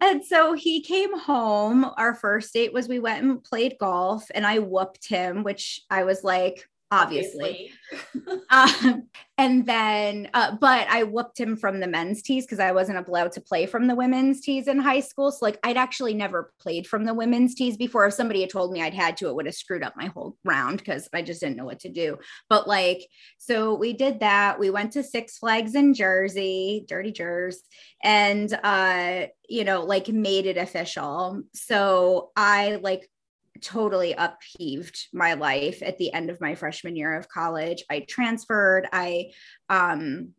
And 0.00 0.24
so 0.24 0.52
he 0.52 0.80
came 0.80 1.18
home. 1.18 1.84
Our 1.96 2.14
first 2.14 2.52
date 2.52 2.72
was 2.72 2.88
we 2.88 2.98
went 2.98 3.24
and 3.24 3.42
played 3.42 3.76
golf 3.80 4.26
and 4.34 4.46
i 4.46 4.58
whooped 4.58 5.08
him 5.08 5.42
which 5.42 5.80
i 5.90 6.04
was 6.04 6.24
like 6.24 6.68
obviously. 6.90 7.72
obviously. 8.14 8.40
um, 8.50 9.08
and 9.36 9.66
then, 9.66 10.28
uh, 10.34 10.56
but 10.60 10.88
I 10.88 11.04
whooped 11.04 11.38
him 11.38 11.56
from 11.56 11.80
the 11.80 11.86
men's 11.86 12.22
tees 12.22 12.44
because 12.44 12.58
I 12.58 12.72
wasn't 12.72 13.06
allowed 13.06 13.32
to 13.32 13.40
play 13.40 13.66
from 13.66 13.86
the 13.86 13.94
women's 13.94 14.40
tees 14.40 14.66
in 14.66 14.78
high 14.78 15.00
school. 15.00 15.30
So, 15.30 15.44
like, 15.44 15.58
I'd 15.62 15.76
actually 15.76 16.14
never 16.14 16.52
played 16.60 16.86
from 16.86 17.04
the 17.04 17.14
women's 17.14 17.54
tees 17.54 17.76
before. 17.76 18.06
If 18.06 18.14
somebody 18.14 18.40
had 18.40 18.50
told 18.50 18.72
me 18.72 18.82
I'd 18.82 18.94
had 18.94 19.16
to, 19.18 19.28
it 19.28 19.34
would 19.34 19.46
have 19.46 19.54
screwed 19.54 19.82
up 19.84 19.96
my 19.96 20.06
whole 20.06 20.36
round 20.44 20.78
because 20.78 21.08
I 21.12 21.22
just 21.22 21.40
didn't 21.40 21.56
know 21.56 21.66
what 21.66 21.80
to 21.80 21.88
do. 21.88 22.18
But, 22.48 22.66
like, 22.66 23.06
so 23.38 23.74
we 23.74 23.92
did 23.92 24.20
that. 24.20 24.58
We 24.58 24.70
went 24.70 24.92
to 24.92 25.02
Six 25.02 25.38
Flags 25.38 25.74
in 25.74 25.94
Jersey, 25.94 26.84
Dirty 26.88 27.12
Jersey, 27.12 27.60
and, 28.02 28.52
uh, 28.62 29.26
you 29.48 29.64
know, 29.64 29.82
like 29.82 30.08
made 30.08 30.46
it 30.46 30.56
official. 30.56 31.42
So 31.54 32.30
I 32.36 32.76
like 32.82 33.08
totally 33.62 34.12
upheaved 34.12 35.08
my 35.12 35.34
life 35.34 35.82
at 35.82 35.98
the 35.98 36.12
end 36.12 36.30
of 36.30 36.40
my 36.40 36.54
freshman 36.54 36.96
year 36.96 37.14
of 37.14 37.28
college. 37.28 37.84
I 37.90 38.06
transferred. 38.08 38.86
I 38.92 39.32
um 39.68 40.30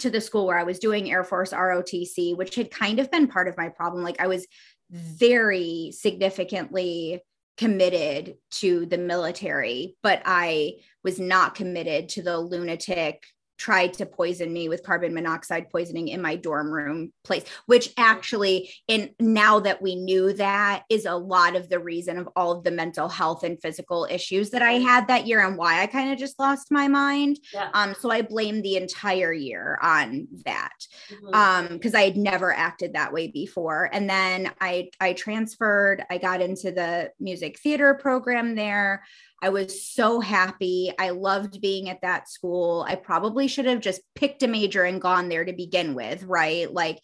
to 0.00 0.10
the 0.10 0.20
school 0.20 0.46
where 0.46 0.58
I 0.58 0.64
was 0.64 0.78
doing 0.78 1.10
Air 1.10 1.24
Force 1.24 1.52
ROTC, 1.52 2.36
which 2.36 2.54
had 2.54 2.70
kind 2.70 2.98
of 2.98 3.10
been 3.10 3.28
part 3.28 3.48
of 3.48 3.56
my 3.56 3.68
problem. 3.68 4.02
Like 4.02 4.20
I 4.20 4.26
was 4.26 4.46
very 4.90 5.92
significantly 5.92 7.20
committed 7.56 8.36
to 8.50 8.86
the 8.86 8.98
military, 8.98 9.96
but 10.02 10.22
I 10.24 10.74
was 11.02 11.18
not 11.18 11.54
committed 11.54 12.08
to 12.10 12.22
the 12.22 12.38
lunatic 12.38 13.24
tried 13.58 13.92
to 13.92 14.06
poison 14.06 14.52
me 14.52 14.68
with 14.68 14.84
carbon 14.84 15.12
monoxide 15.12 15.68
poisoning 15.68 16.08
in 16.08 16.22
my 16.22 16.36
dorm 16.36 16.72
room 16.72 17.12
place 17.24 17.44
which 17.66 17.92
actually 17.98 18.70
in 18.86 19.10
now 19.18 19.58
that 19.58 19.82
we 19.82 19.96
knew 19.96 20.32
that 20.32 20.84
is 20.88 21.04
a 21.04 21.14
lot 21.14 21.56
of 21.56 21.68
the 21.68 21.78
reason 21.78 22.18
of 22.18 22.28
all 22.36 22.52
of 22.52 22.64
the 22.64 22.70
mental 22.70 23.08
health 23.08 23.42
and 23.42 23.60
physical 23.60 24.06
issues 24.08 24.50
that 24.50 24.62
i 24.62 24.72
had 24.72 25.08
that 25.08 25.26
year 25.26 25.44
and 25.44 25.58
why 25.58 25.82
i 25.82 25.86
kind 25.86 26.12
of 26.12 26.18
just 26.18 26.38
lost 26.38 26.70
my 26.70 26.86
mind 26.86 27.38
yeah. 27.52 27.68
um 27.74 27.94
so 27.98 28.10
i 28.10 28.22
blame 28.22 28.62
the 28.62 28.76
entire 28.76 29.32
year 29.32 29.78
on 29.82 30.28
that 30.44 30.78
mm-hmm. 31.10 31.34
um 31.34 31.68
because 31.74 31.94
i 31.94 32.02
had 32.02 32.16
never 32.16 32.52
acted 32.52 32.92
that 32.92 33.12
way 33.12 33.26
before 33.26 33.90
and 33.92 34.08
then 34.08 34.50
i 34.60 34.88
i 35.00 35.12
transferred 35.12 36.04
i 36.10 36.16
got 36.16 36.40
into 36.40 36.70
the 36.70 37.10
music 37.18 37.58
theater 37.58 37.94
program 37.94 38.54
there 38.54 39.02
I 39.40 39.50
was 39.50 39.86
so 39.86 40.20
happy. 40.20 40.92
I 40.98 41.10
loved 41.10 41.60
being 41.60 41.88
at 41.88 42.02
that 42.02 42.28
school. 42.28 42.84
I 42.88 42.96
probably 42.96 43.46
should 43.48 43.66
have 43.66 43.80
just 43.80 44.00
picked 44.14 44.42
a 44.42 44.48
major 44.48 44.84
and 44.84 45.00
gone 45.00 45.28
there 45.28 45.44
to 45.44 45.52
begin 45.52 45.94
with, 45.94 46.24
right? 46.24 46.72
Like, 46.72 46.98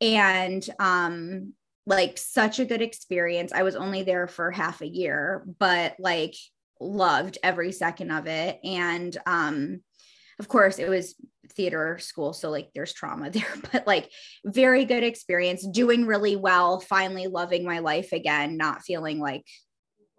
and 0.00 0.66
um, 0.78 1.52
like 1.86 2.16
such 2.16 2.58
a 2.58 2.64
good 2.64 2.80
experience. 2.80 3.52
I 3.52 3.62
was 3.62 3.76
only 3.76 4.02
there 4.02 4.26
for 4.26 4.50
half 4.50 4.80
a 4.80 4.88
year, 4.88 5.44
but 5.58 5.96
like 5.98 6.34
loved 6.80 7.38
every 7.42 7.72
second 7.72 8.10
of 8.10 8.26
it. 8.26 8.58
And 8.64 9.16
um, 9.26 9.82
of 10.38 10.48
course, 10.48 10.78
it 10.78 10.88
was 10.88 11.14
theater 11.52 11.98
school 11.98 12.32
so 12.32 12.50
like 12.50 12.70
there's 12.74 12.92
trauma 12.92 13.30
there 13.30 13.54
but 13.70 13.86
like 13.86 14.10
very 14.44 14.84
good 14.84 15.04
experience 15.04 15.66
doing 15.66 16.06
really 16.06 16.36
well 16.36 16.80
finally 16.80 17.26
loving 17.26 17.64
my 17.64 17.80
life 17.80 18.12
again 18.12 18.56
not 18.56 18.82
feeling 18.82 19.18
like 19.18 19.44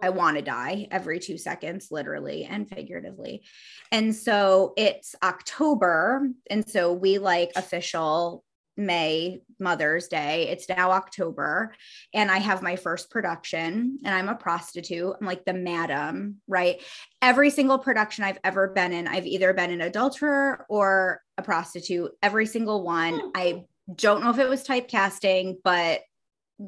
I 0.06 0.10
want 0.10 0.38
to 0.38 0.44
die 0.44 0.88
every 0.91 1.20
two 1.20 1.38
seconds, 1.38 1.88
literally 1.89 2.46
and 2.46 2.70
figuratively. 2.70 3.44
And 3.91 4.15
so 4.15 4.74
it's 4.78 5.15
October. 5.24 6.30
And 6.50 6.68
so 6.70 6.94
we 6.94 7.18
like 7.18 7.52
official 7.56 8.44
May, 8.78 9.41
Mother's 9.60 10.08
Day. 10.08 10.50
It's 10.50 10.70
now 10.70 10.91
October. 10.91 11.74
And 12.13 12.30
I 12.30 12.38
have 12.38 12.62
my 12.62 12.76
first 12.76 13.10
production, 13.10 14.00
and 14.04 14.13
I'm 14.13 14.30
a 14.30 14.36
prostitute. 14.36 15.15
I'm 15.20 15.26
like 15.26 15.46
the 15.46 15.54
madam, 15.54 16.41
right? 16.48 16.82
Every 17.22 17.50
single 17.50 17.80
production 17.80 18.24
I've 18.24 18.39
ever 18.44 18.68
been 18.68 18.91
in, 18.91 19.08
I've 19.08 19.26
either 19.26 19.54
been 19.54 19.72
an 19.72 19.82
adulterer 19.82 20.65
or 20.70 21.22
a 21.38 21.41
prostitute, 21.41 22.12
every 22.22 22.46
single 22.46 22.84
one. 22.84 23.20
Hmm. 23.20 23.30
I 23.34 23.63
don't 23.94 24.24
know 24.24 24.30
if 24.30 24.39
it 24.39 24.50
was 24.50 24.68
typecasting, 24.68 25.58
but 25.63 26.02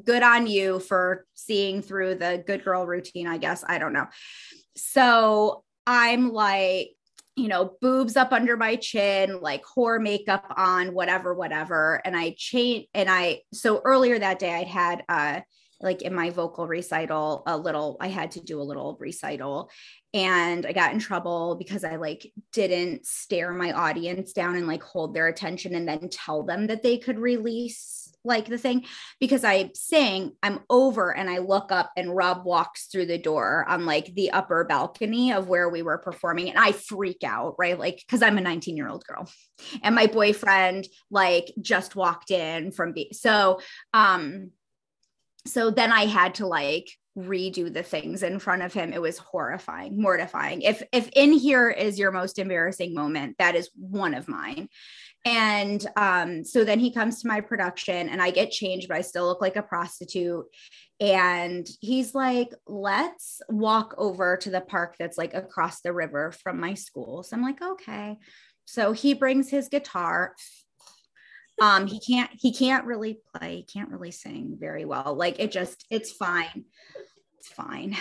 good 0.04 0.22
on 0.22 0.46
you 0.46 0.80
for 0.80 1.26
seeing 1.34 1.82
through 1.82 2.16
the 2.16 2.42
good 2.46 2.64
girl 2.64 2.86
routine, 2.86 3.26
I 3.26 3.38
guess. 3.38 3.64
I 3.66 3.78
don't 3.78 3.92
know. 3.92 4.06
So 4.76 5.64
I'm 5.86 6.32
like, 6.32 6.90
you 7.36 7.48
know, 7.48 7.76
boobs 7.80 8.16
up 8.16 8.32
under 8.32 8.56
my 8.56 8.76
chin, 8.76 9.40
like 9.40 9.62
whore 9.64 10.02
makeup 10.02 10.52
on, 10.56 10.92
whatever, 10.92 11.34
whatever. 11.34 12.00
And 12.04 12.16
I 12.16 12.34
changed, 12.36 12.88
and 12.94 13.08
I, 13.08 13.42
so 13.52 13.80
earlier 13.84 14.18
that 14.18 14.38
day, 14.38 14.52
I'd 14.54 14.66
had, 14.66 15.04
uh, 15.08 15.40
like 15.80 16.02
in 16.02 16.12
my 16.12 16.30
vocal 16.30 16.66
recital, 16.66 17.44
a 17.46 17.56
little, 17.56 17.96
I 18.00 18.08
had 18.08 18.32
to 18.32 18.40
do 18.40 18.60
a 18.60 18.64
little 18.64 18.96
recital 18.98 19.70
and 20.12 20.66
I 20.66 20.72
got 20.72 20.92
in 20.92 20.98
trouble 20.98 21.54
because 21.56 21.84
I 21.84 21.96
like 21.96 22.32
didn't 22.52 23.06
stare 23.06 23.52
my 23.52 23.70
audience 23.72 24.32
down 24.32 24.56
and 24.56 24.66
like 24.66 24.82
hold 24.82 25.14
their 25.14 25.28
attention 25.28 25.76
and 25.76 25.86
then 25.86 26.08
tell 26.10 26.42
them 26.42 26.66
that 26.66 26.82
they 26.82 26.98
could 26.98 27.18
release 27.18 28.07
like 28.28 28.46
the 28.46 28.58
thing 28.58 28.84
because 29.18 29.42
I 29.42 29.70
sing, 29.74 30.32
I'm 30.42 30.60
over 30.70 31.14
and 31.14 31.28
I 31.28 31.38
look 31.38 31.72
up 31.72 31.90
and 31.96 32.14
Rob 32.14 32.44
walks 32.44 32.86
through 32.86 33.06
the 33.06 33.18
door 33.18 33.64
on 33.68 33.86
like 33.86 34.14
the 34.14 34.30
upper 34.30 34.64
balcony 34.64 35.32
of 35.32 35.48
where 35.48 35.68
we 35.68 35.82
were 35.82 35.98
performing 35.98 36.50
and 36.50 36.58
I 36.58 36.72
freak 36.72 37.24
out, 37.24 37.56
right? 37.58 37.78
Like, 37.78 38.04
cause 38.08 38.22
I'm 38.22 38.38
a 38.38 38.42
19 38.42 38.76
year 38.76 38.88
old 38.88 39.04
girl 39.04 39.28
and 39.82 39.94
my 39.94 40.06
boyfriend 40.06 40.86
like 41.10 41.52
just 41.60 41.96
walked 41.96 42.30
in 42.30 42.70
from 42.70 42.92
B. 42.92 43.10
So, 43.12 43.60
um, 43.92 44.50
so 45.46 45.70
then 45.70 45.90
I 45.90 46.06
had 46.06 46.36
to 46.36 46.46
like 46.46 46.88
redo 47.18 47.72
the 47.72 47.82
things 47.82 48.22
in 48.22 48.38
front 48.38 48.62
of 48.62 48.72
him 48.72 48.92
it 48.92 49.02
was 49.02 49.18
horrifying 49.18 50.00
mortifying 50.00 50.62
if 50.62 50.82
if 50.92 51.08
in 51.16 51.32
here 51.32 51.68
is 51.68 51.98
your 51.98 52.12
most 52.12 52.38
embarrassing 52.38 52.94
moment 52.94 53.34
that 53.38 53.56
is 53.56 53.70
one 53.74 54.14
of 54.14 54.28
mine 54.28 54.68
and 55.24 55.84
um, 55.96 56.44
so 56.44 56.64
then 56.64 56.78
he 56.78 56.92
comes 56.92 57.20
to 57.20 57.28
my 57.28 57.40
production 57.40 58.08
and 58.08 58.22
I 58.22 58.30
get 58.30 58.50
changed, 58.50 58.88
but 58.88 58.96
I 58.96 59.02
still 59.02 59.26
look 59.26 59.40
like 59.40 59.56
a 59.56 59.62
prostitute. 59.62 60.46
And 61.00 61.66
he's 61.80 62.14
like, 62.14 62.50
let's 62.66 63.40
walk 63.48 63.94
over 63.98 64.36
to 64.38 64.50
the 64.50 64.60
park 64.60 64.96
that's 64.98 65.18
like 65.18 65.34
across 65.34 65.80
the 65.80 65.92
river 65.92 66.32
from 66.32 66.60
my 66.60 66.74
school. 66.74 67.22
So 67.22 67.36
I'm 67.36 67.42
like, 67.42 67.60
okay. 67.60 68.18
So 68.64 68.92
he 68.92 69.14
brings 69.14 69.50
his 69.50 69.68
guitar. 69.68 70.34
Um, 71.60 71.88
he 71.88 72.00
can't 72.00 72.30
he 72.34 72.52
can't 72.52 72.84
really 72.84 73.18
play, 73.34 73.56
he 73.56 73.62
can't 73.64 73.90
really 73.90 74.12
sing 74.12 74.56
very 74.60 74.84
well. 74.84 75.16
Like 75.16 75.40
it 75.40 75.50
just 75.50 75.84
it's 75.90 76.12
fine. 76.12 76.64
It's 77.38 77.48
fine. 77.48 77.96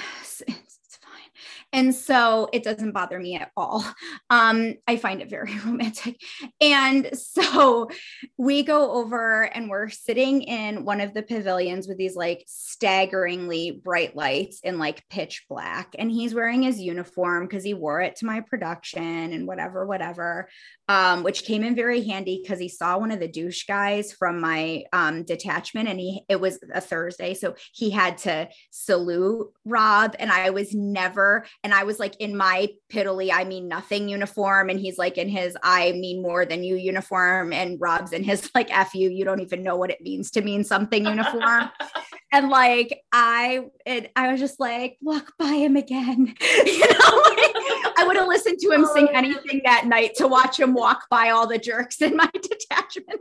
And 1.74 1.94
so 1.94 2.50
it 2.54 2.64
doesn't 2.64 2.92
bother 2.92 3.20
me 3.20 3.36
at 3.36 3.52
all. 3.56 3.86
Um, 4.30 4.74
I 4.88 4.98
find 4.98 5.22
it 5.22 5.30
very 5.30 5.58
romantic. 5.66 6.20
And 6.60 7.10
so 7.14 7.90
we 8.38 8.64
go 8.64 8.92
over 8.92 9.44
and 9.44 9.70
we're 9.70 9.90
sitting 9.90 10.42
in 10.42 10.84
one 10.84 11.00
of 11.00 11.14
the 11.14 11.24
pavilions 11.24 11.88
with 11.88 11.98
these 11.98 12.16
like 12.16 12.44
staggeringly 12.46 13.80
bright 13.84 14.16
lights 14.16 14.60
in 14.62 14.80
like 14.80 15.08
pitch 15.10 15.46
black. 15.50 15.96
And 15.98 16.12
he's 16.12 16.34
wearing 16.34 16.64
his 16.64 16.80
uniform 16.80 17.48
because 17.48 17.64
he 17.64 17.74
wore 17.74 18.02
it 18.02 18.18
to 18.18 18.26
my 18.26 18.42
production 18.42 19.32
and 19.32 19.48
whatever, 19.48 19.86
whatever 19.86 20.50
um, 20.90 21.24
which 21.24 21.44
came 21.44 21.64
in 21.64 21.76
very 21.76 22.04
handy 22.04 22.40
because 22.42 22.60
he 22.60 22.70
saw 22.70 22.98
one 22.98 23.12
of 23.12 23.20
the 23.20 23.28
douche 23.28 23.66
guys 23.66 24.14
from 24.14 24.40
my 24.40 24.84
um, 24.94 25.24
detachment 25.24 25.90
and 25.90 26.00
he 26.00 26.24
it 26.30 26.40
was 26.40 26.60
a 26.74 26.80
Thursday. 26.80 27.34
So 27.34 27.56
he 27.74 27.90
had 27.90 28.18
to 28.20 28.48
salute 28.72 29.52
Rob. 29.66 30.16
And 30.18 30.32
I 30.32 30.52
was 30.52 30.74
never, 30.74 31.27
and 31.64 31.74
I 31.74 31.84
was 31.84 32.00
like 32.00 32.16
in 32.20 32.36
my 32.36 32.70
piddly, 32.92 33.32
I 33.34 33.44
mean 33.44 33.68
nothing 33.68 34.10
uniform. 34.10 34.70
And 34.70 34.80
he's 34.80 34.98
like 34.98 35.18
in 35.18 35.30
his 35.30 35.58
I 35.64 35.94
mean 35.94 36.22
more 36.22 36.46
than 36.46 36.64
you 36.64 36.76
uniform. 36.76 37.54
And 37.54 37.80
Rob's 37.80 38.14
in 38.14 38.24
his 38.24 38.50
like 38.56 38.76
F 38.76 38.96
you, 38.96 39.10
you 39.10 39.26
don't 39.26 39.42
even 39.42 39.64
know 39.64 39.76
what 39.76 39.92
it 39.92 40.02
means 40.02 40.32
to 40.32 40.42
mean 40.42 40.64
something 40.64 41.06
uniform. 41.06 41.70
and 42.32 42.50
like 42.50 43.02
I 43.12 43.66
and 43.86 44.10
I 44.16 44.32
was 44.32 44.40
just 44.40 44.60
like, 44.60 44.98
walk 45.02 45.34
by 45.38 45.54
him 45.54 45.76
again. 45.76 46.36
you 46.66 46.80
know, 46.80 47.24
like, 47.26 47.56
I 47.98 48.04
would 48.06 48.18
have 48.18 48.28
listened 48.28 48.60
to 48.60 48.72
him 48.72 48.86
oh, 48.86 48.94
sing 48.94 49.10
anything 49.14 49.62
that 49.66 49.86
night 49.88 50.16
to 50.16 50.28
watch 50.28 50.60
him 50.60 50.74
walk 50.74 51.08
by 51.10 51.30
all 51.30 51.48
the 51.48 51.58
jerks 51.58 52.02
in 52.02 52.16
my 52.16 52.30
detachment. 52.34 53.20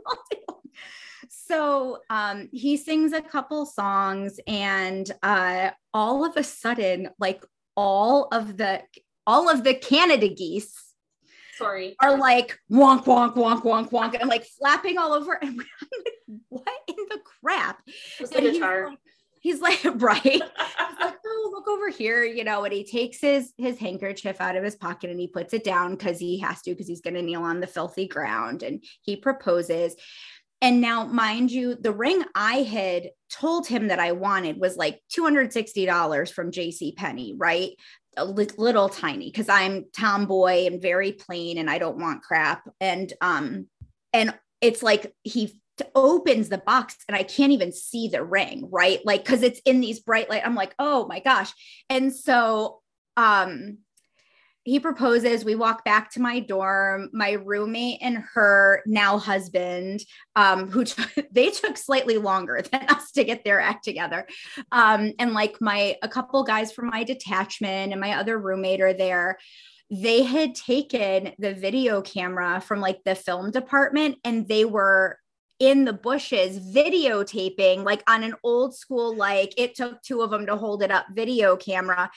so 1.29 1.99
um, 2.09 2.49
he 2.51 2.77
sings 2.77 3.13
a 3.13 3.21
couple 3.21 3.65
songs, 3.65 4.39
and 4.47 5.11
uh, 5.23 5.71
all 5.93 6.25
of 6.25 6.37
a 6.37 6.43
sudden, 6.43 7.09
like 7.19 7.43
all 7.77 8.27
of 8.33 8.57
the 8.57 8.81
all 9.25 9.49
of 9.49 9.63
the 9.63 9.75
Canada 9.75 10.27
geese 10.27 10.73
sorry. 11.57 11.95
are 12.01 12.17
like 12.17 12.57
wonk 12.71 13.05
wonk 13.05 13.35
wonk 13.35 13.61
wonk 13.63 13.91
wonk 13.91 14.19
and 14.19 14.29
like 14.29 14.45
flapping 14.45 14.97
all 14.97 15.13
over 15.13 15.33
and 15.33 15.57
like, 15.57 15.67
what 16.49 16.67
in 16.87 16.95
the 17.09 17.19
crap? 17.41 17.81
The 18.19 18.41
guitar 18.41 18.91
he's 19.39 19.61
like 19.61 19.79
right? 19.95 20.21
He's 20.21 20.41
like 20.41 21.15
oh 21.25 21.49
look 21.53 21.67
over 21.67 21.89
here 21.89 22.23
you 22.23 22.43
know 22.43 22.63
and 22.63 22.73
he 22.73 22.83
takes 22.83 23.21
his 23.21 23.53
his 23.57 23.77
handkerchief 23.77 24.41
out 24.41 24.55
of 24.55 24.63
his 24.63 24.75
pocket 24.75 25.11
and 25.11 25.19
he 25.19 25.27
puts 25.27 25.53
it 25.53 25.63
down 25.63 25.91
because 25.91 26.19
he 26.19 26.39
has 26.39 26.61
to 26.63 26.71
because 26.71 26.87
he's 26.87 27.01
going 27.01 27.13
to 27.13 27.21
kneel 27.21 27.43
on 27.43 27.59
the 27.59 27.67
filthy 27.67 28.07
ground 28.07 28.63
and 28.63 28.83
he 29.01 29.15
proposes 29.15 29.95
and 30.61 30.81
now 30.81 31.05
mind 31.05 31.51
you 31.51 31.75
the 31.75 31.91
ring 31.91 32.23
i 32.35 32.57
had 32.57 33.09
told 33.29 33.67
him 33.67 33.87
that 33.87 33.99
i 33.99 34.11
wanted 34.11 34.59
was 34.59 34.77
like 34.77 35.01
$260 35.15 36.31
from 36.31 36.51
jc 36.51 36.95
penney 36.95 37.35
right 37.37 37.71
a 38.15 38.25
li- 38.25 38.47
little 38.57 38.89
tiny 38.89 39.29
because 39.29 39.49
i'm 39.49 39.85
tomboy 39.95 40.65
and 40.65 40.81
very 40.81 41.11
plain 41.11 41.57
and 41.57 41.69
i 41.69 41.77
don't 41.77 41.99
want 41.99 42.23
crap 42.23 42.67
and 42.79 43.13
um 43.21 43.67
and 44.13 44.33
it's 44.61 44.81
like 44.81 45.13
he 45.23 45.61
opens 45.95 46.49
the 46.49 46.57
box 46.57 46.97
and 47.07 47.15
I 47.15 47.23
can't 47.23 47.51
even 47.51 47.71
see 47.71 48.07
the 48.07 48.23
ring, 48.23 48.67
right? 48.71 48.99
Like 49.05 49.25
cuz 49.25 49.43
it's 49.43 49.61
in 49.65 49.79
these 49.79 49.99
bright 49.99 50.29
light. 50.29 50.45
I'm 50.45 50.55
like, 50.55 50.73
"Oh 50.79 51.07
my 51.07 51.19
gosh." 51.19 51.51
And 51.89 52.15
so 52.15 52.81
um 53.15 53.79
he 54.67 54.81
proposes 54.81 55.45
we 55.45 55.55
walk 55.55 55.85
back 55.85 56.11
to 56.11 56.19
my 56.19 56.41
dorm 56.41 57.09
my 57.13 57.31
roommate 57.31 57.99
and 58.01 58.17
her 58.33 58.83
now 58.85 59.17
husband 59.17 60.01
um, 60.35 60.69
who 60.69 60.83
t- 60.83 61.01
they 61.31 61.49
took 61.49 61.77
slightly 61.77 62.17
longer 62.17 62.61
than 62.71 62.83
us 62.89 63.11
to 63.11 63.23
get 63.23 63.45
their 63.45 63.61
act 63.61 63.85
together. 63.85 64.27
Um, 64.73 65.13
and 65.19 65.33
like 65.33 65.61
my 65.61 65.95
a 66.03 66.09
couple 66.09 66.43
guys 66.43 66.73
from 66.73 66.87
my 66.87 67.05
detachment 67.05 67.93
and 67.93 68.01
my 68.01 68.17
other 68.17 68.37
roommate 68.37 68.81
are 68.81 68.93
there. 68.93 69.37
They 69.89 70.23
had 70.23 70.53
taken 70.53 71.31
the 71.39 71.53
video 71.53 72.01
camera 72.01 72.59
from 72.59 72.81
like 72.81 72.99
the 73.05 73.15
film 73.15 73.51
department 73.51 74.17
and 74.25 74.49
they 74.49 74.65
were 74.65 75.17
in 75.59 75.85
the 75.85 75.93
bushes 75.93 76.59
videotaping 76.59 77.83
like 77.83 78.03
on 78.07 78.23
an 78.23 78.35
old 78.43 78.75
school 78.75 79.15
like 79.15 79.53
it 79.57 79.73
took 79.75 80.01
two 80.03 80.21
of 80.21 80.29
them 80.29 80.45
to 80.45 80.55
hold 80.55 80.83
it 80.83 80.91
up 80.91 81.05
video 81.11 81.55
camera. 81.55 82.11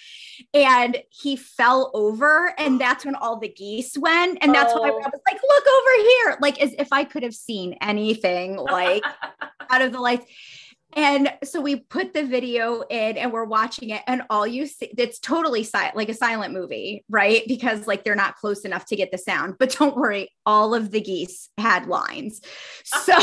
And 0.53 0.99
he 1.09 1.37
fell 1.37 1.91
over 1.95 2.55
and 2.59 2.81
that's 2.81 3.05
when 3.05 3.15
all 3.15 3.39
the 3.39 3.49
geese 3.49 3.97
went. 3.97 4.39
And 4.43 4.55
that's 4.55 4.73
oh. 4.75 4.83
when 4.83 4.91
I 4.91 4.95
oh. 4.95 4.99
was 4.99 5.21
like 5.31 5.41
look 5.43 5.65
over 5.67 6.09
here! 6.09 6.39
Like 6.41 6.61
as 6.61 6.75
if 6.79 6.93
I 6.93 7.05
could 7.05 7.23
have 7.23 7.35
seen 7.35 7.77
anything 7.81 8.57
like 8.57 9.05
out 9.71 9.83
of 9.83 9.93
the 9.93 10.01
lights 10.01 10.27
and 10.95 11.33
so 11.45 11.61
we 11.61 11.77
put 11.77 12.13
the 12.15 12.25
video 12.25 12.83
in 12.83 13.17
and 13.17 13.33
we're 13.33 13.45
watching 13.45 13.91
it, 13.91 14.03
and 14.07 14.23
all 14.31 14.47
you 14.47 14.67
see, 14.67 14.93
it's 14.99 15.19
totally 15.19 15.63
silent, 15.63 15.97
like 15.97 16.09
a 16.09 16.15
silent 16.15 16.53
movie, 16.53 17.05
right? 17.09 17.43
Because 17.47 17.87
like 17.87 18.05
they're 18.05 18.15
not 18.15 18.37
close 18.37 18.65
enough 18.65 18.87
to 18.87 18.97
get 18.97 19.13
the 19.13 19.19
sound. 19.19 19.57
But 19.59 19.77
don't 19.79 19.97
worry, 19.97 20.31
all 20.45 20.75
of 20.75 20.91
the 20.91 21.01
geese 21.01 21.51
had 21.59 21.87
lines. 21.87 22.41
So, 22.85 23.15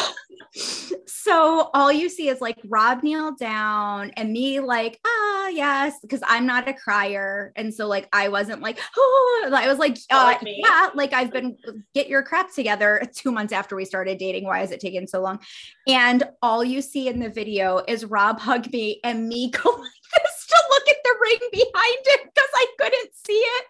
so 1.05 1.69
all 1.73 1.91
you 1.91 2.09
see 2.09 2.29
is 2.29 2.41
like 2.41 2.57
Rob 2.67 3.03
kneel 3.03 3.35
down 3.35 4.11
and 4.15 4.31
me 4.31 4.59
like, 4.59 4.99
ah, 5.05 5.47
yes, 5.49 5.95
because 6.01 6.21
I'm 6.25 6.45
not 6.45 6.67
a 6.67 6.73
crier. 6.73 7.51
And 7.55 7.73
so 7.73 7.87
like 7.87 8.07
I 8.13 8.29
wasn't 8.29 8.61
like, 8.61 8.79
oh, 8.95 9.49
I 9.53 9.67
was 9.67 9.77
like, 9.77 9.97
uh, 10.09 10.35
yeah, 10.45 10.89
like 10.95 11.13
I've 11.13 11.31
been 11.31 11.57
get 11.93 12.07
your 12.07 12.23
crap 12.23 12.53
together 12.53 13.01
two 13.13 13.31
months 13.31 13.53
after 13.53 13.75
we 13.75 13.85
started 13.85 14.17
dating. 14.17 14.45
Why 14.45 14.61
is 14.61 14.71
it 14.71 14.79
taking 14.79 15.05
so 15.07 15.21
long? 15.21 15.39
And 15.87 16.23
all 16.41 16.63
you 16.63 16.81
see 16.81 17.07
in 17.07 17.19
the 17.19 17.29
video 17.29 17.56
video 17.57 17.81
is 17.87 18.05
Rob 18.05 18.39
hug 18.39 18.71
me 18.71 18.99
and 19.03 19.27
me 19.27 19.49
go 19.49 19.69
like 19.69 19.91
this 20.15 20.47
to 20.47 20.63
look 20.69 20.87
at 20.89 20.97
the 21.03 21.15
ring 21.21 21.49
behind 21.51 21.97
it 22.05 22.21
because 22.23 22.49
I 22.55 22.65
couldn't 22.77 23.09
see 23.25 23.33
it 23.33 23.65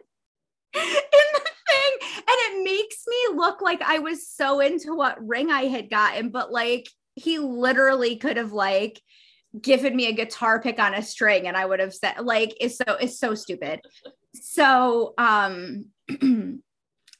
in 0.76 1.28
the 1.34 1.40
thing. 1.40 2.10
And 2.18 2.26
it 2.28 2.64
makes 2.66 3.06
me 3.08 3.38
look 3.38 3.62
like 3.62 3.82
I 3.82 4.00
was 4.00 4.28
so 4.28 4.60
into 4.60 4.94
what 4.94 5.26
ring 5.26 5.52
I 5.52 5.64
had 5.64 5.90
gotten, 5.90 6.30
but 6.30 6.52
like 6.52 6.90
he 7.16 7.40
literally 7.40 8.18
could 8.18 8.36
have 8.36 8.52
like 8.52 9.02
given 9.60 9.96
me 9.96 10.08
a 10.08 10.14
guitar 10.14 10.62
pick 10.62 10.80
on 10.80 10.94
a 10.94 11.02
string 11.02 11.48
and 11.48 11.56
I 11.56 11.66
would 11.66 11.80
have 11.80 11.94
said 11.94 12.16
like 12.22 12.56
it's 12.60 12.78
so 12.78 12.94
it's 13.00 13.18
so 13.18 13.36
stupid. 13.36 13.80
So 14.34 15.14
um 15.18 15.86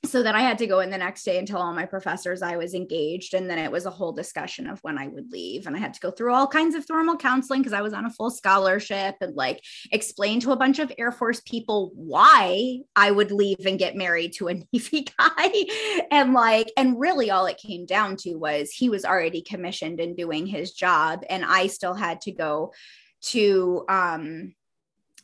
so 0.06 0.22
then 0.24 0.36
I 0.36 0.42
had 0.42 0.60
to 0.60 0.68
go 0.68 0.80
in 0.80 0.90
the 0.90 0.98
next 0.98 1.24
day 1.24 1.38
and 1.38 1.48
tell 1.48 1.62
all 1.62 1.74
my 1.74 1.86
professors 1.86 2.42
I 2.42 2.56
was 2.56 2.74
engaged. 2.74 3.34
And 3.34 3.50
then 3.50 3.58
it 3.58 3.72
was 3.72 3.86
a 3.86 3.92
whole 3.92 4.14
discussion 4.14 4.68
of 4.68 4.80
when 4.84 4.98
I 4.98 5.08
would 5.08 5.32
leave. 5.32 5.66
And 5.66 5.76
I 5.76 5.80
had 5.80 5.94
to 5.96 6.00
go 6.00 6.12
through 6.12 6.34
all 6.34 6.48
kinds 6.48 6.76
of 6.76 6.86
formal 6.86 7.18
counseling 7.18 7.62
because 7.62 7.74
I 7.74 7.82
was 7.82 7.94
on 7.94 8.06
a 8.06 8.12
full 8.12 8.30
scholarship 8.30 9.16
and 9.22 9.36
like 9.36 9.62
explain 9.92 10.40
to 10.42 10.52
a 10.52 10.56
bunch 10.56 10.80
of 10.80 10.92
Air 10.98 11.12
Force 11.12 11.42
people 11.42 11.92
why 11.96 12.80
I 12.96 13.12
would 13.12 13.32
leave 13.32 13.66
and 13.66 13.80
get 13.80 13.96
married 13.96 14.34
to 14.34 14.50
a 14.50 14.64
Navy 14.72 15.08
guy. 15.18 15.66
and 16.12 16.34
like, 16.34 16.72
and 16.78 17.00
really 17.00 17.32
all 17.32 17.48
it 17.48 17.58
came 17.58 17.86
down 17.86 18.18
to 18.18 18.36
was 18.36 18.72
he 18.72 18.90
was 18.90 19.04
already 19.04 19.42
commissioned 19.42 20.00
and 20.00 20.16
doing 20.16 20.46
his 20.46 20.74
job. 20.74 21.24
And 21.30 21.44
I 21.44 21.68
still 21.68 21.96
had 21.96 22.22
to 22.22 22.32
go 22.32 22.72
to 23.20 23.84
um 23.90 24.54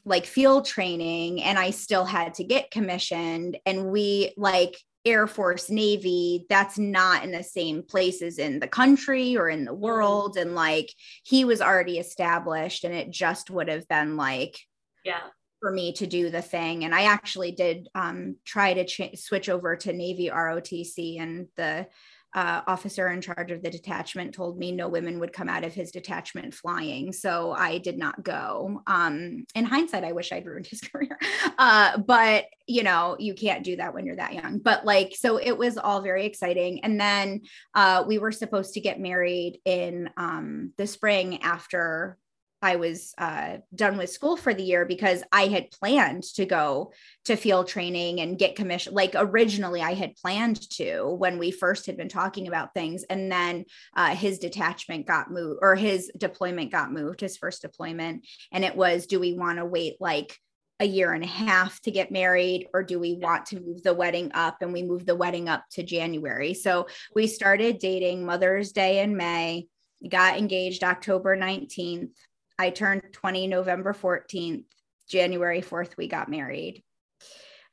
like 0.06 0.26
field 0.26 0.66
training 0.66 1.42
and 1.42 1.58
I 1.58 1.72
still 1.72 2.06
had 2.06 2.34
to 2.36 2.44
get 2.44 2.72
commissioned. 2.72 3.58
And 3.66 3.92
we 3.92 4.34
like 4.38 4.78
Air 5.06 5.28
Force, 5.28 5.70
Navy, 5.70 6.46
that's 6.50 6.78
not 6.78 7.24
in 7.24 7.32
the 7.32 7.44
same 7.44 7.84
places 7.84 8.38
in 8.38 8.60
the 8.60 8.68
country 8.68 9.38
or 9.38 9.50
in 9.50 9.66
the 9.66 9.72
mm-hmm. 9.72 9.82
world. 9.82 10.38
And 10.38 10.56
like 10.56 10.94
he 11.24 11.46
was 11.46 11.62
already 11.62 12.00
established 12.00 12.84
and 12.84 12.94
it 12.94 13.12
just 13.12 13.50
would 13.50 13.70
have 13.70 13.88
been 13.88 14.18
like, 14.18 14.58
yeah. 15.04 15.22
For 15.62 15.72
me 15.72 15.94
to 15.94 16.08
do 16.08 16.30
the 16.30 16.42
thing. 16.42 16.84
And 16.84 16.94
I 16.94 17.04
actually 17.04 17.54
did 17.54 17.88
um, 17.96 18.36
try 18.44 18.74
to 18.74 18.86
ch- 18.86 19.18
switch 19.18 19.48
over 19.48 19.78
to 19.78 19.94
Navy 19.94 20.30
ROTC, 20.30 21.22
and 21.22 21.48
the 21.56 21.88
uh, 22.36 22.62
officer 22.68 23.10
in 23.10 23.22
charge 23.22 23.52
of 23.52 23.62
the 23.62 23.70
detachment 23.70 24.34
told 24.34 24.58
me 24.58 24.72
no 24.72 24.88
women 24.88 25.20
would 25.20 25.34
come 25.34 25.50
out 25.50 25.64
of 25.64 25.74
his 25.74 25.92
detachment 25.92 26.54
flying. 26.54 27.12
So 27.14 27.52
I 27.52 27.78
did 27.78 27.98
not 27.98 28.24
go. 28.24 28.82
Um, 28.88 29.46
in 29.54 29.66
hindsight, 29.66 30.04
I 30.04 30.14
wish 30.14 30.32
I'd 30.32 30.46
ruined 30.46 30.68
his 30.68 30.82
career. 30.94 31.18
Uh, 31.58 31.98
but, 32.00 32.46
you 32.68 32.84
know, 32.84 33.16
you 33.20 33.34
can't 33.34 33.64
do 33.64 33.76
that 33.76 33.94
when 33.94 34.06
you're 34.06 34.16
that 34.16 34.34
young. 34.34 34.60
But 34.60 34.86
like, 34.86 35.16
so 35.16 35.38
it 35.38 35.58
was 35.58 35.78
all 35.78 36.02
very 36.02 36.26
exciting. 36.26 36.84
And 36.84 37.00
then 37.00 37.42
uh, 37.76 38.04
we 38.08 38.18
were 38.18 38.32
supposed 38.32 38.74
to 38.74 38.82
get 38.82 39.00
married 39.00 39.60
in 39.66 40.10
um, 40.18 40.72
the 40.78 40.88
spring 40.88 41.44
after 41.44 42.18
I 42.64 42.78
was 42.78 43.14
uh, 43.18 43.58
done 43.76 43.98
with 43.98 44.10
school 44.10 44.38
for 44.38 44.54
the 44.54 44.64
year 44.64 44.86
because 44.86 45.22
I 45.34 45.48
had 45.48 45.70
planned 45.70 46.24
to 46.36 46.46
go 46.46 46.94
to 47.26 47.36
field 47.36 47.68
training 47.68 48.22
and 48.22 48.40
get 48.40 48.56
commission. 48.56 48.94
Like 48.94 49.12
originally, 49.16 49.82
I 49.82 49.94
had 49.94 50.16
planned 50.16 50.70
to 50.78 51.10
when 51.10 51.38
we 51.38 51.52
first 51.52 51.86
had 51.86 51.98
been 51.98 52.08
talking 52.08 52.48
about 52.48 52.74
things, 52.74 53.04
and 53.04 53.30
then 53.30 53.66
uh, 53.96 54.16
his 54.16 54.40
detachment 54.40 55.06
got 55.06 55.30
moved 55.30 55.60
or 55.62 55.76
his 55.76 56.10
deployment 56.18 56.72
got 56.72 56.92
moved, 56.92 57.20
his 57.20 57.36
first 57.36 57.62
deployment, 57.62 58.26
and 58.54 58.64
it 58.64 58.78
was, 58.78 59.08
do 59.08 59.20
we 59.20 59.34
want 59.34 59.60
to 59.60 59.66
wait 59.66 59.98
like 60.00 60.40
a 60.80 60.86
year 60.86 61.12
and 61.12 61.24
a 61.24 61.28
half 61.28 61.80
to 61.82 61.92
get 61.92 62.12
married 62.12 62.68
or 62.74 62.82
do 62.82 63.00
we 63.00 63.14
want 63.14 63.46
to 63.48 63.60
move 63.60 63.84
the 63.84 63.94
wedding 63.94 64.32
up 64.34 64.58
and 64.62 64.74
we 64.74 64.84
moved 64.84 65.06
the 65.06 65.16
wedding 65.16 65.48
up 65.48 65.64
to 65.72 65.84
January. 65.84 66.54
So 66.54 66.88
we 67.14 67.28
started 67.28 67.78
dating 67.78 68.26
Mother's 68.26 68.72
Day 68.72 69.02
in 69.02 69.16
May, 69.16 69.68
got 70.10 70.38
engaged 70.38 70.84
October 70.84 71.38
19th. 71.38 72.10
I 72.58 72.70
turned 72.70 73.04
20 73.12 73.48
November 73.48 73.94
14th. 73.94 74.66
January 75.10 75.62
4th 75.62 75.98
we 75.98 76.08
got 76.08 76.30
married. 76.30 76.82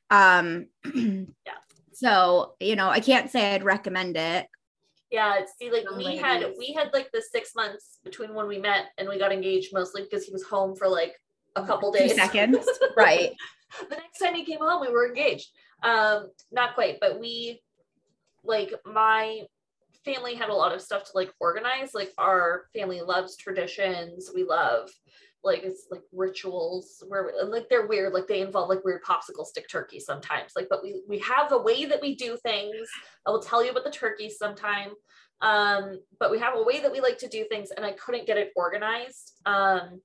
Um 0.09 0.67
yeah. 0.93 1.25
So, 1.93 2.55
you 2.59 2.75
know, 2.75 2.89
I 2.89 2.99
can't 2.99 3.29
say 3.29 3.53
I'd 3.53 3.63
recommend 3.63 4.17
it. 4.17 4.47
Yeah, 5.11 5.39
see, 5.59 5.69
like 5.69 5.83
we 5.97 6.05
ladies. 6.05 6.21
had 6.21 6.53
we 6.57 6.73
had 6.73 6.89
like 6.93 7.11
the 7.11 7.21
six 7.21 7.51
months 7.55 7.99
between 8.03 8.33
when 8.33 8.47
we 8.47 8.57
met 8.57 8.85
and 8.97 9.09
we 9.09 9.19
got 9.19 9.31
engaged, 9.33 9.73
mostly 9.73 10.03
because 10.03 10.25
he 10.25 10.31
was 10.31 10.43
home 10.43 10.75
for 10.75 10.87
like 10.87 11.13
a 11.55 11.65
couple 11.65 11.91
days. 11.91 12.11
Two 12.11 12.17
seconds. 12.17 12.65
right. 12.97 13.33
The 13.89 13.95
next 13.95 14.19
time 14.19 14.35
he 14.35 14.45
came 14.45 14.59
home, 14.59 14.81
we 14.81 14.91
were 14.91 15.07
engaged. 15.07 15.49
Um, 15.83 16.29
not 16.51 16.75
quite, 16.75 16.99
but 16.99 17.19
we 17.19 17.61
like 18.43 18.73
my 18.85 19.41
family 20.05 20.35
had 20.35 20.49
a 20.49 20.53
lot 20.53 20.73
of 20.73 20.81
stuff 20.81 21.05
to 21.05 21.11
like 21.15 21.31
organize. 21.39 21.93
Like 21.93 22.11
our 22.17 22.65
family 22.73 23.01
loves 23.01 23.37
traditions. 23.37 24.31
We 24.33 24.43
love 24.43 24.89
like 25.43 25.63
it's 25.63 25.87
like 25.89 26.01
rituals 26.11 27.03
where 27.07 27.31
and 27.39 27.49
like 27.49 27.67
they're 27.69 27.87
weird 27.87 28.13
like 28.13 28.27
they 28.27 28.41
involve 28.41 28.69
like 28.69 28.83
weird 28.83 29.03
popsicle 29.03 29.45
stick 29.45 29.67
turkeys 29.69 30.05
sometimes 30.05 30.51
like 30.55 30.67
but 30.69 30.83
we 30.83 31.01
we 31.07 31.17
have 31.19 31.51
a 31.51 31.57
way 31.57 31.85
that 31.85 32.01
we 32.01 32.15
do 32.15 32.37
things 32.43 32.87
i 33.25 33.31
will 33.31 33.41
tell 33.41 33.63
you 33.63 33.71
about 33.71 33.83
the 33.83 33.91
turkeys 33.91 34.37
sometime 34.37 34.89
um 35.41 35.99
but 36.19 36.29
we 36.29 36.37
have 36.37 36.55
a 36.55 36.63
way 36.63 36.79
that 36.79 36.91
we 36.91 37.01
like 37.01 37.17
to 37.17 37.27
do 37.27 37.45
things 37.49 37.71
and 37.71 37.85
i 37.85 37.91
couldn't 37.93 38.27
get 38.27 38.37
it 38.37 38.51
organized 38.55 39.33
um 39.45 39.99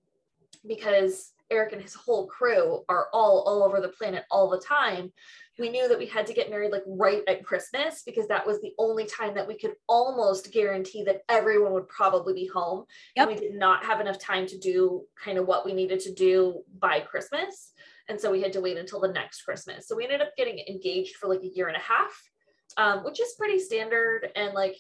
because 0.66 1.32
eric 1.50 1.72
and 1.72 1.82
his 1.82 1.94
whole 1.94 2.26
crew 2.26 2.82
are 2.88 3.08
all 3.12 3.44
all 3.46 3.62
over 3.62 3.80
the 3.80 3.90
planet 3.90 4.24
all 4.30 4.48
the 4.48 4.60
time 4.60 5.12
we 5.58 5.70
knew 5.70 5.88
that 5.88 5.98
we 5.98 6.06
had 6.06 6.26
to 6.26 6.34
get 6.34 6.50
married 6.50 6.72
like 6.72 6.82
right 6.86 7.22
at 7.26 7.44
Christmas 7.44 8.02
because 8.04 8.28
that 8.28 8.46
was 8.46 8.60
the 8.60 8.72
only 8.78 9.06
time 9.06 9.34
that 9.34 9.46
we 9.46 9.56
could 9.56 9.74
almost 9.88 10.52
guarantee 10.52 11.02
that 11.04 11.22
everyone 11.28 11.72
would 11.72 11.88
probably 11.88 12.34
be 12.34 12.46
home. 12.46 12.84
Yep. 13.16 13.28
And 13.28 13.34
we 13.34 13.40
did 13.40 13.58
not 13.58 13.84
have 13.84 14.00
enough 14.00 14.18
time 14.18 14.46
to 14.48 14.58
do 14.58 15.04
kind 15.22 15.38
of 15.38 15.46
what 15.46 15.64
we 15.64 15.72
needed 15.72 16.00
to 16.00 16.12
do 16.12 16.62
by 16.78 17.00
Christmas. 17.00 17.72
And 18.08 18.20
so 18.20 18.30
we 18.30 18.42
had 18.42 18.52
to 18.52 18.60
wait 18.60 18.76
until 18.76 19.00
the 19.00 19.08
next 19.08 19.42
Christmas. 19.42 19.88
So 19.88 19.96
we 19.96 20.04
ended 20.04 20.20
up 20.20 20.36
getting 20.36 20.58
engaged 20.68 21.16
for 21.16 21.28
like 21.28 21.42
a 21.42 21.48
year 21.48 21.68
and 21.68 21.76
a 21.76 21.80
half, 21.80 22.30
um, 22.76 23.04
which 23.04 23.20
is 23.20 23.34
pretty 23.38 23.58
standard. 23.58 24.30
And 24.36 24.52
like 24.52 24.76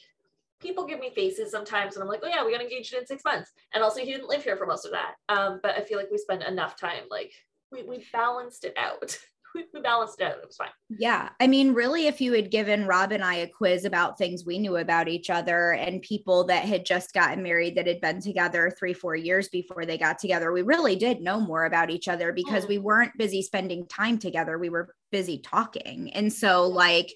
people 0.60 0.86
give 0.86 1.00
me 1.00 1.10
faces 1.14 1.50
sometimes 1.50 1.96
and 1.96 2.02
I'm 2.02 2.08
like, 2.08 2.20
oh 2.22 2.28
yeah, 2.28 2.44
we 2.44 2.52
got 2.52 2.62
engaged 2.62 2.94
in 2.94 3.06
six 3.06 3.24
months. 3.24 3.52
And 3.74 3.82
also 3.82 4.00
he 4.00 4.06
didn't 4.06 4.28
live 4.28 4.44
here 4.44 4.56
for 4.56 4.66
most 4.66 4.84
of 4.84 4.92
that. 4.92 5.14
Um, 5.28 5.60
but 5.62 5.76
I 5.76 5.80
feel 5.82 5.98
like 5.98 6.10
we 6.10 6.18
spent 6.18 6.42
enough 6.44 6.78
time, 6.78 7.04
like 7.10 7.32
we, 7.72 7.82
we 7.82 8.04
balanced 8.12 8.64
it 8.64 8.74
out. 8.76 9.18
we 9.72 9.80
balanced 9.80 10.20
it. 10.20 10.38
It 10.42 10.46
was 10.46 10.56
fine. 10.56 10.68
Yeah. 10.88 11.30
I 11.40 11.46
mean, 11.46 11.74
really, 11.74 12.06
if 12.06 12.20
you 12.20 12.32
had 12.32 12.50
given 12.50 12.86
Rob 12.86 13.12
and 13.12 13.24
I 13.24 13.36
a 13.36 13.48
quiz 13.48 13.84
about 13.84 14.18
things 14.18 14.44
we 14.44 14.58
knew 14.58 14.76
about 14.76 15.08
each 15.08 15.30
other 15.30 15.72
and 15.72 16.02
people 16.02 16.44
that 16.44 16.64
had 16.64 16.84
just 16.84 17.12
gotten 17.12 17.42
married 17.42 17.76
that 17.76 17.86
had 17.86 18.00
been 18.00 18.20
together 18.20 18.74
three, 18.78 18.92
four 18.92 19.16
years 19.16 19.48
before 19.48 19.84
they 19.86 19.98
got 19.98 20.18
together, 20.18 20.52
we 20.52 20.62
really 20.62 20.96
did 20.96 21.20
know 21.20 21.40
more 21.40 21.64
about 21.64 21.90
each 21.90 22.08
other 22.08 22.32
because 22.32 22.64
mm. 22.64 22.68
we 22.68 22.78
weren't 22.78 23.16
busy 23.18 23.42
spending 23.42 23.86
time 23.86 24.18
together. 24.18 24.58
We 24.58 24.68
were 24.68 24.94
busy 25.10 25.38
talking. 25.38 26.12
And 26.12 26.32
so, 26.32 26.66
like, 26.66 27.12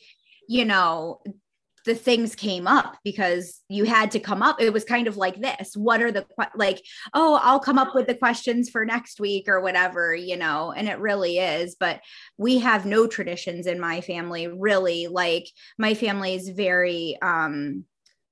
you 0.48 0.64
know, 0.64 1.20
the 1.86 1.94
things 1.94 2.34
came 2.34 2.66
up 2.66 2.98
because 3.04 3.60
you 3.68 3.84
had 3.84 4.10
to 4.10 4.20
come 4.20 4.42
up. 4.42 4.60
It 4.60 4.72
was 4.72 4.84
kind 4.84 5.06
of 5.06 5.16
like 5.16 5.40
this. 5.40 5.74
What 5.74 6.02
are 6.02 6.12
the 6.12 6.26
like 6.54 6.82
oh 7.14 7.38
i'll 7.42 7.60
come 7.60 7.78
up 7.78 7.94
with 7.94 8.06
the 8.06 8.14
questions 8.14 8.70
for 8.70 8.84
next 8.84 9.20
week 9.20 9.48
or 9.48 9.60
whatever 9.60 10.14
you 10.14 10.36
know 10.36 10.72
and 10.72 10.88
it 10.88 10.98
really 10.98 11.38
is. 11.38 11.76
But 11.78 12.00
we 12.38 12.58
have 12.58 12.86
no 12.86 13.06
traditions 13.06 13.66
in 13.66 13.80
my 13.80 14.00
family 14.00 14.48
really. 14.48 15.06
Like 15.06 15.48
my 15.78 15.94
family 15.94 16.34
is 16.34 16.48
very 16.48 17.16
um 17.22 17.84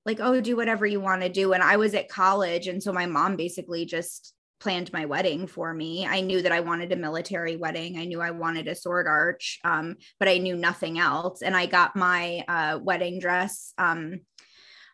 like 0.04 0.20
oh 0.20 0.40
do 0.40 0.56
whatever 0.56 0.86
you 0.86 1.00
want 1.00 1.22
to 1.22 1.28
do. 1.28 1.52
And 1.52 1.62
i 1.62 1.76
was 1.76 1.94
at 1.94 2.08
college 2.08 2.66
and 2.66 2.82
so 2.82 2.92
my 2.92 3.06
mom 3.06 3.36
basically 3.36 3.84
just 3.84 4.34
planned 4.60 4.92
my 4.92 5.06
wedding 5.06 5.46
for 5.46 5.72
me. 5.72 6.06
I 6.06 6.20
knew 6.20 6.42
that 6.42 6.52
I 6.52 6.60
wanted 6.60 6.92
a 6.92 6.96
military 6.96 7.56
wedding. 7.56 7.98
I 7.98 8.04
knew 8.04 8.20
I 8.20 8.30
wanted 8.30 8.68
a 8.68 8.74
sword 8.74 9.06
arch, 9.06 9.58
um, 9.64 9.96
but 10.18 10.28
I 10.28 10.38
knew 10.38 10.56
nothing 10.56 10.98
else. 10.98 11.42
And 11.42 11.56
I 11.56 11.66
got 11.66 11.96
my 11.96 12.44
uh, 12.48 12.78
wedding 12.82 13.18
dress 13.20 13.72
um, 13.78 14.20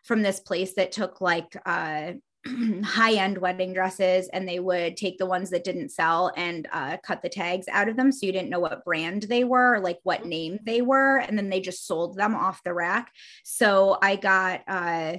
from 0.03 0.21
this 0.21 0.39
place 0.39 0.75
that 0.75 0.91
took 0.91 1.21
like 1.21 1.55
uh, 1.65 2.13
high 2.83 3.13
end 3.13 3.37
wedding 3.37 3.73
dresses, 3.73 4.29
and 4.29 4.47
they 4.47 4.59
would 4.59 4.97
take 4.97 5.17
the 5.17 5.25
ones 5.25 5.49
that 5.49 5.63
didn't 5.63 5.89
sell 5.89 6.31
and 6.37 6.67
uh, 6.71 6.97
cut 6.97 7.21
the 7.21 7.29
tags 7.29 7.67
out 7.71 7.89
of 7.89 7.97
them, 7.97 8.11
so 8.11 8.25
you 8.25 8.31
didn't 8.31 8.49
know 8.49 8.59
what 8.59 8.85
brand 8.85 9.23
they 9.23 9.43
were, 9.43 9.79
like 9.79 9.99
what 10.03 10.25
name 10.25 10.59
they 10.63 10.81
were, 10.81 11.17
and 11.17 11.37
then 11.37 11.49
they 11.49 11.59
just 11.59 11.87
sold 11.87 12.15
them 12.15 12.35
off 12.35 12.63
the 12.63 12.73
rack. 12.73 13.11
So 13.43 13.97
I 14.01 14.15
got 14.15 14.61
uh, 14.67 15.17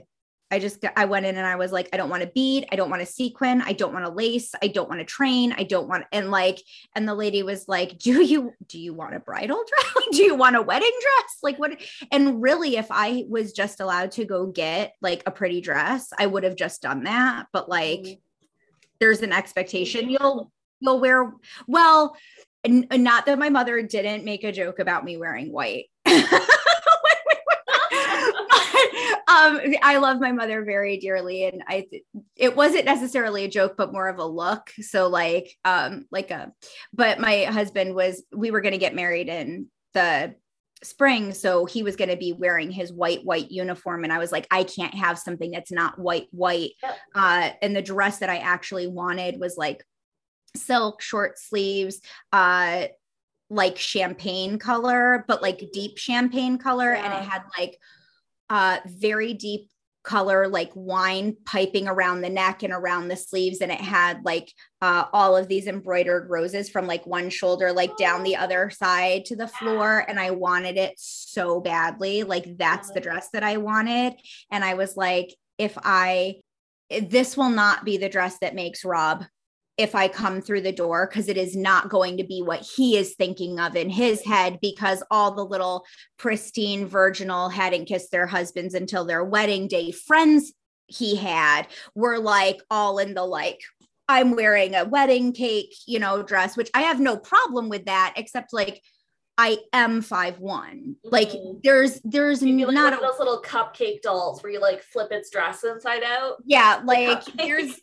I 0.51 0.61
just 0.61 0.85
I 0.97 1.07
went 1.07 1.27
in 1.27 1.37
and 1.37 1.47
I 1.47 1.57
was 1.57 1.73
like, 1.73 1.89
I 1.93 1.97
don't 1.97 2.09
want 2.09 2.23
to 2.23 2.29
bead, 2.29 2.67
I 2.71 2.77
don't 2.77 2.89
want 2.89 3.01
to 3.03 3.07
sequin, 3.07 3.63
I 3.63 3.73
don't 3.73 3.93
want 3.93 4.05
to 4.05 4.13
lace, 4.13 4.55
I 4.63 4.69
don't 4.69 4.89
want 4.89 5.01
to 5.01 5.05
train, 5.05 5.53
I 5.53 5.65
don't 5.65 5.89
want 5.89 6.05
and 6.13 6.31
like, 6.31 6.63
and 6.95 7.09
the 7.09 7.15
lady 7.15 7.43
was 7.43 7.67
like, 7.67 7.99
Do 7.99 8.23
you 8.23 8.53
do 8.67 8.79
you 8.79 8.95
want 8.95 9.17
a 9.17 9.21
bridal 9.21 9.65
dress? 9.69 10.07
do 10.13 10.23
you 10.23 10.37
want 10.37 10.55
a 10.55 10.63
wedding 10.63 10.93
dress? 11.01 11.39
Like 11.43 11.59
what? 11.59 11.81
And 12.13 12.41
really, 12.41 12.77
if 12.77 12.87
I 12.91 13.25
was 13.29 13.53
just 13.53 13.81
allowed 13.81 14.13
to 14.13 14.25
go 14.25 14.47
get 14.47 14.95
like 15.03 15.25
a 15.27 15.33
pretty 15.33 15.61
dress, 15.61 16.13
I 16.17 16.27
would 16.27 16.45
have 16.45 16.57
just 16.57 16.81
done 16.81 17.05
that. 17.05 17.47
But 17.53 17.69
like 17.69 18.01
mm-hmm. 18.01 18.47
there's 19.01 19.23
an 19.23 19.33
expectation 19.33 20.11
you'll 20.11 20.53
you'll 20.79 21.01
wear 21.01 21.33
well, 21.67 22.17
and 22.63 22.87
not 22.91 23.27
that 23.27 23.39
my 23.39 23.49
mother 23.49 23.83
didn't 23.83 24.25
make 24.25 24.45
a 24.45 24.53
joke 24.53 24.79
about 24.79 25.05
me 25.05 25.17
wearing 25.17 25.51
white. 25.51 25.87
um, 29.29 29.61
I 29.83 29.99
love 29.99 30.21
my 30.21 30.31
mother 30.31 30.65
very 30.65 30.99
dearly, 30.99 31.47
and 31.47 31.63
I 31.67 31.87
it 32.37 32.55
wasn't 32.55 32.85
necessarily 32.85 33.45
a 33.45 33.51
joke, 33.51 33.75
but 33.77 33.93
more 33.93 34.09
of 34.09 34.19
a 34.19 34.25
look. 34.25 34.71
So 34.81 35.09
like, 35.09 35.53
um, 35.65 36.07
like 36.13 36.31
a, 36.31 36.53
but 36.93 37.19
my 37.19 37.45
husband 37.45 37.95
was 37.95 38.23
we 38.33 38.51
were 38.51 38.61
going 38.61 38.73
to 38.73 38.79
get 38.79 38.95
married 38.95 39.29
in 39.29 39.67
the 39.95 40.35
spring 40.85 41.33
so 41.33 41.65
he 41.65 41.83
was 41.83 41.97
going 41.97 42.11
to 42.11 42.17
be 42.17 42.35
wearing 42.35 42.71
his 42.71 42.93
white 42.93 43.25
white 43.25 43.51
uniform 43.51 44.05
and 44.05 44.13
i 44.13 44.19
was 44.19 44.31
like 44.31 44.47
i 44.51 44.63
can't 44.63 44.95
have 44.95 45.19
something 45.19 45.51
that's 45.51 45.73
not 45.73 45.99
white 45.99 46.29
white 46.33 46.73
uh 47.15 47.49
and 47.63 47.75
the 47.75 47.81
dress 47.81 48.19
that 48.19 48.29
i 48.29 48.37
actually 48.37 48.87
wanted 48.87 49.41
was 49.41 49.57
like 49.57 49.83
silk 50.55 51.01
short 51.01 51.39
sleeves 51.39 52.03
uh 52.35 52.85
like 53.49 53.79
champagne 53.79 54.59
color 54.59 55.25
but 55.27 55.41
like 55.41 55.71
deep 55.73 55.97
champagne 55.97 56.59
color 56.59 56.93
yeah. 56.93 57.05
and 57.05 57.25
it 57.25 57.31
had 57.31 57.43
like 57.59 57.79
uh, 58.51 58.79
very 58.87 59.35
deep 59.35 59.69
color 60.07 60.47
like 60.47 60.71
wine 60.75 61.37
piping 61.45 61.89
around 61.89 62.21
the 62.21 62.31
neck 62.31 62.63
and 62.63 62.73
around 62.73 63.09
the 63.09 63.17
sleeves. 63.17 63.61
And 63.61 63.73
it 63.73 63.81
had 63.81 64.25
like 64.25 64.53
uh, 64.81 65.07
all 65.13 65.37
of 65.37 65.49
these 65.49 65.67
embroidered 65.67 66.31
roses 66.31 66.71
from 66.71 66.87
like 66.87 67.05
one 67.07 67.29
shoulder 67.29 67.73
like 67.73 67.97
down 67.97 68.23
the 68.23 68.37
other 68.37 68.71
side 68.71 69.25
to 69.27 69.37
the 69.37 69.49
floor. 69.49 70.05
And 70.09 70.21
i 70.21 70.31
wanted 70.31 70.77
it 70.77 70.95
so 70.97 71.61
badly. 71.61 72.23
Like 72.23 72.57
that's 72.57 72.93
the 72.93 73.01
dress 73.01 73.29
that 73.33 73.43
i 73.43 73.57
wanted. 73.57 74.15
And 74.51 74.65
i 74.65 74.75
was 74.75 74.97
like 74.97 75.35
if 75.59 75.77
i 75.83 76.37
this 77.09 77.37
will 77.37 77.51
not 77.51 77.85
be 77.85 77.97
the 77.97 78.09
dress 78.09 78.39
that 78.39 78.55
makes 78.55 78.85
rob 78.85 79.25
if 79.79 79.95
I 79.95 80.09
come 80.09 80.41
through 80.41 80.63
the 80.63 80.73
door 80.73 81.07
because 81.07 81.29
it 81.29 81.37
is 81.37 81.55
not 81.55 81.91
going 81.91 82.17
to 82.17 82.25
be 82.25 82.43
what 82.43 82.61
he 82.61 82.97
is 82.97 83.15
thinking 83.15 83.61
of 83.61 83.77
in 83.77 83.91
his 83.91 84.25
head 84.25 84.59
because 84.63 85.03
all 85.11 85.33
the 85.33 85.45
little 85.45 85.85
pristine, 86.17 86.87
virginal, 86.87 87.51
hadn't 87.51 87.85
kissed 87.85 88.11
their 88.11 88.27
husbands 88.27 88.75
until 88.75 89.05
their 89.05 89.23
wedding 89.23 89.69
day 89.69 89.91
friends 89.93 90.53
he 90.87 91.17
had 91.17 91.67
were 91.95 92.19
like 92.19 92.61
all 92.71 92.99
in 92.99 93.15
the 93.15 93.25
like, 93.25 93.61
I'm 94.09 94.35
wearing 94.35 94.75
a 94.75 94.85
wedding 94.85 95.33
cake, 95.33 95.75
you 95.87 95.99
know, 95.99 96.23
dress, 96.23 96.57
which 96.57 96.71
I 96.73 96.83
have 96.83 97.01
no 97.01 97.17
problem 97.17 97.69
with 97.69 97.87
that, 97.87 98.15
except 98.17 98.53
like, 98.53 98.83
I 99.39 99.59
am 99.73 100.01
five 100.01 100.39
one. 100.39 100.97
Like 101.05 101.29
mm-hmm. 101.29 101.59
there's 101.63 102.01
there's 102.05 102.41
like 102.41 102.73
not 102.73 102.95
a, 102.95 102.97
those 102.97 103.19
little 103.19 103.43
cupcake 103.43 104.01
dolls 104.01 104.43
where 104.43 104.51
you 104.51 104.61
like 104.61 104.83
flip 104.83 105.13
its 105.13 105.29
dress 105.29 105.63
inside 105.63 106.03
out. 106.03 106.37
Yeah, 106.47 106.81
like 106.85 107.23
there's 107.37 107.79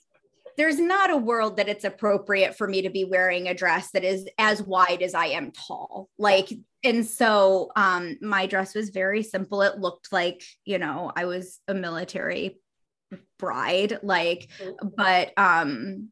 there's 0.58 0.80
not 0.80 1.10
a 1.10 1.18
world 1.18 1.58
that 1.58 1.70
it's 1.70 1.84
appropriate 1.84 2.56
for 2.56 2.68
me 2.68 2.82
to 2.82 2.90
be 2.90 3.06
wearing 3.06 3.48
a 3.48 3.54
dress 3.54 3.92
that 3.92 4.04
is 4.04 4.28
as 4.38 4.62
wide 4.62 5.02
as 5.02 5.14
I 5.14 5.28
am 5.28 5.52
tall. 5.52 6.10
Like, 6.18 6.52
and 6.84 7.06
so 7.06 7.72
um, 7.76 8.18
my 8.22 8.46
dress 8.46 8.76
was 8.76 8.90
very 8.90 9.24
simple. 9.24 9.62
It 9.62 9.80
looked 9.80 10.12
like, 10.12 10.44
you 10.66 10.78
know, 10.78 11.12
I 11.16 11.26
was 11.26 11.60
a 11.68 11.74
military 11.74 12.60
bride, 13.40 14.00
like, 14.04 14.50
mm-hmm. 14.60 14.88
but 14.96 15.34
um, 15.38 16.10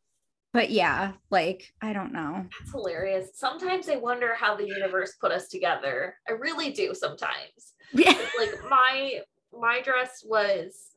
but 0.54 0.70
yeah, 0.70 1.14
like 1.30 1.72
I 1.82 1.94
don't 1.94 2.14
know. 2.14 2.46
That's 2.60 2.72
hilarious. 2.72 3.30
Sometimes 3.36 3.90
I 3.90 3.96
wonder 3.96 4.36
how 4.36 4.56
the 4.56 4.68
universe 4.68 5.14
put 5.20 5.32
us 5.32 5.48
together. 5.48 6.16
I 6.28 6.34
really 6.34 6.72
do 6.72 6.94
sometimes. 6.94 7.74
Yeah. 7.94 8.16
like 8.38 8.54
my 8.70 9.20
my 9.52 9.82
dress 9.82 10.24
was 10.26 10.91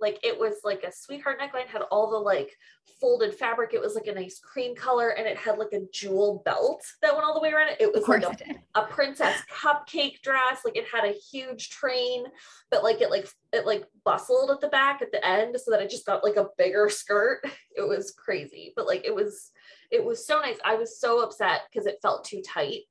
like 0.00 0.18
it 0.22 0.38
was 0.38 0.56
like 0.64 0.82
a 0.82 0.92
sweetheart 0.92 1.38
neckline 1.40 1.66
had 1.66 1.82
all 1.90 2.10
the 2.10 2.16
like 2.16 2.56
folded 3.00 3.34
fabric 3.34 3.72
it 3.72 3.80
was 3.80 3.94
like 3.94 4.06
a 4.06 4.12
nice 4.12 4.38
cream 4.38 4.74
color 4.74 5.10
and 5.10 5.26
it 5.26 5.36
had 5.36 5.58
like 5.58 5.72
a 5.72 5.80
jewel 5.92 6.42
belt 6.44 6.82
that 7.02 7.12
went 7.12 7.24
all 7.24 7.34
the 7.34 7.40
way 7.40 7.52
around 7.52 7.68
it 7.68 7.80
it 7.80 7.92
was 7.92 8.06
like 8.08 8.22
a, 8.22 8.80
a, 8.80 8.84
princess 8.84 9.40
cupcake 9.50 10.20
dress 10.22 10.60
like 10.64 10.76
it 10.76 10.86
had 10.92 11.04
a 11.04 11.16
huge 11.30 11.70
train 11.70 12.24
but 12.70 12.82
like 12.82 13.00
it 13.00 13.10
like 13.10 13.28
it 13.52 13.66
like 13.66 13.84
bustled 14.04 14.50
at 14.50 14.60
the 14.60 14.68
back 14.68 15.00
at 15.02 15.12
the 15.12 15.26
end 15.26 15.56
so 15.58 15.70
that 15.70 15.80
it 15.80 15.90
just 15.90 16.06
got 16.06 16.24
like 16.24 16.36
a 16.36 16.48
bigger 16.58 16.88
skirt 16.88 17.40
it 17.76 17.86
was 17.86 18.12
crazy 18.12 18.72
but 18.76 18.86
like 18.86 19.04
it 19.04 19.14
was 19.14 19.50
it 19.90 20.04
was 20.04 20.26
so 20.26 20.38
nice 20.40 20.58
i 20.64 20.74
was 20.74 21.00
so 21.00 21.22
upset 21.22 21.62
because 21.70 21.86
it 21.86 21.98
felt 22.02 22.24
too 22.24 22.42
tight 22.46 22.82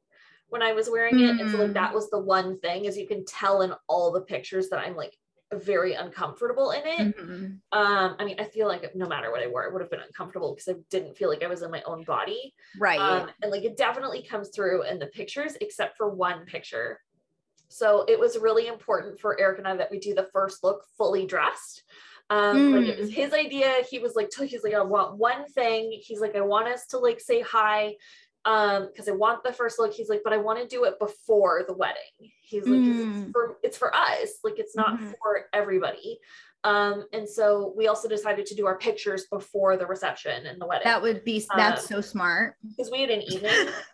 when 0.49 0.63
I 0.63 0.73
was 0.73 0.89
wearing 0.89 1.19
it. 1.19 1.35
Mm. 1.35 1.41
And 1.41 1.51
so 1.51 1.57
like 1.57 1.73
that 1.73 1.91
mm. 1.91 1.93
was 1.95 2.09
the 2.09 2.19
one 2.19 2.59
thing 2.59 2.87
as 2.87 2.97
you 2.97 3.07
can 3.07 3.23
tell 3.23 3.61
in 3.61 3.71
all 3.87 4.11
the 4.11 4.21
pictures 4.21 4.69
that 4.69 4.79
I'm 4.79 4.95
like 4.95 5.15
very 5.53 5.93
uncomfortable 5.93 6.71
in 6.71 6.81
it. 6.85 7.17
Mm-hmm. 7.17 7.45
Um, 7.71 8.15
I 8.19 8.25
mean, 8.25 8.39
I 8.39 8.45
feel 8.45 8.67
like 8.67 8.95
no 8.95 9.07
matter 9.07 9.31
what 9.31 9.41
I 9.41 9.47
wore, 9.47 9.63
it 9.63 9.73
would 9.73 9.81
have 9.81 9.89
been 9.89 9.99
uncomfortable 9.99 10.53
because 10.53 10.69
I 10.69 10.79
didn't 10.89 11.17
feel 11.17 11.29
like 11.29 11.43
I 11.43 11.47
was 11.47 11.61
in 11.61 11.71
my 11.71 11.81
own 11.83 12.03
body. 12.03 12.53
Right. 12.77 12.99
Um, 12.99 13.29
and 13.41 13.51
like 13.51 13.63
it 13.63 13.77
definitely 13.77 14.23
comes 14.23 14.49
through 14.49 14.83
in 14.83 14.99
the 14.99 15.07
pictures, 15.07 15.57
except 15.61 15.97
for 15.97 16.09
one 16.09 16.45
picture. 16.45 16.99
So 17.67 18.05
it 18.07 18.19
was 18.19 18.37
really 18.37 18.67
important 18.67 19.19
for 19.19 19.39
Eric 19.39 19.59
and 19.59 19.67
I 19.67 19.75
that 19.77 19.91
we 19.91 19.99
do 19.99 20.13
the 20.13 20.29
first 20.31 20.63
look 20.63 20.83
fully 20.97 21.25
dressed. 21.25 21.83
Um, 22.31 22.57
mm. 22.57 22.79
like 22.79 22.87
it 22.87 22.99
was 22.99 23.09
mm. 23.09 23.13
his 23.13 23.33
idea. 23.33 23.73
He 23.89 23.99
was 23.99 24.15
like, 24.15 24.29
he's 24.31 24.63
like, 24.63 24.75
I 24.75 24.81
want 24.81 25.17
one 25.17 25.45
thing. 25.47 25.99
He's 26.03 26.19
like, 26.19 26.35
I 26.35 26.41
want 26.41 26.67
us 26.67 26.85
to 26.87 26.99
like 26.99 27.19
say 27.19 27.41
hi 27.41 27.95
um 28.45 28.87
because 28.87 29.07
i 29.09 29.11
want 29.11 29.43
the 29.43 29.51
first 29.51 29.79
look. 29.79 29.93
He's 29.93 30.09
like 30.09 30.21
but 30.23 30.33
i 30.33 30.37
want 30.37 30.59
to 30.59 30.67
do 30.67 30.85
it 30.85 30.99
before 30.99 31.63
the 31.67 31.73
wedding. 31.73 32.31
He's 32.41 32.65
like 32.65 32.79
mm. 32.79 33.23
it's, 33.23 33.31
for, 33.31 33.57
it's 33.63 33.77
for 33.77 33.95
us. 33.95 34.39
Like 34.43 34.57
it's 34.57 34.75
not 34.75 34.99
mm. 34.99 35.13
for 35.21 35.45
everybody. 35.53 36.19
Um 36.63 37.05
and 37.13 37.27
so 37.27 37.73
we 37.77 37.87
also 37.87 38.07
decided 38.07 38.45
to 38.47 38.55
do 38.55 38.65
our 38.65 38.77
pictures 38.77 39.25
before 39.31 39.77
the 39.77 39.85
reception 39.85 40.45
and 40.45 40.59
the 40.59 40.65
wedding. 40.65 40.85
That 40.85 41.01
would 41.01 41.23
be 41.23 41.45
that's 41.55 41.83
um, 41.83 41.87
so 41.87 42.01
smart. 42.01 42.55
because 42.63 42.91
we 42.91 43.01
had 43.01 43.09
an 43.09 43.21
evening 43.21 43.51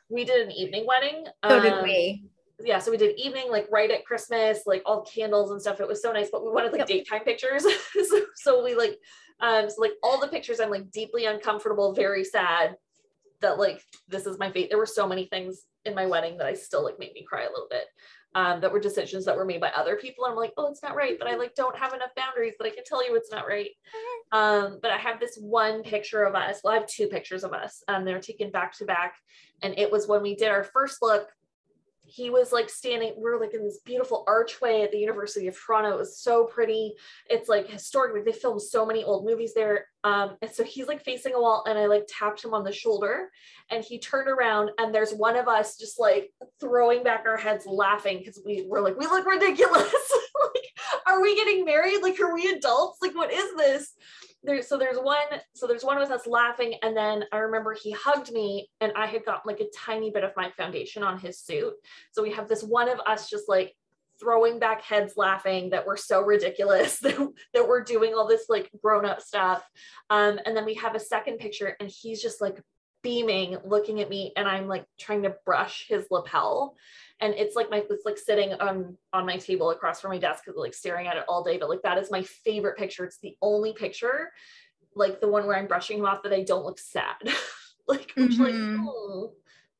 we 0.09 0.23
did 0.23 0.45
an 0.45 0.51
evening 0.51 0.85
wedding. 0.87 1.25
So 1.47 1.57
um, 1.57 1.63
did 1.63 1.83
we. 1.83 2.25
yeah 2.63 2.79
so 2.79 2.91
we 2.91 2.97
did 2.97 3.19
evening 3.19 3.49
like 3.49 3.67
right 3.71 3.89
at 3.89 4.05
christmas 4.05 4.61
like 4.65 4.83
all 4.85 5.01
candles 5.01 5.51
and 5.51 5.61
stuff. 5.61 5.79
It 5.79 5.87
was 5.87 6.01
so 6.01 6.11
nice 6.11 6.29
but 6.31 6.45
we 6.45 6.51
wanted 6.51 6.71
like 6.71 6.79
yep. 6.79 6.87
daytime 6.87 7.23
pictures. 7.23 7.65
So, 7.93 8.21
so 8.35 8.63
we 8.63 8.75
like 8.75 8.99
um 9.41 9.69
so 9.69 9.81
like 9.81 9.93
all 10.01 10.19
the 10.19 10.27
pictures 10.27 10.59
i'm 10.59 10.69
like 10.69 10.91
deeply 10.91 11.25
uncomfortable 11.25 11.93
very 11.93 12.23
sad 12.23 12.75
that 13.41 13.57
like 13.57 13.81
this 14.07 14.25
is 14.25 14.39
my 14.39 14.51
fate. 14.51 14.69
There 14.69 14.77
were 14.77 14.85
so 14.85 15.07
many 15.07 15.25
things 15.25 15.63
in 15.85 15.95
my 15.95 16.05
wedding 16.05 16.37
that 16.37 16.47
I 16.47 16.53
still 16.53 16.83
like 16.83 16.99
made 16.99 17.13
me 17.13 17.25
cry 17.27 17.43
a 17.43 17.49
little 17.49 17.67
bit. 17.69 17.85
Um, 18.33 18.59
that 18.59 18.73
were 18.73 18.81
decisions 18.81 19.23
that 19.23 19.37
were 19.37 19.45
made 19.45 19.61
by 19.61 19.69
other 19.69 19.95
people. 19.95 20.25
I'm 20.25 20.35
like, 20.35 20.51
oh, 20.57 20.69
it's 20.69 20.83
not 20.83 20.97
right, 20.97 21.17
but 21.17 21.29
I 21.29 21.35
like 21.35 21.55
don't 21.55 21.77
have 21.77 21.93
enough 21.93 22.09
boundaries 22.17 22.55
that 22.59 22.65
I 22.65 22.75
can 22.75 22.83
tell 22.83 23.05
you 23.05 23.15
it's 23.15 23.31
not 23.31 23.47
right. 23.47 23.69
Um, 24.31 24.79
but 24.81 24.89
I 24.89 24.97
have 24.97 25.19
this 25.19 25.37
one 25.39 25.83
picture 25.83 26.23
of 26.23 26.33
us. 26.33 26.59
Well, 26.61 26.73
I 26.73 26.77
have 26.77 26.87
two 26.87 27.07
pictures 27.07 27.43
of 27.43 27.53
us. 27.53 27.83
Um, 27.87 28.03
they're 28.03 28.19
taken 28.19 28.49
back 28.49 28.75
to 28.79 28.85
back, 28.85 29.15
and 29.61 29.77
it 29.77 29.89
was 29.89 30.07
when 30.07 30.23
we 30.23 30.35
did 30.35 30.49
our 30.49 30.63
first 30.63 30.97
look 31.01 31.29
he 32.15 32.29
was 32.29 32.53
like 32.53 32.69
standing 32.69 33.13
we 33.17 33.29
are 33.29 33.39
like 33.39 33.53
in 33.53 33.63
this 33.63 33.79
beautiful 33.83 34.23
archway 34.25 34.83
at 34.83 34.91
the 34.91 34.97
university 34.97 35.47
of 35.47 35.57
toronto. 35.59 35.91
It 35.91 35.97
was 35.97 36.17
so 36.19 36.45
pretty. 36.45 36.93
It's 37.29 37.49
like 37.49 37.67
historic 37.67 38.23
they 38.23 38.31
filmed 38.31 38.61
so 38.61 38.85
many 38.85 39.03
old 39.03 39.25
movies 39.25 39.53
there. 39.53 39.87
Um, 40.05 40.37
and 40.41 40.49
so 40.49 40.63
he's 40.63 40.87
like 40.87 41.03
facing 41.03 41.33
a 41.33 41.41
wall 41.41 41.65
and 41.67 41.77
i 41.77 41.87
like 41.87 42.05
tapped 42.07 42.43
him 42.45 42.53
on 42.53 42.63
the 42.63 42.71
shoulder 42.71 43.31
and 43.71 43.83
he 43.83 43.99
turned 43.99 44.29
around 44.29 44.69
and 44.77 44.93
there's 44.93 45.13
one 45.13 45.35
of 45.35 45.47
us 45.47 45.77
just 45.77 45.99
like 45.99 46.31
throwing 46.61 47.03
back 47.03 47.23
our 47.25 47.37
heads 47.37 47.65
laughing 47.65 48.19
because 48.19 48.39
we 48.45 48.65
were 48.67 48.81
like 48.81 48.97
we 48.97 49.05
look 49.07 49.25
ridiculous. 49.25 49.93
Like 50.53 51.01
are 51.07 51.21
we 51.21 51.35
getting 51.35 51.65
married? 51.65 52.01
Like 52.01 52.19
are 52.19 52.33
we 52.33 52.49
adults? 52.49 52.99
Like 53.01 53.15
what 53.15 53.31
is 53.31 53.55
this 53.55 53.93
there, 54.45 54.61
so 54.61 54.77
there's 54.77 54.97
one 54.97 55.17
so 55.55 55.67
there's 55.67 55.83
one 55.83 55.99
with 55.99 56.11
us 56.11 56.27
laughing 56.27 56.75
and 56.83 56.95
then 56.95 57.23
i 57.31 57.37
remember 57.37 57.73
he 57.73 57.91
hugged 57.91 58.31
me 58.31 58.69
and 58.81 58.91
i 58.95 59.05
had 59.05 59.25
got 59.25 59.45
like 59.45 59.59
a 59.59 59.69
tiny 59.75 60.11
bit 60.11 60.23
of 60.23 60.31
my 60.35 60.49
foundation 60.51 61.03
on 61.03 61.19
his 61.19 61.39
suit. 61.39 61.73
So 62.11 62.21
we 62.21 62.31
have 62.31 62.47
this 62.47 62.63
one 62.63 62.89
of 62.89 62.99
us 63.05 63.29
just 63.29 63.47
like 63.47 63.73
throwing 64.19 64.59
back 64.59 64.81
heads 64.81 65.13
laughing 65.17 65.71
that 65.71 65.85
we're 65.85 65.97
so 65.97 66.21
ridiculous 66.21 66.99
that, 67.01 67.17
that 67.53 67.67
we're 67.67 67.83
doing 67.83 68.13
all 68.13 68.27
this 68.27 68.45
like 68.49 68.69
grown-up 68.81 69.21
stuff. 69.21 69.63
Um, 70.09 70.39
and 70.45 70.55
then 70.55 70.65
we 70.65 70.75
have 70.75 70.95
a 70.95 70.99
second 70.99 71.37
picture 71.37 71.75
and 71.79 71.89
he's 71.89 72.21
just 72.21 72.41
like 72.41 72.61
beaming 73.05 73.55
looking 73.63 74.01
at 74.01 74.09
me 74.09 74.33
and 74.35 74.47
i'm 74.47 74.67
like 74.67 74.83
trying 74.99 75.21
to 75.21 75.35
brush 75.45 75.85
his 75.87 76.07
lapel. 76.09 76.75
And 77.21 77.35
it's 77.35 77.55
like 77.55 77.69
my 77.69 77.83
it's 77.87 78.03
like 78.03 78.17
sitting 78.17 78.53
on 78.53 78.97
on 79.13 79.27
my 79.27 79.37
table 79.37 79.69
across 79.69 80.01
from 80.01 80.11
my 80.11 80.17
desk 80.17 80.45
like 80.55 80.73
staring 80.73 81.07
at 81.07 81.15
it 81.15 81.23
all 81.29 81.43
day. 81.43 81.57
But 81.57 81.69
like 81.69 81.83
that 81.83 81.99
is 81.99 82.09
my 82.11 82.23
favorite 82.23 82.77
picture. 82.77 83.05
It's 83.05 83.19
the 83.19 83.37
only 83.41 83.73
picture 83.73 84.31
like 84.95 85.21
the 85.21 85.27
one 85.27 85.45
where 85.45 85.57
i'm 85.57 85.67
brushing 85.67 85.99
him 85.99 86.05
off 86.05 86.23
that 86.23 86.33
i 86.33 86.43
don't 86.43 86.65
look 86.65 86.79
sad. 86.79 87.15
Like 87.87 88.11
mm-hmm. 88.15 88.41
like 88.41 88.55
oh 88.55 89.33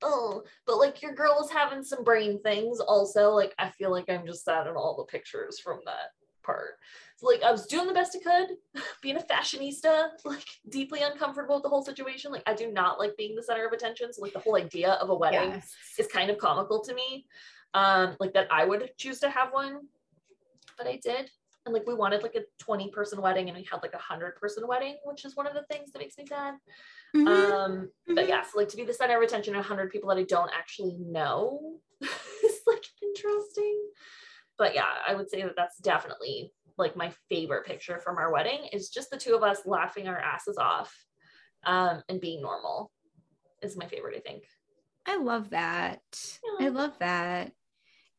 oh. 0.04 0.44
But 0.68 0.78
like 0.78 1.02
your 1.02 1.16
girl 1.16 1.44
is 1.44 1.50
having 1.50 1.84
some 1.84 2.04
brain 2.04 2.40
things 2.44 2.80
also. 2.80 3.32
Like 3.32 3.56
i 3.58 3.72
feel 3.72 3.90
like 3.90 4.08
i'm 4.08 4.28
just 4.28 4.46
sad 4.46 4.68
in 4.68 4.76
all 4.76 4.96
the 4.96 5.12
pictures 5.12 5.60
from 5.60 5.80
that 5.86 6.12
part 6.46 6.76
so 7.18 7.28
like 7.28 7.44
I 7.44 7.52
was 7.52 7.66
doing 7.66 7.88
the 7.88 7.94
best 7.94 8.16
I 8.16 8.20
could, 8.20 8.58
being 9.02 9.18
a 9.18 9.22
fashionista, 9.22 10.10
like 10.26 10.46
deeply 10.70 11.02
uncomfortable 11.02 11.56
with 11.56 11.64
the 11.64 11.70
whole 11.70 11.84
situation. 11.84 12.32
Like 12.32 12.44
I 12.46 12.54
do 12.54 12.72
not 12.72 13.00
like 13.00 13.16
being 13.18 13.36
the 13.36 13.44
center 13.44 13.66
of 13.66 13.74
attention. 13.74 14.12
So 14.12 14.22
like 14.22 14.34
the 14.34 14.40
whole 14.40 14.58
idea 14.58 14.94
of 14.94 15.10
a 15.10 15.16
wedding 15.16 15.52
yes. 15.52 15.74
is 15.98 16.08
kind 16.08 16.30
of 16.30 16.38
comical 16.38 16.84
to 16.84 16.94
me. 16.94 17.26
Um, 17.74 18.16
like 18.20 18.34
that 18.34 18.48
I 18.52 18.66
would 18.66 18.92
choose 18.98 19.20
to 19.20 19.30
have 19.30 19.52
one, 19.52 19.82
but 20.78 20.88
I 20.88 21.00
did. 21.02 21.30
And 21.66 21.74
like 21.74 21.88
we 21.88 21.94
wanted 21.94 22.22
like 22.22 22.36
a 22.36 22.44
20 22.60 22.90
person 22.92 23.22
wedding 23.22 23.50
and 23.50 23.58
we 23.58 23.68
had 23.70 23.82
like 23.82 23.94
a 23.94 23.98
hundred 23.98 24.36
person 24.36 24.68
wedding, 24.68 24.98
which 25.04 25.26
is 25.26 25.36
one 25.36 25.48
of 25.48 25.54
the 25.54 25.64
things 25.64 25.92
that 25.92 26.00
makes 26.00 26.18
me 26.18 26.26
sad. 26.28 26.56
Mm-hmm. 27.16 27.28
Um, 27.28 27.72
mm-hmm. 27.72 28.16
but 28.16 28.28
yeah, 28.28 28.44
so 28.44 28.60
like 28.60 28.70
to 28.70 28.78
be 28.78 28.84
the 28.84 28.94
center 28.94 29.18
of 29.18 29.24
attention 29.24 29.56
of 29.56 29.60
100 29.60 29.90
people 29.90 30.10
that 30.10 30.18
I 30.18 30.24
don't 30.24 30.52
actually 30.54 30.98
know 31.00 31.80
is 32.02 32.60
like 32.68 32.84
interesting. 33.02 33.82
But 34.58 34.76
yeah, 34.76 34.88
I 35.08 35.16
would 35.16 35.30
say 35.30 35.42
that 35.44 35.56
that's 35.56 35.78
definitely 35.80 36.54
like 36.78 36.96
my 36.96 37.12
favorite 37.30 37.66
picture 37.66 38.00
from 38.00 38.18
our 38.18 38.32
wedding 38.32 38.68
is 38.74 38.90
just 38.90 39.10
the 39.10 39.18
two 39.18 39.36
of 39.36 39.44
us 39.44 39.66
laughing 39.66 40.08
our 40.08 40.20
asses 40.20 40.58
off 40.58 40.94
um, 41.66 42.04
and 42.10 42.20
being 42.22 42.42
normal 42.42 42.92
is 43.62 43.78
my 43.78 43.88
favorite, 43.88 44.16
I 44.18 44.20
think. 44.20 44.44
I 45.06 45.18
love 45.18 45.52
that. 45.52 46.02
Yeah. 46.60 46.68
I 46.68 46.70
love 46.70 46.94
that. 47.00 47.52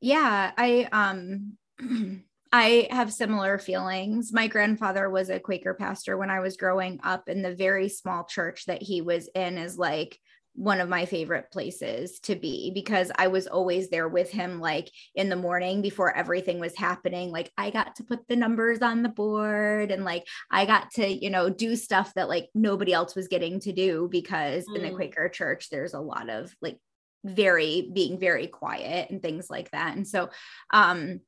Yeah, 0.01 0.53
I 0.57 0.89
um 0.93 1.57
I 2.53 2.89
have 2.91 3.13
similar 3.13 3.59
feelings. 3.59 4.33
My 4.33 4.47
grandfather 4.47 5.11
was 5.11 5.31
a 5.31 5.41
Quaker 5.41 5.75
pastor 5.75 6.17
when 6.17 6.31
I 6.31 6.41
was 6.41 6.57
growing 6.57 7.01
up, 7.03 7.29
and 7.29 7.45
the 7.45 7.55
very 7.55 7.89
small 7.89 8.25
church 8.25 8.67
that 8.67 8.83
he 8.83 9.01
was 9.01 9.29
in 9.35 9.59
is 9.59 9.77
like 9.77 10.19
one 10.57 10.81
of 10.81 10.89
my 10.89 11.05
favorite 11.05 11.51
places 11.53 12.19
to 12.21 12.35
be 12.35 12.71
because 12.73 13.13
I 13.17 13.29
was 13.29 13.47
always 13.47 13.91
there 13.91 14.09
with 14.09 14.31
him, 14.31 14.59
like 14.59 14.91
in 15.15 15.29
the 15.29 15.37
morning 15.37 15.83
before 15.83 16.17
everything 16.17 16.59
was 16.59 16.75
happening. 16.75 17.31
Like 17.31 17.53
I 17.59 17.71
got 17.71 17.97
to 17.97 18.05
put 18.05 18.27
the 18.27 18.37
numbers 18.37 18.81
on 18.81 19.03
the 19.03 19.11
board 19.11 19.91
and 19.91 20.05
like 20.05 20.27
I 20.51 20.65
got 20.65 20.91
to, 20.93 21.07
you 21.07 21.31
know, 21.31 21.51
do 21.51 21.77
stuff 21.77 22.15
that 22.15 22.31
like 22.31 22.49
nobody 22.55 22.93
else 22.93 23.15
was 23.15 23.29
getting 23.29 23.61
to 23.61 23.73
do 23.73 24.09
because 24.11 24.65
mm. 24.67 24.77
in 24.77 24.83
the 24.83 24.91
mm. 24.91 24.97
Quaker 24.97 25.29
church, 25.29 25.69
there's 25.71 25.95
a 25.95 26.01
lot 26.01 26.31
of 26.31 26.55
like 26.63 26.79
very 27.23 27.91
being 27.93 28.19
very 28.19 28.47
quiet 28.47 29.11
and 29.11 29.21
things 29.21 29.51
like 29.51 29.71
that. 29.73 29.95
And 29.95 30.09
so, 30.09 30.31
um, 30.73 31.21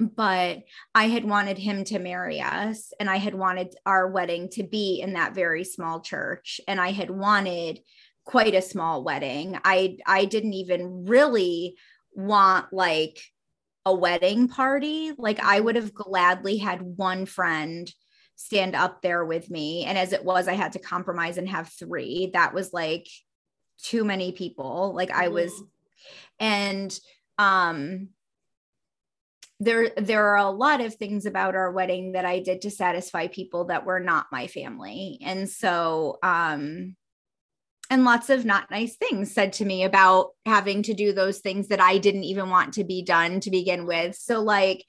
but 0.00 0.62
I 0.94 1.08
had 1.08 1.24
wanted 1.24 1.56
him 1.56 1.84
to 1.84 1.98
marry 1.98 2.40
us 2.40 2.92
and 2.98 3.08
I 3.08 3.16
had 3.16 3.34
wanted 3.34 3.74
our 3.86 4.08
wedding 4.08 4.48
to 4.50 4.62
be 4.64 5.00
in 5.00 5.12
that 5.12 5.34
very 5.34 5.64
small 5.64 6.00
church. 6.00 6.60
And 6.66 6.80
I 6.80 6.90
had 6.90 7.10
wanted 7.10 7.80
quite 8.24 8.54
a 8.54 8.62
small 8.62 9.04
wedding. 9.04 9.58
I 9.64 9.98
I 10.06 10.24
didn't 10.24 10.54
even 10.54 11.06
really 11.06 11.76
want 12.14 12.72
like 12.72 13.20
a 13.84 13.94
wedding 13.94 14.48
party. 14.48 15.12
Like 15.16 15.40
I 15.40 15.60
would 15.60 15.76
have 15.76 15.94
gladly 15.94 16.56
had 16.56 16.80
one 16.82 17.26
friend 17.26 17.92
stand 18.36 18.74
up 18.74 19.00
there 19.00 19.24
with 19.24 19.48
me 19.48 19.84
and 19.84 19.96
as 19.96 20.12
it 20.12 20.24
was 20.24 20.48
I 20.48 20.54
had 20.54 20.72
to 20.72 20.78
compromise 20.78 21.38
and 21.38 21.48
have 21.48 21.68
3. 21.68 22.30
That 22.32 22.54
was 22.54 22.72
like 22.72 23.06
too 23.82 24.04
many 24.04 24.32
people. 24.32 24.92
Like 24.94 25.10
I 25.10 25.28
was 25.28 25.52
mm-hmm. 25.52 25.64
and 26.40 27.00
um 27.38 28.08
there 29.60 29.90
there 29.96 30.28
are 30.28 30.38
a 30.38 30.50
lot 30.50 30.80
of 30.80 30.94
things 30.94 31.26
about 31.26 31.54
our 31.54 31.70
wedding 31.70 32.12
that 32.12 32.24
I 32.24 32.40
did 32.40 32.62
to 32.62 32.70
satisfy 32.70 33.28
people 33.28 33.66
that 33.66 33.86
were 33.86 34.00
not 34.00 34.26
my 34.32 34.46
family. 34.46 35.18
And 35.22 35.48
so 35.48 36.18
um 36.22 36.96
and 37.90 38.04
lots 38.04 38.30
of 38.30 38.44
not 38.44 38.70
nice 38.70 38.96
things 38.96 39.32
said 39.32 39.52
to 39.54 39.64
me 39.64 39.84
about 39.84 40.30
having 40.46 40.82
to 40.84 40.94
do 40.94 41.12
those 41.12 41.40
things 41.40 41.68
that 41.68 41.80
I 41.80 41.98
didn't 41.98 42.24
even 42.24 42.48
want 42.50 42.74
to 42.74 42.84
be 42.84 43.02
done 43.02 43.40
to 43.40 43.50
begin 43.50 43.86
with. 43.86 44.16
So 44.16 44.40
like 44.40 44.84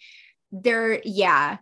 there 0.51 1.01
yeah. 1.03 1.57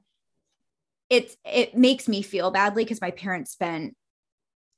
It's 1.09 1.35
it 1.45 1.75
makes 1.75 2.07
me 2.07 2.21
feel 2.21 2.49
badly 2.51 2.83
because 2.83 3.01
my 3.01 3.11
parents 3.11 3.51
spent 3.51 3.95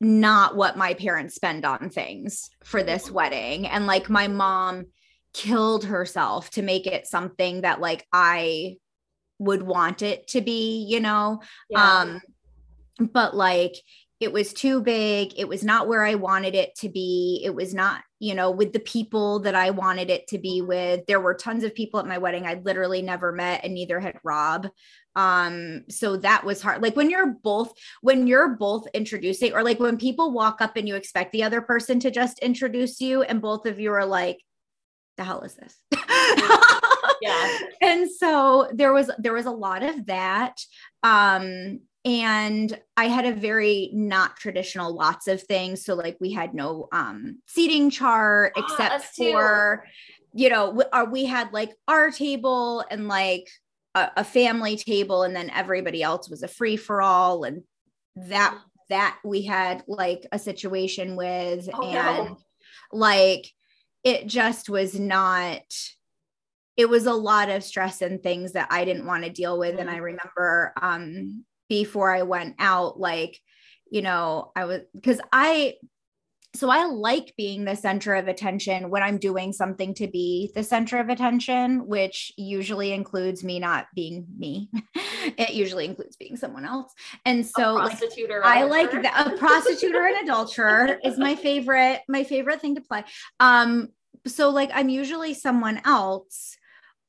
not 0.01 0.56
what 0.56 0.78
my 0.78 0.93
parents 0.93 1.36
spend 1.36 1.66
on 1.66 1.89
things 1.89 2.49
for 2.64 2.84
this 2.84 3.10
wedding 3.10 3.68
and 3.68 3.88
like 3.88 4.10
my 4.10 4.28
mom 4.28 4.86
killed 5.34 5.86
herself 5.86 6.49
to 6.51 6.62
make 6.62 6.88
it 6.88 7.08
something 7.08 7.62
that 7.62 7.80
like 7.80 8.06
I 8.12 8.78
would 9.39 9.64
want 9.64 10.01
it 10.01 10.28
to 10.30 10.41
be, 10.41 10.86
you 10.89 10.99
know. 10.99 11.41
Yeah. 11.70 11.99
Um 11.99 12.22
but 12.99 13.36
like 13.36 13.76
it 14.26 14.34
was 14.34 14.53
too 14.53 14.82
big. 14.82 15.34
It 15.38 15.47
was 15.47 15.63
not 15.63 15.88
where 15.88 16.03
I 16.03 16.15
wanted 16.15 16.55
it 16.55 16.73
to 16.78 16.89
be. 16.89 17.43
It 17.45 17.53
was 17.53 17.76
not, 17.76 18.01
you 18.17 18.34
know, 18.34 18.49
with 18.49 18.73
the 18.73 18.80
people 18.80 19.38
that 19.41 19.53
I 19.53 19.69
wanted 19.69 20.09
it 20.09 20.26
to 20.30 20.39
be 20.39 20.63
with. 20.63 21.05
There 21.05 21.19
were 21.19 21.36
tons 21.36 21.63
of 21.63 21.76
people 21.76 21.99
at 21.99 22.07
my 22.07 22.17
wedding 22.17 22.47
I 22.47 22.55
literally 22.55 23.03
never 23.03 23.32
met, 23.32 23.63
and 23.63 23.76
neither 23.76 23.99
had 23.99 24.17
Rob. 24.23 24.67
Um, 25.15 25.84
so 25.91 26.17
that 26.17 26.43
was 26.43 26.59
hard. 26.59 26.82
Like 26.82 26.95
when 26.95 27.11
you're 27.11 27.36
both, 27.43 27.71
when 28.01 28.26
you're 28.26 28.55
both 28.55 28.88
introducing, 28.95 29.53
or 29.53 29.61
like 29.61 29.80
when 29.80 29.95
people 29.95 30.32
walk 30.32 30.59
up 30.59 30.76
and 30.76 30.88
you 30.88 30.95
expect 30.95 31.32
the 31.32 31.43
other 31.43 31.61
person 31.61 31.99
to 31.99 32.09
just 32.09 32.39
introduce 32.39 32.99
you, 32.99 33.21
and 33.21 33.43
both 33.43 33.67
of 33.67 33.80
you 33.80 33.93
are 33.93 34.07
like, 34.07 34.39
the 35.17 35.23
hell 35.23 35.41
is 35.41 35.55
this? 35.55 35.80
yeah. 37.21 37.57
And 37.82 38.09
so 38.09 38.71
there 38.73 38.91
was 38.91 39.11
there 39.19 39.34
was 39.34 39.45
a 39.45 39.51
lot 39.51 39.84
of 39.84 40.07
that. 40.07 40.59
Um, 41.03 41.82
and 42.06 42.80
i 42.95 43.08
had 43.08 43.26
a 43.26 43.34
very 43.34 43.89
not 43.91 44.38
traditional 44.38 44.93
lots 44.93 45.28
of 45.28 45.41
things 45.41 45.84
so 45.84 45.95
like 45.95 46.16
we 46.22 46.32
had 46.32 46.53
no 46.53 46.88
um 46.91 47.39
seating 47.47 47.89
chart 47.89 48.53
ah, 48.56 48.64
except 48.64 49.06
for 49.16 49.84
you 50.34 50.49
know 50.49 50.70
we, 50.70 50.84
uh, 50.93 51.06
we 51.06 51.26
had 51.26 51.51
like 51.51 51.74
our 51.88 52.12
table 52.12 52.86
and 52.91 53.08
like 53.08 53.49
a, 53.95 54.12
a, 54.18 54.24
family 54.24 54.76
table 54.76 55.24
and 55.24 55.36
then 55.36 55.49
everybody 55.51 56.03
else 56.03 56.30
was 56.30 56.43
a 56.43 56.47
free 56.47 56.78
for 56.78 57.01
all 57.01 57.43
and 57.43 57.64
that 58.16 58.56
that 58.89 59.18
we 59.24 59.41
had 59.41 59.84
like 59.88 60.28
a 60.32 60.38
situation 60.38 61.16
with 61.16 61.68
oh, 61.74 61.84
and 61.84 62.30
no. 62.30 62.38
like 62.91 63.49
it 64.03 64.28
just 64.28 64.70
was 64.70 64.99
not 64.99 65.64
it 66.78 66.89
was 66.89 67.06
a 67.06 67.14
lot 67.14 67.49
of 67.49 67.64
stress 67.64 68.01
and 68.01 68.22
things 68.22 68.51
that 68.53 68.68
I 68.70 68.86
didn't 68.86 69.06
want 69.06 69.24
to 69.24 69.30
deal 69.30 69.58
with. 69.58 69.80
And 69.80 69.89
I 69.89 69.97
mm. 69.97 70.03
remember 70.03 70.74
um, 70.82 71.45
before 71.70 72.13
I 72.13 72.24
went 72.24 72.55
out, 72.59 72.99
like, 72.99 73.39
you 73.89 74.01
know, 74.01 74.51
I 74.55 74.66
was 74.66 74.82
because 74.93 75.20
I 75.32 75.76
so 76.55 76.70
I 76.70 76.86
like 76.86 77.34
being 77.38 77.66
the 77.66 77.76
center 77.76 78.16
of 78.16 78.28
attention 78.28 78.89
when 78.89 79.03
I'm 79.03 79.18
doing 79.18 79.51
something 79.51 79.93
to 79.95 80.07
be 80.07 80.51
the 80.55 80.63
center 80.63 80.99
of 80.99 81.09
attention, 81.09 81.86
which 81.86 82.32
usually 82.38 82.93
includes 82.93 83.43
me 83.43 83.59
not 83.59 83.88
being 83.93 84.26
me. 84.38 84.70
it 84.95 85.53
usually 85.53 85.86
includes 85.86 86.16
being 86.16 86.38
someone 86.38 86.66
else. 86.66 86.93
And 87.26 87.45
so 87.45 87.76
like, 87.76 88.01
I 88.43 88.63
like 88.63 88.91
that 88.91 89.34
a 89.34 89.38
prostitute 89.38 89.95
or 89.95 90.07
an 90.07 90.24
adulterer 90.24 90.97
is 91.03 91.18
my 91.18 91.36
favorite, 91.36 92.01
my 92.07 92.24
favorite 92.24 92.61
thing 92.61 92.76
to 92.76 92.82
play. 92.82 93.03
Um, 93.39 93.89
so 94.26 94.49
like 94.49 94.72
I'm 94.74 94.89
usually 94.89 95.34
someone 95.34 95.82
else 95.86 96.57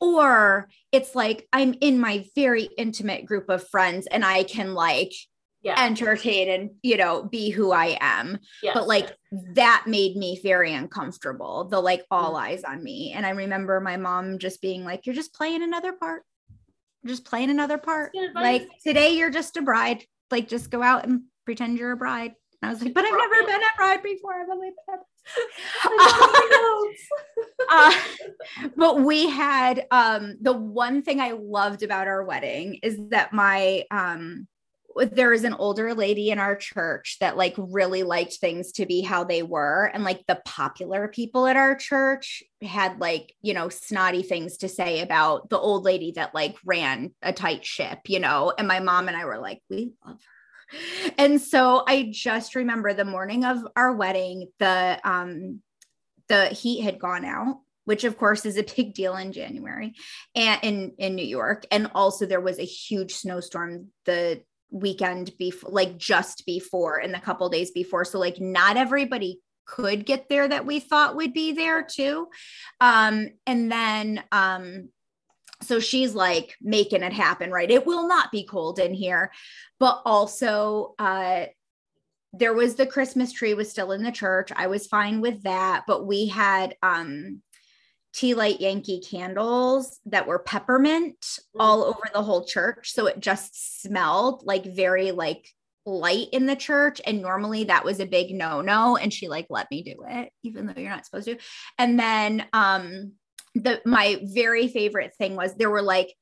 or 0.01 0.69
it's 0.97 1.15
like 1.15 1.47
I'm 1.53 1.75
in 1.83 2.01
my 2.01 2.25
very 2.35 2.71
intimate 2.79 3.27
group 3.27 3.51
of 3.51 3.69
friends 3.69 4.07
and 4.07 4.25
I 4.25 4.45
can 4.45 4.73
like 4.73 5.13
yeah. 5.63 5.85
entertain 5.85 6.49
and 6.49 6.71
you 6.83 6.97
know 6.97 7.23
be 7.23 7.51
who 7.51 7.71
I 7.71 7.99
am. 8.01 8.39
Yes. 8.63 8.73
But 8.75 8.89
like 8.89 9.15
that 9.55 9.85
made 9.87 10.17
me 10.17 10.41
very 10.43 10.73
uncomfortable. 10.73 11.65
The 11.65 11.81
like 11.81 12.05
all 12.11 12.33
mm-hmm. 12.33 12.47
eyes 12.47 12.65
on 12.65 12.83
me. 12.83 13.13
And 13.15 13.27
I 13.27 13.31
remember 13.31 13.79
my 13.81 13.99
mom 13.99 14.39
just 14.39 14.63
being 14.63 14.85
like, 14.85 15.05
You're 15.05 15.15
just 15.15 15.35
playing 15.35 15.63
another 15.63 15.93
part. 15.93 16.23
just 17.07 17.27
playing 17.27 17.51
another 17.51 17.79
part. 17.79 18.13
Like 18.35 18.67
today 18.83 19.17
you're 19.17 19.31
just 19.31 19.57
a 19.59 19.63
bride. 19.63 20.03
Like 20.31 20.49
just 20.49 20.71
go 20.71 20.83
out 20.83 21.05
and 21.05 21.23
pretend 21.45 21.79
you're 21.79 21.93
a 21.93 21.97
bride. 21.97 22.33
And 22.63 22.71
I 22.71 22.73
was 22.73 22.83
like, 22.83 22.95
but 22.95 23.05
I've 23.05 23.13
never 23.13 23.47
been 23.47 23.61
a 23.61 23.77
bride 23.77 24.03
before. 24.03 24.33
I've 24.33 24.49
only 24.49 24.71
been 24.71 24.99
uh, 27.71 27.95
but 28.77 29.01
we 29.01 29.29
had 29.29 29.87
um, 29.91 30.37
the 30.41 30.53
one 30.53 31.03
thing 31.03 31.21
I 31.21 31.33
loved 31.33 31.83
about 31.83 32.07
our 32.07 32.25
wedding 32.25 32.79
is 32.83 33.09
that 33.11 33.33
my 33.33 33.85
um, 33.91 34.47
there 34.97 35.33
is 35.33 35.45
an 35.45 35.55
older 35.55 35.95
lady 35.95 36.31
in 36.31 36.39
our 36.39 36.57
church 36.57 37.19
that 37.21 37.37
like 37.37 37.55
really 37.59 38.03
liked 38.03 38.37
things 38.37 38.73
to 38.73 38.87
be 38.87 39.03
how 39.03 39.25
they 39.25 39.43
were. 39.43 39.91
And 39.93 40.05
like 40.05 40.25
the 40.27 40.41
popular 40.45 41.09
people 41.09 41.47
at 41.47 41.57
our 41.57 41.75
church 41.75 42.43
had 42.63 42.99
like 42.99 43.35
you 43.43 43.53
know 43.53 43.69
snotty 43.69 44.23
things 44.23 44.59
to 44.59 44.69
say 44.69 45.01
about 45.01 45.51
the 45.51 45.59
old 45.59 45.85
lady 45.85 46.13
that 46.13 46.35
like 46.35 46.57
ran 46.65 47.13
a 47.23 47.33
tight 47.33 47.65
ship 47.65 47.99
you 48.07 48.21
know? 48.21 48.53
And 48.57 48.67
my 48.67 48.81
mom 48.81 49.09
and 49.09 49.17
I 49.17 49.25
were 49.25 49.39
like 49.39 49.61
we 49.69 49.93
love 50.05 50.17
her 50.17 50.36
and 51.19 51.41
so 51.41 51.85
I 51.87 52.09
just 52.13 52.55
remember 52.55 52.93
the 52.93 53.05
morning 53.05 53.45
of 53.45 53.67
our 53.77 53.93
wedding, 53.93 54.49
the 54.59 55.01
um 55.05 55.61
the 56.29 56.47
heat 56.47 56.83
had 56.83 56.99
gone 56.99 57.25
out 57.25 57.59
which 57.87 58.05
of 58.05 58.19
course 58.19 58.45
is 58.45 58.59
a 58.59 58.63
big 58.77 58.93
deal 58.93 59.17
in 59.17 59.33
January 59.33 59.95
and 60.35 60.61
in 60.63 60.93
in 60.99 61.15
New 61.15 61.25
York. 61.25 61.65
And 61.71 61.91
also 61.95 62.27
there 62.27 62.41
was 62.41 62.59
a 62.59 62.65
huge 62.65 63.15
snowstorm 63.15 63.89
the 64.05 64.43
weekend 64.71 65.33
before 65.39 65.71
like 65.71 65.97
just 65.97 66.45
before 66.45 66.99
and 66.99 67.15
the 67.15 67.21
couple 67.21 67.49
days 67.49 67.71
before. 67.71 68.05
So 68.05 68.19
like 68.19 68.41
not 68.41 68.77
everybody 68.77 69.41
could 69.65 70.05
get 70.05 70.29
there 70.29 70.47
that 70.47 70.67
we 70.67 70.81
thought 70.81 71.17
would 71.17 71.33
be 71.33 71.53
there 71.53 71.83
too. 71.83 72.29
Um 72.81 73.29
and 73.47 73.73
then 73.73 74.23
um 74.33 74.91
so 75.63 75.81
she's 75.81 76.15
like 76.15 76.55
making 76.61 77.03
it 77.03 77.13
happen 77.13 77.51
right? 77.51 77.71
It 77.71 77.87
will 77.87 78.07
not 78.07 78.33
be 78.33 78.45
cold 78.45 78.79
in 78.79 78.95
here 78.95 79.33
but 79.79 80.03
also 80.05 80.95
uh 80.99 81.47
there 82.33 82.53
was 82.53 82.75
the 82.75 82.87
christmas 82.87 83.33
tree 83.33 83.55
was 83.55 83.71
still 83.71 83.93
in 83.93 84.03
the 84.03 84.13
church. 84.13 84.51
I 84.55 84.67
was 84.67 84.87
fine 84.87 85.21
with 85.21 85.43
that 85.45 85.85
but 85.87 86.07
we 86.07 86.27
had 86.27 86.77
um 86.83 87.43
tea 88.13 88.35
light 88.35 88.61
yankee 88.63 89.01
candles 89.01 90.01
that 90.07 90.27
were 90.27 90.39
peppermint 90.39 91.21
mm-hmm. 91.21 91.61
all 91.61 91.85
over 91.85 92.01
the 92.13 92.23
whole 92.23 92.45
church. 92.45 92.93
So 92.93 93.07
it 93.07 93.21
just 93.21 93.83
smelled 93.83 94.43
like 94.45 94.65
very 94.65 95.13
like 95.13 95.47
light 95.85 96.29
in 96.33 96.47
the 96.47 96.57
church. 96.57 97.01
And 97.07 97.23
normally 97.23 97.65
that 97.65 97.85
was 97.85 98.01
a 98.01 98.07
big 98.07 98.35
no 98.35 98.63
no 98.63 98.97
and 98.97 99.13
she 99.13 99.29
like 99.29 99.47
let 99.51 99.71
me 99.71 99.83
do 99.83 99.97
it 100.09 100.31
even 100.43 100.67
though 100.67 100.81
you're 100.81 100.91
not 100.91 101.05
supposed 101.05 101.27
to. 101.27 101.37
And 101.79 101.99
then 101.99 102.47
um 102.53 103.13
the 103.63 103.81
my 103.85 104.21
very 104.23 104.69
favorite 104.69 105.15
thing 105.17 105.37
was 105.37 105.55
there 105.55 105.71
were 105.71 105.83
like 105.83 106.13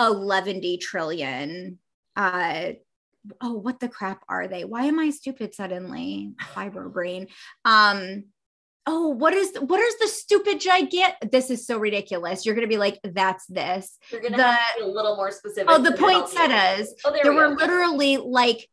11 0.00 0.62
trillion 0.80 1.78
uh 2.16 2.70
oh 3.40 3.54
what 3.54 3.80
the 3.80 3.88
crap 3.88 4.22
are 4.28 4.48
they? 4.48 4.64
Why 4.64 4.84
am 4.84 4.98
i 4.98 5.10
stupid 5.10 5.54
suddenly? 5.54 6.32
Fiber 6.54 6.88
brain. 6.88 7.28
Um 7.64 8.24
oh 8.86 9.08
what 9.08 9.34
is 9.34 9.56
what 9.56 9.80
is 9.80 9.98
the 9.98 10.08
stupid 10.08 10.60
gigant? 10.60 11.30
This 11.30 11.50
is 11.50 11.66
so 11.66 11.78
ridiculous. 11.78 12.44
You're 12.44 12.54
gonna 12.54 12.66
be 12.66 12.78
like 12.78 12.98
that's 13.04 13.46
this. 13.46 13.98
You're 14.10 14.22
gonna 14.22 14.36
the, 14.36 14.44
have 14.44 14.76
to 14.76 14.84
be 14.84 14.90
a 14.90 14.92
little 14.92 15.16
more 15.16 15.30
specific 15.30 15.68
oh 15.68 15.82
the 15.82 15.92
poinsettias 15.92 16.94
oh, 17.04 17.12
there, 17.12 17.24
there 17.24 17.32
we 17.32 17.38
were 17.38 17.56
literally 17.56 18.16
like 18.16 18.66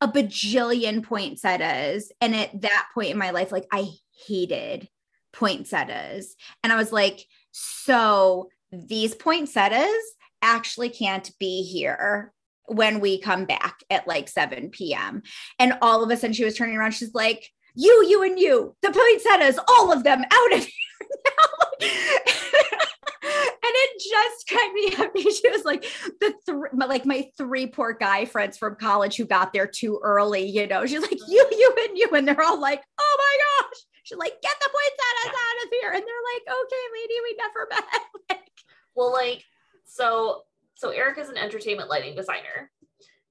a 0.00 0.08
bajillion 0.08 1.04
poinsettias 1.04 2.10
and 2.20 2.34
at 2.34 2.60
that 2.62 2.88
point 2.92 3.10
in 3.10 3.18
my 3.18 3.30
life 3.30 3.52
like 3.52 3.66
i 3.70 3.88
hated 4.26 4.88
poinsettias. 5.32 6.34
And 6.62 6.72
I 6.72 6.76
was 6.76 6.92
like, 6.92 7.26
so 7.52 8.48
these 8.70 9.14
poinsettias 9.14 10.02
actually 10.40 10.88
can't 10.88 11.30
be 11.38 11.62
here 11.62 12.32
when 12.66 13.00
we 13.00 13.20
come 13.20 13.44
back 13.44 13.80
at 13.90 14.08
like 14.08 14.28
7 14.28 14.70
p.m. 14.70 15.22
And 15.58 15.74
all 15.82 16.02
of 16.02 16.10
a 16.10 16.16
sudden 16.16 16.32
she 16.32 16.44
was 16.44 16.56
turning 16.56 16.76
around. 16.76 16.92
She's 16.92 17.14
like, 17.14 17.48
you, 17.74 18.06
you, 18.08 18.22
and 18.22 18.38
you, 18.38 18.76
the 18.82 18.92
poinsettias, 18.92 19.58
all 19.68 19.92
of 19.92 20.04
them 20.04 20.22
out 20.30 20.52
of 20.52 20.64
here 20.64 21.08
now. 21.24 21.88
and 23.22 23.72
it 23.74 24.02
just 24.02 24.48
cracked 24.48 24.74
me 24.74 24.94
up. 24.98 25.16
She 25.16 25.50
was 25.50 25.64
like 25.64 25.84
the 26.20 26.34
three, 26.44 26.68
like 26.72 27.06
my 27.06 27.28
three 27.38 27.66
poor 27.66 27.92
guy 27.92 28.24
friends 28.24 28.58
from 28.58 28.76
college 28.76 29.16
who 29.16 29.24
got 29.24 29.52
there 29.52 29.66
too 29.66 30.00
early. 30.02 30.46
You 30.46 30.66
know, 30.66 30.84
she's 30.86 31.00
like 31.00 31.18
you, 31.28 31.48
you, 31.50 31.74
and 31.88 31.98
you, 31.98 32.08
and 32.10 32.26
they're 32.26 32.42
all 32.42 32.60
like, 32.60 32.82
"Oh 32.98 33.16
my 33.18 33.68
gosh!" 33.68 33.80
She's 34.12 34.18
like, 34.18 34.42
get 34.42 34.56
the 34.60 34.68
poinsettias 34.68 35.38
out 35.40 35.64
of 35.64 35.70
here. 35.70 35.90
And 35.92 36.02
they're 36.02 36.26
like, 36.34 36.56
okay, 36.64 36.84
lady, 37.00 37.14
we 37.22 37.36
never 37.38 37.68
met. 37.70 38.02
like, 38.30 38.50
well, 38.94 39.10
like, 39.10 39.42
so 39.86 40.42
so 40.74 40.90
Eric 40.90 41.18
is 41.18 41.28
an 41.28 41.38
entertainment 41.38 41.88
lighting 41.88 42.14
designer. 42.14 42.70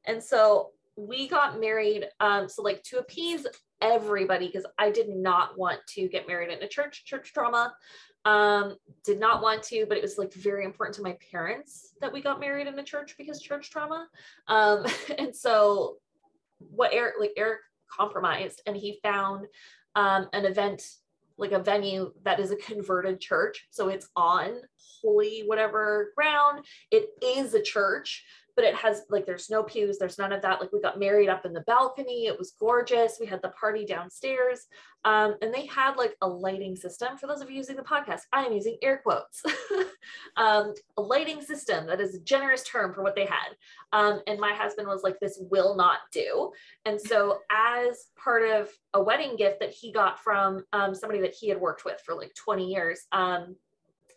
And 0.05 0.23
so 0.23 0.69
we 0.95 1.27
got 1.27 1.59
married. 1.59 2.07
Um, 2.19 2.49
so 2.49 2.63
like 2.63 2.81
to 2.83 2.97
appease 2.97 3.45
everybody, 3.79 4.47
because 4.47 4.65
I 4.79 4.89
did 4.89 5.09
not 5.09 5.57
want 5.57 5.79
to 5.89 6.07
get 6.07 6.27
married 6.27 6.51
in 6.51 6.63
a 6.63 6.67
church, 6.67 7.05
church 7.05 7.31
trauma. 7.33 7.73
Um, 8.23 8.75
did 9.03 9.19
not 9.19 9.41
want 9.41 9.63
to, 9.63 9.85
but 9.87 9.97
it 9.97 10.03
was 10.03 10.17
like 10.17 10.33
very 10.33 10.63
important 10.63 10.95
to 10.95 11.03
my 11.03 11.17
parents 11.31 11.93
that 12.01 12.13
we 12.13 12.21
got 12.21 12.39
married 12.39 12.67
in 12.67 12.77
a 12.79 12.83
church 12.83 13.15
because 13.17 13.41
church 13.41 13.69
trauma. 13.69 14.07
Um, 14.47 14.85
and 15.19 15.35
so 15.35 15.97
what 16.57 16.93
Eric 16.93 17.15
like 17.19 17.33
Eric 17.37 17.59
compromised 17.91 18.61
and 18.65 18.75
he 18.75 18.99
found 19.03 19.47
um, 19.95 20.27
an 20.33 20.45
event 20.45 20.83
like 21.37 21.51
a 21.51 21.59
venue 21.59 22.13
that 22.23 22.39
is 22.39 22.51
a 22.51 22.55
converted 22.55 23.19
church. 23.19 23.67
So 23.71 23.89
it's 23.89 24.07
on 24.15 24.61
holy 25.01 25.43
whatever 25.45 26.13
ground. 26.15 26.65
It 26.91 27.09
is 27.23 27.53
a 27.53 27.61
church. 27.61 28.23
But 28.55 28.65
it 28.65 28.75
has 28.75 29.03
like 29.09 29.25
there's 29.25 29.49
no 29.49 29.63
pews, 29.63 29.97
there's 29.97 30.17
none 30.17 30.31
of 30.31 30.41
that. 30.41 30.59
Like 30.59 30.71
we 30.71 30.81
got 30.81 30.99
married 30.99 31.29
up 31.29 31.45
in 31.45 31.53
the 31.53 31.61
balcony. 31.61 32.27
It 32.27 32.37
was 32.37 32.53
gorgeous. 32.59 33.17
We 33.19 33.25
had 33.25 33.41
the 33.41 33.49
party 33.49 33.85
downstairs. 33.85 34.67
Um, 35.03 35.35
and 35.41 35.53
they 35.53 35.65
had 35.65 35.95
like 35.95 36.15
a 36.21 36.27
lighting 36.27 36.75
system. 36.75 37.17
For 37.17 37.25
those 37.25 37.41
of 37.41 37.49
you 37.49 37.57
using 37.57 37.75
the 37.75 37.81
podcast, 37.81 38.21
I 38.31 38.45
am 38.45 38.53
using 38.53 38.77
air 38.83 39.01
quotes. 39.03 39.41
um, 40.37 40.73
a 40.97 41.01
lighting 41.01 41.41
system 41.41 41.87
that 41.87 41.99
is 41.99 42.15
a 42.15 42.19
generous 42.19 42.63
term 42.63 42.93
for 42.93 43.01
what 43.01 43.15
they 43.15 43.25
had. 43.25 43.55
Um, 43.93 44.21
and 44.27 44.39
my 44.39 44.53
husband 44.53 44.87
was 44.87 45.01
like, 45.03 45.19
this 45.19 45.39
will 45.49 45.75
not 45.75 45.99
do. 46.11 46.51
And 46.85 47.01
so, 47.01 47.39
as 47.49 48.07
part 48.15 48.47
of 48.49 48.69
a 48.93 49.01
wedding 49.01 49.35
gift 49.37 49.59
that 49.59 49.71
he 49.71 49.91
got 49.91 50.19
from 50.19 50.63
um, 50.71 50.93
somebody 50.93 51.21
that 51.21 51.33
he 51.33 51.49
had 51.49 51.59
worked 51.59 51.83
with 51.83 51.99
for 52.05 52.13
like 52.13 52.33
20 52.35 52.71
years, 52.71 53.01
um, 53.11 53.55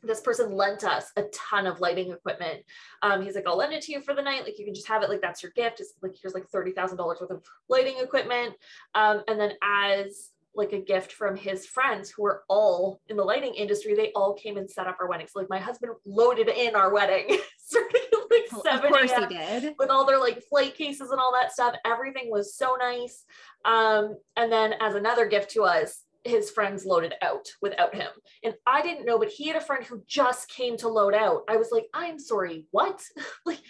this 0.06 0.20
person 0.20 0.52
lent 0.52 0.84
us 0.84 1.10
a 1.16 1.22
ton 1.32 1.66
of 1.66 1.80
lighting 1.80 2.12
equipment. 2.12 2.62
Um, 3.02 3.22
he's 3.22 3.34
like, 3.34 3.46
I'll 3.46 3.56
lend 3.56 3.72
it 3.72 3.82
to 3.82 3.92
you 3.92 4.00
for 4.00 4.14
the 4.14 4.22
night. 4.22 4.44
Like 4.44 4.58
you 4.58 4.64
can 4.64 4.74
just 4.74 4.88
have 4.88 5.02
it. 5.02 5.08
Like 5.08 5.20
that's 5.20 5.42
your 5.42 5.52
gift. 5.52 5.80
It's 5.80 5.94
like 6.02 6.12
here's 6.20 6.34
like 6.34 6.48
thirty 6.48 6.72
thousand 6.72 6.98
dollars 6.98 7.18
worth 7.20 7.30
of 7.30 7.42
lighting 7.68 7.96
equipment. 8.00 8.54
Um, 8.94 9.22
and 9.28 9.38
then 9.38 9.52
as 9.62 10.30
like 10.56 10.72
a 10.72 10.80
gift 10.80 11.12
from 11.12 11.36
his 11.36 11.66
friends 11.66 12.10
who 12.10 12.22
were 12.22 12.44
all 12.48 13.00
in 13.08 13.16
the 13.16 13.24
lighting 13.24 13.54
industry, 13.54 13.94
they 13.94 14.12
all 14.14 14.34
came 14.34 14.56
and 14.56 14.70
set 14.70 14.86
up 14.86 14.96
our 15.00 15.08
wedding. 15.08 15.26
So 15.26 15.40
like 15.40 15.50
my 15.50 15.58
husband 15.58 15.92
loaded 16.06 16.48
in 16.48 16.76
our 16.76 16.92
wedding, 16.92 17.38
starting 17.58 18.02
like 18.30 18.64
seven. 18.64 18.86
Of 18.86 18.92
course 18.92 19.12
he 19.12 19.26
did. 19.26 19.74
With 19.78 19.90
all 19.90 20.04
their 20.04 20.18
like 20.18 20.42
flight 20.44 20.74
cases 20.74 21.10
and 21.10 21.20
all 21.20 21.32
that 21.32 21.52
stuff. 21.52 21.74
Everything 21.84 22.30
was 22.30 22.54
so 22.54 22.76
nice. 22.78 23.24
Um, 23.64 24.16
and 24.36 24.50
then 24.50 24.74
as 24.80 24.94
another 24.94 25.26
gift 25.26 25.50
to 25.52 25.62
us, 25.64 26.02
his 26.24 26.50
friends 26.50 26.84
loaded 26.84 27.14
out 27.22 27.46
without 27.60 27.94
him. 27.94 28.08
And 28.42 28.54
I 28.66 28.82
didn't 28.82 29.06
know, 29.06 29.18
but 29.18 29.28
he 29.28 29.48
had 29.48 29.56
a 29.56 29.60
friend 29.60 29.84
who 29.84 30.02
just 30.06 30.48
came 30.48 30.76
to 30.78 30.88
load 30.88 31.14
out. 31.14 31.42
I 31.48 31.56
was 31.56 31.68
like, 31.70 31.86
I'm 31.92 32.18
sorry, 32.18 32.66
what? 32.70 33.02
like, 33.46 33.60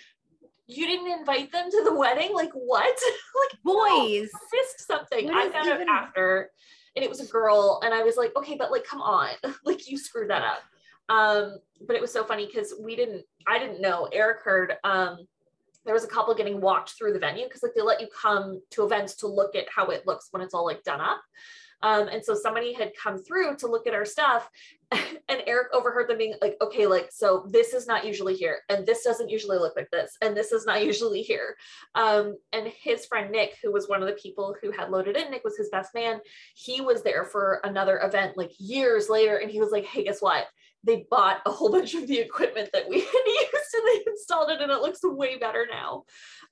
you 0.66 0.86
didn't 0.86 1.18
invite 1.18 1.52
them 1.52 1.70
to 1.70 1.82
the 1.84 1.94
wedding? 1.94 2.32
Like, 2.32 2.52
what? 2.52 2.84
like, 3.50 3.62
boys, 3.62 4.30
no, 4.32 4.58
missed 4.58 4.86
something. 4.86 5.30
I 5.30 5.50
found 5.50 5.68
even... 5.68 5.88
out 5.88 6.06
after, 6.06 6.50
and 6.96 7.04
it 7.04 7.10
was 7.10 7.20
a 7.20 7.26
girl. 7.26 7.80
And 7.84 7.92
I 7.92 8.02
was 8.02 8.16
like, 8.16 8.34
okay, 8.36 8.56
but 8.56 8.70
like, 8.70 8.84
come 8.84 9.02
on, 9.02 9.30
like, 9.64 9.90
you 9.90 9.98
screwed 9.98 10.30
that 10.30 10.42
up. 10.42 10.62
Um, 11.08 11.58
but 11.86 11.96
it 11.96 12.02
was 12.02 12.12
so 12.12 12.24
funny 12.24 12.46
because 12.46 12.74
we 12.80 12.96
didn't, 12.96 13.24
I 13.46 13.58
didn't 13.58 13.82
know. 13.82 14.08
Eric 14.10 14.40
heard, 14.42 14.74
um, 14.84 15.26
there 15.84 15.92
was 15.92 16.04
a 16.04 16.08
couple 16.08 16.34
getting 16.34 16.62
walked 16.62 16.90
through 16.90 17.12
the 17.12 17.18
venue 17.18 17.44
because 17.44 17.62
like 17.62 17.74
they 17.74 17.82
let 17.82 18.00
you 18.00 18.08
come 18.20 18.60
to 18.70 18.84
events 18.84 19.16
to 19.16 19.26
look 19.26 19.54
at 19.54 19.66
how 19.68 19.86
it 19.88 20.06
looks 20.06 20.28
when 20.30 20.40
it's 20.42 20.54
all 20.54 20.64
like 20.64 20.82
done 20.82 21.00
up. 21.00 21.20
Um, 21.84 22.08
and 22.08 22.24
so 22.24 22.34
somebody 22.34 22.72
had 22.72 22.92
come 23.00 23.18
through 23.18 23.56
to 23.56 23.66
look 23.66 23.86
at 23.86 23.92
our 23.94 24.06
stuff 24.06 24.48
and 24.90 25.42
Eric 25.46 25.68
overheard 25.74 26.08
them 26.08 26.16
being 26.16 26.34
like, 26.40 26.56
okay, 26.62 26.86
like, 26.86 27.10
so 27.12 27.46
this 27.50 27.74
is 27.74 27.86
not 27.86 28.06
usually 28.06 28.34
here. 28.34 28.60
And 28.70 28.86
this 28.86 29.04
doesn't 29.04 29.28
usually 29.28 29.58
look 29.58 29.76
like 29.76 29.90
this. 29.90 30.16
And 30.22 30.34
this 30.34 30.50
is 30.50 30.64
not 30.64 30.84
usually 30.86 31.20
here. 31.20 31.56
Um, 31.94 32.36
and 32.54 32.68
his 32.68 33.04
friend 33.04 33.30
Nick, 33.30 33.58
who 33.62 33.70
was 33.70 33.86
one 33.86 34.02
of 34.02 34.08
the 34.08 34.14
people 34.14 34.56
who 34.62 34.70
had 34.70 34.90
loaded 34.90 35.16
in, 35.16 35.30
Nick 35.30 35.44
was 35.44 35.58
his 35.58 35.68
best 35.68 35.94
man. 35.94 36.20
He 36.54 36.80
was 36.80 37.02
there 37.02 37.24
for 37.26 37.60
another 37.64 38.00
event 38.02 38.38
like 38.38 38.52
years 38.58 39.10
later. 39.10 39.36
And 39.36 39.50
he 39.50 39.60
was 39.60 39.70
like, 39.70 39.84
hey, 39.84 40.04
guess 40.04 40.22
what? 40.22 40.46
They 40.84 41.06
bought 41.10 41.40
a 41.46 41.50
whole 41.50 41.70
bunch 41.72 41.94
of 41.94 42.06
the 42.06 42.18
equipment 42.18 42.70
that 42.72 42.88
we 42.88 43.00
had 43.00 43.26
used 43.26 43.74
and 43.74 43.86
they 43.86 44.04
installed 44.06 44.50
it 44.50 44.60
and 44.60 44.70
it 44.70 44.80
looks 44.80 45.00
way 45.02 45.38
better 45.38 45.66
now. 45.70 46.04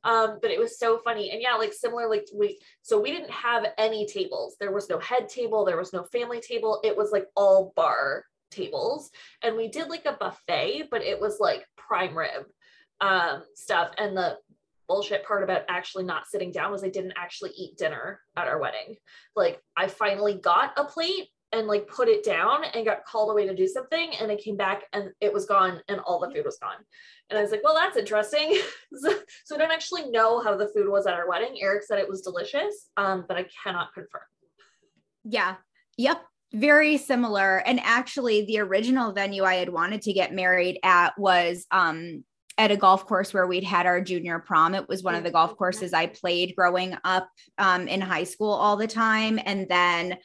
Um, 0.04 0.38
but 0.42 0.50
it 0.50 0.58
was 0.58 0.78
so 0.78 0.98
funny. 0.98 1.30
And 1.30 1.40
yeah, 1.40 1.54
like 1.54 1.72
similar, 1.72 2.08
like 2.08 2.26
we, 2.34 2.58
so 2.82 3.00
we 3.00 3.12
didn't 3.12 3.30
have 3.30 3.66
any 3.78 4.06
tables. 4.06 4.56
There 4.58 4.72
was 4.72 4.88
no 4.88 4.98
head 4.98 5.28
table, 5.28 5.64
there 5.64 5.76
was 5.76 5.92
no 5.92 6.04
family 6.04 6.40
table. 6.40 6.80
It 6.82 6.96
was 6.96 7.12
like 7.12 7.26
all 7.36 7.72
bar 7.76 8.24
tables. 8.50 9.10
And 9.42 9.56
we 9.56 9.68
did 9.68 9.88
like 9.88 10.06
a 10.06 10.16
buffet, 10.18 10.88
but 10.90 11.02
it 11.02 11.20
was 11.20 11.38
like 11.40 11.64
prime 11.76 12.16
rib 12.16 12.44
um, 13.00 13.42
stuff. 13.54 13.92
And 13.98 14.16
the 14.16 14.38
bullshit 14.88 15.24
part 15.24 15.42
about 15.42 15.62
actually 15.68 16.04
not 16.04 16.26
sitting 16.26 16.52
down 16.52 16.70
was 16.70 16.84
I 16.84 16.88
didn't 16.88 17.14
actually 17.16 17.50
eat 17.56 17.78
dinner 17.78 18.20
at 18.36 18.48
our 18.48 18.58
wedding. 18.58 18.96
Like 19.34 19.60
I 19.76 19.88
finally 19.88 20.34
got 20.34 20.72
a 20.76 20.84
plate 20.84 21.28
and 21.52 21.66
like 21.66 21.86
put 21.86 22.08
it 22.08 22.24
down 22.24 22.64
and 22.64 22.86
got 22.86 23.04
called 23.04 23.30
away 23.30 23.46
to 23.46 23.54
do 23.54 23.66
something 23.66 24.12
and 24.20 24.30
I 24.30 24.36
came 24.36 24.56
back 24.56 24.84
and 24.92 25.10
it 25.20 25.32
was 25.32 25.44
gone 25.44 25.80
and 25.88 26.00
all 26.00 26.18
the 26.18 26.30
food 26.30 26.44
was 26.44 26.58
gone. 26.58 26.76
And 27.30 27.38
I 27.38 27.42
was 27.42 27.50
like, 27.50 27.62
well, 27.62 27.74
that's 27.74 27.96
interesting. 27.96 28.58
so, 28.94 29.14
I 29.54 29.58
don't 29.58 29.70
actually 29.70 30.10
know 30.10 30.40
how 30.40 30.56
the 30.56 30.68
food 30.68 30.88
was 30.88 31.06
at 31.06 31.14
our 31.14 31.28
wedding. 31.28 31.58
Eric 31.60 31.84
said 31.84 31.98
it 31.98 32.08
was 32.08 32.22
delicious, 32.22 32.88
um, 32.96 33.24
but 33.28 33.36
I 33.36 33.46
cannot 33.62 33.92
confirm. 33.94 34.22
Yeah. 35.24 35.56
Yep. 35.98 36.22
Very 36.52 36.98
similar. 36.98 37.58
And 37.58 37.80
actually, 37.80 38.44
the 38.44 38.58
original 38.58 39.12
venue 39.12 39.44
I 39.44 39.54
had 39.54 39.70
wanted 39.70 40.02
to 40.02 40.12
get 40.12 40.34
married 40.34 40.78
at 40.82 41.18
was 41.18 41.66
um, 41.70 42.24
at 42.58 42.70
a 42.70 42.76
golf 42.76 43.06
course 43.06 43.32
where 43.32 43.46
we'd 43.46 43.64
had 43.64 43.86
our 43.86 44.00
junior 44.00 44.38
prom. 44.38 44.74
It 44.74 44.88
was 44.88 45.02
one 45.02 45.14
of 45.14 45.24
the 45.24 45.30
golf 45.30 45.56
courses 45.56 45.92
I 45.92 46.06
played 46.06 46.54
growing 46.54 46.96
up 47.04 47.28
um, 47.56 47.88
in 47.88 48.00
high 48.00 48.24
school 48.24 48.52
all 48.52 48.76
the 48.76 48.86
time. 48.86 49.40
And 49.44 49.66
then 49.68 50.18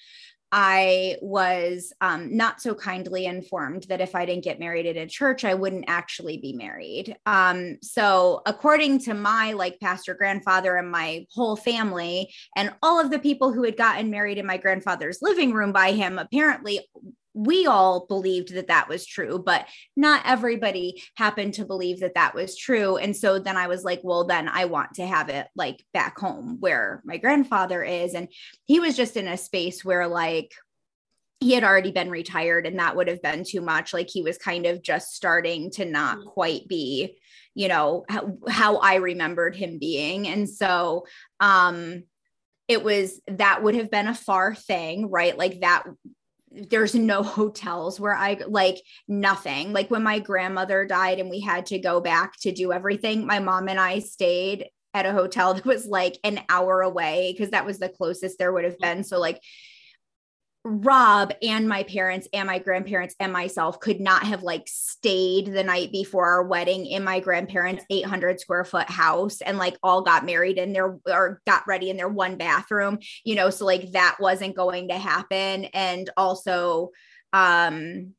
I 0.52 1.18
was 1.22 1.92
um, 2.00 2.36
not 2.36 2.62
so 2.62 2.74
kindly 2.74 3.26
informed 3.26 3.84
that 3.90 4.00
if 4.00 4.16
I 4.16 4.26
didn't 4.26 4.46
get 4.46 4.60
married 4.60 4.86
at 4.86 4.96
a 4.96 5.06
church, 5.06 5.44
I 5.44 5.54
wouldn't 5.54 5.86
actually 5.88 6.38
be 6.38 6.54
married. 6.54 7.16
Um, 7.26 7.78
so, 7.82 8.42
according 8.46 9.00
to 9.02 9.14
my 9.14 9.54
like 9.54 9.80
pastor 9.80 10.14
grandfather 10.14 10.78
and 10.78 10.90
my 10.90 11.26
whole 11.34 11.58
family, 11.58 12.34
and 12.56 12.74
all 12.82 13.00
of 13.00 13.12
the 13.12 13.20
people 13.20 13.52
who 13.52 13.64
had 13.64 13.76
gotten 13.76 14.10
married 14.10 14.38
in 14.38 14.46
my 14.46 14.58
grandfather's 14.58 15.22
living 15.22 15.54
room 15.54 15.74
by 15.74 15.92
him, 15.92 16.18
apparently 16.18 16.88
we 17.38 17.68
all 17.68 18.08
believed 18.08 18.54
that 18.56 18.68
that 18.68 18.90
was 18.90 19.06
true, 19.06 19.38
but 19.38 19.68
not 19.96 20.24
everybody 20.26 21.04
happened 21.16 21.54
to 21.54 21.66
believe 21.66 22.00
that 22.00 22.16
that 22.16 22.34
was 22.34 22.58
true. 22.58 22.98
And 22.98 23.16
so 23.16 23.38
then 23.38 23.56
I 23.56 23.68
was 23.68 23.84
like, 23.84 24.02
well, 24.04 24.26
then 24.26 24.50
I 24.50 24.66
want 24.66 24.96
to 24.96 25.06
have 25.06 25.30
it 25.30 25.48
like 25.56 25.86
back 25.94 26.18
home 26.18 26.58
where 26.60 27.02
my 27.06 27.18
grandfather 27.18 27.84
is. 27.84 28.16
And 28.16 28.28
he 28.66 28.80
was 28.80 28.98
just 28.98 29.18
in 29.18 29.28
a 29.28 29.38
space 29.38 29.86
where 29.86 30.08
like, 30.08 30.52
he 31.40 31.54
had 31.54 31.64
already 31.64 31.92
been 31.92 32.10
retired 32.10 32.66
and 32.66 32.80
that 32.80 32.96
would 32.96 33.08
have 33.08 33.22
been 33.22 33.44
too 33.44 33.62
much 33.62 33.94
like 33.94 34.10
he 34.10 34.24
was 34.24 34.40
kind 34.40 34.66
of 34.66 34.82
just 34.82 35.14
starting 35.14 35.70
to 35.70 35.86
not 35.86 36.18
mm-hmm. 36.18 36.30
quite 36.30 36.68
be 36.68 37.16
you 37.54 37.68
know 37.68 38.06
how, 38.10 38.36
how 38.50 38.78
i 38.78 38.96
remembered 38.96 39.56
him 39.56 39.78
being 39.78 40.28
and 40.28 40.50
so 40.50 41.06
um 41.40 42.02
it 42.68 42.84
was 42.84 43.22
that 43.28 43.62
would 43.62 43.76
have 43.76 43.92
been 43.92 44.08
a 44.08 44.16
far 44.16 44.56
thing 44.56 45.12
right 45.12 45.38
like 45.38 45.60
that 45.62 45.84
there's 46.52 46.96
no 46.96 47.24
hotels 47.24 48.00
where 48.00 48.16
I 48.16 48.40
like 48.48 48.82
nothing. 49.08 49.74
Like 49.74 49.92
when 49.92 50.04
my 50.04 50.20
grandmother 50.20 50.86
died 50.86 51.20
and 51.20 51.30
we 51.30 51.40
had 51.40 51.68
to 51.68 51.80
go 51.80 52.00
back 52.00 52.40
to 52.42 52.52
do 52.52 52.72
everything, 52.72 53.26
my 53.26 53.40
mom 53.40 53.68
and 53.68 53.80
I 53.80 54.00
stayed 54.00 54.70
at 54.94 55.06
a 55.06 55.12
hotel 55.12 55.54
that 55.56 55.66
was 55.66 55.86
like 55.86 56.18
an 56.24 56.40
hour 56.50 56.82
away 56.82 57.34
because 57.34 57.52
that 57.52 57.66
was 57.66 57.80
the 57.80 57.90
closest 57.90 58.38
there 58.38 58.52
would 58.52 58.66
have 58.66 58.78
mm. 58.78 58.82
been. 58.82 59.04
So, 59.04 59.20
like, 59.20 59.42
Rob 60.70 61.34
and 61.42 61.68
my 61.68 61.84
parents 61.84 62.28
and 62.34 62.46
my 62.48 62.60
grandparents 62.60 63.16
and 63.22 63.32
myself 63.32 63.80
could 63.80 64.02
not 64.02 64.24
have 64.24 64.44
like 64.44 64.64
stayed 64.68 65.46
the 65.48 65.64
night 65.64 65.94
before 65.94 66.26
our 66.26 66.44
wedding 66.44 66.86
in 66.86 67.06
my 67.06 67.22
grandparents' 67.22 67.86
800 67.90 68.42
square 68.42 68.66
foot 68.66 68.90
house 68.90 69.40
and 69.40 69.58
like 69.58 69.78
all 69.82 70.02
got 70.02 70.26
married 70.26 70.58
in 70.58 70.74
their 70.74 71.00
or 71.08 71.42
got 71.48 71.66
ready 71.68 71.90
in 71.90 71.96
their 71.96 72.10
one 72.10 72.36
bathroom, 72.36 73.00
you 73.24 73.36
know, 73.36 73.50
so 73.50 73.66
like 73.66 73.94
that 73.94 74.18
wasn't 74.20 74.58
going 74.58 74.90
to 74.90 74.98
happen. 74.98 75.66
And 75.66 76.10
also, 76.18 76.92
um, 77.32 78.14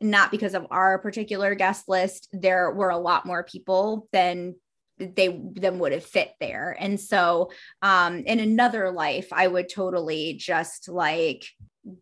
not 0.00 0.32
because 0.32 0.54
of 0.54 0.66
our 0.72 0.98
particular 0.98 1.54
guest 1.54 1.88
list, 1.88 2.28
there 2.32 2.72
were 2.72 2.90
a 2.90 2.98
lot 2.98 3.26
more 3.26 3.44
people 3.44 4.08
than 4.12 4.56
they 4.98 5.40
then 5.54 5.78
would 5.78 5.92
have 5.92 6.04
fit 6.04 6.32
there. 6.40 6.76
And 6.78 6.98
so 6.98 7.50
um 7.80 8.18
in 8.18 8.40
another 8.40 8.90
life, 8.90 9.28
I 9.32 9.46
would 9.46 9.68
totally 9.68 10.34
just 10.34 10.88
like 10.88 11.46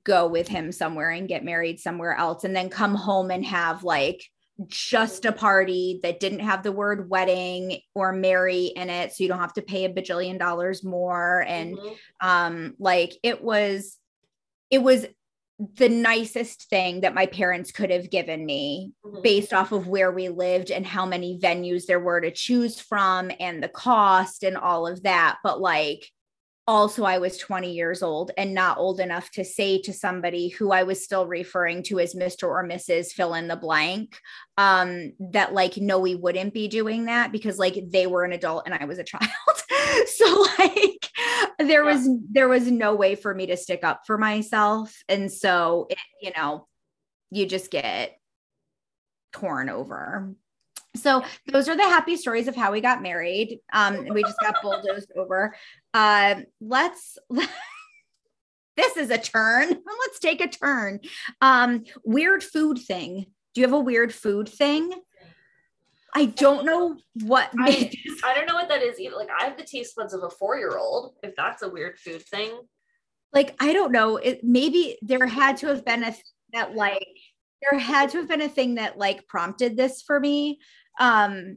go 0.04 0.26
with 0.26 0.48
him 0.48 0.72
somewhere 0.72 1.10
and 1.10 1.28
get 1.28 1.44
married 1.44 1.80
somewhere 1.80 2.14
else 2.14 2.44
and 2.44 2.54
then 2.54 2.68
come 2.68 2.94
home 2.94 3.30
and 3.30 3.44
have 3.44 3.82
like 3.82 4.22
just 4.66 5.24
a 5.24 5.32
party 5.32 6.00
that 6.02 6.20
didn't 6.20 6.40
have 6.40 6.62
the 6.62 6.72
word 6.72 7.08
wedding 7.08 7.80
or 7.94 8.12
marry 8.12 8.66
in 8.66 8.90
it 8.90 9.12
so 9.12 9.22
you 9.22 9.28
don't 9.28 9.38
have 9.38 9.54
to 9.54 9.62
pay 9.62 9.84
a 9.84 9.92
bajillion 9.92 10.38
dollars 10.38 10.84
more 10.84 11.44
and 11.48 11.78
mm-hmm. 11.78 12.26
um 12.26 12.74
like 12.78 13.14
it 13.22 13.42
was 13.42 13.96
it 14.70 14.82
was 14.82 15.06
the 15.74 15.88
nicest 15.88 16.68
thing 16.70 17.02
that 17.02 17.14
my 17.14 17.26
parents 17.26 17.70
could 17.70 17.90
have 17.90 18.10
given 18.10 18.44
me 18.44 18.92
mm-hmm. 19.04 19.22
based 19.22 19.52
off 19.52 19.72
of 19.72 19.86
where 19.86 20.10
we 20.10 20.28
lived 20.28 20.70
and 20.70 20.86
how 20.86 21.06
many 21.06 21.38
venues 21.38 21.86
there 21.86 22.00
were 22.00 22.20
to 22.20 22.30
choose 22.30 22.80
from 22.80 23.30
and 23.40 23.62
the 23.62 23.68
cost 23.68 24.42
and 24.42 24.56
all 24.56 24.86
of 24.86 25.02
that 25.02 25.38
but 25.42 25.60
like 25.60 26.06
also 26.70 27.02
I 27.02 27.18
was 27.18 27.36
20 27.36 27.72
years 27.72 28.00
old 28.00 28.30
and 28.38 28.54
not 28.54 28.78
old 28.78 29.00
enough 29.00 29.28
to 29.32 29.44
say 29.44 29.82
to 29.82 29.92
somebody 29.92 30.50
who 30.50 30.70
I 30.70 30.84
was 30.84 31.02
still 31.02 31.26
referring 31.26 31.82
to 31.84 31.98
as 31.98 32.14
Mr. 32.14 32.44
or 32.44 32.64
Mrs. 32.64 33.08
fill 33.08 33.34
in 33.34 33.48
the 33.48 33.56
blank 33.56 34.16
um 34.56 35.12
that 35.18 35.52
like 35.52 35.76
no 35.78 35.98
we 35.98 36.14
wouldn't 36.14 36.54
be 36.54 36.68
doing 36.68 37.06
that 37.06 37.32
because 37.32 37.58
like 37.58 37.76
they 37.88 38.06
were 38.06 38.22
an 38.22 38.32
adult 38.32 38.62
and 38.66 38.74
I 38.74 38.84
was 38.84 39.00
a 39.00 39.04
child. 39.04 39.28
so 40.06 40.46
like 40.60 41.08
there 41.58 41.84
yeah. 41.84 41.92
was 41.92 42.08
there 42.30 42.48
was 42.48 42.70
no 42.70 42.94
way 42.94 43.16
for 43.16 43.34
me 43.34 43.46
to 43.46 43.56
stick 43.56 43.82
up 43.82 44.02
for 44.06 44.16
myself 44.16 44.96
and 45.08 45.32
so 45.32 45.88
it, 45.90 45.98
you 46.22 46.30
know 46.36 46.68
you 47.32 47.46
just 47.46 47.72
get 47.72 48.16
torn 49.32 49.68
over. 49.68 50.34
So 50.96 51.22
those 51.46 51.68
are 51.68 51.76
the 51.76 51.84
happy 51.84 52.16
stories 52.16 52.48
of 52.48 52.56
how 52.56 52.72
we 52.72 52.80
got 52.80 53.02
married. 53.02 53.60
Um, 53.72 54.06
we 54.08 54.22
just 54.22 54.40
got 54.40 54.56
bulldozed 54.62 55.12
over. 55.16 55.54
Uh, 55.94 56.42
let's. 56.60 57.18
this 58.76 58.96
is 58.96 59.10
a 59.10 59.18
turn. 59.18 59.68
Let's 60.00 60.18
take 60.20 60.40
a 60.40 60.48
turn. 60.48 61.00
Um, 61.40 61.84
weird 62.04 62.42
food 62.42 62.78
thing. 62.78 63.26
Do 63.54 63.60
you 63.60 63.66
have 63.66 63.74
a 63.74 63.80
weird 63.80 64.14
food 64.14 64.48
thing? 64.48 64.90
I 66.14 66.26
don't 66.26 66.64
know 66.64 66.96
what 67.22 67.50
I, 67.58 67.92
I 68.24 68.34
don't 68.34 68.46
know 68.46 68.54
what 68.54 68.68
that 68.68 68.82
is 68.82 68.98
either. 68.98 69.16
Like 69.16 69.28
I 69.30 69.44
have 69.44 69.56
the 69.56 69.64
taste 69.64 69.94
buds 69.96 70.14
of 70.14 70.22
a 70.22 70.30
four 70.30 70.56
year 70.56 70.76
old, 70.76 71.14
if 71.22 71.36
that's 71.36 71.62
a 71.62 71.68
weird 71.68 71.98
food 71.98 72.22
thing. 72.22 72.52
Like 73.32 73.54
I 73.60 73.72
don't 73.72 73.92
know. 73.92 74.16
It 74.16 74.42
maybe 74.42 74.98
there 75.02 75.26
had 75.26 75.58
to 75.58 75.68
have 75.68 75.84
been 75.84 76.02
a 76.02 76.14
that 76.52 76.74
like 76.74 77.06
there 77.62 77.78
had 77.78 78.10
to 78.10 78.18
have 78.18 78.28
been 78.28 78.42
a 78.42 78.48
thing 78.48 78.76
that 78.76 78.98
like 78.98 79.28
prompted 79.28 79.76
this 79.76 80.02
for 80.02 80.18
me. 80.18 80.58
Um 81.00 81.56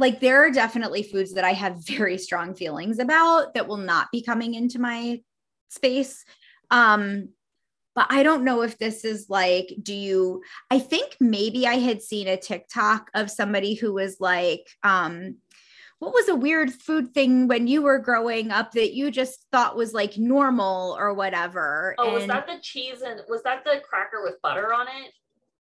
like 0.00 0.18
there 0.18 0.44
are 0.44 0.50
definitely 0.50 1.04
foods 1.04 1.34
that 1.34 1.44
I 1.44 1.52
have 1.52 1.86
very 1.86 2.18
strong 2.18 2.54
feelings 2.54 2.98
about 2.98 3.54
that 3.54 3.68
will 3.68 3.76
not 3.76 4.10
be 4.10 4.22
coming 4.22 4.54
into 4.54 4.80
my 4.80 5.20
space. 5.68 6.24
Um 6.70 7.28
but 7.94 8.06
I 8.10 8.24
don't 8.24 8.44
know 8.44 8.62
if 8.62 8.76
this 8.78 9.04
is 9.04 9.26
like, 9.28 9.72
do 9.82 9.94
you? 9.94 10.42
I 10.70 10.80
think 10.80 11.16
maybe 11.20 11.66
I 11.66 11.74
had 11.74 12.02
seen 12.02 12.26
a 12.26 12.36
TikTok 12.36 13.08
of 13.14 13.30
somebody 13.30 13.74
who 13.74 13.92
was 13.92 14.16
like, 14.18 14.66
um, 14.82 15.36
what 16.00 16.12
was 16.12 16.28
a 16.28 16.34
weird 16.34 16.72
food 16.72 17.14
thing 17.14 17.46
when 17.46 17.66
you 17.66 17.82
were 17.82 17.98
growing 17.98 18.50
up 18.50 18.72
that 18.72 18.94
you 18.94 19.10
just 19.10 19.46
thought 19.52 19.76
was 19.76 19.94
like 19.94 20.18
normal 20.18 20.96
or 20.98 21.14
whatever? 21.14 21.94
Oh, 21.98 22.06
and 22.06 22.14
was 22.14 22.26
that 22.26 22.46
the 22.46 22.58
cheese 22.60 23.02
and 23.02 23.20
was 23.28 23.42
that 23.44 23.64
the 23.64 23.80
cracker 23.88 24.22
with 24.24 24.42
butter 24.42 24.74
on 24.74 24.86
it? 24.88 25.12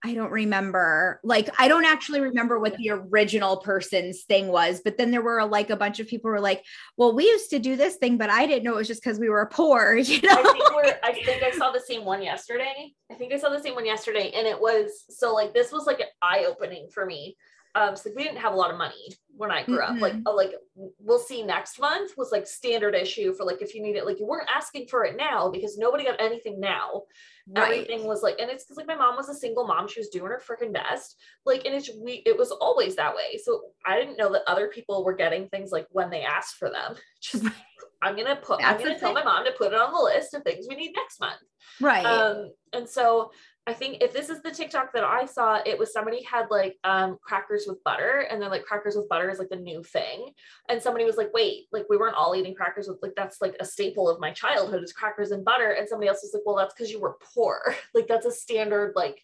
I 0.04 0.14
don't 0.14 0.30
remember. 0.32 1.20
Like, 1.22 1.48
I 1.58 1.68
don't 1.68 1.84
actually 1.84 2.20
remember 2.20 2.58
what 2.58 2.76
the 2.76 2.90
original 2.90 3.58
person's 3.58 4.22
thing 4.24 4.48
was. 4.48 4.80
But 4.84 4.98
then 4.98 5.10
there 5.12 5.22
were 5.22 5.44
like 5.44 5.70
a 5.70 5.76
bunch 5.76 6.00
of 6.00 6.08
people 6.08 6.30
were 6.30 6.40
like, 6.40 6.64
"Well, 6.96 7.14
we 7.14 7.24
used 7.24 7.50
to 7.50 7.58
do 7.58 7.76
this 7.76 7.96
thing, 7.96 8.18
but 8.18 8.28
I 8.30 8.46
didn't 8.46 8.64
know 8.64 8.74
it 8.74 8.78
was 8.78 8.88
just 8.88 9.02
because 9.02 9.18
we 9.18 9.28
were 9.28 9.46
poor." 9.46 9.96
You 10.12 10.20
know. 10.22 10.32
I 10.32 10.42
think, 10.42 10.98
I 11.02 11.12
think 11.12 11.42
I 11.42 11.50
saw 11.52 11.70
the 11.70 11.80
same 11.80 12.04
one 12.04 12.22
yesterday. 12.22 12.92
I 13.10 13.14
think 13.14 13.32
I 13.32 13.38
saw 13.38 13.48
the 13.48 13.62
same 13.62 13.74
one 13.74 13.86
yesterday, 13.86 14.32
and 14.34 14.46
it 14.46 14.60
was 14.60 15.04
so 15.08 15.32
like 15.32 15.54
this 15.54 15.72
was 15.72 15.86
like 15.86 16.00
an 16.00 16.06
eye 16.20 16.44
opening 16.48 16.88
for 16.92 17.06
me 17.06 17.36
um 17.74 17.96
so 17.96 18.10
we 18.14 18.22
didn't 18.22 18.38
have 18.38 18.52
a 18.52 18.56
lot 18.56 18.70
of 18.70 18.78
money 18.78 19.08
when 19.36 19.50
i 19.50 19.62
grew 19.62 19.78
mm-hmm. 19.78 19.96
up. 19.96 20.00
Like 20.00 20.14
uh, 20.26 20.34
like 20.34 20.52
we'll 20.98 21.18
see 21.18 21.42
next 21.42 21.80
month 21.80 22.12
was 22.16 22.32
like 22.32 22.46
standard 22.46 22.94
issue 22.94 23.34
for 23.34 23.44
like 23.44 23.60
if 23.60 23.74
you 23.74 23.82
need 23.82 23.96
it 23.96 24.06
like 24.06 24.18
you 24.18 24.26
weren't 24.26 24.48
asking 24.54 24.86
for 24.86 25.04
it 25.04 25.16
now 25.16 25.50
because 25.50 25.76
nobody 25.76 26.04
got 26.04 26.20
anything 26.20 26.60
now. 26.60 27.02
Right. 27.48 27.64
everything 27.64 28.06
was 28.06 28.22
like 28.22 28.38
and 28.38 28.50
it's 28.50 28.64
because 28.64 28.76
like 28.76 28.86
my 28.86 28.94
mom 28.94 29.16
was 29.16 29.28
a 29.28 29.34
single 29.34 29.66
mom. 29.66 29.88
She 29.88 30.00
was 30.00 30.08
doing 30.08 30.30
her 30.30 30.40
freaking 30.40 30.72
best. 30.72 31.16
Like 31.44 31.64
and 31.64 31.74
it's 31.74 31.90
we 32.02 32.22
it 32.24 32.38
was 32.38 32.50
always 32.50 32.96
that 32.96 33.14
way. 33.14 33.38
So 33.42 33.60
i 33.86 33.98
didn't 33.98 34.16
know 34.16 34.32
that 34.32 34.42
other 34.46 34.68
people 34.68 35.04
were 35.04 35.14
getting 35.14 35.48
things 35.48 35.72
like 35.72 35.86
when 35.90 36.10
they 36.10 36.22
asked 36.22 36.56
for 36.56 36.70
them. 36.70 36.94
Just 37.20 37.44
i'm 38.02 38.16
gonna 38.16 38.36
put 38.36 38.58
That's 38.60 38.80
i'm 38.80 38.86
gonna 38.86 38.98
tell 38.98 39.12
my 39.12 39.24
mom 39.24 39.44
to 39.44 39.52
put 39.52 39.72
it 39.72 39.78
on 39.78 39.92
the 39.92 40.00
list 40.00 40.34
of 40.34 40.42
things 40.42 40.66
we 40.68 40.76
need 40.76 40.92
next 40.96 41.20
month. 41.20 41.40
Right. 41.80 42.04
Um 42.04 42.52
and 42.72 42.88
so 42.88 43.32
I 43.66 43.72
think 43.72 43.98
if 44.02 44.12
this 44.12 44.28
is 44.28 44.42
the 44.42 44.50
TikTok 44.50 44.92
that 44.92 45.04
I 45.04 45.24
saw, 45.24 45.60
it 45.64 45.78
was 45.78 45.92
somebody 45.92 46.24
had 46.24 46.46
like 46.50 46.78
um, 46.82 47.16
crackers 47.22 47.64
with 47.68 47.82
butter, 47.84 48.26
and 48.28 48.42
then 48.42 48.50
like 48.50 48.64
crackers 48.64 48.96
with 48.96 49.08
butter 49.08 49.30
is 49.30 49.38
like 49.38 49.50
the 49.50 49.56
new 49.56 49.84
thing. 49.84 50.30
And 50.68 50.82
somebody 50.82 51.04
was 51.04 51.16
like, 51.16 51.32
"Wait, 51.32 51.66
like 51.70 51.86
we 51.88 51.96
weren't 51.96 52.16
all 52.16 52.34
eating 52.34 52.56
crackers 52.56 52.88
with 52.88 52.98
like 53.02 53.14
that's 53.16 53.40
like 53.40 53.54
a 53.60 53.64
staple 53.64 54.08
of 54.08 54.18
my 54.18 54.32
childhood 54.32 54.82
is 54.82 54.92
crackers 54.92 55.30
and 55.30 55.44
butter." 55.44 55.70
And 55.70 55.88
somebody 55.88 56.08
else 56.08 56.22
was 56.22 56.34
like, 56.34 56.42
"Well, 56.44 56.56
that's 56.56 56.74
because 56.74 56.90
you 56.90 57.00
were 57.00 57.18
poor. 57.34 57.76
like 57.94 58.08
that's 58.08 58.26
a 58.26 58.32
standard 58.32 58.94
like 58.96 59.22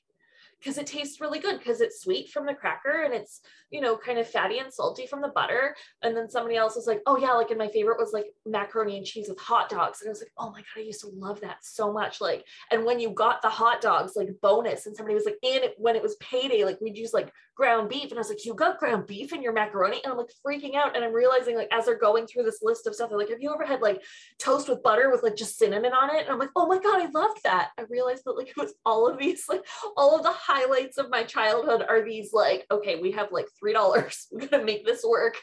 because 0.58 0.78
it 0.78 0.86
tastes 0.86 1.20
really 1.20 1.38
good 1.38 1.58
because 1.58 1.80
it's 1.80 2.02
sweet 2.02 2.30
from 2.30 2.46
the 2.46 2.54
cracker 2.54 3.02
and 3.02 3.14
it's 3.14 3.40
you 3.70 3.80
know 3.80 3.96
kind 3.96 4.18
of 4.18 4.28
fatty 4.28 4.58
and 4.58 4.72
salty 4.72 5.06
from 5.06 5.20
the 5.20 5.28
butter. 5.28 5.74
And 6.02 6.16
then 6.16 6.28
somebody 6.28 6.56
else 6.56 6.74
was 6.76 6.86
like 6.86 7.02
oh 7.06 7.16
yeah 7.16 7.32
like 7.32 7.50
and 7.50 7.58
my 7.58 7.68
favorite 7.68 7.98
was 7.98 8.12
like 8.12 8.26
macaroni 8.46 8.96
and 8.96 9.06
cheese 9.06 9.28
with 9.28 9.38
hot 9.38 9.68
dogs. 9.68 10.00
And 10.00 10.08
i 10.08 10.10
was 10.10 10.20
like 10.20 10.32
oh 10.38 10.50
my 10.50 10.58
god 10.58 10.78
i 10.78 10.80
used 10.80 11.00
to 11.00 11.10
love 11.14 11.40
that 11.40 11.58
so 11.62 11.92
much. 11.92 12.20
Like 12.20 12.44
and 12.70 12.84
when 12.84 13.00
you 13.00 13.10
got 13.10 13.42
the 13.42 13.48
hot 13.48 13.80
dogs 13.80 14.12
like 14.16 14.28
bonus 14.42 14.86
and 14.86 14.96
somebody 14.96 15.14
was 15.14 15.24
like 15.24 15.38
and 15.42 15.70
when 15.76 15.96
it 15.96 16.02
was 16.02 16.16
payday 16.16 16.64
like 16.64 16.80
we'd 16.80 16.96
use 16.96 17.12
like 17.12 17.32
ground 17.54 17.88
beef. 17.88 18.10
And 18.10 18.14
i 18.14 18.18
was 18.18 18.28
like 18.28 18.44
you 18.44 18.54
got 18.54 18.78
ground 18.78 19.06
beef 19.06 19.32
in 19.32 19.42
your 19.42 19.52
macaroni? 19.52 20.00
And 20.02 20.12
i'm 20.12 20.18
like 20.18 20.32
freaking 20.46 20.74
out. 20.74 20.96
And 20.96 21.04
i'm 21.04 21.12
realizing 21.12 21.56
like 21.56 21.68
as 21.72 21.84
they're 21.84 21.98
going 21.98 22.26
through 22.26 22.44
this 22.44 22.60
list 22.62 22.86
of 22.86 22.94
stuff 22.94 23.10
they're 23.10 23.18
like 23.18 23.30
have 23.30 23.40
you 23.42 23.52
ever 23.52 23.64
had 23.64 23.80
like 23.80 24.02
toast 24.38 24.68
with 24.68 24.82
butter 24.82 25.10
with 25.10 25.22
like 25.22 25.36
just 25.36 25.58
cinnamon 25.58 25.92
on 25.92 26.14
it? 26.14 26.22
And 26.22 26.30
i'm 26.30 26.38
like 26.38 26.50
oh 26.56 26.66
my 26.66 26.78
god 26.78 27.00
i 27.00 27.10
loved 27.10 27.40
that. 27.44 27.70
I 27.78 27.82
realized 27.88 28.22
that 28.24 28.36
like 28.36 28.48
it 28.48 28.56
was 28.56 28.74
all 28.84 29.08
of 29.08 29.18
these 29.18 29.44
like 29.48 29.64
all 29.96 30.16
of 30.16 30.22
the 30.22 30.32
highlights 30.48 30.96
of 30.96 31.10
my 31.10 31.24
childhood 31.24 31.84
are 31.86 32.02
these 32.02 32.32
like, 32.32 32.66
okay, 32.70 33.00
we 33.00 33.12
have 33.12 33.32
like 33.32 33.46
three 33.58 33.72
dollars. 33.72 34.26
We're 34.32 34.46
gonna 34.46 34.64
make 34.64 34.86
this 34.86 35.04
work. 35.08 35.36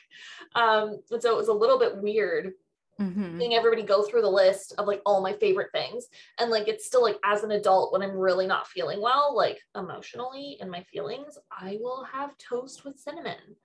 Um, 0.56 1.00
and 1.12 1.22
so 1.22 1.32
it 1.32 1.38
was 1.38 1.48
a 1.48 1.54
little 1.54 1.78
bit 1.78 1.98
weird 1.98 2.54
mm-hmm. 3.00 3.40
seeing 3.40 3.54
everybody 3.54 3.84
go 3.84 4.04
through 4.04 4.22
the 4.22 4.30
list 4.30 4.74
of 4.78 4.88
like 4.88 5.02
all 5.06 5.22
my 5.22 5.34
favorite 5.34 5.72
things. 5.72 6.08
And 6.40 6.52
like 6.52 6.68
it's 6.68 6.86
still 6.86 7.04
like 7.04 7.18
as 7.24 7.44
an 7.44 7.52
adult 7.52 7.92
when 7.92 8.02
I'm 8.02 8.18
really 8.18 8.48
not 8.48 8.68
feeling 8.68 9.02
well, 9.02 9.36
like 9.36 9.60
emotionally 9.76 10.58
and 10.62 10.72
my 10.72 10.84
feelings, 10.84 11.38
I 11.52 11.78
will 11.82 12.06
have 12.12 12.38
toast 12.38 12.86
with 12.86 13.00
cinnamon. 13.00 13.56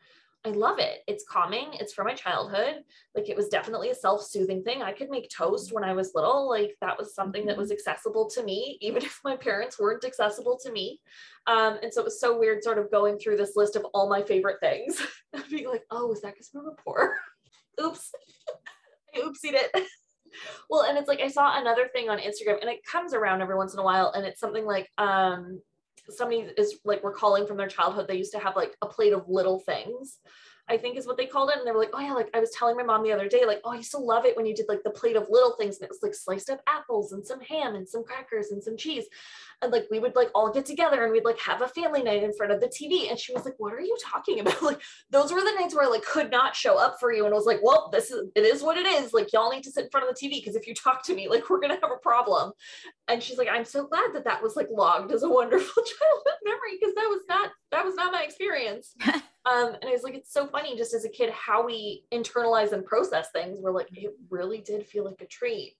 I 0.47 0.51
love 0.51 0.78
it. 0.78 1.01
It's 1.07 1.24
calming. 1.28 1.74
It's 1.74 1.93
from 1.93 2.07
my 2.07 2.14
childhood. 2.14 2.76
Like 3.14 3.28
it 3.28 3.36
was 3.36 3.49
definitely 3.49 3.91
a 3.91 3.95
self-soothing 3.95 4.62
thing. 4.62 4.82
I 4.82 4.93
could 4.93 5.11
make 5.11 5.28
toast 5.28 5.70
when 5.72 5.84
I 5.84 5.93
was 5.93 6.12
little. 6.14 6.49
Like 6.49 6.76
that 6.80 6.99
was 6.99 7.14
something 7.14 7.45
that 7.47 7.59
was 7.59 7.68
mm-hmm. 7.68 7.74
accessible 7.74 8.30
to 8.30 8.43
me, 8.43 8.78
even 8.80 9.05
if 9.05 9.20
my 9.22 9.36
parents 9.36 9.78
weren't 9.78 10.05
accessible 10.05 10.59
to 10.62 10.72
me. 10.72 11.01
Um, 11.47 11.78
and 11.82 11.93
so 11.93 12.01
it 12.01 12.05
was 12.05 12.20
so 12.20 12.38
weird 12.38 12.64
sort 12.64 12.78
of 12.78 12.91
going 12.91 13.18
through 13.18 13.36
this 13.36 13.55
list 13.55 13.76
of 13.76 13.84
all 13.93 14.09
my 14.09 14.22
favorite 14.22 14.61
things. 14.61 15.03
being 15.51 15.68
like, 15.68 15.84
oh, 15.91 16.11
is 16.12 16.22
that 16.22 16.34
because 16.34 16.51
we 16.55 16.61
were 16.61 16.76
poor? 16.84 17.16
Oops. 17.80 18.11
I 19.14 19.18
oopsied 19.18 19.55
it. 19.55 19.88
well, 20.70 20.82
and 20.82 20.97
it's 20.97 21.09
like 21.09 21.20
I 21.20 21.28
saw 21.28 21.61
another 21.61 21.88
thing 21.93 22.09
on 22.09 22.18
Instagram 22.18 22.61
and 22.61 22.70
it 22.70 22.84
comes 22.84 23.12
around 23.12 23.43
every 23.43 23.57
once 23.57 23.74
in 23.74 23.80
a 23.80 23.84
while, 23.84 24.12
and 24.14 24.24
it's 24.24 24.41
something 24.41 24.64
like 24.64 24.88
um 24.97 25.61
somebody 26.11 26.48
is 26.56 26.78
like 26.84 27.02
recalling 27.04 27.46
from 27.46 27.56
their 27.56 27.68
childhood 27.68 28.06
they 28.08 28.16
used 28.16 28.32
to 28.32 28.38
have 28.38 28.56
like 28.56 28.76
a 28.82 28.86
plate 28.86 29.12
of 29.12 29.28
little 29.28 29.58
things 29.58 30.18
I 30.70 30.78
think 30.78 30.96
is 30.96 31.06
what 31.06 31.16
they 31.16 31.26
called 31.26 31.50
it. 31.50 31.58
And 31.58 31.66
they 31.66 31.72
were 31.72 31.80
like, 31.80 31.90
oh 31.92 32.00
yeah, 32.00 32.12
like 32.12 32.30
I 32.32 32.40
was 32.40 32.50
telling 32.50 32.76
my 32.76 32.82
mom 32.82 33.02
the 33.02 33.12
other 33.12 33.28
day, 33.28 33.44
like, 33.44 33.60
oh, 33.64 33.72
I 33.72 33.76
used 33.76 33.90
to 33.90 33.98
love 33.98 34.24
it 34.24 34.36
when 34.36 34.46
you 34.46 34.54
did 34.54 34.66
like 34.68 34.82
the 34.84 34.90
plate 34.90 35.16
of 35.16 35.26
little 35.28 35.56
things 35.56 35.76
and 35.76 35.84
it 35.84 35.90
was 35.90 36.02
like 36.02 36.14
sliced 36.14 36.48
up 36.48 36.60
apples 36.66 37.12
and 37.12 37.26
some 37.26 37.40
ham 37.40 37.74
and 37.74 37.88
some 37.88 38.04
crackers 38.04 38.52
and 38.52 38.62
some 38.62 38.76
cheese 38.76 39.06
and 39.62 39.72
like 39.72 39.86
we 39.90 39.98
would 39.98 40.16
like 40.16 40.30
all 40.34 40.50
get 40.52 40.64
together 40.64 41.02
and 41.02 41.12
we'd 41.12 41.24
like 41.24 41.38
have 41.38 41.60
a 41.62 41.68
family 41.68 42.02
night 42.02 42.22
in 42.22 42.32
front 42.32 42.52
of 42.52 42.60
the 42.60 42.66
TV. 42.66 43.10
And 43.10 43.18
she 43.18 43.32
was 43.32 43.44
like, 43.44 43.54
What 43.58 43.74
are 43.74 43.80
you 43.80 43.96
talking 44.02 44.40
about? 44.40 44.62
Like 44.62 44.80
those 45.10 45.32
were 45.32 45.40
the 45.40 45.56
nights 45.58 45.74
where 45.74 45.84
I 45.84 45.88
like 45.88 46.04
could 46.04 46.30
not 46.30 46.56
show 46.56 46.78
up 46.78 46.98
for 46.98 47.12
you. 47.12 47.24
And 47.24 47.34
I 47.34 47.36
was 47.36 47.46
like, 47.46 47.60
Well, 47.62 47.90
this 47.92 48.10
is 48.10 48.28
it 48.34 48.44
is 48.44 48.62
what 48.62 48.76
it 48.76 48.86
is. 48.86 49.12
Like 49.12 49.32
y'all 49.32 49.50
need 49.50 49.64
to 49.64 49.70
sit 49.70 49.84
in 49.84 49.90
front 49.90 50.08
of 50.08 50.14
the 50.14 50.26
TV 50.26 50.40
because 50.40 50.56
if 50.56 50.66
you 50.66 50.74
talk 50.74 51.04
to 51.04 51.14
me, 51.14 51.28
like 51.28 51.48
we're 51.50 51.60
gonna 51.60 51.78
have 51.80 51.90
a 51.94 52.00
problem. 52.02 52.52
And 53.08 53.22
she's 53.22 53.38
like, 53.38 53.48
I'm 53.48 53.64
so 53.64 53.86
glad 53.86 54.14
that 54.14 54.24
that 54.24 54.42
was 54.42 54.56
like 54.56 54.68
logged 54.70 55.12
as 55.12 55.22
a 55.22 55.28
wonderful 55.28 55.82
childhood 55.84 56.40
memory 56.44 56.78
because 56.80 56.94
that 56.94 57.08
was 57.08 57.22
not 57.28 57.50
that 57.70 57.84
was 57.84 57.94
not 57.94 58.12
my 58.12 58.22
experience. 58.22 58.94
um, 59.47 59.74
and 59.80 59.88
I 59.88 59.93
was 59.93 60.03
like, 60.03 60.14
it's 60.14 60.32
so 60.32 60.47
funny 60.47 60.76
just 60.76 60.95
as 60.95 61.05
a 61.05 61.09
kid 61.09 61.30
how 61.30 61.64
we 61.64 62.05
internalize 62.12 62.72
and 62.72 62.84
process 62.84 63.28
things. 63.32 63.59
We're 63.61 63.72
like, 63.72 63.88
it 63.93 64.12
really 64.28 64.61
did 64.61 64.86
feel 64.86 65.05
like 65.05 65.20
a 65.20 65.26
treat 65.26 65.76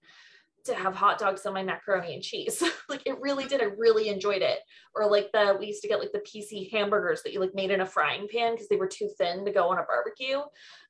to 0.65 0.75
have 0.75 0.95
hot 0.95 1.17
dogs 1.17 1.45
on 1.45 1.53
my 1.53 1.63
macaroni 1.63 2.13
and 2.13 2.23
cheese. 2.23 2.63
like 2.89 3.01
it 3.05 3.19
really 3.19 3.45
did. 3.45 3.61
I 3.61 3.65
really 3.77 4.09
enjoyed 4.09 4.41
it. 4.41 4.59
Or 4.95 5.09
like 5.09 5.31
the 5.31 5.55
we 5.59 5.67
used 5.67 5.81
to 5.83 5.87
get 5.87 5.99
like 5.99 6.11
the 6.11 6.19
PC 6.19 6.71
hamburgers 6.71 7.21
that 7.23 7.33
you 7.33 7.39
like 7.39 7.55
made 7.55 7.71
in 7.71 7.81
a 7.81 7.85
frying 7.85 8.27
pan 8.27 8.53
because 8.53 8.67
they 8.67 8.77
were 8.77 8.87
too 8.87 9.09
thin 9.17 9.45
to 9.45 9.51
go 9.51 9.69
on 9.69 9.77
a 9.77 9.83
barbecue. 9.83 10.39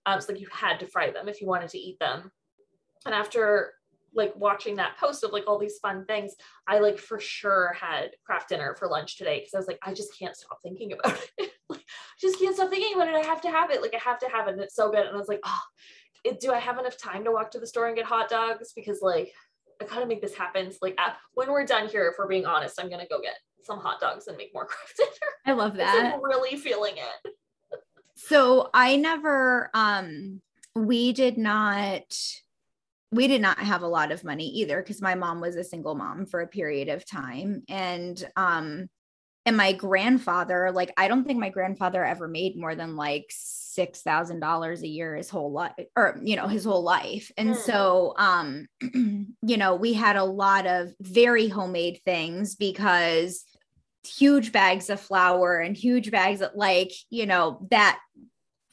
Um, 0.06 0.22
so 0.22 0.32
like 0.32 0.42
you 0.42 0.48
had 0.52 0.80
to 0.80 0.88
fry 0.88 1.12
them 1.12 1.28
if 1.28 1.42
you 1.42 1.48
wanted 1.48 1.70
to 1.70 1.78
eat 1.78 2.00
them. 2.00 2.32
And 3.06 3.16
after 3.16 3.74
like 4.14 4.34
watching 4.36 4.76
that 4.76 4.98
post 4.98 5.24
of 5.24 5.32
like 5.32 5.46
all 5.48 5.58
these 5.58 5.80
fun 5.80 6.06
things, 6.06 6.36
I 6.68 6.80
like 6.80 6.98
for 6.98 7.20
sure 7.20 7.74
had 7.80 8.12
Kraft 8.26 8.50
Dinner 8.50 8.76
for 8.78 8.88
lunch 8.88 9.18
today 9.18 9.40
because 9.40 9.54
I 9.54 9.58
was 9.58 9.68
like, 9.68 9.80
I 9.84 9.94
just 9.94 10.18
can't 10.18 10.36
stop 10.36 10.60
thinking 10.62 10.94
about 10.94 11.20
it. 11.38 11.51
Like, 11.72 11.82
I 11.82 12.20
just 12.20 12.40
can't 12.40 12.56
stop 12.56 12.70
thinking 12.70 12.96
about 12.96 13.10
it. 13.10 13.16
I 13.16 13.26
have 13.26 13.42
to 13.42 13.50
have 13.50 13.72
it. 13.72 13.82
Like 13.82 13.94
I 13.94 14.00
have 14.00 14.20
to 14.20 14.30
have 14.30 14.48
it. 14.48 14.54
And 14.54 14.62
it's 14.62 14.76
so 14.76 14.92
good. 14.92 15.06
And 15.06 15.16
I 15.16 15.20
was 15.20 15.28
like, 15.28 15.42
oh, 15.44 15.62
it, 16.24 16.40
do 16.40 16.52
I 16.52 16.60
have 16.60 16.78
enough 16.78 16.98
time 16.98 17.24
to 17.24 17.32
walk 17.32 17.52
to 17.52 17.60
the 17.60 17.68
store 17.68 17.88
and 17.88 17.96
get 17.96 18.06
hot 18.06 18.30
dogs? 18.30 18.74
Because 18.76 19.00
like 19.02 19.34
I 19.82 19.86
gotta 19.86 20.06
make 20.06 20.22
this 20.22 20.36
happen. 20.36 20.72
So 20.72 20.78
like 20.82 21.00
at, 21.00 21.18
when 21.34 21.50
we're 21.52 21.66
done 21.66 21.88
here, 21.88 22.08
if 22.08 22.16
we're 22.20 22.28
being 22.28 22.46
honest, 22.46 22.80
I'm 22.80 22.90
gonna 22.90 23.08
go 23.10 23.22
get 23.22 23.36
some 23.64 23.80
hot 23.80 24.00
dogs 24.00 24.28
and 24.28 24.38
make 24.38 24.54
more 24.54 24.66
Kraft 24.68 24.98
Dinner. 24.98 25.12
I 25.46 25.54
love 25.54 25.76
that. 25.78 26.14
I'm 26.14 26.24
really 26.24 26.58
feeling 26.58 26.96
it. 26.98 27.34
so 28.16 28.70
I 28.74 28.96
never 28.98 29.70
um 29.74 30.42
we 30.76 31.14
did 31.14 31.38
not 31.38 32.04
we 33.12 33.28
did 33.28 33.42
not 33.42 33.60
have 33.60 33.82
a 33.82 33.88
lot 33.88 34.12
of 34.12 34.24
money 34.24 34.48
either 34.48 34.82
because 34.82 35.02
my 35.02 35.16
mom 35.16 35.42
was 35.42 35.56
a 35.56 35.64
single 35.64 35.96
mom 35.96 36.26
for 36.26 36.42
a 36.42 36.48
period 36.48 36.88
of 36.88 37.06
time 37.06 37.64
and 37.68 38.26
um 38.36 38.88
and 39.46 39.58
my 39.58 39.74
grandfather 39.74 40.72
like 40.72 40.94
i 40.98 41.08
don't 41.08 41.26
think 41.26 41.40
my 41.40 41.50
grandfather 41.50 42.04
ever 42.04 42.28
made 42.28 42.58
more 42.58 42.76
than 42.76 42.96
like 42.96 43.26
six 43.30 44.02
thousand 44.02 44.40
dollars 44.40 44.84
a 44.84 44.88
year 44.88 45.16
his 45.16 45.30
whole 45.30 45.52
life 45.52 45.74
or 45.96 46.20
you 46.24 46.36
know 46.36 46.48
his 46.48 46.66
whole 46.66 46.84
life 46.84 47.32
and 47.38 47.56
mm. 47.56 47.58
so 47.58 48.14
um 48.18 48.68
you 49.42 49.58
know 49.58 49.76
we 49.76 49.94
had 49.94 50.16
a 50.16 50.24
lot 50.24 50.68
of 50.68 50.90
very 51.02 51.48
homemade 51.48 52.00
things 52.06 52.56
because 52.56 53.46
huge 54.06 54.52
bags 54.52 54.90
of 54.90 55.00
flour 55.00 55.60
and 55.60 55.78
huge 55.78 56.12
bags 56.12 56.42
of 56.42 56.52
like, 56.56 56.92
you 57.10 57.26
know, 57.26 57.66
that 57.72 58.00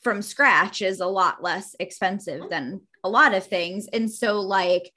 from 0.03 0.23
scratch 0.23 0.81
is 0.81 1.01
a 1.01 1.07
lot 1.07 1.43
less 1.43 1.75
expensive 1.81 2.49
than 2.51 2.81
a 3.05 3.09
lot 3.09 3.35
of 3.35 3.47
things. 3.47 3.89
And 3.93 4.11
so, 4.11 4.41
like, 4.41 4.93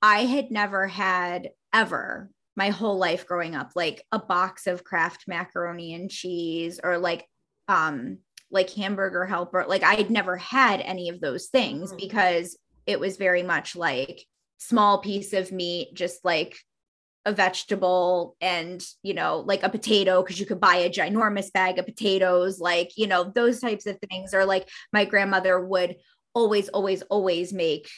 I 0.00 0.20
had 0.24 0.50
never 0.50 0.86
had 0.86 1.50
ever 1.72 2.30
my 2.58 2.70
whole 2.70 2.98
life 2.98 3.24
growing 3.24 3.54
up 3.54 3.70
like 3.76 4.04
a 4.10 4.18
box 4.18 4.66
of 4.66 4.82
Kraft 4.82 5.26
macaroni 5.28 5.94
and 5.94 6.10
cheese 6.10 6.80
or 6.82 6.98
like 6.98 7.24
um 7.68 8.18
like 8.50 8.68
hamburger 8.70 9.24
helper 9.24 9.64
like 9.68 9.84
I'd 9.84 10.10
never 10.10 10.36
had 10.36 10.80
any 10.80 11.08
of 11.08 11.20
those 11.20 11.46
things 11.46 11.90
mm-hmm. 11.90 11.98
because 11.98 12.58
it 12.84 12.98
was 12.98 13.16
very 13.16 13.44
much 13.44 13.76
like 13.76 14.24
small 14.58 14.98
piece 14.98 15.32
of 15.32 15.52
meat 15.52 15.94
just 15.94 16.24
like 16.24 16.58
a 17.24 17.32
vegetable 17.32 18.36
and 18.40 18.84
you 19.04 19.14
know 19.14 19.44
like 19.46 19.62
a 19.62 19.68
potato 19.68 20.20
because 20.20 20.40
you 20.40 20.46
could 20.46 20.60
buy 20.60 20.76
a 20.76 20.90
ginormous 20.90 21.52
bag 21.52 21.78
of 21.78 21.86
potatoes 21.86 22.58
like 22.58 22.90
you 22.96 23.06
know 23.06 23.30
those 23.36 23.60
types 23.60 23.86
of 23.86 23.96
things 24.10 24.34
or 24.34 24.44
like 24.44 24.68
my 24.92 25.04
grandmother 25.04 25.64
would 25.64 25.94
always 26.34 26.68
always 26.70 27.02
always 27.02 27.52
make 27.52 27.88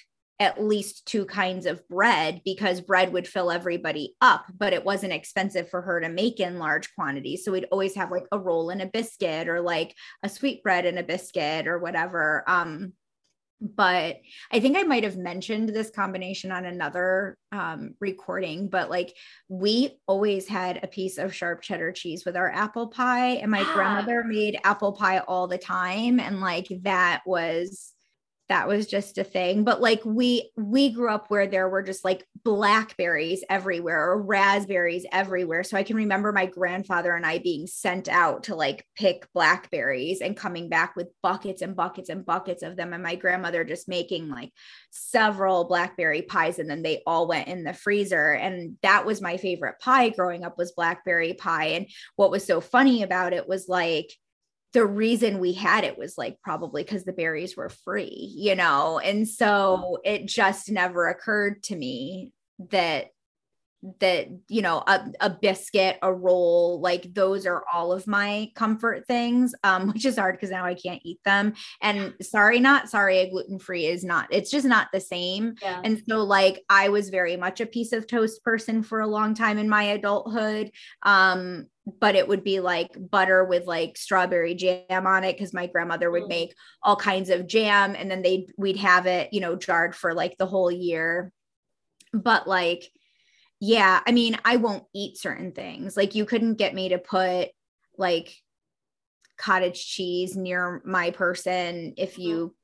at 0.40 0.62
least 0.62 1.06
two 1.06 1.26
kinds 1.26 1.66
of 1.66 1.86
bread 1.88 2.40
because 2.46 2.80
bread 2.80 3.12
would 3.12 3.28
fill 3.28 3.50
everybody 3.50 4.16
up, 4.22 4.46
but 4.58 4.72
it 4.72 4.84
wasn't 4.84 5.12
expensive 5.12 5.68
for 5.68 5.82
her 5.82 6.00
to 6.00 6.08
make 6.08 6.40
in 6.40 6.58
large 6.58 6.92
quantities. 6.94 7.44
So 7.44 7.52
we'd 7.52 7.66
always 7.70 7.94
have 7.94 8.10
like 8.10 8.26
a 8.32 8.38
roll 8.38 8.70
and 8.70 8.80
a 8.80 8.86
biscuit 8.86 9.48
or 9.48 9.60
like 9.60 9.94
a 10.22 10.30
sweet 10.30 10.62
bread 10.62 10.86
and 10.86 10.98
a 10.98 11.02
biscuit 11.02 11.68
or 11.68 11.78
whatever. 11.78 12.42
Um, 12.46 12.94
but 13.60 14.16
I 14.50 14.60
think 14.60 14.78
I 14.78 14.84
might 14.84 15.04
have 15.04 15.18
mentioned 15.18 15.68
this 15.68 15.90
combination 15.90 16.50
on 16.50 16.64
another 16.64 17.36
um, 17.52 17.94
recording, 18.00 18.68
but 18.68 18.88
like 18.88 19.14
we 19.50 19.98
always 20.06 20.48
had 20.48 20.80
a 20.82 20.88
piece 20.88 21.18
of 21.18 21.34
sharp 21.34 21.60
cheddar 21.60 21.92
cheese 21.92 22.24
with 22.24 22.36
our 22.36 22.50
apple 22.50 22.88
pie, 22.88 23.32
and 23.32 23.50
my 23.50 23.62
grandmother 23.74 24.24
made 24.24 24.58
apple 24.64 24.92
pie 24.92 25.18
all 25.18 25.46
the 25.46 25.58
time. 25.58 26.18
And 26.18 26.40
like 26.40 26.68
that 26.82 27.20
was 27.26 27.92
that 28.50 28.66
was 28.66 28.88
just 28.88 29.16
a 29.16 29.22
thing. 29.22 29.62
But 29.62 29.80
like 29.80 30.04
we 30.04 30.50
we 30.56 30.90
grew 30.90 31.08
up 31.08 31.26
where 31.28 31.46
there 31.46 31.68
were 31.68 31.84
just 31.84 32.04
like 32.04 32.26
blackberries 32.42 33.44
everywhere 33.48 34.10
or 34.10 34.20
raspberries 34.20 35.06
everywhere. 35.12 35.62
So 35.62 35.76
i 35.76 35.84
can 35.84 35.96
remember 35.96 36.32
my 36.32 36.46
grandfather 36.46 37.14
and 37.14 37.24
i 37.24 37.38
being 37.38 37.68
sent 37.68 38.08
out 38.08 38.44
to 38.44 38.56
like 38.56 38.84
pick 38.96 39.32
blackberries 39.32 40.20
and 40.20 40.36
coming 40.36 40.68
back 40.68 40.96
with 40.96 41.08
buckets 41.22 41.62
and 41.62 41.76
buckets 41.76 42.08
and 42.08 42.26
buckets 42.26 42.64
of 42.64 42.76
them. 42.76 42.92
And 42.92 43.04
my 43.04 43.14
grandmother 43.14 43.62
just 43.62 43.88
making 43.88 44.28
like 44.28 44.52
several 44.90 45.64
blackberry 45.64 46.22
pies 46.22 46.58
and 46.58 46.68
then 46.68 46.82
they 46.82 47.02
all 47.06 47.28
went 47.28 47.46
in 47.46 47.62
the 47.62 47.72
freezer. 47.72 48.32
And 48.32 48.76
that 48.82 49.06
was 49.06 49.22
my 49.22 49.36
favorite 49.36 49.78
pie 49.78 50.08
growing 50.08 50.42
up 50.42 50.58
was 50.58 50.72
blackberry 50.72 51.34
pie. 51.34 51.66
And 51.66 51.86
what 52.16 52.32
was 52.32 52.44
so 52.44 52.60
funny 52.60 53.04
about 53.04 53.32
it 53.32 53.48
was 53.48 53.68
like 53.68 54.12
the 54.72 54.86
reason 54.86 55.38
we 55.38 55.52
had 55.52 55.84
it 55.84 55.98
was 55.98 56.16
like 56.16 56.38
probably 56.42 56.82
because 56.82 57.04
the 57.04 57.12
berries 57.12 57.56
were 57.56 57.68
free, 57.68 58.32
you 58.36 58.54
know? 58.54 58.98
And 58.98 59.28
so 59.28 59.98
mm. 60.04 60.10
it 60.12 60.26
just 60.26 60.70
never 60.70 61.08
occurred 61.08 61.62
to 61.64 61.76
me 61.76 62.30
that 62.70 63.06
that 64.00 64.28
you 64.48 64.60
know 64.60 64.82
a, 64.86 65.10
a 65.20 65.30
biscuit 65.30 65.98
a 66.02 66.12
roll 66.12 66.80
like 66.80 67.14
those 67.14 67.46
are 67.46 67.64
all 67.72 67.92
of 67.92 68.06
my 68.06 68.50
comfort 68.54 69.06
things 69.06 69.54
um 69.64 69.88
which 69.92 70.04
is 70.04 70.18
hard 70.18 70.34
because 70.34 70.50
now 70.50 70.64
i 70.64 70.74
can't 70.74 71.00
eat 71.02 71.18
them 71.24 71.54
and 71.80 72.14
sorry 72.20 72.60
not 72.60 72.90
sorry 72.90 73.18
a 73.18 73.30
gluten-free 73.30 73.86
is 73.86 74.04
not 74.04 74.28
it's 74.30 74.50
just 74.50 74.66
not 74.66 74.88
the 74.92 75.00
same 75.00 75.54
yeah. 75.62 75.80
and 75.82 76.02
so 76.08 76.22
like 76.22 76.62
i 76.68 76.90
was 76.90 77.08
very 77.08 77.36
much 77.36 77.60
a 77.60 77.66
piece 77.66 77.92
of 77.92 78.06
toast 78.06 78.44
person 78.44 78.82
for 78.82 79.00
a 79.00 79.06
long 79.06 79.34
time 79.34 79.56
in 79.56 79.68
my 79.68 79.84
adulthood 79.84 80.70
um 81.04 81.66
but 81.98 82.14
it 82.14 82.28
would 82.28 82.44
be 82.44 82.60
like 82.60 82.90
butter 83.10 83.44
with 83.44 83.66
like 83.66 83.96
strawberry 83.96 84.54
jam 84.54 85.06
on 85.06 85.24
it 85.24 85.32
because 85.32 85.54
my 85.54 85.66
grandmother 85.66 86.10
would 86.10 86.24
mm. 86.24 86.28
make 86.28 86.54
all 86.82 86.96
kinds 86.96 87.30
of 87.30 87.46
jam 87.46 87.96
and 87.96 88.10
then 88.10 88.20
they 88.20 88.46
we'd 88.58 88.76
have 88.76 89.06
it 89.06 89.32
you 89.32 89.40
know 89.40 89.56
jarred 89.56 89.94
for 89.94 90.12
like 90.12 90.36
the 90.36 90.46
whole 90.46 90.70
year 90.70 91.32
but 92.12 92.46
like 92.46 92.90
yeah 93.60 94.00
i 94.06 94.12
mean 94.12 94.36
i 94.44 94.56
won't 94.56 94.84
eat 94.94 95.16
certain 95.16 95.52
things. 95.52 95.96
Like 95.96 96.14
you 96.14 96.24
couldn't 96.24 96.54
get 96.54 96.74
me 96.74 96.90
to 96.90 96.98
put 96.98 97.48
like 97.96 98.34
cottage 99.36 99.86
cheese 99.86 100.36
near 100.36 100.82
my 100.84 101.10
person 101.10 101.94
if 101.96 102.14
mm-hmm. 102.14 102.22
you 102.22 102.54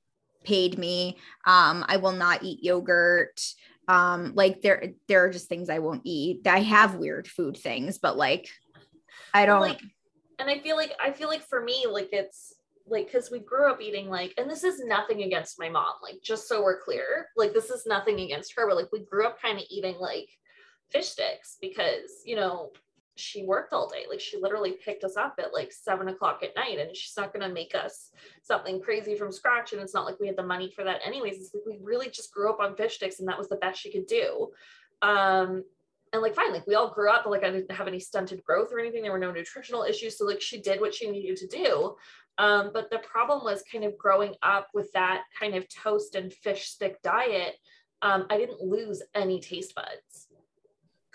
paid 0.44 0.78
me. 0.78 1.18
Um 1.47 1.84
i 1.88 1.99
will 1.99 2.12
not 2.12 2.42
eat 2.42 2.64
yogurt. 2.64 3.40
Um 3.88 4.32
like 4.34 4.62
there 4.62 4.92
there 5.09 5.24
are 5.24 5.30
just 5.30 5.49
things 5.49 5.70
i 5.70 5.78
won't 5.78 6.03
eat. 6.05 6.47
I 6.47 6.61
have 6.61 6.97
weird 6.97 7.28
food 7.28 7.57
things 7.57 7.99
but 7.99 8.16
like 8.16 8.49
I 9.34 9.47
don't 9.47 9.61
like 9.61 9.80
and 10.38 10.51
I 10.51 10.59
feel 10.59 10.76
like 10.76 10.92
I 11.03 11.12
feel 11.12 11.28
like 11.28 11.42
for 11.42 11.62
me 11.62 11.86
like 11.90 12.11
it's 12.12 12.55
like 12.86 13.07
because 13.07 13.30
we 13.30 13.40
grew 13.40 13.70
up 13.70 13.80
eating 13.80 14.09
like 14.09 14.32
and 14.38 14.49
this 14.49 14.64
is 14.64 14.84
nothing 14.84 15.22
against 15.22 15.59
my 15.59 15.68
mom 15.68 15.94
like 16.03 16.16
just 16.22 16.49
so 16.49 16.62
we're 16.62 16.80
clear 16.80 17.28
like 17.36 17.53
this 17.53 17.70
is 17.70 17.84
nothing 17.86 18.20
against 18.20 18.55
her 18.57 18.66
but 18.66 18.76
like 18.76 18.90
we 18.92 19.01
grew 19.01 19.26
up 19.26 19.40
kind 19.42 19.59
of 19.59 19.64
eating 19.70 19.97
like 19.99 20.28
fish 20.91 21.09
sticks 21.09 21.57
because 21.61 22.22
you 22.24 22.37
know 22.37 22.70
she 23.16 23.43
worked 23.43 23.72
all 23.72 23.89
day. 23.89 24.05
Like 24.09 24.20
she 24.20 24.39
literally 24.39 24.72
picked 24.72 25.03
us 25.03 25.16
up 25.16 25.34
at 25.39 25.53
like 25.53 25.72
seven 25.72 26.09
o'clock 26.09 26.43
at 26.43 26.55
night 26.55 26.78
and 26.78 26.95
she's 26.95 27.16
not 27.16 27.32
going 27.32 27.47
to 27.47 27.53
make 27.53 27.74
us 27.74 28.11
something 28.43 28.80
crazy 28.80 29.16
from 29.16 29.32
scratch. 29.32 29.72
And 29.72 29.80
it's 29.80 29.95
not 29.95 30.05
like 30.05 30.20
we 30.20 30.26
had 30.26 30.37
the 30.37 30.43
money 30.43 30.70
for 30.70 30.84
that 30.84 31.01
anyways. 31.05 31.37
It's 31.37 31.55
like 31.55 31.62
we 31.66 31.78
really 31.82 32.11
just 32.11 32.32
grew 32.32 32.51
up 32.51 32.61
on 32.61 32.76
fish 32.76 32.97
sticks 32.97 33.18
and 33.18 33.28
that 33.28 33.39
was 33.39 33.49
the 33.49 33.57
best 33.57 33.80
she 33.80 33.91
could 33.91 34.07
do. 34.07 34.49
Um 35.03 35.64
and 36.12 36.22
like 36.22 36.37
fine 36.37 36.53
like 36.53 36.66
we 36.66 36.76
all 36.76 36.95
grew 36.95 37.11
up 37.11 37.24
but 37.24 37.30
like 37.30 37.43
i 37.43 37.51
didn't 37.51 37.70
have 37.70 37.89
any 37.89 37.99
stunted 37.99 38.45
growth 38.45 38.68
or 38.72 38.78
anything. 38.78 39.03
There 39.03 39.12
were 39.12 39.18
no 39.18 39.32
nutritional 39.32 39.82
issues. 39.82 40.18
So 40.18 40.26
like 40.26 40.41
she 40.41 40.61
did 40.61 40.80
what 40.80 40.95
she 40.95 41.11
needed 41.11 41.37
to 41.39 41.47
do. 41.47 41.97
Um, 42.39 42.70
but 42.74 42.91
the 42.91 42.99
problem 42.99 43.45
was 43.45 43.64
kind 43.70 43.84
of 43.84 43.97
growing 43.97 44.34
up 44.43 44.68
with 44.74 44.93
that 44.93 45.22
kind 45.39 45.55
of 45.55 45.66
toast 45.68 46.14
and 46.14 46.30
fish 46.30 46.68
stick 46.68 47.01
diet 47.03 47.55
um, 48.03 48.26
i 48.30 48.37
didn't 48.37 48.61
lose 48.61 49.03
any 49.14 49.41
taste 49.41 49.74
buds 49.74 50.26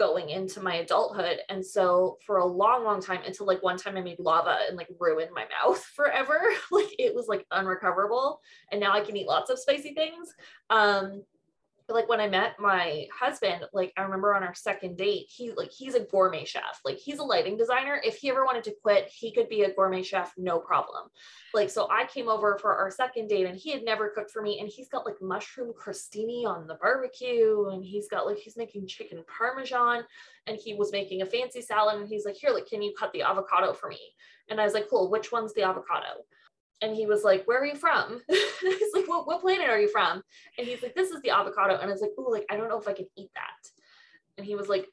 going 0.02 0.30
into 0.30 0.60
my 0.60 0.78
adulthood. 0.78 1.42
And 1.50 1.64
so 1.64 2.18
for 2.26 2.38
a 2.38 2.46
long 2.46 2.84
long 2.84 3.00
time 3.00 3.20
until 3.24 3.46
like 3.46 3.62
one 3.62 3.78
time 3.78 3.96
i 3.98 4.02
made 4.02 4.18
lava 4.18 4.58
and 4.68 4.76
like 4.76 4.88
ruined 5.00 5.30
my 5.32 5.46
mouth 5.62 5.78
forever 5.96 6.42
like 6.72 6.90
it 6.98 7.14
was 7.14 7.28
like 7.28 7.46
unrecoverable. 7.52 8.42
And 8.72 8.82
now 8.82 8.94
i 8.94 9.02
can 9.02 9.16
eat 9.16 9.28
lots 9.28 9.52
of 9.52 9.60
spicy 9.60 9.94
things. 9.94 10.34
Um 10.72 11.22
but 11.92 11.98
like 11.98 12.10
when 12.10 12.22
I 12.22 12.30
met 12.30 12.58
my 12.58 13.06
husband, 13.14 13.66
like 13.74 13.92
I 13.98 14.04
remember 14.04 14.34
on 14.34 14.44
our 14.44 14.54
second 14.54 14.96
date, 14.96 15.26
he 15.28 15.52
like 15.52 15.72
he's 15.72 15.94
a 15.94 16.00
gourmet 16.00 16.46
chef. 16.46 16.80
Like 16.86 16.98
he's 16.98 17.20
a 17.20 17.24
lighting 17.24 17.58
designer. 17.58 18.00
If 18.02 18.16
he 18.16 18.30
ever 18.30 18.46
wanted 18.46 18.64
to 18.64 18.76
quit, 18.82 19.10
he 19.14 19.34
could 19.34 19.50
be 19.50 19.64
a 19.64 19.74
gourmet 19.74 20.02
chef, 20.02 20.34
no 20.38 20.58
problem. 20.58 21.10
Like 21.54 21.70
so 21.70 21.90
I 21.92 22.06
came 22.06 22.30
over 22.30 22.58
for 22.58 22.78
our 22.78 22.90
second 22.92 23.28
date 23.28 23.46
and 23.46 23.58
he 23.58 23.72
had 23.72 23.84
never 23.84 24.08
cooked 24.08 24.32
for 24.32 24.42
me 24.42 24.62
and 24.62 24.70
he's 24.70 24.88
got 24.88 25.06
like 25.06 25.22
mushroom 25.22 25.74
crostini 25.74 26.46
on 26.46 26.66
the 26.66 26.76
barbecue 26.76 27.68
and 27.72 27.84
he's 27.84 28.08
got 28.08 28.26
like 28.26 28.38
he's 28.38 28.56
making 28.56 28.88
chicken 28.88 29.22
parmesan 29.28 30.06
and 30.48 30.58
he 30.58 30.74
was 30.74 30.94
making 30.94 31.24
a 31.24 31.26
fancy 31.26 31.62
salad 31.62 32.00
and 32.00 32.08
he's 32.08 32.24
like, 32.24 32.36
"Here, 32.36 32.52
like 32.52 32.68
can 32.68 32.82
you 32.82 32.94
cut 32.98 33.12
the 33.12 33.24
avocado 33.24 33.74
for 33.74 33.90
me?" 33.90 34.00
And 34.48 34.62
I 34.62 34.64
was 34.64 34.74
like, 34.74 34.90
"Cool, 34.90 35.12
which 35.12 35.34
one's 35.34 35.54
the 35.54 35.64
avocado?" 35.64 36.24
And 36.82 36.96
he 36.96 37.06
was 37.06 37.24
like, 37.24 37.46
"Where 37.46 37.62
are 37.62 37.66
you 37.66 37.76
from?" 37.76 38.22
he's 38.30 38.94
like, 38.94 39.08
what, 39.08 39.28
"What 39.28 39.42
planet 39.42 39.70
are 39.70 39.80
you 39.80 39.90
from?" 39.90 40.24
And 40.58 40.68
he's 40.68 40.82
like, 40.82 40.96
"This 40.96 41.12
is 41.12 41.22
the 41.22 41.30
avocado." 41.30 41.76
And 41.76 41.90
I 41.90 41.94
was 41.94 42.02
like, 42.02 42.12
"Oh, 42.18 42.24
like 42.24 42.46
I 42.50 42.58
don't 42.58 42.70
know 42.70 42.80
if 42.80 42.88
I 42.88 42.94
can 42.94 43.08
eat 43.18 43.30
that." 43.36 43.70
And 44.38 44.46
he 44.46 44.56
was 44.56 44.68
like, 44.68 44.88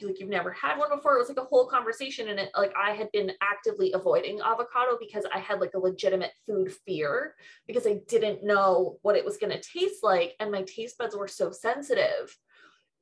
"Like 0.00 0.20
you've 0.20 0.28
never 0.28 0.52
had 0.52 0.78
one 0.78 0.90
before?" 0.90 1.16
It 1.16 1.18
was 1.20 1.28
like 1.28 1.44
a 1.44 1.48
whole 1.48 1.66
conversation, 1.66 2.28
and 2.28 2.38
it 2.38 2.50
like 2.56 2.72
I 2.80 2.92
had 2.92 3.10
been 3.12 3.32
actively 3.40 3.92
avoiding 3.92 4.40
avocado 4.40 4.96
because 4.98 5.24
I 5.34 5.38
had 5.38 5.60
like 5.60 5.74
a 5.74 5.80
legitimate 5.80 6.32
food 6.46 6.72
fear 6.86 7.34
because 7.66 7.86
I 7.86 8.00
didn't 8.08 8.44
know 8.44 8.98
what 9.02 9.16
it 9.16 9.24
was 9.24 9.36
going 9.36 9.52
to 9.52 9.60
taste 9.60 10.02
like, 10.02 10.34
and 10.40 10.50
my 10.50 10.62
taste 10.62 10.98
buds 10.98 11.16
were 11.16 11.28
so 11.28 11.50
sensitive 11.50 12.36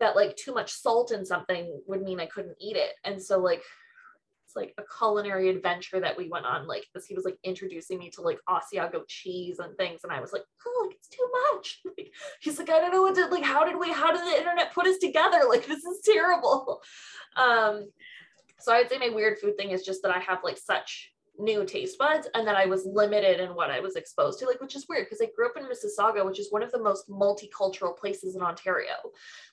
that 0.01 0.17
like 0.17 0.35
too 0.35 0.53
much 0.53 0.73
salt 0.73 1.13
in 1.13 1.25
something 1.25 1.81
would 1.87 2.03
mean 2.03 2.19
I 2.21 2.27
couldn't 2.27 2.57
eat 2.59 2.77
it. 2.77 2.93
And 3.05 3.23
so 3.23 3.39
like 3.39 3.63
it's 4.51 4.57
like 4.57 4.75
a 4.79 4.99
culinary 4.99 5.49
adventure 5.49 6.01
that 6.01 6.17
we 6.17 6.29
went 6.29 6.47
on 6.47 6.67
like 6.67 6.85
this 6.95 7.07
he 7.07 7.15
was 7.15 7.25
like 7.25 7.39
introducing 7.45 7.99
me 7.99 8.11
to 8.11 8.21
like 8.21 8.39
asiago 8.49 9.03
cheese 9.07 9.61
and 9.61 9.77
things 9.77 10.01
and 10.03 10.13
i 10.13 10.21
was 10.21 10.33
like 10.33 10.43
oh 10.67 10.87
like 10.87 10.97
it's 10.97 11.09
too 11.09 11.29
much. 11.53 11.81
Like, 11.99 12.13
he's 12.41 12.59
like 12.59 12.71
i 12.71 12.81
don't 12.81 12.93
know 12.93 13.03
what 13.03 13.15
to 13.17 13.27
like 13.27 13.45
how 13.45 13.65
did 13.65 13.79
we 13.79 13.93
how 13.93 14.13
did 14.13 14.23
the 14.23 14.39
internet 14.39 14.73
put 14.73 14.87
us 14.87 14.99
together? 14.99 15.41
Like 15.49 15.67
this 15.67 15.85
is 15.85 16.01
terrible. 16.05 16.83
Um 17.37 17.89
so 18.59 18.73
i'd 18.73 18.89
say 18.89 18.99
my 18.99 19.09
weird 19.09 19.39
food 19.39 19.57
thing 19.57 19.71
is 19.71 19.85
just 19.85 20.03
that 20.03 20.15
i 20.15 20.19
have 20.19 20.41
like 20.43 20.59
such 20.59 21.13
new 21.41 21.65
taste 21.65 21.99
buds 21.99 22.29
and 22.35 22.47
then 22.47 22.55
I 22.55 22.67
was 22.67 22.87
limited 22.87 23.41
in 23.41 23.55
what 23.55 23.71
I 23.71 23.81
was 23.81 23.97
exposed 23.97 24.39
to, 24.39 24.47
like, 24.47 24.61
which 24.61 24.77
is 24.77 24.87
weird 24.89 25.07
because 25.07 25.21
I 25.21 25.31
grew 25.35 25.49
up 25.49 25.57
in 25.57 25.65
Mississauga, 25.65 26.25
which 26.25 26.39
is 26.39 26.53
one 26.53 26.63
of 26.63 26.71
the 26.71 26.83
most 26.83 27.09
multicultural 27.09 27.97
places 27.97 28.37
in 28.37 28.43
Ontario. 28.43 28.95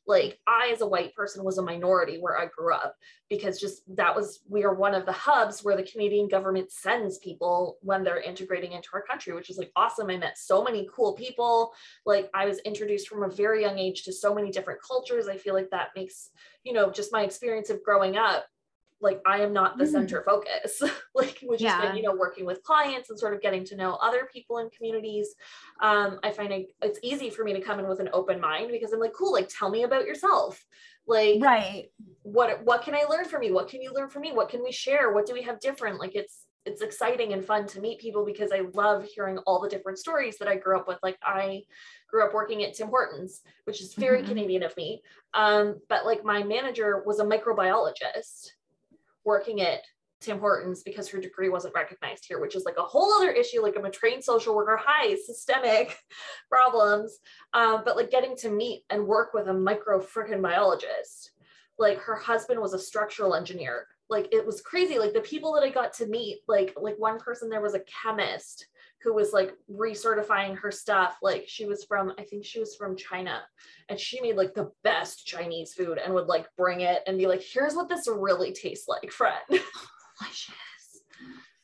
Like, 0.05 0.39
I, 0.47 0.69
as 0.73 0.81
a 0.81 0.87
white 0.87 1.13
person, 1.13 1.43
was 1.43 1.57
a 1.57 1.63
minority 1.63 2.17
where 2.17 2.37
I 2.37 2.45
grew 2.45 2.73
up 2.73 2.95
because 3.29 3.59
just 3.59 3.83
that 3.95 4.15
was, 4.15 4.39
we 4.49 4.63
are 4.63 4.73
one 4.73 4.93
of 4.93 5.05
the 5.05 5.11
hubs 5.11 5.63
where 5.63 5.75
the 5.75 5.83
Canadian 5.83 6.27
government 6.27 6.71
sends 6.71 7.17
people 7.17 7.77
when 7.81 8.03
they're 8.03 8.21
integrating 8.21 8.71
into 8.71 8.89
our 8.93 9.01
country, 9.01 9.33
which 9.33 9.49
is 9.49 9.57
like 9.57 9.71
awesome. 9.75 10.09
I 10.09 10.17
met 10.17 10.37
so 10.37 10.63
many 10.63 10.87
cool 10.93 11.13
people. 11.13 11.73
Like, 12.05 12.29
I 12.33 12.45
was 12.45 12.59
introduced 12.59 13.07
from 13.07 13.23
a 13.23 13.33
very 13.33 13.61
young 13.61 13.77
age 13.77 14.03
to 14.03 14.13
so 14.13 14.33
many 14.33 14.51
different 14.51 14.81
cultures. 14.81 15.27
I 15.27 15.37
feel 15.37 15.53
like 15.53 15.69
that 15.71 15.89
makes, 15.95 16.29
you 16.63 16.73
know, 16.73 16.91
just 16.91 17.11
my 17.11 17.23
experience 17.23 17.69
of 17.69 17.83
growing 17.83 18.17
up 18.17 18.45
like 18.99 19.21
I 19.25 19.39
am 19.41 19.53
not 19.53 19.77
the 19.77 19.83
Mm. 19.83 19.91
center 19.91 20.23
focus, 20.23 20.81
like 21.15 21.39
which 21.43 21.61
Yeah. 21.61 21.75
has 21.79 21.87
been, 21.89 21.97
you 21.97 22.03
know, 22.03 22.15
working 22.15 22.45
with 22.45 22.63
clients 22.63 23.09
and 23.09 23.19
sort 23.19 23.33
of 23.33 23.41
getting 23.41 23.63
to 23.65 23.75
know 23.75 23.93
other 23.95 24.27
people 24.31 24.57
in 24.59 24.69
communities. 24.71 25.35
Um, 25.81 26.19
I 26.23 26.31
find 26.31 26.51
it, 26.51 26.67
it's 26.81 26.99
easy 27.03 27.29
for 27.29 27.43
me 27.43 27.53
to 27.53 27.61
come 27.61 27.79
in 27.79 27.87
with 27.87 27.99
an 27.99 28.09
open 28.13 28.39
mind 28.41 28.71
because 28.71 28.93
I'm 28.93 28.99
like, 28.99 29.13
cool, 29.13 29.33
like 29.33 29.49
tell 29.49 29.69
me 29.69 29.83
about 29.83 30.05
yourself. 30.05 30.63
Like 31.05 31.41
Right. 31.41 31.91
what 32.23 32.63
what 32.63 32.81
can 32.81 32.95
I 32.95 33.03
learn 33.03 33.25
from 33.25 33.43
you? 33.43 33.53
What 33.53 33.69
can 33.69 33.81
you 33.81 33.93
learn 33.93 34.09
from 34.09 34.23
me? 34.23 34.31
What 34.31 34.49
can 34.49 34.63
we 34.63 34.71
share? 34.71 35.13
What 35.13 35.25
do 35.25 35.33
we 35.33 35.43
have 35.43 35.59
different? 35.59 35.99
Like 35.99 36.15
it's 36.15 36.45
it's 36.65 36.81
exciting 36.81 37.31
and 37.31 37.45
fun 37.45 37.65
to 37.65 37.79
meet 37.79 37.97
people 38.01 38.25
because 38.25 38.51
I 38.51 38.63
love 38.73 39.05
hearing 39.05 39.37
all 39.45 39.61
the 39.61 39.69
different 39.69 39.99
stories 39.99 40.37
that 40.39 40.49
I 40.49 40.57
grew 40.57 40.77
up 40.77 40.85
with. 40.85 40.97
Like 41.01 41.17
I 41.23 41.63
grew 42.09 42.25
up 42.25 42.33
working 42.33 42.61
at 42.65 42.73
Tim 42.73 42.89
Hortons, 42.89 43.41
which 43.63 43.79
is 43.79 43.93
very 43.93 44.21
Mhm. 44.21 44.27
Canadian 44.27 44.63
of 44.63 44.75
me. 44.75 45.01
Um, 45.33 45.79
but 45.87 46.05
like 46.05 46.25
my 46.25 46.43
manager 46.43 47.03
was 47.05 47.19
a 47.21 47.23
microbiologist 47.23 48.51
working 49.27 49.61
at 49.61 49.81
Tim 50.21 50.39
Hortons 50.39 50.81
because 50.81 51.07
her 51.09 51.19
degree 51.19 51.49
wasn't 51.49 51.75
recognized 51.75 52.25
here, 52.27 52.39
which 52.39 52.55
is 52.55 52.65
like 52.65 52.77
a 52.77 52.83
whole 52.83 53.13
other 53.13 53.31
issue. 53.31 53.61
Like 53.61 53.77
I'm 53.77 53.85
a 53.85 53.91
trained 53.91 54.23
social 54.23 54.55
worker, 54.55 54.79
high 54.81 55.15
systemic 55.15 55.95
problems. 56.49 57.19
Um, 57.53 57.83
but 57.85 57.97
like 57.97 58.09
getting 58.09 58.35
to 58.37 58.49
meet 58.49 58.83
and 58.89 59.05
work 59.05 59.33
with 59.33 59.47
a 59.47 59.53
micro 59.53 59.99
freaking 59.99 60.41
biologist. 60.41 61.31
Like 61.77 61.99
her 61.99 62.15
husband 62.15 62.59
was 62.59 62.73
a 62.73 62.79
structural 62.79 63.35
engineer. 63.35 63.85
Like 64.09 64.29
it 64.31 64.43
was 64.43 64.61
crazy. 64.61 64.97
Like 64.97 65.13
the 65.13 65.19
people 65.19 65.53
that 65.53 65.63
I 65.63 65.69
got 65.69 65.93
to 65.95 66.07
meet, 66.07 66.39
like 66.47 66.73
like 66.79 66.95
one 66.97 67.19
person 67.19 67.49
there 67.49 67.61
was 67.61 67.75
a 67.75 67.81
chemist 67.81 68.65
who 69.03 69.13
was 69.13 69.31
like 69.31 69.53
recertifying 69.71 70.57
her 70.57 70.71
stuff. 70.71 71.17
Like 71.21 71.45
she 71.47 71.65
was 71.65 71.83
from, 71.83 72.13
I 72.17 72.23
think 72.23 72.43
she 72.45 72.59
was 72.59 72.75
from 72.75 72.95
China, 72.95 73.41
and 73.89 73.99
she 73.99 74.19
made 74.21 74.35
like 74.35 74.53
the 74.53 74.71
best 74.83 75.25
Chinese 75.25 75.73
food 75.73 75.97
and 76.03 76.13
would 76.13 76.27
like 76.27 76.47
bring 76.57 76.81
it 76.81 77.03
and 77.07 77.17
be 77.17 77.27
like, 77.27 77.41
"Here's 77.41 77.75
what 77.75 77.89
this 77.89 78.07
really 78.07 78.51
tastes 78.53 78.87
like, 78.87 79.11
friend." 79.11 79.41
Delicious, 80.19 81.01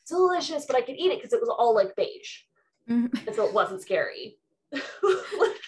delicious. 0.08 0.66
But 0.66 0.76
I 0.76 0.82
could 0.82 0.96
eat 0.96 1.10
it 1.10 1.18
because 1.18 1.32
it 1.32 1.40
was 1.40 1.48
all 1.48 1.74
like 1.74 1.96
beige, 1.96 2.42
Mhm. 2.88 3.26
and 3.26 3.34
so 3.34 3.46
it 3.46 3.52
wasn't 3.54 3.82
scary. 3.82 4.38
like, 4.72 5.60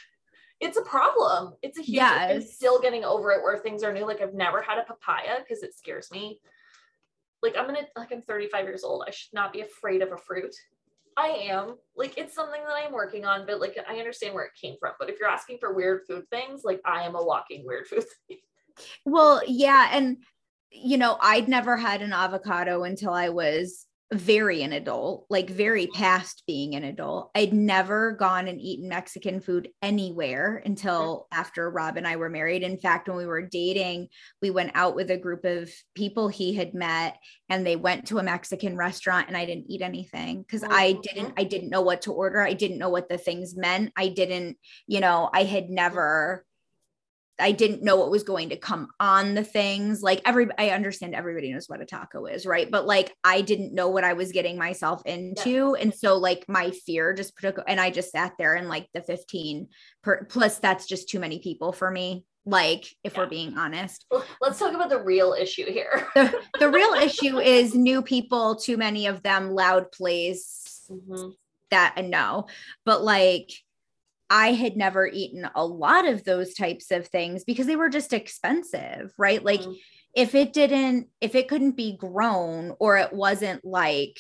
it's 0.61 0.77
a 0.79 0.83
problem. 0.83 1.55
It's 1.63 1.79
a 1.79 1.83
huge. 1.83 2.01
I'm 2.01 2.43
still 2.43 2.81
getting 2.81 3.05
over 3.05 3.33
it 3.33 3.43
where 3.43 3.59
things 3.59 3.83
are 3.83 3.93
new. 3.93 4.07
Like 4.07 4.21
I've 4.21 4.35
never 4.35 4.63
had 4.63 4.79
a 4.79 4.85
papaya 4.85 5.41
because 5.41 5.63
it 5.65 5.75
scares 5.77 6.11
me. 6.13 6.41
Like 7.43 7.57
I'm 7.59 7.67
gonna 7.67 7.87
like 7.97 8.13
I'm 8.13 8.23
35 8.23 8.65
years 8.65 8.85
old. 8.85 9.05
I 9.07 9.11
should 9.11 9.35
not 9.35 9.53
be 9.53 9.63
afraid 9.63 10.01
of 10.03 10.13
a 10.13 10.17
fruit. 10.17 10.55
I 11.17 11.29
am. 11.51 11.77
Like 11.97 12.19
it's 12.19 12.35
something 12.35 12.61
that 12.63 12.75
I'm 12.75 12.93
working 12.93 13.25
on, 13.25 13.47
but 13.47 13.61
like 13.61 13.77
I 13.89 13.97
understand 13.97 14.35
where 14.35 14.45
it 14.45 14.53
came 14.61 14.77
from. 14.79 14.93
But 14.99 15.09
if 15.09 15.19
you're 15.19 15.29
asking 15.29 15.59
for 15.59 15.75
weird 15.75 16.03
food 16.07 16.25
things, 16.31 16.63
like 16.65 16.81
I 16.85 17.03
am 17.03 17.15
a 17.15 17.25
walking 17.25 17.65
weird 17.67 17.87
food 17.87 18.05
thing. 18.29 18.39
Well, 19.05 19.41
yeah. 19.47 19.91
And, 19.93 20.19
you 20.71 20.99
know, 20.99 21.17
I'd 21.21 21.49
never 21.49 21.77
had 21.77 22.03
an 22.03 22.13
avocado 22.13 22.85
until 22.85 23.13
I 23.13 23.31
was 23.31 23.86
very 24.13 24.63
an 24.63 24.73
adult, 24.73 25.27
like 25.29 25.51
very 25.51 25.89
past 25.89 26.45
being 26.47 26.77
an 26.77 26.85
adult. 26.85 27.31
I'd 27.35 27.53
never 27.53 28.13
gone 28.13 28.47
and 28.47 28.61
eaten 28.61 28.89
Mexican 28.89 29.41
food 29.41 29.69
anywhere 29.83 30.63
until 30.65 31.27
after 31.33 31.69
Rob 31.69 31.97
and 31.97 32.07
I 32.07 32.15
were 32.17 32.31
married. 32.31 32.63
In 32.63 32.79
fact, 32.79 33.09
when 33.09 33.17
we 33.17 33.27
were 33.27 33.43
dating, 33.43 34.09
we 34.41 34.51
went 34.51 34.73
out 34.75 34.95
with 34.95 35.11
a 35.11 35.17
group 35.17 35.45
of 35.45 35.71
people 35.97 36.29
he 36.29 36.55
had 36.55 36.73
met 36.73 37.17
and 37.49 37.67
they 37.67 37.75
went 37.75 38.07
to 38.07 38.19
a 38.19 38.23
Mexican 38.23 38.77
restaurant 38.77 39.27
and 39.27 39.37
I 39.37 39.45
didn't 39.45 39.71
eat 39.71 39.83
anything 39.83 40.43
because 40.43 40.63
I 40.63 40.93
Mhm. 40.95 41.03
didn't 41.03 41.35
I 41.37 41.45
didn't 41.45 41.71
know 41.71 41.83
what 41.83 42.03
to 42.03 42.13
order. 42.13 42.41
I 42.41 42.53
didn't 42.53 42.79
know 42.79 42.91
what 42.91 43.09
the 43.09 43.19
things 43.19 43.57
meant. 43.57 43.93
I 43.97 44.09
didn't, 44.09 44.57
you 44.87 45.01
know, 45.01 45.31
I 45.33 45.43
had 45.43 45.69
never 45.69 46.45
I 47.39 47.53
didn't 47.53 47.83
know 47.83 47.97
what 47.97 48.11
was 48.11 48.23
going 48.23 48.49
to 48.51 48.57
come 48.57 48.89
on 48.99 49.35
the 49.35 49.45
things. 49.45 50.03
Like 50.03 50.23
every 50.25 50.49
I 50.59 50.71
understand 50.71 51.15
everybody 51.15 51.53
knows 51.53 51.69
what 51.69 51.81
a 51.83 51.87
taco 51.87 52.27
is, 52.27 52.47
right? 52.47 52.71
But 52.71 52.87
like 52.87 53.15
I 53.23 53.43
didn't 53.43 53.75
know 53.75 53.89
what 53.89 54.05
I 54.05 54.15
was 54.15 54.33
getting 54.33 54.57
myself 54.57 55.03
into. 55.05 55.75
And 55.75 55.95
so 55.95 56.17
like 56.17 56.45
my 56.49 56.71
fear 56.71 57.13
just 57.13 57.37
took 57.39 57.59
and 57.69 57.81
I 57.81 57.91
just 57.91 58.11
sat 58.11 58.33
there 58.39 58.55
and 58.55 58.69
like 58.69 58.89
the 58.95 59.03
15 59.03 59.69
per 60.03 60.25
plus 60.25 60.59
that's 60.59 60.87
just 60.87 61.09
too 61.09 61.21
many 61.21 61.39
people 61.39 61.73
for 61.73 61.91
me. 61.91 62.25
Like 62.47 62.87
if 63.05 63.15
Yeah. 63.15 63.21
we're 63.21 63.27
being 63.29 63.59
honest. 63.59 64.07
Well, 64.11 64.25
let's 64.41 64.59
talk 64.59 64.73
about 64.75 64.89
the 64.89 65.03
real 65.03 65.35
issue 65.39 65.71
here. 65.71 66.07
The, 66.15 66.41
the 66.59 66.71
real 66.71 66.95
issue 66.95 67.39
is 67.39 67.75
new 67.75 68.01
people, 68.03 68.57
too 68.57 68.77
many 68.77 69.07
of 69.07 69.23
them, 69.23 69.51
loud 69.51 69.93
plays, 69.93 70.63
Mhm. 70.91 71.33
that 71.71 71.95
and 71.97 72.11
no. 72.11 72.47
But 72.85 73.03
like 73.03 73.51
I 74.31 74.53
had 74.53 74.77
never 74.77 75.07
eaten 75.07 75.49
a 75.55 75.65
lot 75.67 76.07
of 76.07 76.25
those 76.25 76.55
types 76.55 76.91
of 76.91 77.07
things 77.09 77.45
because 77.45 77.67
they 77.67 77.77
were 77.77 77.89
just 77.89 78.13
expensive, 78.13 79.13
right? 79.19 79.43
Like 79.45 79.63
Mhm. 79.63 79.77
if 80.15 80.35
it 80.35 80.53
didn't 80.53 81.09
if 81.21 81.35
it 81.35 81.49
couldn't 81.49 81.73
be 81.77 81.97
grown 81.97 82.75
or 82.81 82.97
it 82.99 83.13
wasn't 83.13 83.65
like 83.65 84.19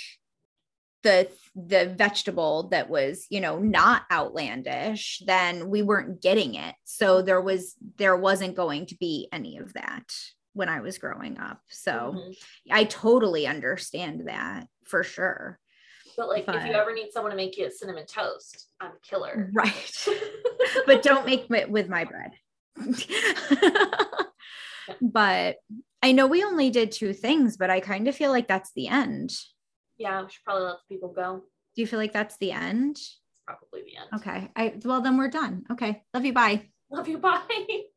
the 1.03 1.31
the 1.55 1.87
vegetable 1.97 2.69
that 2.70 2.91
was, 2.91 3.27
you 3.31 3.41
know, 3.41 3.59
not 3.59 4.03
outlandish, 4.11 5.23
then 5.27 5.69
we 5.70 5.83
weren't 5.83 6.20
getting 6.20 6.55
it. 6.55 6.74
So 6.85 7.23
there 7.23 7.41
was 7.41 7.77
there 7.97 8.16
wasn't 8.16 8.57
going 8.57 8.87
to 8.87 8.97
be 8.97 9.28
any 9.33 9.59
of 9.59 9.73
that 9.74 10.12
when 10.55 10.69
I 10.69 10.81
was 10.81 10.99
growing 10.99 11.39
up. 11.39 11.61
So 11.69 12.12
Mhm. 12.12 12.35
I 12.70 12.85
totally 12.85 13.47
understand 13.47 14.28
that 14.28 14.66
for 14.85 15.03
sure. 15.05 15.61
But 16.16 16.28
like 16.28 16.44
if 16.48 16.66
you 16.66 16.72
ever 16.72 16.94
need 16.94 17.10
someone 17.12 17.30
to 17.30 17.36
make 17.36 17.56
you 17.59 17.66
a 17.66 17.70
cinnamon 17.70 18.06
toast, 18.06 18.68
I'm 18.80 18.93
a 18.93 19.01
killer. 19.09 19.51
Right. 19.52 20.06
but 20.86 21.02
don't 21.02 21.26
make 21.26 21.51
it 21.51 21.70
with 21.70 21.88
my 21.88 22.05
bread. 22.05 22.32
but 25.01 25.56
I 26.02 26.12
know 26.12 26.26
we 26.26 26.44
only 26.44 26.70
did 26.70 26.93
two 26.93 27.12
things, 27.12 27.56
but 27.56 27.70
I 27.70 27.80
kind 27.80 28.09
of 28.09 28.14
feel 28.14 28.30
like 28.30 28.48
that's 28.48 28.72
the 28.74 28.88
end. 28.88 29.32
yeah, 29.98 30.22
we 30.22 30.30
should 30.30 30.44
probably 30.44 30.64
let 30.64 30.76
people 30.88 31.09
go. 31.12 31.43
Do 31.74 31.82
you 31.82 31.86
feel 31.86 31.98
like 31.98 32.12
that's 32.12 32.36
the 32.38 32.52
end? 32.52 32.97
It's 32.97 33.43
probably 33.47 33.82
the 33.82 33.97
end. 33.98 34.09
Okay. 34.14 34.51
I 34.56 34.74
well 34.84 35.01
then 35.02 35.16
we're 35.18 35.28
done. 35.28 35.64
Okay. 35.70 36.02
Love 36.14 36.24
you. 36.24 36.32
Bye. 36.32 36.68
Love 36.90 37.09
you. 37.09 37.18
Bye. 37.18 37.40